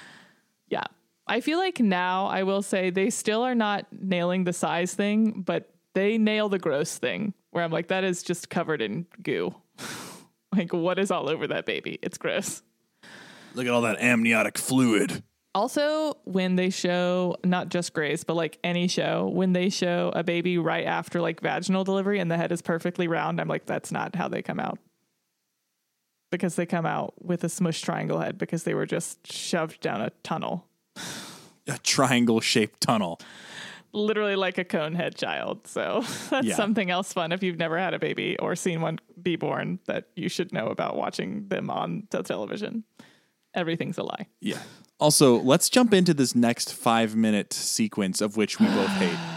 Yeah. 0.69 0.83
I 1.27 1.41
feel 1.41 1.57
like 1.59 1.79
now 1.79 2.25
I 2.27 2.43
will 2.43 2.61
say 2.63 2.89
they 2.89 3.09
still 3.09 3.43
are 3.43 3.53
not 3.55 3.85
nailing 3.91 4.43
the 4.43 4.53
size 4.53 4.93
thing, 4.93 5.41
but 5.41 5.69
they 5.93 6.17
nail 6.17 6.47
the 6.49 6.57
gross 6.59 6.97
thing 6.97 7.33
where 7.51 7.63
I'm 7.63 7.71
like, 7.71 7.87
that 7.89 8.03
is 8.03 8.23
just 8.23 8.49
covered 8.49 8.81
in 8.81 9.05
goo. 9.21 9.53
like, 10.55 10.73
what 10.73 10.97
is 10.99 11.11
all 11.11 11.29
over 11.29 11.47
that 11.47 11.65
baby? 11.65 11.99
It's 12.01 12.17
gross. 12.17 12.61
Look 13.53 13.65
at 13.67 13.71
all 13.71 13.81
that 13.81 13.99
amniotic 14.01 14.57
fluid. 14.57 15.23
Also, 15.53 16.17
when 16.23 16.55
they 16.55 16.69
show 16.69 17.35
not 17.43 17.69
just 17.69 17.91
Grey's, 17.93 18.23
but 18.23 18.35
like 18.35 18.57
any 18.63 18.87
show, 18.87 19.27
when 19.27 19.51
they 19.51 19.69
show 19.69 20.11
a 20.15 20.23
baby 20.23 20.57
right 20.57 20.85
after 20.85 21.19
like 21.19 21.41
vaginal 21.41 21.83
delivery 21.83 22.19
and 22.19 22.31
the 22.31 22.37
head 22.37 22.51
is 22.53 22.61
perfectly 22.61 23.07
round, 23.07 23.41
I'm 23.41 23.49
like, 23.49 23.65
that's 23.65 23.91
not 23.91 24.15
how 24.15 24.29
they 24.29 24.41
come 24.41 24.59
out. 24.61 24.79
Because 26.31 26.55
they 26.55 26.65
come 26.65 26.85
out 26.85 27.13
with 27.21 27.43
a 27.43 27.47
smushed 27.47 27.83
triangle 27.83 28.19
head 28.19 28.37
because 28.37 28.63
they 28.63 28.73
were 28.73 28.85
just 28.85 29.29
shoved 29.29 29.81
down 29.81 30.01
a 30.01 30.11
tunnel. 30.23 30.65
A 31.67 31.77
triangle 31.77 32.39
shaped 32.41 32.81
tunnel. 32.81 33.19
literally 33.93 34.35
like 34.35 34.57
a 34.57 34.63
cone 34.63 34.95
head 34.95 35.15
child. 35.15 35.67
So 35.67 36.03
that's 36.31 36.47
Yeah. 36.47 36.55
something 36.55 36.89
else 36.89 37.13
fun 37.13 37.31
if 37.31 37.43
you've 37.43 37.59
never 37.59 37.77
had 37.77 37.93
a 37.93 37.99
baby 37.99 38.35
or 38.39 38.55
seen 38.55 38.81
one 38.81 38.99
be 39.21 39.35
born 39.35 39.79
that 39.85 40.07
you 40.15 40.27
should 40.27 40.51
know 40.53 40.67
about 40.67 40.95
watching 40.97 41.47
them 41.49 41.69
on 41.69 42.07
the 42.09 42.23
television. 42.23 42.83
Everything's 43.53 43.99
a 43.99 44.03
lie. 44.03 44.25
Yeah. 44.39 44.57
Also, 45.01 45.41
let's 45.41 45.67
jump 45.67 45.95
into 45.95 46.13
this 46.13 46.35
next 46.35 46.75
five 46.75 47.15
minute 47.15 47.53
sequence 47.53 48.21
of 48.21 48.37
which 48.37 48.59
we 48.59 48.67
both 48.67 48.91
hate. 48.91 49.17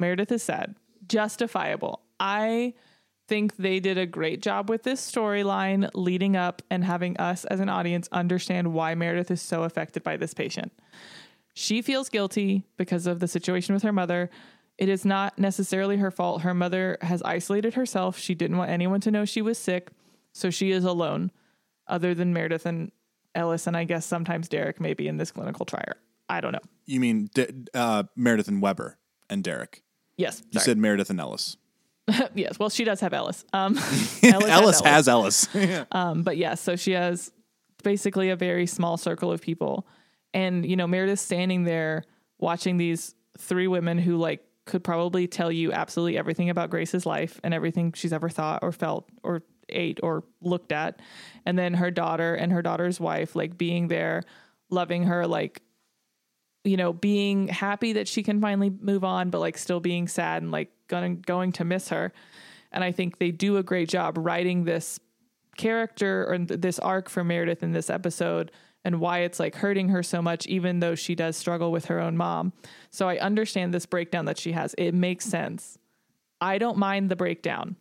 Meredith 0.00 0.30
is 0.30 0.44
sad. 0.44 0.76
Justifiable. 1.08 2.00
I 2.20 2.74
think 3.26 3.56
they 3.56 3.80
did 3.80 3.98
a 3.98 4.06
great 4.06 4.40
job 4.40 4.70
with 4.70 4.84
this 4.84 5.10
storyline 5.10 5.90
leading 5.92 6.36
up 6.36 6.62
and 6.70 6.84
having 6.84 7.16
us 7.16 7.44
as 7.46 7.58
an 7.58 7.68
audience 7.68 8.08
understand 8.12 8.72
why 8.72 8.94
Meredith 8.94 9.32
is 9.32 9.42
so 9.42 9.64
affected 9.64 10.04
by 10.04 10.16
this 10.16 10.34
patient. 10.34 10.72
She 11.52 11.82
feels 11.82 12.08
guilty 12.08 12.64
because 12.76 13.08
of 13.08 13.18
the 13.18 13.26
situation 13.26 13.74
with 13.74 13.82
her 13.82 13.92
mother. 13.92 14.30
It 14.78 14.88
is 14.88 15.04
not 15.04 15.36
necessarily 15.36 15.96
her 15.96 16.12
fault. 16.12 16.42
Her 16.42 16.54
mother 16.54 16.96
has 17.02 17.24
isolated 17.24 17.74
herself. 17.74 18.16
She 18.16 18.36
didn't 18.36 18.56
want 18.56 18.70
anyone 18.70 19.00
to 19.00 19.10
know 19.10 19.24
she 19.24 19.42
was 19.42 19.58
sick. 19.58 19.90
So 20.32 20.48
she 20.48 20.70
is 20.70 20.84
alone, 20.84 21.32
other 21.88 22.14
than 22.14 22.32
Meredith 22.32 22.64
and 22.64 22.92
Ellis, 23.34 23.66
and 23.66 23.76
I 23.76 23.84
guess 23.84 24.06
sometimes 24.06 24.48
Derek 24.48 24.80
may 24.80 24.94
be 24.94 25.08
in 25.08 25.16
this 25.16 25.30
clinical 25.30 25.66
trial. 25.66 25.94
I 26.28 26.40
don't 26.40 26.52
know. 26.52 26.60
You 26.86 27.00
mean 27.00 27.30
D- 27.34 27.46
uh, 27.74 28.04
Meredith 28.16 28.48
and 28.48 28.60
Weber 28.60 28.98
and 29.30 29.42
Derek? 29.42 29.82
Yes. 30.16 30.42
You 30.50 30.60
said 30.60 30.78
Meredith 30.78 31.10
and 31.10 31.20
Ellis. 31.20 31.56
yes. 32.34 32.58
Well, 32.58 32.70
she 32.70 32.84
does 32.84 33.00
have 33.00 33.12
Ellis. 33.12 33.44
Um, 33.52 33.78
Ellis, 34.22 34.22
Ellis 34.48 34.80
has 34.80 35.08
Ellis. 35.08 35.48
Um, 35.92 36.22
but 36.22 36.36
yes, 36.36 36.60
so 36.60 36.76
she 36.76 36.92
has 36.92 37.32
basically 37.82 38.30
a 38.30 38.36
very 38.36 38.66
small 38.66 38.96
circle 38.96 39.30
of 39.30 39.40
people. 39.40 39.86
And, 40.34 40.66
you 40.66 40.76
know, 40.76 40.86
Meredith's 40.86 41.22
standing 41.22 41.64
there 41.64 42.04
watching 42.38 42.76
these 42.76 43.14
three 43.38 43.68
women 43.68 43.98
who, 43.98 44.16
like, 44.16 44.44
could 44.66 44.84
probably 44.84 45.26
tell 45.26 45.50
you 45.50 45.72
absolutely 45.72 46.18
everything 46.18 46.50
about 46.50 46.68
Grace's 46.68 47.06
life 47.06 47.40
and 47.42 47.54
everything 47.54 47.92
she's 47.94 48.12
ever 48.12 48.28
thought 48.28 48.62
or 48.62 48.72
felt 48.72 49.08
or 49.22 49.42
ate 49.68 50.00
or 50.02 50.24
looked 50.40 50.72
at. 50.72 51.00
And 51.46 51.58
then 51.58 51.74
her 51.74 51.90
daughter 51.90 52.34
and 52.34 52.52
her 52.52 52.62
daughter's 52.62 53.00
wife, 53.00 53.36
like, 53.36 53.58
being 53.58 53.88
there, 53.88 54.22
loving 54.70 55.04
her, 55.04 55.26
like, 55.26 55.62
you 56.64 56.76
know, 56.76 56.92
being 56.92 57.48
happy 57.48 57.94
that 57.94 58.08
she 58.08 58.22
can 58.22 58.40
finally 58.40 58.70
move 58.70 59.04
on, 59.04 59.30
but 59.30 59.38
like 59.38 59.56
still 59.56 59.80
being 59.80 60.06
sad 60.08 60.42
and 60.42 60.52
like 60.52 60.70
going 60.88 61.20
going 61.20 61.52
to 61.52 61.64
miss 61.64 61.88
her. 61.88 62.12
And 62.72 62.84
I 62.84 62.92
think 62.92 63.18
they 63.18 63.30
do 63.30 63.56
a 63.56 63.62
great 63.62 63.88
job 63.88 64.18
writing 64.18 64.64
this 64.64 65.00
character 65.56 66.26
or 66.28 66.38
this 66.38 66.78
arc 66.78 67.08
for 67.08 67.24
Meredith 67.24 67.62
in 67.62 67.72
this 67.72 67.88
episode 67.88 68.52
and 68.84 69.00
why 69.00 69.20
it's 69.20 69.40
like 69.40 69.56
hurting 69.56 69.88
her 69.88 70.02
so 70.02 70.20
much, 70.20 70.46
even 70.46 70.80
though 70.80 70.94
she 70.94 71.14
does 71.14 71.36
struggle 71.36 71.72
with 71.72 71.86
her 71.86 72.00
own 72.00 72.16
mom. 72.16 72.52
So 72.90 73.08
I 73.08 73.18
understand 73.18 73.72
this 73.72 73.86
breakdown 73.86 74.26
that 74.26 74.38
she 74.38 74.52
has. 74.52 74.74
It 74.78 74.94
makes 74.94 75.24
sense. 75.24 75.78
I 76.40 76.58
don't 76.58 76.76
mind 76.76 77.10
the 77.10 77.16
breakdown. 77.16 77.76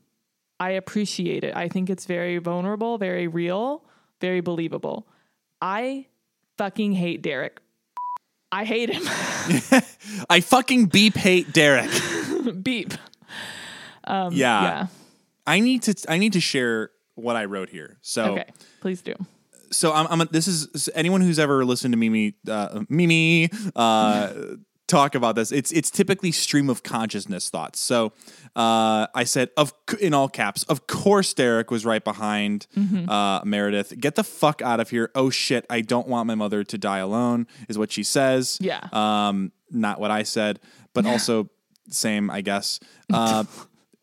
I 0.60 0.72
appreciate 0.72 1.43
it. 1.43 1.55
I 1.55 1.68
think 1.70 1.89
it's 1.89 2.05
very 2.05 2.38
vulnerable, 2.39 2.97
very 2.97 3.28
real, 3.28 3.84
very 4.22 4.41
believable. 4.41 5.08
I 5.62 6.08
fucking 6.58 6.93
hate 6.93 7.22
Derek. 7.22 7.60
I 8.51 8.64
hate 8.66 8.89
him. 8.89 9.03
I 10.30 10.39
fucking 10.41 10.88
beep 10.88 11.16
hate 11.16 11.51
Derek. 11.53 11.91
Beep. 12.64 12.93
yeah. 14.08 14.30
Yeah. 14.32 14.88
I 15.45 15.60
need 15.60 15.84
to 15.84 15.95
I 16.10 16.18
need 16.18 16.34
to 16.34 16.39
share 16.41 16.91
what 17.16 17.36
I 17.36 17.45
wrote 17.45 17.70
here. 17.70 17.97
So 18.01 18.34
Okay. 18.34 18.45
Please 18.82 19.01
do. 19.01 19.14
so 19.72 19.93
I'm, 19.93 20.22
I'm 20.22 20.28
this 20.32 20.47
is 20.47 20.89
anyone 20.95 21.22
who's 21.22 21.39
ever 21.39 21.66
listened 21.66 21.91
to 21.93 21.97
Mimi 21.97 22.36
uh, 22.47 22.84
Mimi 22.89 23.49
uh, 23.76 24.34
talk 24.88 25.15
about 25.15 25.35
this. 25.35 25.51
It's 25.51 25.71
it's 25.71 25.91
typically 25.91 26.31
stream 26.31 26.69
of 26.69 26.83
consciousness 26.83 27.49
thoughts. 27.49 27.79
So 27.79 28.13
uh, 28.55 29.07
I 29.13 29.23
said 29.25 29.49
of 29.57 29.73
in 29.99 30.13
all 30.13 30.29
caps, 30.29 30.63
of 30.63 30.88
course 30.88 31.33
Derek 31.33 31.69
was 31.69 31.85
right 31.85 32.03
behind 32.03 32.67
uh, 33.07 33.41
Meredith. 33.43 33.99
Get 33.99 34.15
the 34.15 34.23
fuck 34.23 34.61
out 34.61 34.79
of 34.79 34.89
here! 34.89 35.11
Oh 35.13 35.29
shit! 35.29 35.65
I 35.69 35.81
don't 35.81 36.07
want 36.07 36.27
my 36.27 36.35
mother 36.35 36.63
to 36.63 36.77
die 36.77 36.99
alone. 36.99 37.47
Is 37.69 37.77
what 37.77 37.91
she 37.91 38.03
says. 38.03 38.57
Yeah. 38.61 38.88
Um, 38.91 39.51
not 39.69 39.99
what 39.99 40.11
I 40.11 40.23
said, 40.23 40.59
but 40.93 41.05
also 41.05 41.49
same, 41.89 42.29
I 42.29 42.41
guess. 42.41 42.79
Uh, 43.11 43.43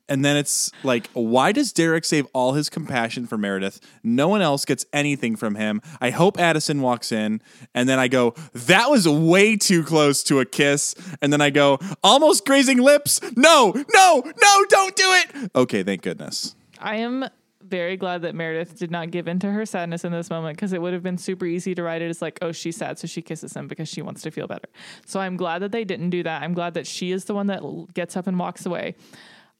and 0.08 0.24
then 0.24 0.36
it's 0.36 0.70
like, 0.82 1.08
why 1.14 1.52
does 1.52 1.72
Derek 1.72 2.04
save 2.04 2.26
all 2.34 2.52
his 2.52 2.68
compassion 2.68 3.26
for 3.26 3.38
Meredith? 3.38 3.80
No 4.02 4.28
one 4.28 4.42
else 4.42 4.64
gets 4.64 4.84
anything 4.92 5.34
from 5.34 5.54
him. 5.54 5.80
I 6.00 6.10
hope 6.10 6.38
Addison 6.38 6.82
walks 6.82 7.10
in. 7.10 7.40
And 7.74 7.88
then 7.88 7.98
I 7.98 8.08
go, 8.08 8.34
that 8.52 8.90
was 8.90 9.08
way 9.08 9.56
too 9.56 9.82
close 9.82 10.22
to 10.24 10.40
a 10.40 10.44
kiss. 10.44 10.94
And 11.22 11.32
then 11.32 11.40
I 11.40 11.50
go, 11.50 11.78
almost 12.02 12.44
grazing 12.44 12.78
lips. 12.78 13.20
No, 13.34 13.72
no, 13.94 14.22
no, 14.24 14.64
don't 14.68 14.94
do 14.94 15.06
it. 15.06 15.50
Okay, 15.56 15.82
thank 15.82 16.02
goodness. 16.02 16.54
I 16.78 16.96
am 16.96 17.24
very 17.62 17.96
glad 17.96 18.22
that 18.22 18.34
Meredith 18.34 18.78
did 18.78 18.90
not 18.90 19.10
give 19.10 19.26
in 19.26 19.38
to 19.38 19.50
her 19.50 19.64
sadness 19.64 20.04
in 20.04 20.12
this 20.12 20.28
moment 20.28 20.56
because 20.56 20.74
it 20.74 20.82
would 20.82 20.92
have 20.92 21.02
been 21.02 21.16
super 21.16 21.46
easy 21.46 21.74
to 21.74 21.82
write 21.82 22.02
it 22.02 22.10
as 22.10 22.20
like, 22.20 22.38
oh, 22.42 22.52
she's 22.52 22.76
sad, 22.76 22.98
so 22.98 23.06
she 23.06 23.22
kisses 23.22 23.54
him 23.54 23.68
because 23.68 23.88
she 23.88 24.02
wants 24.02 24.20
to 24.22 24.30
feel 24.30 24.46
better. 24.46 24.68
So 25.06 25.18
I'm 25.18 25.36
glad 25.38 25.60
that 25.60 25.72
they 25.72 25.84
didn't 25.84 26.10
do 26.10 26.22
that. 26.24 26.42
I'm 26.42 26.52
glad 26.52 26.74
that 26.74 26.86
she 26.86 27.10
is 27.10 27.24
the 27.24 27.34
one 27.34 27.46
that 27.46 27.62
gets 27.94 28.18
up 28.18 28.26
and 28.26 28.38
walks 28.38 28.66
away. 28.66 28.96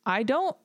I 0.07 0.22
don't 0.22 0.57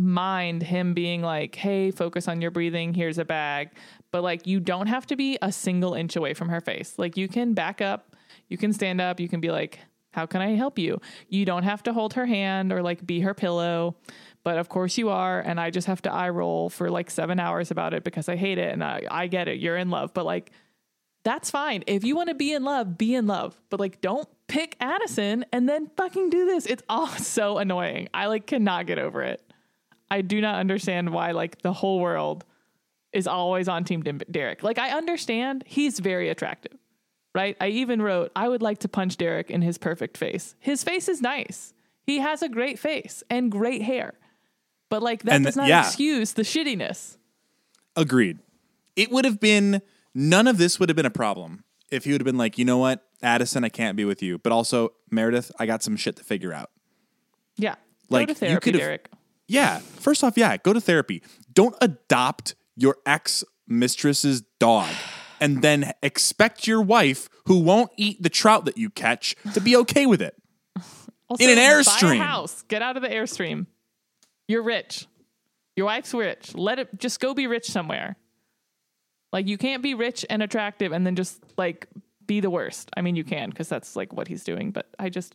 mind 0.00 0.62
him 0.62 0.94
being 0.94 1.22
like, 1.22 1.54
hey, 1.54 1.90
focus 1.90 2.28
on 2.28 2.40
your 2.40 2.50
breathing, 2.50 2.94
here's 2.94 3.18
a 3.18 3.24
bag. 3.24 3.70
But 4.10 4.22
like, 4.22 4.46
you 4.46 4.60
don't 4.60 4.86
have 4.86 5.06
to 5.08 5.16
be 5.16 5.38
a 5.42 5.52
single 5.52 5.94
inch 5.94 6.16
away 6.16 6.34
from 6.34 6.48
her 6.48 6.60
face. 6.60 6.94
Like, 6.98 7.16
you 7.16 7.28
can 7.28 7.54
back 7.54 7.80
up, 7.80 8.16
you 8.48 8.56
can 8.56 8.72
stand 8.72 9.00
up, 9.00 9.20
you 9.20 9.28
can 9.28 9.40
be 9.40 9.50
like, 9.50 9.80
how 10.12 10.26
can 10.26 10.40
I 10.40 10.54
help 10.54 10.78
you? 10.78 11.00
You 11.28 11.44
don't 11.44 11.64
have 11.64 11.82
to 11.84 11.92
hold 11.92 12.14
her 12.14 12.26
hand 12.26 12.72
or 12.72 12.82
like 12.82 13.06
be 13.06 13.20
her 13.20 13.34
pillow. 13.34 13.96
But 14.42 14.58
of 14.58 14.68
course 14.68 14.96
you 14.96 15.10
are. 15.10 15.40
And 15.40 15.60
I 15.60 15.70
just 15.70 15.86
have 15.86 16.02
to 16.02 16.12
eye 16.12 16.30
roll 16.30 16.70
for 16.70 16.90
like 16.90 17.10
seven 17.10 17.38
hours 17.38 17.70
about 17.70 17.92
it 17.92 18.04
because 18.04 18.28
I 18.28 18.36
hate 18.36 18.58
it. 18.58 18.72
And 18.72 18.82
I, 18.82 19.02
I 19.10 19.26
get 19.26 19.48
it. 19.48 19.60
You're 19.60 19.76
in 19.76 19.90
love. 19.90 20.14
But 20.14 20.24
like, 20.24 20.50
that's 21.24 21.50
fine. 21.50 21.84
If 21.86 22.04
you 22.04 22.16
want 22.16 22.28
to 22.28 22.34
be 22.34 22.52
in 22.52 22.64
love, 22.64 22.96
be 22.96 23.14
in 23.14 23.26
love. 23.26 23.60
But 23.70 23.80
like, 23.80 24.00
don't 24.00 24.28
pick 24.46 24.76
Addison 24.80 25.44
and 25.52 25.68
then 25.68 25.90
fucking 25.96 26.30
do 26.30 26.46
this. 26.46 26.66
It's 26.66 26.82
all 26.88 27.08
so 27.08 27.58
annoying. 27.58 28.08
I 28.14 28.26
like 28.26 28.46
cannot 28.46 28.86
get 28.86 28.98
over 28.98 29.22
it. 29.22 29.42
I 30.10 30.22
do 30.22 30.40
not 30.40 30.54
understand 30.54 31.10
why 31.10 31.32
like 31.32 31.60
the 31.62 31.72
whole 31.72 32.00
world 32.00 32.44
is 33.12 33.26
always 33.26 33.68
on 33.68 33.84
Team 33.84 34.02
Derek. 34.30 34.62
Like, 34.62 34.78
I 34.78 34.90
understand 34.90 35.64
he's 35.66 35.98
very 35.98 36.28
attractive, 36.28 36.76
right? 37.34 37.56
I 37.60 37.68
even 37.68 38.02
wrote, 38.02 38.30
I 38.36 38.48
would 38.48 38.62
like 38.62 38.78
to 38.80 38.88
punch 38.88 39.16
Derek 39.16 39.50
in 39.50 39.62
his 39.62 39.78
perfect 39.78 40.16
face. 40.16 40.54
His 40.60 40.84
face 40.84 41.08
is 41.08 41.20
nice. 41.22 41.72
He 42.02 42.18
has 42.18 42.42
a 42.42 42.48
great 42.48 42.78
face 42.78 43.22
and 43.30 43.50
great 43.50 43.82
hair. 43.82 44.14
But 44.90 45.02
like, 45.02 45.22
that 45.24 45.34
And 45.34 45.44
does 45.44 45.56
not 45.56 45.68
yeah. 45.68 45.80
excuse 45.86 46.34
the 46.34 46.42
shittiness. 46.42 47.16
Agreed. 47.96 48.38
It 48.96 49.10
would 49.10 49.24
have 49.24 49.40
been, 49.40 49.82
none 50.14 50.46
of 50.46 50.58
this 50.58 50.78
would 50.80 50.88
have 50.88 50.96
been 50.96 51.06
a 51.06 51.10
problem 51.10 51.64
if 51.90 52.04
he 52.04 52.12
would 52.12 52.20
have 52.20 52.26
been 52.26 52.36
like, 52.38 52.58
you 52.58 52.64
know 52.64 52.78
what, 52.78 53.04
Addison, 53.22 53.64
I 53.64 53.68
can't 53.68 53.96
be 53.96 54.04
with 54.04 54.22
you. 54.22 54.38
But 54.38 54.52
also, 54.52 54.92
Meredith, 55.10 55.50
I 55.58 55.66
got 55.66 55.82
some 55.82 55.96
shit 55.96 56.16
to 56.16 56.24
figure 56.24 56.52
out. 56.52 56.70
Yeah. 57.56 57.76
Like, 58.10 58.26
Go 58.26 58.30
you 58.30 58.34
to 58.34 58.34
therapy, 58.34 58.60
could've- 58.64 58.80
Derek. 58.80 59.10
Yeah. 59.46 59.78
First 59.78 60.22
off, 60.22 60.36
yeah, 60.36 60.56
go 60.58 60.72
to 60.72 60.80
therapy. 60.80 61.22
Don't 61.52 61.74
adopt 61.80 62.54
your 62.76 62.96
ex 63.06 63.42
mistress's 63.66 64.42
dog 64.58 64.88
and 65.40 65.62
then 65.62 65.92
expect 66.02 66.66
your 66.66 66.82
wife, 66.82 67.28
who 67.46 67.58
won't 67.60 67.90
eat 67.96 68.22
the 68.22 68.28
trout 68.28 68.64
that 68.66 68.76
you 68.76 68.90
catch, 68.90 69.34
to 69.54 69.60
be 69.60 69.76
okay 69.76 70.04
with 70.04 70.20
it. 70.20 70.34
Also, 71.28 71.42
In 71.44 71.50
an 71.50 71.58
Airstream. 71.58 72.18
house. 72.18 72.62
Get 72.68 72.82
out 72.82 72.96
of 72.96 73.02
the 73.02 73.08
airstream. 73.08 73.66
You're 74.48 74.62
rich. 74.62 75.06
Your 75.76 75.86
wife's 75.86 76.12
rich. 76.12 76.54
Let 76.54 76.78
it 76.78 76.88
just 76.98 77.20
go 77.20 77.34
be 77.34 77.46
rich 77.46 77.66
somewhere. 77.70 78.16
Like 79.32 79.46
you 79.46 79.58
can't 79.58 79.82
be 79.82 79.94
rich 79.94 80.24
and 80.30 80.42
attractive 80.42 80.92
and 80.92 81.06
then 81.06 81.16
just 81.16 81.42
like 81.56 81.86
be 82.26 82.40
the 82.40 82.50
worst. 82.50 82.90
I 82.96 83.02
mean, 83.02 83.16
you 83.16 83.24
can 83.24 83.50
because 83.50 83.68
that's 83.68 83.96
like 83.96 84.12
what 84.12 84.28
he's 84.28 84.44
doing, 84.44 84.70
but 84.70 84.88
I 84.98 85.08
just 85.08 85.34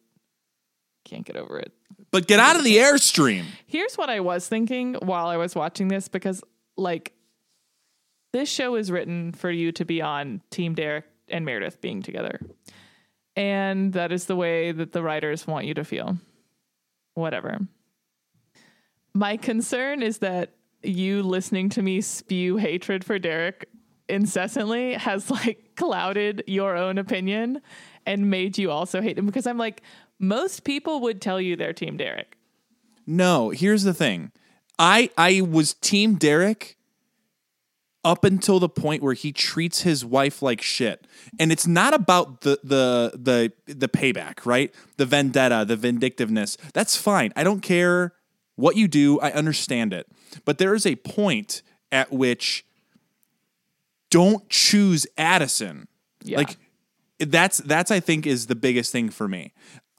can't 1.05 1.25
get 1.25 1.35
over 1.35 1.59
it. 1.59 1.73
But 2.11 2.27
get 2.27 2.39
out 2.39 2.55
of 2.55 2.63
the 2.63 2.77
Airstream. 2.77 3.45
Here's 3.65 3.97
what 3.97 4.09
I 4.09 4.19
was 4.19 4.47
thinking 4.47 4.95
while 4.95 5.27
I 5.27 5.37
was 5.37 5.55
watching 5.55 5.87
this 5.87 6.07
because 6.07 6.43
like 6.77 7.13
this 8.31 8.49
show 8.49 8.75
is 8.75 8.91
written 8.91 9.31
for 9.31 9.51
you 9.51 9.71
to 9.73 9.85
be 9.85 10.01
on 10.01 10.41
Team 10.49 10.73
Derek 10.73 11.05
and 11.27 11.45
Meredith 11.45 11.81
being 11.81 12.01
together. 12.01 12.39
And 13.35 13.93
that 13.93 14.11
is 14.11 14.25
the 14.25 14.35
way 14.35 14.71
that 14.71 14.91
the 14.91 15.01
writers 15.01 15.47
want 15.47 15.65
you 15.65 15.73
to 15.75 15.83
feel. 15.83 16.17
Whatever. 17.15 17.59
My 19.13 19.37
concern 19.37 20.01
is 20.01 20.19
that 20.19 20.53
you 20.81 21.23
listening 21.23 21.69
to 21.69 21.81
me 21.81 22.01
spew 22.01 22.57
hatred 22.57 23.03
for 23.03 23.17
Derek 23.17 23.69
incessantly 24.09 24.93
has 24.93 25.29
like 25.31 25.75
clouded 25.75 26.43
your 26.47 26.75
own 26.75 26.97
opinion 26.97 27.61
and 28.05 28.29
made 28.29 28.57
you 28.57 28.69
also 28.69 29.01
hate 29.01 29.17
him 29.17 29.25
because 29.25 29.47
I'm 29.47 29.57
like 29.57 29.81
most 30.19 30.63
people 30.63 31.01
would 31.01 31.21
tell 31.21 31.39
you 31.39 31.55
they're 31.55 31.73
team 31.73 31.97
Derek. 31.97 32.37
No, 33.05 33.49
here's 33.49 33.83
the 33.83 33.93
thing. 33.93 34.31
I 34.79 35.09
I 35.17 35.41
was 35.41 35.73
team 35.73 36.15
Derek 36.15 36.77
up 38.05 38.23
until 38.23 38.59
the 38.59 38.69
point 38.69 39.01
where 39.01 39.13
he 39.13 39.31
treats 39.31 39.81
his 39.81 40.03
wife 40.03 40.41
like 40.41 40.61
shit. 40.61 41.07
And 41.39 41.51
it's 41.51 41.65
not 41.65 41.93
about 41.93 42.41
the 42.41 42.59
the 42.63 43.13
the 43.15 43.73
the 43.73 43.87
payback, 43.87 44.45
right? 44.45 44.73
The 44.97 45.05
vendetta, 45.05 45.65
the 45.65 45.75
vindictiveness. 45.75 46.57
That's 46.73 46.95
fine. 46.95 47.31
I 47.35 47.43
don't 47.43 47.61
care 47.61 48.13
what 48.55 48.75
you 48.75 48.87
do. 48.87 49.19
I 49.19 49.31
understand 49.31 49.93
it. 49.93 50.07
But 50.45 50.57
there 50.57 50.73
is 50.73 50.85
a 50.85 50.95
point 50.97 51.61
at 51.91 52.11
which 52.11 52.65
don't 54.13 54.47
choose 54.47 55.07
Addison. 55.17 55.87
Yeah. 56.23 56.37
Like 56.37 56.57
that's 57.19 57.57
that's 57.57 57.89
I 57.89 57.99
think 57.99 58.27
is 58.27 58.45
the 58.45 58.55
biggest 58.55 58.91
thing 58.91 59.09
for 59.09 59.27
me. 59.27 59.53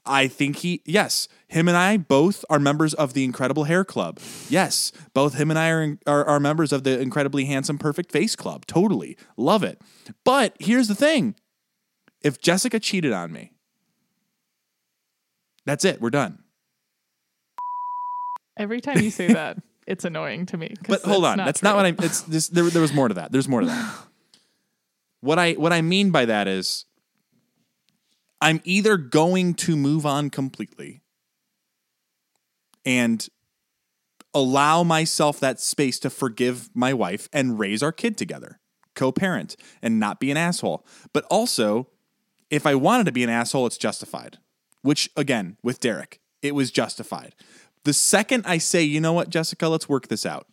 I 0.05 0.29
think 0.29 0.57
he 0.57 0.81
yes, 0.85 1.27
him 1.49 1.67
and 1.67 1.75
I 1.75 1.97
both 1.97 2.45
are 2.49 2.57
members 2.57 2.93
of 2.93 3.13
the 3.13 3.25
Incredible 3.25 3.65
Hair 3.65 3.83
Club. 3.83 4.19
Yes, 4.47 4.93
both 5.13 5.33
him 5.33 5.49
and 5.49 5.59
I 5.59 5.69
are, 5.69 5.97
are 6.07 6.25
are 6.25 6.39
members 6.39 6.71
of 6.71 6.85
the 6.85 6.97
Incredibly 6.97 7.43
Handsome 7.43 7.77
Perfect 7.77 8.09
Face 8.09 8.37
Club. 8.37 8.65
Totally. 8.67 9.17
Love 9.35 9.63
it. 9.63 9.81
But 10.23 10.55
here's 10.59 10.87
the 10.87 10.95
thing. 10.95 11.35
If 12.21 12.39
Jessica 12.39 12.79
cheated 12.79 13.11
on 13.11 13.33
me, 13.33 13.51
that's 15.65 15.83
it. 15.83 15.99
We're 15.99 16.09
done. 16.09 16.39
Every 18.55 18.79
time 18.79 18.99
you 18.99 19.11
say 19.11 19.27
that, 19.27 19.57
it's 19.87 20.05
annoying 20.05 20.45
to 20.47 20.57
me. 20.57 20.73
But 20.87 21.01
hold 21.03 21.25
on, 21.25 21.37
that's 21.37 21.61
not 21.61 21.75
what 21.75 21.85
I'm. 21.85 21.95
It's 21.99 22.21
this. 22.21 22.47
There, 22.47 22.63
there 22.65 22.81
was 22.81 22.93
more 22.93 23.07
to 23.07 23.13
that. 23.15 23.31
There's 23.31 23.47
more 23.47 23.61
to 23.61 23.67
that. 23.67 23.95
what 25.21 25.39
I 25.39 25.53
what 25.53 25.73
I 25.73 25.81
mean 25.81 26.11
by 26.11 26.25
that 26.25 26.47
is, 26.47 26.85
I'm 28.41 28.61
either 28.63 28.97
going 28.97 29.53
to 29.55 29.75
move 29.75 30.05
on 30.05 30.29
completely 30.29 31.01
and 32.85 33.27
allow 34.33 34.83
myself 34.83 35.39
that 35.39 35.59
space 35.59 35.97
to 35.99 36.09
forgive 36.09 36.69
my 36.73 36.93
wife 36.93 37.29
and 37.31 37.57
raise 37.57 37.81
our 37.81 37.91
kid 37.91 38.17
together, 38.17 38.59
co-parent, 38.93 39.55
and 39.81 39.99
not 39.99 40.19
be 40.19 40.29
an 40.29 40.37
asshole. 40.37 40.85
But 41.13 41.25
also, 41.31 41.87
if 42.49 42.65
I 42.65 42.75
wanted 42.75 43.05
to 43.05 43.11
be 43.11 43.23
an 43.23 43.29
asshole, 43.29 43.65
it's 43.65 43.77
justified. 43.77 44.37
Which 44.81 45.09
again, 45.15 45.57
with 45.63 45.79
Derek, 45.79 46.19
it 46.41 46.53
was 46.53 46.69
justified. 46.69 47.33
The 47.85 47.93
second 47.93 48.45
I 48.45 48.57
say, 48.57 48.83
you 48.83 48.99
know 48.99 49.13
what, 49.13 49.29
Jessica, 49.29 49.67
let's 49.69 49.87
work 49.87 50.09
this 50.09 50.25
out, 50.25 50.47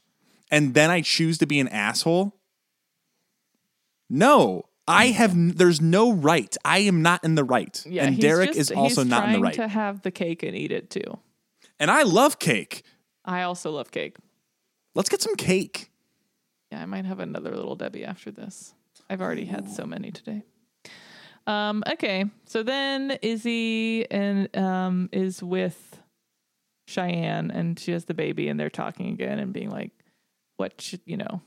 and 0.50 0.74
then 0.74 0.90
I 0.90 1.00
choose 1.02 1.38
to 1.38 1.46
be 1.46 1.58
an 1.60 1.68
asshole, 1.68 2.36
no, 4.08 4.64
I 4.86 5.06
have. 5.06 5.56
There's 5.56 5.80
no 5.80 6.12
right. 6.12 6.54
I 6.64 6.78
am 6.78 7.02
not 7.02 7.24
in 7.24 7.34
the 7.34 7.44
right, 7.44 7.84
Yeah, 7.86 8.04
and 8.04 8.20
Derek 8.20 8.48
just- 8.48 8.58
is 8.58 8.70
also 8.70 9.04
not 9.04 9.26
in 9.28 9.32
the 9.34 9.40
right. 9.40 9.54
to 9.54 9.68
have 9.68 10.02
the 10.02 10.10
cake 10.10 10.42
and 10.42 10.54
eat 10.56 10.72
it 10.72 10.90
too. 10.90 11.18
and 11.80 11.90
I 11.90 12.02
love 12.02 12.38
cake. 12.38 12.82
I 13.24 13.42
also 13.42 13.70
love 13.72 13.90
cake. 13.90 14.16
Let's 14.94 15.08
get 15.08 15.20
some 15.22 15.34
cake. 15.36 15.90
Yeah, 16.70 16.80
I 16.82 16.86
might 16.86 17.04
have 17.06 17.18
another 17.18 17.56
little 17.56 17.74
Debbie 17.76 18.04
after 18.04 18.30
this. 18.30 18.74
I've 19.10 19.20
already 19.20 19.46
had 19.46 19.68
so 19.70 19.84
many 19.84 20.10
today. 20.12 20.44
Um, 21.46 21.82
okay, 21.90 22.26
so 22.46 22.62
then 22.62 23.18
Izzie 23.22 24.06
and 24.10 24.54
um 24.56 25.08
is 25.12 25.42
with 25.42 26.00
Cheyenne, 26.92 27.50
and 27.50 27.78
she 27.78 27.92
has 27.92 28.04
the 28.04 28.14
baby, 28.14 28.48
and 28.48 28.58
they're 28.60 28.70
talking 28.70 29.08
again 29.08 29.38
and 29.38 29.52
being 29.52 29.70
like, 29.70 29.90
"What 30.56 30.80
should 30.80 31.00
you 31.04 31.16
know?" 31.16 31.42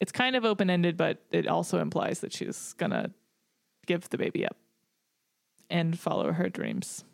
It's 0.00 0.12
kind 0.12 0.36
of 0.36 0.44
open 0.44 0.68
ended, 0.68 0.96
but 0.96 1.24
it 1.30 1.46
also 1.46 1.78
implies 1.80 2.20
that 2.20 2.32
she's 2.32 2.74
gonna 2.74 3.12
give 3.86 4.10
the 4.10 4.18
baby 4.18 4.44
up 4.44 4.56
and 5.70 5.98
follow 5.98 6.32
her 6.32 6.48
dreams. 6.48 7.04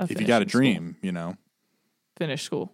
If 0.00 0.20
you 0.20 0.26
got 0.26 0.42
a 0.42 0.46
finishing 0.46 0.48
school. 0.48 0.60
dream, 0.60 0.96
you 1.02 1.12
know. 1.12 1.36
finish 2.16 2.42
school. 2.42 2.72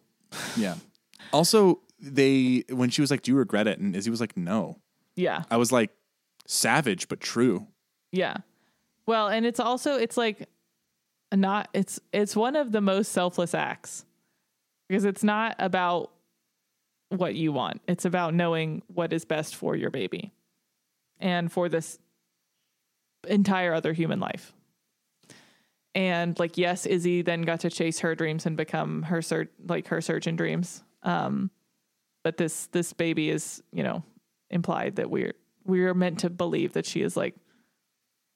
Yeah. 0.57 0.77
Also, 1.33 1.81
they 2.01 2.65
when 2.69 2.91
she 2.91 3.01
was 3.01 3.11
like, 3.11 3.23
"Do 3.23 3.31
you 3.31 3.39
regret 3.39 3.67
it?" 3.69 3.79
and 3.79 3.95
Izzie 3.95 4.11
was 4.11 4.21
like, 4.21 4.37
"No." 4.37 4.81
Yeah, 5.15 5.45
I 5.51 5.57
was 5.57 5.71
like, 5.71 5.91
savage 6.47 7.09
but 7.09 7.21
true. 7.21 7.69
Yeah. 8.11 8.39
Well, 9.07 9.29
and 9.29 9.47
it's 9.47 9.61
also 9.61 9.95
it's 9.95 10.17
like 10.17 10.49
not 11.33 11.69
it's 11.73 12.01
it's 12.13 12.37
one 12.37 12.57
of 12.57 12.73
the 12.73 12.81
most 12.81 13.13
selfless 13.13 13.55
acts 13.55 14.05
because 14.89 15.05
it's 15.05 15.25
not 15.25 15.57
about 15.59 16.11
what 17.09 17.35
you 17.35 17.53
want. 17.53 17.81
It's 17.87 18.05
about 18.05 18.35
knowing 18.35 18.83
what 18.89 19.13
is 19.13 19.25
best 19.25 19.57
for 19.57 19.77
your 19.77 19.91
baby 19.91 20.33
and 21.19 21.51
for 21.51 21.69
this 21.69 21.99
entire 23.29 23.75
other 23.75 23.93
human 23.93 24.21
life. 24.21 24.53
And 25.95 26.39
like 26.39 26.57
yes, 26.57 26.87
Izzie 26.87 27.23
then 27.23 27.43
got 27.43 27.61
to 27.61 27.71
chase 27.71 28.01
her 28.01 28.15
dreams 28.15 28.47
and 28.47 28.57
become 28.57 29.03
her 29.05 29.23
sur- 29.23 29.49
like 29.67 29.89
her 29.89 30.01
surgeon 30.01 30.37
dreams. 30.37 30.83
Um 31.03 31.51
but 32.25 32.37
this 32.37 32.67
this 32.69 32.93
baby 32.93 33.31
is, 33.31 33.63
you 33.73 33.83
know, 33.83 34.03
implied 34.51 34.97
that 34.97 35.11
we're 35.11 35.35
we're 35.65 35.95
meant 35.95 36.21
to 36.21 36.31
believe 36.31 36.73
that 36.75 36.87
she 36.87 37.03
is 37.03 37.17
like 37.17 37.35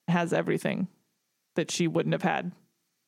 has 0.09 0.33
everything 0.33 0.89
that 1.57 1.71
she 1.71 1.89
wouldn't 1.89 2.13
have 2.13 2.23
had 2.23 2.53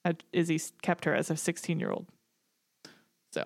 had 0.09 0.25
Izzie 0.33 0.61
kept 0.83 1.05
her 1.05 1.15
as 1.15 1.31
a 1.31 1.37
16 1.37 1.79
year 1.79 1.91
old. 1.91 2.07
So 3.33 3.45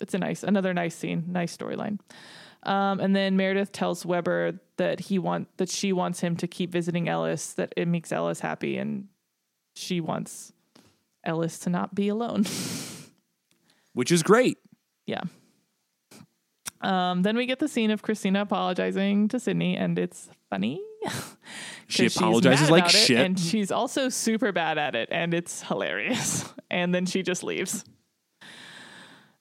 it's 0.00 0.14
a 0.14 0.18
nice, 0.18 0.42
another 0.42 0.74
nice 0.74 0.94
scene, 0.94 1.24
nice 1.28 1.56
storyline. 1.56 1.98
Um, 2.64 3.00
and 3.00 3.16
then 3.16 3.36
Meredith 3.36 3.72
tells 3.72 4.06
Weber 4.06 4.60
that 4.76 5.00
he 5.00 5.18
want 5.18 5.48
that 5.56 5.68
she 5.68 5.92
wants 5.92 6.20
him 6.20 6.36
to 6.36 6.46
keep 6.46 6.70
visiting 6.70 7.08
Ellis, 7.08 7.54
that 7.54 7.72
it 7.76 7.88
makes 7.88 8.12
Ellis 8.12 8.40
happy, 8.40 8.76
and 8.78 9.08
she 9.74 10.00
wants 10.00 10.52
Ellis 11.24 11.58
to 11.60 11.70
not 11.70 11.94
be 11.94 12.08
alone. 12.08 12.44
Which 13.94 14.12
is 14.12 14.22
great. 14.22 14.58
yeah. 15.06 15.22
Um, 16.80 17.22
then 17.22 17.36
we 17.36 17.46
get 17.46 17.58
the 17.58 17.68
scene 17.68 17.90
of 17.90 18.02
Cristina 18.02 18.42
apologizing 18.42 19.28
to 19.28 19.40
Sydney, 19.40 19.76
and 19.76 19.98
it's 19.98 20.28
funny. 20.50 20.82
She 21.88 22.06
apologizes 22.06 22.70
like 22.70 22.88
shit. 22.88 23.18
and 23.18 23.38
she's 23.38 23.70
also 23.70 24.08
super 24.08 24.50
bad 24.50 24.78
at 24.78 24.94
it, 24.94 25.10
and 25.12 25.34
it's 25.34 25.62
hilarious. 25.62 26.50
and 26.70 26.94
then 26.94 27.04
she 27.04 27.22
just 27.22 27.44
leaves. 27.44 27.84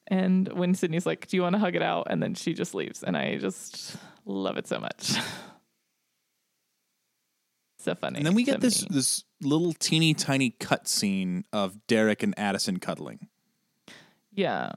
And 0.08 0.52
when 0.52 0.76
Sydney's 0.76 1.06
like, 1.06 1.28
"Do 1.28 1.38
you 1.38 1.44
want 1.44 1.54
to 1.54 1.60
hug 1.60 1.78
it 1.78 1.82
out?" 1.82 2.08
and 2.10 2.22
then 2.22 2.34
she 2.34 2.54
just 2.54 2.76
leaves, 2.76 3.04
and 3.04 3.16
I 3.16 3.38
just 3.38 3.96
love 4.26 4.58
it 4.58 4.68
so 4.68 4.80
much. 4.80 5.14
so 7.78 7.96
funny. 7.96 8.18
And 8.18 8.26
then 8.26 8.36
we 8.36 8.44
get 8.44 8.60
this 8.60 8.82
this 8.90 9.24
little 9.42 9.72
teeny 9.72 10.14
tiny 10.14 10.50
cut 10.50 10.90
scene 10.90 11.46
of 11.54 11.88
Derek 11.88 12.22
and 12.22 12.38
Addison 12.38 12.80
cuddling. 12.80 13.30
yeah. 14.34 14.74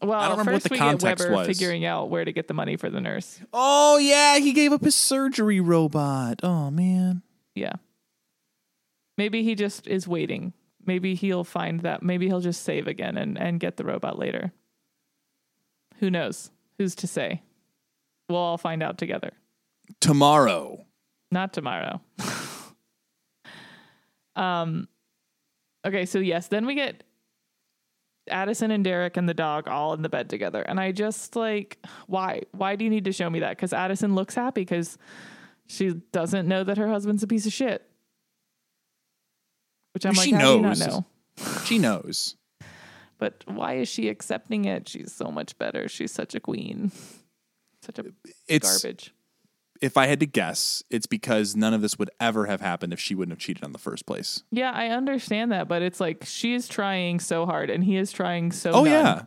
Well, 0.00 0.18
I 0.18 0.28
don't 0.28 0.38
remember 0.38 0.52
what 0.52 0.62
first 0.62 0.68
the 0.68 0.74
we 0.74 0.78
context 0.78 1.24
get 1.24 1.30
Weber 1.30 1.36
was. 1.36 1.46
figuring 1.46 1.84
out 1.84 2.08
where 2.08 2.24
to 2.24 2.32
get 2.32 2.46
the 2.46 2.54
money 2.54 2.76
for 2.76 2.88
the 2.88 3.00
nurse. 3.00 3.40
Oh 3.52 3.98
yeah, 3.98 4.38
he 4.38 4.52
gave 4.52 4.72
up 4.72 4.84
his 4.84 4.94
surgery 4.94 5.60
robot. 5.60 6.40
Oh 6.42 6.70
man. 6.70 7.22
Yeah. 7.54 7.74
Maybe 9.16 9.42
he 9.42 9.56
just 9.56 9.88
is 9.88 10.06
waiting. 10.06 10.52
Maybe 10.86 11.16
he'll 11.16 11.44
find 11.44 11.80
that. 11.80 12.02
Maybe 12.02 12.28
he'll 12.28 12.40
just 12.40 12.62
save 12.62 12.86
again 12.86 13.18
and, 13.18 13.36
and 13.36 13.58
get 13.58 13.76
the 13.76 13.84
robot 13.84 14.18
later. 14.18 14.52
Who 15.98 16.10
knows? 16.10 16.50
Who's 16.78 16.94
to 16.96 17.08
say? 17.08 17.42
We'll 18.28 18.38
all 18.38 18.58
find 18.58 18.82
out 18.82 18.98
together. 18.98 19.32
Tomorrow. 20.00 20.84
Not 21.32 21.52
tomorrow. 21.52 22.00
um 24.36 24.86
okay, 25.84 26.06
so 26.06 26.20
yes, 26.20 26.46
then 26.46 26.66
we 26.66 26.76
get 26.76 27.02
Addison 28.28 28.70
and 28.70 28.84
Derek 28.84 29.16
and 29.16 29.28
the 29.28 29.34
dog 29.34 29.68
all 29.68 29.92
in 29.94 30.02
the 30.02 30.08
bed 30.08 30.28
together. 30.30 30.62
And 30.62 30.78
I 30.78 30.92
just 30.92 31.34
like 31.36 31.78
why? 32.06 32.42
Why 32.52 32.76
do 32.76 32.84
you 32.84 32.90
need 32.90 33.04
to 33.06 33.12
show 33.12 33.28
me 33.28 33.40
that? 33.40 33.58
Cuz 33.58 33.72
Addison 33.72 34.14
looks 34.14 34.34
happy 34.34 34.64
cuz 34.64 34.98
she 35.66 35.90
doesn't 36.12 36.48
know 36.48 36.64
that 36.64 36.78
her 36.78 36.88
husband's 36.88 37.22
a 37.22 37.26
piece 37.26 37.46
of 37.46 37.52
shit. 37.52 37.88
Which 39.94 40.06
I'm 40.06 40.14
She 40.14 40.32
like, 40.32 40.40
how 40.40 40.50
do 40.52 40.56
you 40.56 40.62
not 40.62 40.78
knows. 40.78 40.86
know? 40.86 41.06
She 41.64 41.78
knows. 41.78 42.36
But 43.18 43.42
why 43.48 43.74
is 43.74 43.88
she 43.88 44.08
accepting 44.08 44.64
it? 44.64 44.88
She's 44.88 45.12
so 45.12 45.32
much 45.32 45.58
better. 45.58 45.88
She's 45.88 46.12
such 46.12 46.36
a 46.36 46.40
queen. 46.40 46.92
Such 47.82 47.98
a 47.98 48.04
It's 48.46 48.80
garbage. 48.82 49.12
If 49.80 49.96
I 49.96 50.06
had 50.06 50.20
to 50.20 50.26
guess, 50.26 50.82
it's 50.90 51.06
because 51.06 51.54
none 51.56 51.72
of 51.74 51.80
this 51.82 51.98
would 51.98 52.10
ever 52.20 52.46
have 52.46 52.60
happened 52.60 52.92
if 52.92 53.00
she 53.00 53.14
wouldn't 53.14 53.32
have 53.32 53.38
cheated 53.38 53.62
on 53.64 53.72
the 53.72 53.78
first 53.78 54.06
place. 54.06 54.42
Yeah, 54.50 54.72
I 54.72 54.88
understand 54.88 55.52
that, 55.52 55.68
but 55.68 55.82
it's 55.82 56.00
like 56.00 56.24
she's 56.24 56.66
trying 56.68 57.20
so 57.20 57.46
hard 57.46 57.70
and 57.70 57.84
he 57.84 57.96
is 57.96 58.10
trying 58.12 58.50
so 58.52 58.70
Oh 58.72 58.84
none. 58.84 58.92
yeah. 58.92 59.22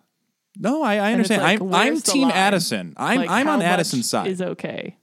No, 0.59 0.83
I, 0.83 0.95
I 0.97 1.11
understand. 1.13 1.41
like, 1.43 1.61
I'm 1.61 1.73
I'm 1.73 2.01
team 2.01 2.27
line? 2.27 2.31
Addison. 2.37 2.93
I'm 2.97 3.19
Like, 3.19 3.29
I'm 3.29 3.47
on 3.47 3.61
Addison's 3.61 4.09
side. 4.09 4.27
Is 4.27 4.41
okay. 4.41 4.97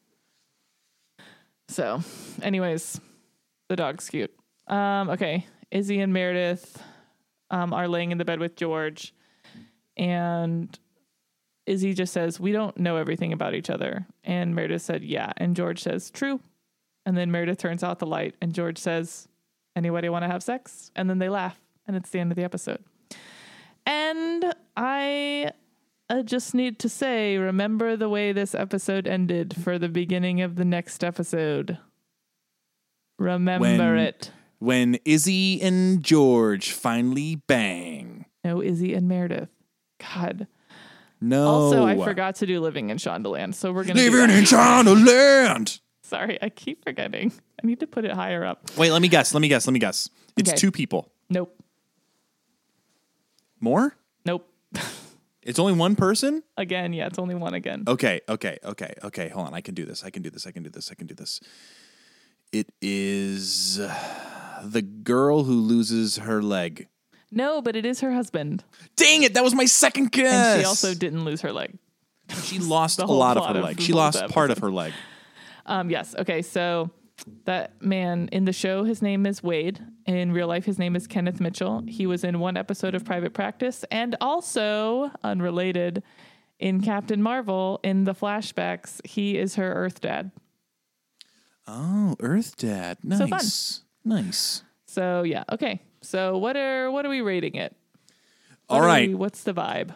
So, 1.69 2.01
anyways, 2.43 3.01
the 3.69 3.77
dog's 3.77 4.09
cute. 4.09 4.33
Um, 4.67 5.11
okay, 5.11 5.47
Izzie 5.71 6.01
and 6.01 6.13
Meredith 6.13 6.83
um, 7.51 7.73
are 7.73 7.89
laying 7.89 8.11
in 8.11 8.19
the 8.19 8.25
bed 8.25 8.41
with 8.41 8.57
George, 8.57 9.15
and 9.97 10.79
Izzie 11.69 11.95
just 11.95 12.13
says, 12.13 12.41
"We 12.41 12.53
don't 12.53 12.77
know 12.79 12.97
everything 12.97 13.33
about 13.33 13.55
each 13.55 13.71
other," 13.71 14.07
and 14.25 14.55
Meredith 14.55 14.83
said, 14.83 15.05
"Yeah," 15.05 15.33
and 15.37 15.55
George 15.55 15.83
says, 15.83 16.11
"True," 16.11 16.41
and 17.07 17.17
then 17.17 17.31
Meredith 17.31 17.59
turns 17.59 17.85
out 17.85 17.99
the 17.99 18.07
light, 18.07 18.35
and 18.41 18.53
George 18.55 18.79
says, 18.79 19.29
"Anybody 19.77 20.09
want 20.09 20.25
to 20.25 20.29
have 20.29 20.43
sex?" 20.43 20.91
And 20.97 21.09
then 21.09 21.19
they 21.19 21.29
laugh, 21.29 21.61
and 21.87 21.97
it's 21.97 22.11
the 22.11 22.21
end 22.21 22.33
of 22.33 22.37
the 22.37 22.45
episode. 22.45 22.83
And 23.87 24.55
I 24.77 25.53
I 26.11 26.23
just 26.23 26.55
need 26.55 26.79
to 26.81 26.89
say, 26.89 27.37
remember 27.37 27.95
the 27.97 28.09
way 28.09 28.33
this 28.33 28.55
episode 28.55 29.07
ended 29.07 29.55
for 29.63 29.79
the 29.79 29.91
beginning 29.91 30.41
of 30.41 30.57
the 30.57 30.65
next 30.65 31.05
episode. 31.05 31.77
Remember 33.19 33.67
When- 33.95 33.99
it. 33.99 34.33
When 34.61 34.99
Izzie 35.05 35.61
and 35.63 36.03
George 36.03 36.73
finally 36.73 37.37
bang. 37.47 38.25
No, 38.43 38.61
Izzie 38.61 38.95
and 38.95 39.07
Meredith. 39.07 39.51
God. 40.01 40.49
No. 41.21 41.47
Also, 41.49 41.85
I 41.85 41.97
forgot 41.97 42.37
to 42.37 42.47
do 42.47 42.61
Living 42.61 42.91
in 42.91 42.97
Shondaland, 42.99 43.55
so 43.55 43.73
we're 43.73 43.85
gonna 43.85 44.01
do 44.01 44.11
Living 44.11 44.29
that. 44.29 44.39
in 44.39 44.45
Shondaland. 44.45 45.81
Sorry, 46.03 46.39
I 46.41 46.49
keep 46.49 46.85
forgetting. 46.85 47.33
I 47.63 47.67
need 47.67 47.81
to 47.81 47.87
put 47.87 48.05
it 48.05 48.13
higher 48.13 48.45
up. 48.45 48.71
Wait, 48.77 48.91
let 48.93 49.03
me 49.03 49.09
guess. 49.09 49.35
Let 49.35 49.41
me 49.41 49.49
guess. 49.49 49.67
Let 49.67 49.73
me 49.73 49.81
guess. 49.81 50.09
It's 50.37 50.51
Okay. 50.51 50.57
two 50.57 50.71
people. 50.71 51.11
Nope. 51.29 51.55
More? 53.61 53.97
Nope. 54.25 54.49
It's 55.43 55.59
only 55.59 55.73
one 55.73 55.97
person? 55.97 56.43
again, 56.59 56.93
yeah, 56.93 57.07
it's 57.07 57.19
only 57.19 57.35
one 57.35 57.55
again. 57.55 57.85
Okay, 57.89 58.21
okay, 58.29 58.59
okay, 58.63 58.93
okay. 59.03 59.29
Hold 59.31 59.47
on. 59.47 59.55
I 59.55 59.61
can 59.63 59.75
do 59.75 59.85
this. 59.87 60.05
I 60.05 60.11
can 60.11 60.21
do 60.23 60.29
this. 60.31 60.47
I 60.47 60.51
can 60.51 60.63
do 60.63 60.69
this. 60.71 60.91
I 60.91 60.95
can 60.95 61.07
do 61.07 61.15
this. 61.15 61.41
It 62.53 62.71
is 62.83 63.81
uh, 63.81 64.63
the 64.65 64.83
girl 64.83 65.45
who 65.45 65.55
loses 65.61 66.17
her 66.19 66.43
leg. 66.43 66.89
No, 67.31 67.61
but 67.61 67.77
it 67.77 67.85
is 67.85 68.01
her 68.01 68.13
husband. 68.13 68.65
Dang 68.97 69.23
it! 69.23 69.35
That 69.35 69.45
was 69.45 69.55
my 69.55 69.67
second 69.67 70.13
guess. 70.13 70.33
And 70.33 70.61
she 70.61 70.67
also 70.67 70.95
didn't 70.95 71.25
lose 71.25 71.43
her 71.43 71.53
leg. 71.53 71.79
she 72.43 72.59
lost 72.59 72.99
a 73.01 73.07
lot 73.07 73.37
of 73.37 73.47
her 73.47 73.59
of 73.59 73.65
leg. 73.65 73.81
She 73.81 73.93
lost 73.93 74.27
part 74.29 74.51
of 74.51 74.59
her 74.59 74.71
leg. 74.71 74.93
Um, 75.67 75.91
yes. 75.91 76.15
Okay. 76.19 76.43
So 76.43 76.91
that 77.45 77.83
man 77.83 78.29
in 78.33 78.45
the 78.45 78.53
show, 78.53 78.85
his 78.85 79.03
name 79.03 79.27
is 79.27 79.43
Wade. 79.43 79.81
In 80.07 80.33
real 80.33 80.47
life, 80.47 80.65
his 80.65 80.79
name 80.79 80.97
is 80.97 81.07
Kenneth 81.07 81.41
Mitchell. 81.41 81.83
He 81.87 82.07
was 82.07 82.25
in 82.25 82.39
one 82.39 82.57
episode 82.57 82.95
of 82.95 83.05
Private 83.05 83.35
Practice 83.35 83.85
and 83.91 84.17
also, 84.21 85.11
unrelated, 85.23 86.03
in 86.59 86.81
Captain 86.81 87.23
Marvel, 87.23 87.79
in 87.85 88.05
the 88.05 88.15
flashbacks, 88.15 89.05
he 89.07 89.37
is 89.39 89.57
her 89.57 89.73
Earth 89.75 90.01
dad. 90.01 90.31
Oh, 91.69 92.17
Earth 92.21 92.57
Dad. 92.57 92.99
Nice. 93.05 93.29
So. 93.39 93.83
Nice. 94.05 94.63
So 94.87 95.23
yeah. 95.23 95.45
Okay. 95.53 95.83
So 96.03 96.39
what 96.39 96.57
are 96.57 96.91
what 96.91 97.05
are 97.05 97.09
we 97.11 97.21
rating 97.21 97.55
it? 97.57 97.75
What 98.67 98.77
All 98.77 98.87
right. 98.87 99.09
we- 99.09 99.15
what's 99.15 99.43
the 99.43 99.55
vibe? 99.55 99.95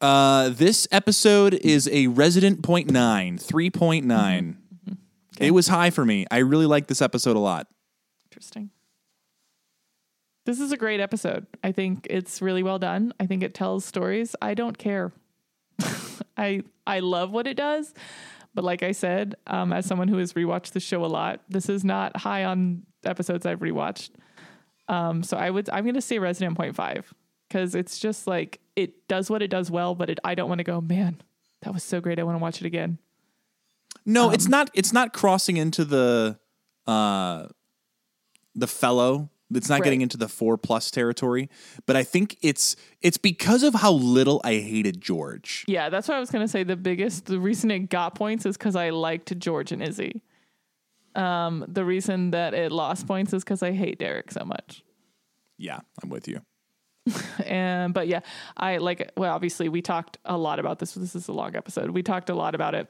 Uh, 0.00 0.50
this 0.50 0.86
episode 0.92 1.54
is 1.54 1.88
a 1.92 2.06
resident 2.06 2.62
point 2.62 2.88
nine, 2.90 3.36
3.9. 3.36 4.04
Mm-hmm. 4.04 4.92
It 5.40 5.50
was 5.50 5.66
high 5.66 5.90
for 5.90 6.04
me. 6.04 6.24
I 6.30 6.38
really 6.38 6.66
like 6.66 6.86
this 6.86 7.02
episode 7.02 7.34
a 7.36 7.40
lot. 7.40 7.66
Interesting. 8.30 8.70
This 10.46 10.60
is 10.60 10.70
a 10.72 10.76
great 10.76 11.00
episode. 11.00 11.46
I 11.64 11.72
think 11.72 12.06
it's 12.08 12.40
really 12.40 12.62
well 12.62 12.78
done. 12.78 13.12
I 13.18 13.26
think 13.26 13.42
it 13.42 13.54
tells 13.54 13.84
stories. 13.84 14.36
I 14.40 14.54
don't 14.54 14.78
care. 14.78 15.12
I 16.36 16.62
I 16.86 17.00
love 17.00 17.32
what 17.32 17.46
it 17.46 17.56
does, 17.56 17.92
but 18.54 18.64
like 18.64 18.82
I 18.82 18.92
said, 18.92 19.34
um, 19.46 19.72
as 19.72 19.84
someone 19.84 20.08
who 20.08 20.18
has 20.18 20.32
rewatched 20.32 20.72
the 20.72 20.80
show 20.80 21.04
a 21.04 21.06
lot, 21.06 21.40
this 21.48 21.68
is 21.68 21.84
not 21.84 22.16
high 22.16 22.44
on 22.44 22.84
episodes 23.04 23.44
I've 23.46 23.60
rewatched. 23.60 24.10
Um, 24.88 25.22
so 25.22 25.36
I 25.36 25.50
would 25.50 25.68
I'm 25.70 25.84
gonna 25.84 26.00
say 26.00 26.18
Resident 26.18 26.56
Point 26.56 26.74
Five 26.74 27.12
because 27.48 27.74
it's 27.74 27.98
just 27.98 28.26
like 28.26 28.60
it 28.76 29.06
does 29.08 29.28
what 29.30 29.42
it 29.42 29.48
does 29.48 29.70
well, 29.70 29.94
but 29.94 30.08
it, 30.10 30.18
I 30.24 30.34
don't 30.34 30.48
want 30.48 30.58
to 30.60 30.64
go, 30.64 30.80
man, 30.80 31.20
that 31.62 31.72
was 31.74 31.82
so 31.82 32.00
great. 32.00 32.18
I 32.18 32.22
want 32.22 32.36
to 32.38 32.42
watch 32.42 32.60
it 32.60 32.66
again. 32.66 32.98
No, 34.06 34.28
Um, 34.28 34.34
it's 34.34 34.48
not. 34.48 34.70
It's 34.74 34.92
not 34.92 35.12
crossing 35.12 35.56
into 35.58 35.84
the 35.84 36.38
uh, 36.86 37.48
the 38.54 38.66
fellow. 38.66 39.30
It's 39.54 39.68
not 39.70 39.76
Right. 39.76 39.84
getting 39.84 40.02
into 40.02 40.18
the 40.18 40.28
four 40.28 40.58
plus 40.58 40.90
territory. 40.90 41.48
But 41.86 41.96
I 41.96 42.02
think 42.04 42.36
it's 42.42 42.76
it's 43.00 43.16
because 43.18 43.62
of 43.62 43.74
how 43.74 43.92
little 43.92 44.40
I 44.44 44.54
hated 44.56 45.00
George. 45.00 45.64
Yeah, 45.66 45.88
that's 45.88 46.06
what 46.08 46.16
I 46.16 46.20
was 46.20 46.30
gonna 46.30 46.48
say. 46.48 46.64
The 46.64 46.76
biggest, 46.76 47.26
the 47.26 47.38
reason 47.40 47.70
it 47.70 47.88
got 47.90 48.14
points 48.14 48.44
is 48.46 48.56
because 48.58 48.76
I 48.76 48.90
liked 48.90 49.38
George 49.38 49.72
and 49.72 49.82
Izzie. 49.82 50.22
Um, 51.18 51.64
the 51.66 51.84
reason 51.84 52.30
that 52.30 52.54
it 52.54 52.70
lost 52.70 53.06
points 53.06 53.32
is 53.32 53.42
because 53.42 53.62
I 53.62 53.72
hate 53.72 53.98
Derek 53.98 54.30
so 54.30 54.44
much. 54.44 54.84
Yeah, 55.58 55.80
I'm 56.02 56.08
with 56.08 56.28
you. 56.28 56.40
And 57.44 57.94
but 57.94 58.06
yeah, 58.06 58.20
I 58.56 58.76
like. 58.76 59.10
Well, 59.16 59.34
obviously, 59.34 59.68
we 59.68 59.82
talked 59.82 60.18
a 60.24 60.36
lot 60.36 60.58
about 60.58 60.78
this. 60.78 60.92
This 60.92 61.16
is 61.16 61.28
a 61.28 61.32
long 61.32 61.56
episode. 61.56 61.90
We 61.90 62.02
talked 62.02 62.28
a 62.30 62.34
lot 62.34 62.54
about 62.54 62.74
it. 62.74 62.88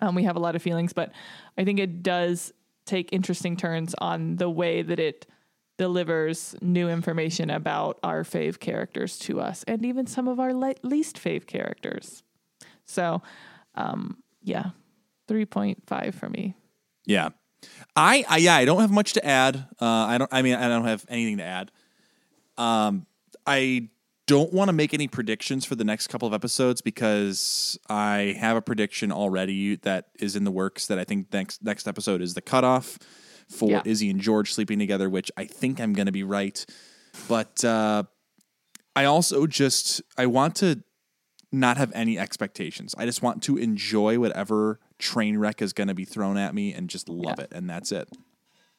Um, 0.00 0.14
we 0.14 0.22
have 0.22 0.36
a 0.36 0.40
lot 0.40 0.56
of 0.56 0.62
feelings, 0.62 0.92
but 0.92 1.12
I 1.58 1.64
think 1.64 1.78
it 1.78 2.02
does 2.02 2.52
take 2.86 3.12
interesting 3.12 3.56
turns 3.56 3.94
on 3.98 4.36
the 4.36 4.48
way 4.48 4.82
that 4.82 4.98
it 4.98 5.26
delivers 5.78 6.54
new 6.60 6.88
information 6.88 7.50
about 7.50 7.98
our 8.02 8.22
fave 8.22 8.60
characters 8.60 9.18
to 9.20 9.40
us, 9.40 9.64
and 9.66 9.84
even 9.84 10.06
some 10.06 10.28
of 10.28 10.38
our 10.38 10.54
le- 10.54 10.74
least 10.82 11.16
fave 11.16 11.46
characters. 11.46 12.22
So, 12.84 13.22
um, 13.74 14.22
yeah, 14.42 14.70
three 15.26 15.46
point 15.46 15.82
five 15.86 16.14
for 16.14 16.28
me. 16.28 16.54
Yeah, 17.04 17.30
I, 17.96 18.24
I 18.28 18.38
yeah 18.38 18.56
I 18.56 18.64
don't 18.64 18.80
have 18.80 18.90
much 18.90 19.12
to 19.14 19.24
add. 19.24 19.56
Uh, 19.80 19.84
I 19.86 20.18
don't. 20.18 20.32
I 20.32 20.42
mean, 20.42 20.54
I 20.54 20.68
don't 20.68 20.86
have 20.86 21.04
anything 21.08 21.38
to 21.38 21.44
add. 21.44 21.70
Um, 22.56 23.06
I 23.46 23.88
don't 24.26 24.52
want 24.52 24.68
to 24.68 24.72
make 24.72 24.94
any 24.94 25.08
predictions 25.08 25.64
for 25.64 25.74
the 25.74 25.84
next 25.84 26.06
couple 26.06 26.28
of 26.28 26.32
episodes 26.32 26.80
because 26.80 27.78
I 27.88 28.36
have 28.38 28.56
a 28.56 28.62
prediction 28.62 29.10
already 29.12 29.76
that 29.76 30.08
is 30.20 30.36
in 30.36 30.44
the 30.44 30.50
works 30.50 30.86
that 30.86 30.98
I 30.98 31.04
think 31.04 31.32
next 31.32 31.62
next 31.62 31.86
episode 31.88 32.22
is 32.22 32.34
the 32.34 32.40
cutoff 32.42 32.98
for 33.48 33.68
Yeah. 33.70 33.82
Izzie 33.84 34.10
and 34.10 34.20
George 34.20 34.54
sleeping 34.54 34.78
together, 34.78 35.10
which 35.10 35.30
I 35.36 35.44
think 35.44 35.80
I'm 35.80 35.92
going 35.92 36.06
to 36.06 36.12
be 36.12 36.22
right. 36.22 36.64
But 37.28 37.62
uh, 37.64 38.04
I 38.96 39.04
also 39.04 39.46
just 39.46 40.00
I 40.16 40.26
want 40.26 40.56
to 40.56 40.82
not 41.50 41.76
have 41.76 41.92
any 41.94 42.18
expectations. 42.18 42.94
I 42.96 43.04
just 43.04 43.20
want 43.22 43.42
to 43.42 43.58
enjoy 43.58 44.18
whatever 44.18 44.80
train 45.02 45.36
wreck 45.36 45.60
is 45.60 45.72
going 45.72 45.88
to 45.88 45.94
be 45.94 46.04
thrown 46.04 46.36
at 46.38 46.54
me 46.54 46.72
and 46.72 46.88
just 46.88 47.08
love 47.08 47.34
Yeah. 47.38 47.44
it, 47.44 47.52
and 47.52 47.68
that's 47.68 47.90
it. 47.92 48.08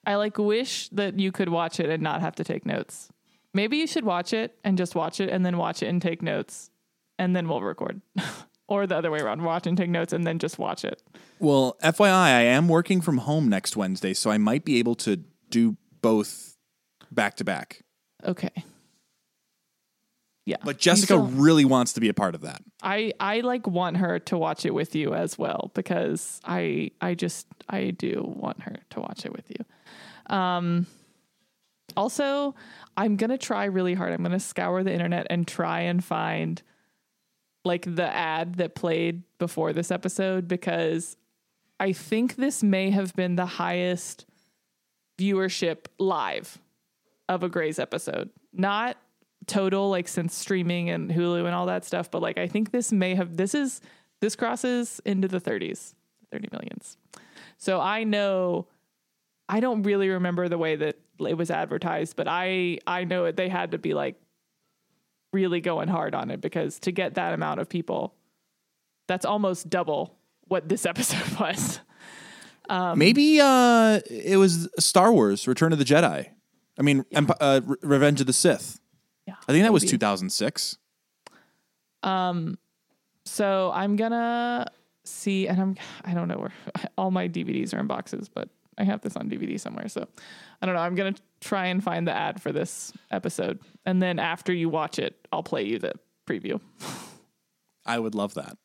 I 0.06 0.16
like 0.16 0.38
wish 0.38 0.90
that 0.90 1.20
you 1.20 1.32
could 1.32 1.50
watch 1.50 1.80
it 1.80 1.90
and 1.90 2.02
not 2.02 2.22
have 2.22 2.36
to 2.36 2.44
take 2.44 2.66
notes. 2.66 3.10
Maybe 3.54 3.78
you 3.78 3.88
should 3.88 4.04
watch 4.06 4.34
it 4.34 4.58
and 4.64 4.78
just 4.78 4.96
watch 4.96 5.20
it 5.20 5.30
and 5.30 5.46
then 5.46 5.58
watch 5.58 5.84
it 5.84 5.88
and 5.88 6.02
take 6.02 6.22
notes 6.22 6.70
and 7.20 7.36
then 7.36 7.48
we'll 7.48 7.62
record. 7.62 8.02
or 8.68 8.88
the 8.88 8.98
other 8.98 9.12
way 9.12 9.20
around, 9.20 9.44
watch 9.44 9.68
and 9.68 9.78
take 9.78 9.90
notes 9.90 10.12
and 10.14 10.26
then 10.26 10.40
just 10.40 10.58
watch 10.58 10.84
it. 10.84 11.02
Well, 11.40 11.78
FYI, 11.84 12.10
I 12.12 12.42
am 12.42 12.68
working 12.68 13.00
from 13.02 13.20
home 13.20 13.48
next 13.50 13.78
Wednesday, 13.78 14.14
so 14.14 14.32
I 14.32 14.38
might 14.38 14.66
be 14.66 14.80
able 14.80 14.96
to 14.96 15.18
do 15.50 15.78
both 16.02 16.58
back 17.12 17.36
to 17.38 17.44
back. 17.44 17.84
Okay. 18.26 18.52
Yeah. 20.46 20.58
But 20.64 20.78
Jessica 20.78 21.06
still- 21.14 21.26
really 21.28 21.64
wants 21.66 21.94
to 21.94 22.02
be 22.02 22.10
a 22.10 22.14
part 22.14 22.36
of 22.36 22.42
that. 22.42 22.62
I 22.82 23.14
I 23.20 23.40
like 23.42 23.66
want 23.66 23.98
her 23.98 24.20
to 24.20 24.38
watch 24.38 24.66
it 24.66 24.74
with 24.74 24.96
you 24.96 25.14
as 25.14 25.38
well 25.38 25.72
because 25.74 26.42
I 26.44 26.92
I 27.00 27.14
just 27.16 27.48
I 27.70 27.92
do 27.92 28.24
want 28.36 28.62
her 28.64 28.76
to 28.92 29.00
watch 29.00 29.26
it 29.26 29.32
with 29.32 29.50
you. 29.50 30.36
Um 30.36 30.88
also, 31.96 32.56
I'm 32.98 33.18
going 33.18 33.30
to 33.30 33.38
try 33.38 33.66
really 33.66 33.94
hard. 33.94 34.14
I'm 34.14 34.22
going 34.24 34.32
to 34.32 34.40
scour 34.40 34.84
the 34.84 34.92
internet 34.94 35.28
and 35.30 35.48
try 35.48 35.82
and 35.82 36.04
find 36.04 36.62
like 37.66 37.84
the 37.96 38.08
ad 38.08 38.56
that 38.56 38.74
played 38.74 39.22
before 39.38 39.74
this 39.74 39.92
episode 39.92 40.48
because 40.48 41.16
I 41.80 41.94
think 41.94 42.36
this 42.36 42.64
may 42.64 42.90
have 42.90 43.16
been 43.16 43.36
the 43.36 43.46
highest 43.46 44.26
viewership 45.20 45.86
live 46.00 46.58
of 47.30 47.44
a 47.44 47.50
Grey's 47.50 47.80
episode. 47.80 48.30
Not 48.54 48.98
total 49.48 49.90
like 49.90 50.08
since 50.08 50.36
streaming 50.36 50.90
and 50.90 51.12
Hulu 51.12 51.46
and 51.46 51.54
all 51.56 51.66
that 51.68 51.86
stuff, 51.86 52.12
but 52.12 52.22
like 52.22 52.38
I 52.38 52.48
think 52.48 52.72
this 52.72 52.92
may 52.92 53.16
have 53.16 53.38
this 53.38 53.54
is 53.54 53.82
this 54.22 54.36
crosses 54.36 55.02
into 55.06 55.28
the 55.28 55.42
30s, 55.42 55.94
30 56.32 56.50
millions. 56.52 56.98
So 57.58 57.80
I 57.80 58.04
know 58.04 58.68
I 59.50 59.60
don't 59.60 59.84
really 59.84 60.10
remember 60.10 60.48
the 60.50 60.58
way 60.58 60.76
that 60.76 60.98
it 61.20 61.38
was 61.38 61.52
advertised, 61.52 62.16
but 62.16 62.28
I 62.28 62.80
I 62.88 63.04
know 63.04 63.26
it 63.26 63.36
they 63.36 63.50
had 63.50 63.72
to 63.72 63.78
be 63.78 63.94
like 63.94 64.16
really 65.32 65.62
going 65.62 65.88
hard 65.88 66.16
on 66.16 66.30
it 66.32 66.42
because 66.42 66.80
to 66.80 66.92
get 66.92 67.16
that 67.16 67.34
amount 67.34 67.60
of 67.60 67.68
people 67.68 68.14
that's 69.08 69.26
almost 69.26 69.70
double 69.70 70.16
what 70.48 70.70
this 70.70 70.86
episode 70.86 71.40
was. 71.40 71.80
Um, 72.70 72.98
Maybe 72.98 73.42
uh, 73.42 74.00
it 74.10 74.38
was 74.38 74.70
Star 74.80 75.12
Wars: 75.12 75.48
Return 75.48 75.74
of 75.74 75.80
the 75.80 75.86
Jedi. 75.86 76.30
I 76.78 76.82
mean, 76.82 77.06
Emp- 77.12 77.38
uh, 77.40 77.62
Re- 77.64 77.78
Revenge 77.82 78.22
of 78.22 78.28
the 78.28 78.34
Sith. 78.34 78.80
I 79.48 79.52
think 79.52 79.64
that 79.64 79.74
was 79.74 79.84
maybe. 79.84 79.92
2006. 79.92 80.78
So 83.26 83.72
I'm 83.74 83.96
gonna 83.96 84.70
see, 85.06 85.48
and 85.48 85.60
I'm 85.60 85.76
I 86.04 86.14
don't 86.14 86.28
know 86.28 86.38
where 86.38 86.54
all 86.98 87.12
my 87.12 87.28
DVDs 87.28 87.74
are 87.74 87.80
in 87.80 87.88
boxes, 87.88 88.30
but 88.30 88.50
I 88.78 88.84
have 88.84 89.02
this 89.02 89.16
on 89.16 89.30
DVD 89.30 89.60
somewhere. 89.60 89.88
So 89.88 90.08
I 90.62 90.66
don't 90.66 90.76
know. 90.76 90.82
I'm 90.82 90.96
gonna 90.96 91.16
try 91.42 91.68
and 91.68 91.84
find 91.84 92.08
the 92.08 92.14
ad 92.14 92.42
for 92.42 92.52
this 92.52 92.94
episode, 93.12 93.60
and 93.86 94.02
then 94.02 94.20
after 94.20 94.54
you 94.54 94.70
watch 94.70 95.00
it, 95.00 95.28
I'll 95.32 95.44
play 95.44 95.64
you 95.64 95.80
the 95.80 95.94
preview. 96.28 96.60
I 97.86 98.00
would 98.00 98.16
love 98.16 98.34
that. 98.36 98.58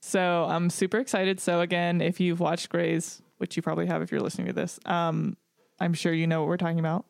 So 0.00 0.46
I'm 0.48 0.70
super 0.70 0.98
excited. 0.98 1.40
So 1.40 1.60
again, 1.60 2.00
if 2.00 2.20
you've 2.20 2.40
watched 2.40 2.68
Grey's, 2.68 3.20
which 3.38 3.56
you 3.56 3.62
probably 3.62 3.86
have 3.86 4.02
if 4.02 4.12
you're 4.12 4.20
listening 4.20 4.46
to 4.46 4.52
this, 4.52 4.78
um, 4.86 5.36
I'm 5.80 5.94
sure 5.94 6.12
you 6.12 6.26
know 6.26 6.40
what 6.40 6.48
we're 6.48 6.56
talking 6.56 6.78
about. 6.78 7.04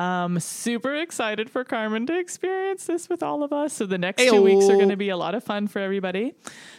Um, 0.00 0.40
super 0.40 0.94
excited 0.94 1.50
for 1.50 1.62
Carmen 1.62 2.06
to 2.06 2.18
experience 2.18 2.86
this 2.86 3.10
with 3.10 3.22
all 3.22 3.42
of 3.42 3.52
us. 3.52 3.74
So 3.74 3.84
the 3.84 3.98
next 3.98 4.24
two 4.24 4.40
weeks 4.40 4.64
are 4.70 4.76
going 4.76 4.88
to 4.88 4.96
be 4.96 5.10
a 5.10 5.16
lot 5.16 5.34
of 5.34 5.44
fun 5.44 5.68
for 5.68 5.78
everybody. 5.78 6.32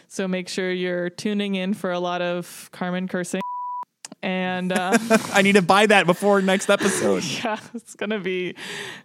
So 0.08 0.26
make 0.26 0.48
sure 0.48 0.72
you're 0.72 1.08
tuning 1.08 1.54
in 1.54 1.72
for 1.72 1.92
a 1.92 2.00
lot 2.00 2.20
of 2.20 2.68
Carmen 2.72 3.06
cursing. 3.06 3.40
And 4.24 4.72
uh, 4.72 4.98
I 5.32 5.42
need 5.42 5.52
to 5.52 5.62
buy 5.62 5.86
that 5.86 6.04
before 6.04 6.42
next 6.42 6.68
episode. 6.68 7.22
yeah, 7.44 7.60
it's 7.74 7.94
going 7.94 8.10
to 8.10 8.18
be 8.18 8.56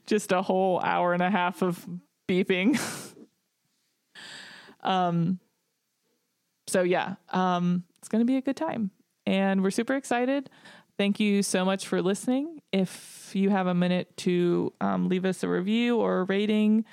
just 0.07 0.31
a 0.31 0.41
whole 0.41 0.79
hour 0.79 1.13
and 1.13 1.21
a 1.21 1.29
half 1.29 1.61
of 1.61 1.85
beeping. 2.27 2.81
um, 4.81 5.39
so 6.65 6.81
yeah, 6.81 7.17
um, 7.29 7.83
it's 7.99 8.07
going 8.09 8.21
to 8.21 8.25
be 8.25 8.37
a 8.37 8.41
good 8.41 8.57
time. 8.57 8.89
And 9.27 9.61
we're 9.61 9.69
super 9.69 9.93
excited. 9.93 10.49
Thank 10.97 11.19
you 11.19 11.43
so 11.43 11.63
much 11.63 11.87
for 11.87 12.01
listening. 12.01 12.61
If 12.71 13.31
you 13.35 13.49
have 13.49 13.67
a 13.67 13.73
minute 13.75 14.15
to 14.17 14.73
um, 14.81 15.09
leave 15.09 15.25
us 15.25 15.43
a 15.43 15.47
review 15.47 15.97
or 15.97 16.21
a 16.21 16.23
rating, 16.23 16.85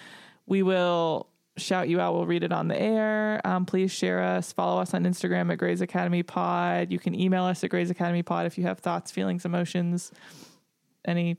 we 0.47 0.62
will 0.62 1.28
shout 1.56 1.89
you 1.89 2.01
out. 2.01 2.14
We'll 2.14 2.26
read 2.26 2.43
it 2.43 2.52
on 2.52 2.68
the 2.68 2.78
air. 2.78 3.40
Um, 3.44 3.64
please 3.64 3.90
share 3.90 4.22
us. 4.22 4.52
Follow 4.52 4.81
us 4.81 4.93
on 4.93 5.05
Instagram 5.05 5.51
at 5.51 5.59
Grey's 5.59 5.81
Academy 5.81 6.22
Pod. 6.22 6.93
You 6.93 6.98
can 6.98 7.18
email 7.18 7.44
us 7.44 7.64
at 7.64 7.70
Grey's 7.70 7.90
Academy 7.90 8.22
Pod 8.22 8.44
if 8.44 8.59
you 8.59 8.64
have 8.64 8.78
thoughts, 8.78 9.10
feelings, 9.10 9.44
emotions, 9.44 10.12
any, 11.06 11.39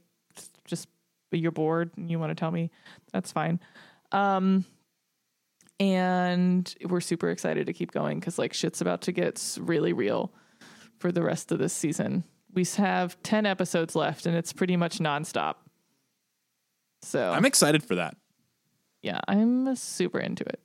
just 0.66 0.88
you're 1.32 1.52
bored 1.52 1.92
and 1.98 2.10
you 2.10 2.18
want 2.18 2.32
to 2.32 2.36
tell 2.36 2.52
me. 2.52 2.72
That's 3.12 3.32
fine. 3.32 3.60
Um, 4.12 4.66
and 5.80 6.74
we're 6.88 7.02
super 7.02 7.30
excited 7.30 7.68
to 7.68 7.74
keep 7.74 7.92
going 7.92 8.20
because 8.20 8.40
like 8.40 8.54
shit's 8.54 8.82
about 8.82 9.02
to 9.04 9.12
get 9.12 9.58
really 9.60 9.94
real 9.94 10.32
for 10.98 11.12
the 11.12 11.22
rest 11.22 11.52
of 11.52 11.60
this 11.60 11.74
season. 11.74 12.24
We 12.56 12.66
have 12.78 13.22
10 13.24 13.46
episodes 13.46 13.96
left 13.96 14.26
and 14.26 14.36
it's 14.36 14.54
pretty 14.54 14.78
much 14.78 15.00
nonstop. 15.00 15.56
So 17.02 17.32
I'm 17.32 17.46
excited 17.46 17.84
for 17.84 17.96
that. 17.96 18.18
yeah, 19.04 19.20
I'm 19.28 19.76
super 19.76 20.20
into 20.20 20.44
it. 20.46 20.60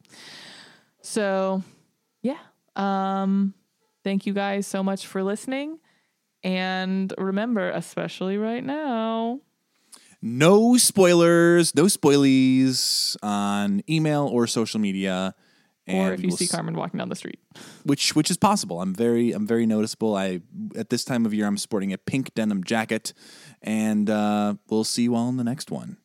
So, 1.03 1.63
yeah. 2.23 2.39
Um 2.77 3.55
thank 4.05 4.25
you 4.27 4.33
guys 4.33 4.67
so 4.67 4.83
much 4.83 5.07
for 5.07 5.23
listening. 5.23 5.79
And 6.43 7.13
remember, 7.19 7.69
especially 7.71 8.39
right 8.39 8.65
now, 8.65 9.41
No 10.23 10.77
spoilers, 10.79 11.75
no 11.75 11.85
spoilies 11.85 13.17
on 13.23 13.83
email 13.89 14.27
or 14.33 14.47
social 14.47 14.81
media. 14.81 15.35
Or 15.89 16.13
if 16.13 16.21
you 16.21 16.29
we'll 16.29 16.37
see 16.37 16.47
Carmen 16.47 16.75
walking 16.75 16.99
down 16.99 17.09
the 17.09 17.17
street. 17.17 17.41
which 17.85 18.15
which 18.15 18.31
is 18.31 18.37
possible. 18.37 18.81
I'm 18.81 18.95
very 18.95 19.33
I'm 19.33 19.47
very 19.47 19.67
noticeable. 19.67 20.17
I 20.17 20.41
at 20.77 20.91
this 20.91 21.05
time 21.05 21.27
of 21.27 21.35
year 21.35 21.47
I'm 21.47 21.59
sporting 21.59 21.93
a 21.93 21.99
pink 21.99 22.35
denim 22.35 22.65
jacket, 22.65 23.13
and 23.63 24.09
uh, 24.09 24.55
we'll 24.69 24.85
see 24.85 25.03
you 25.03 25.15
all 25.15 25.29
in 25.29 25.37
the 25.37 25.45
next 25.45 25.71
one. 25.71 25.99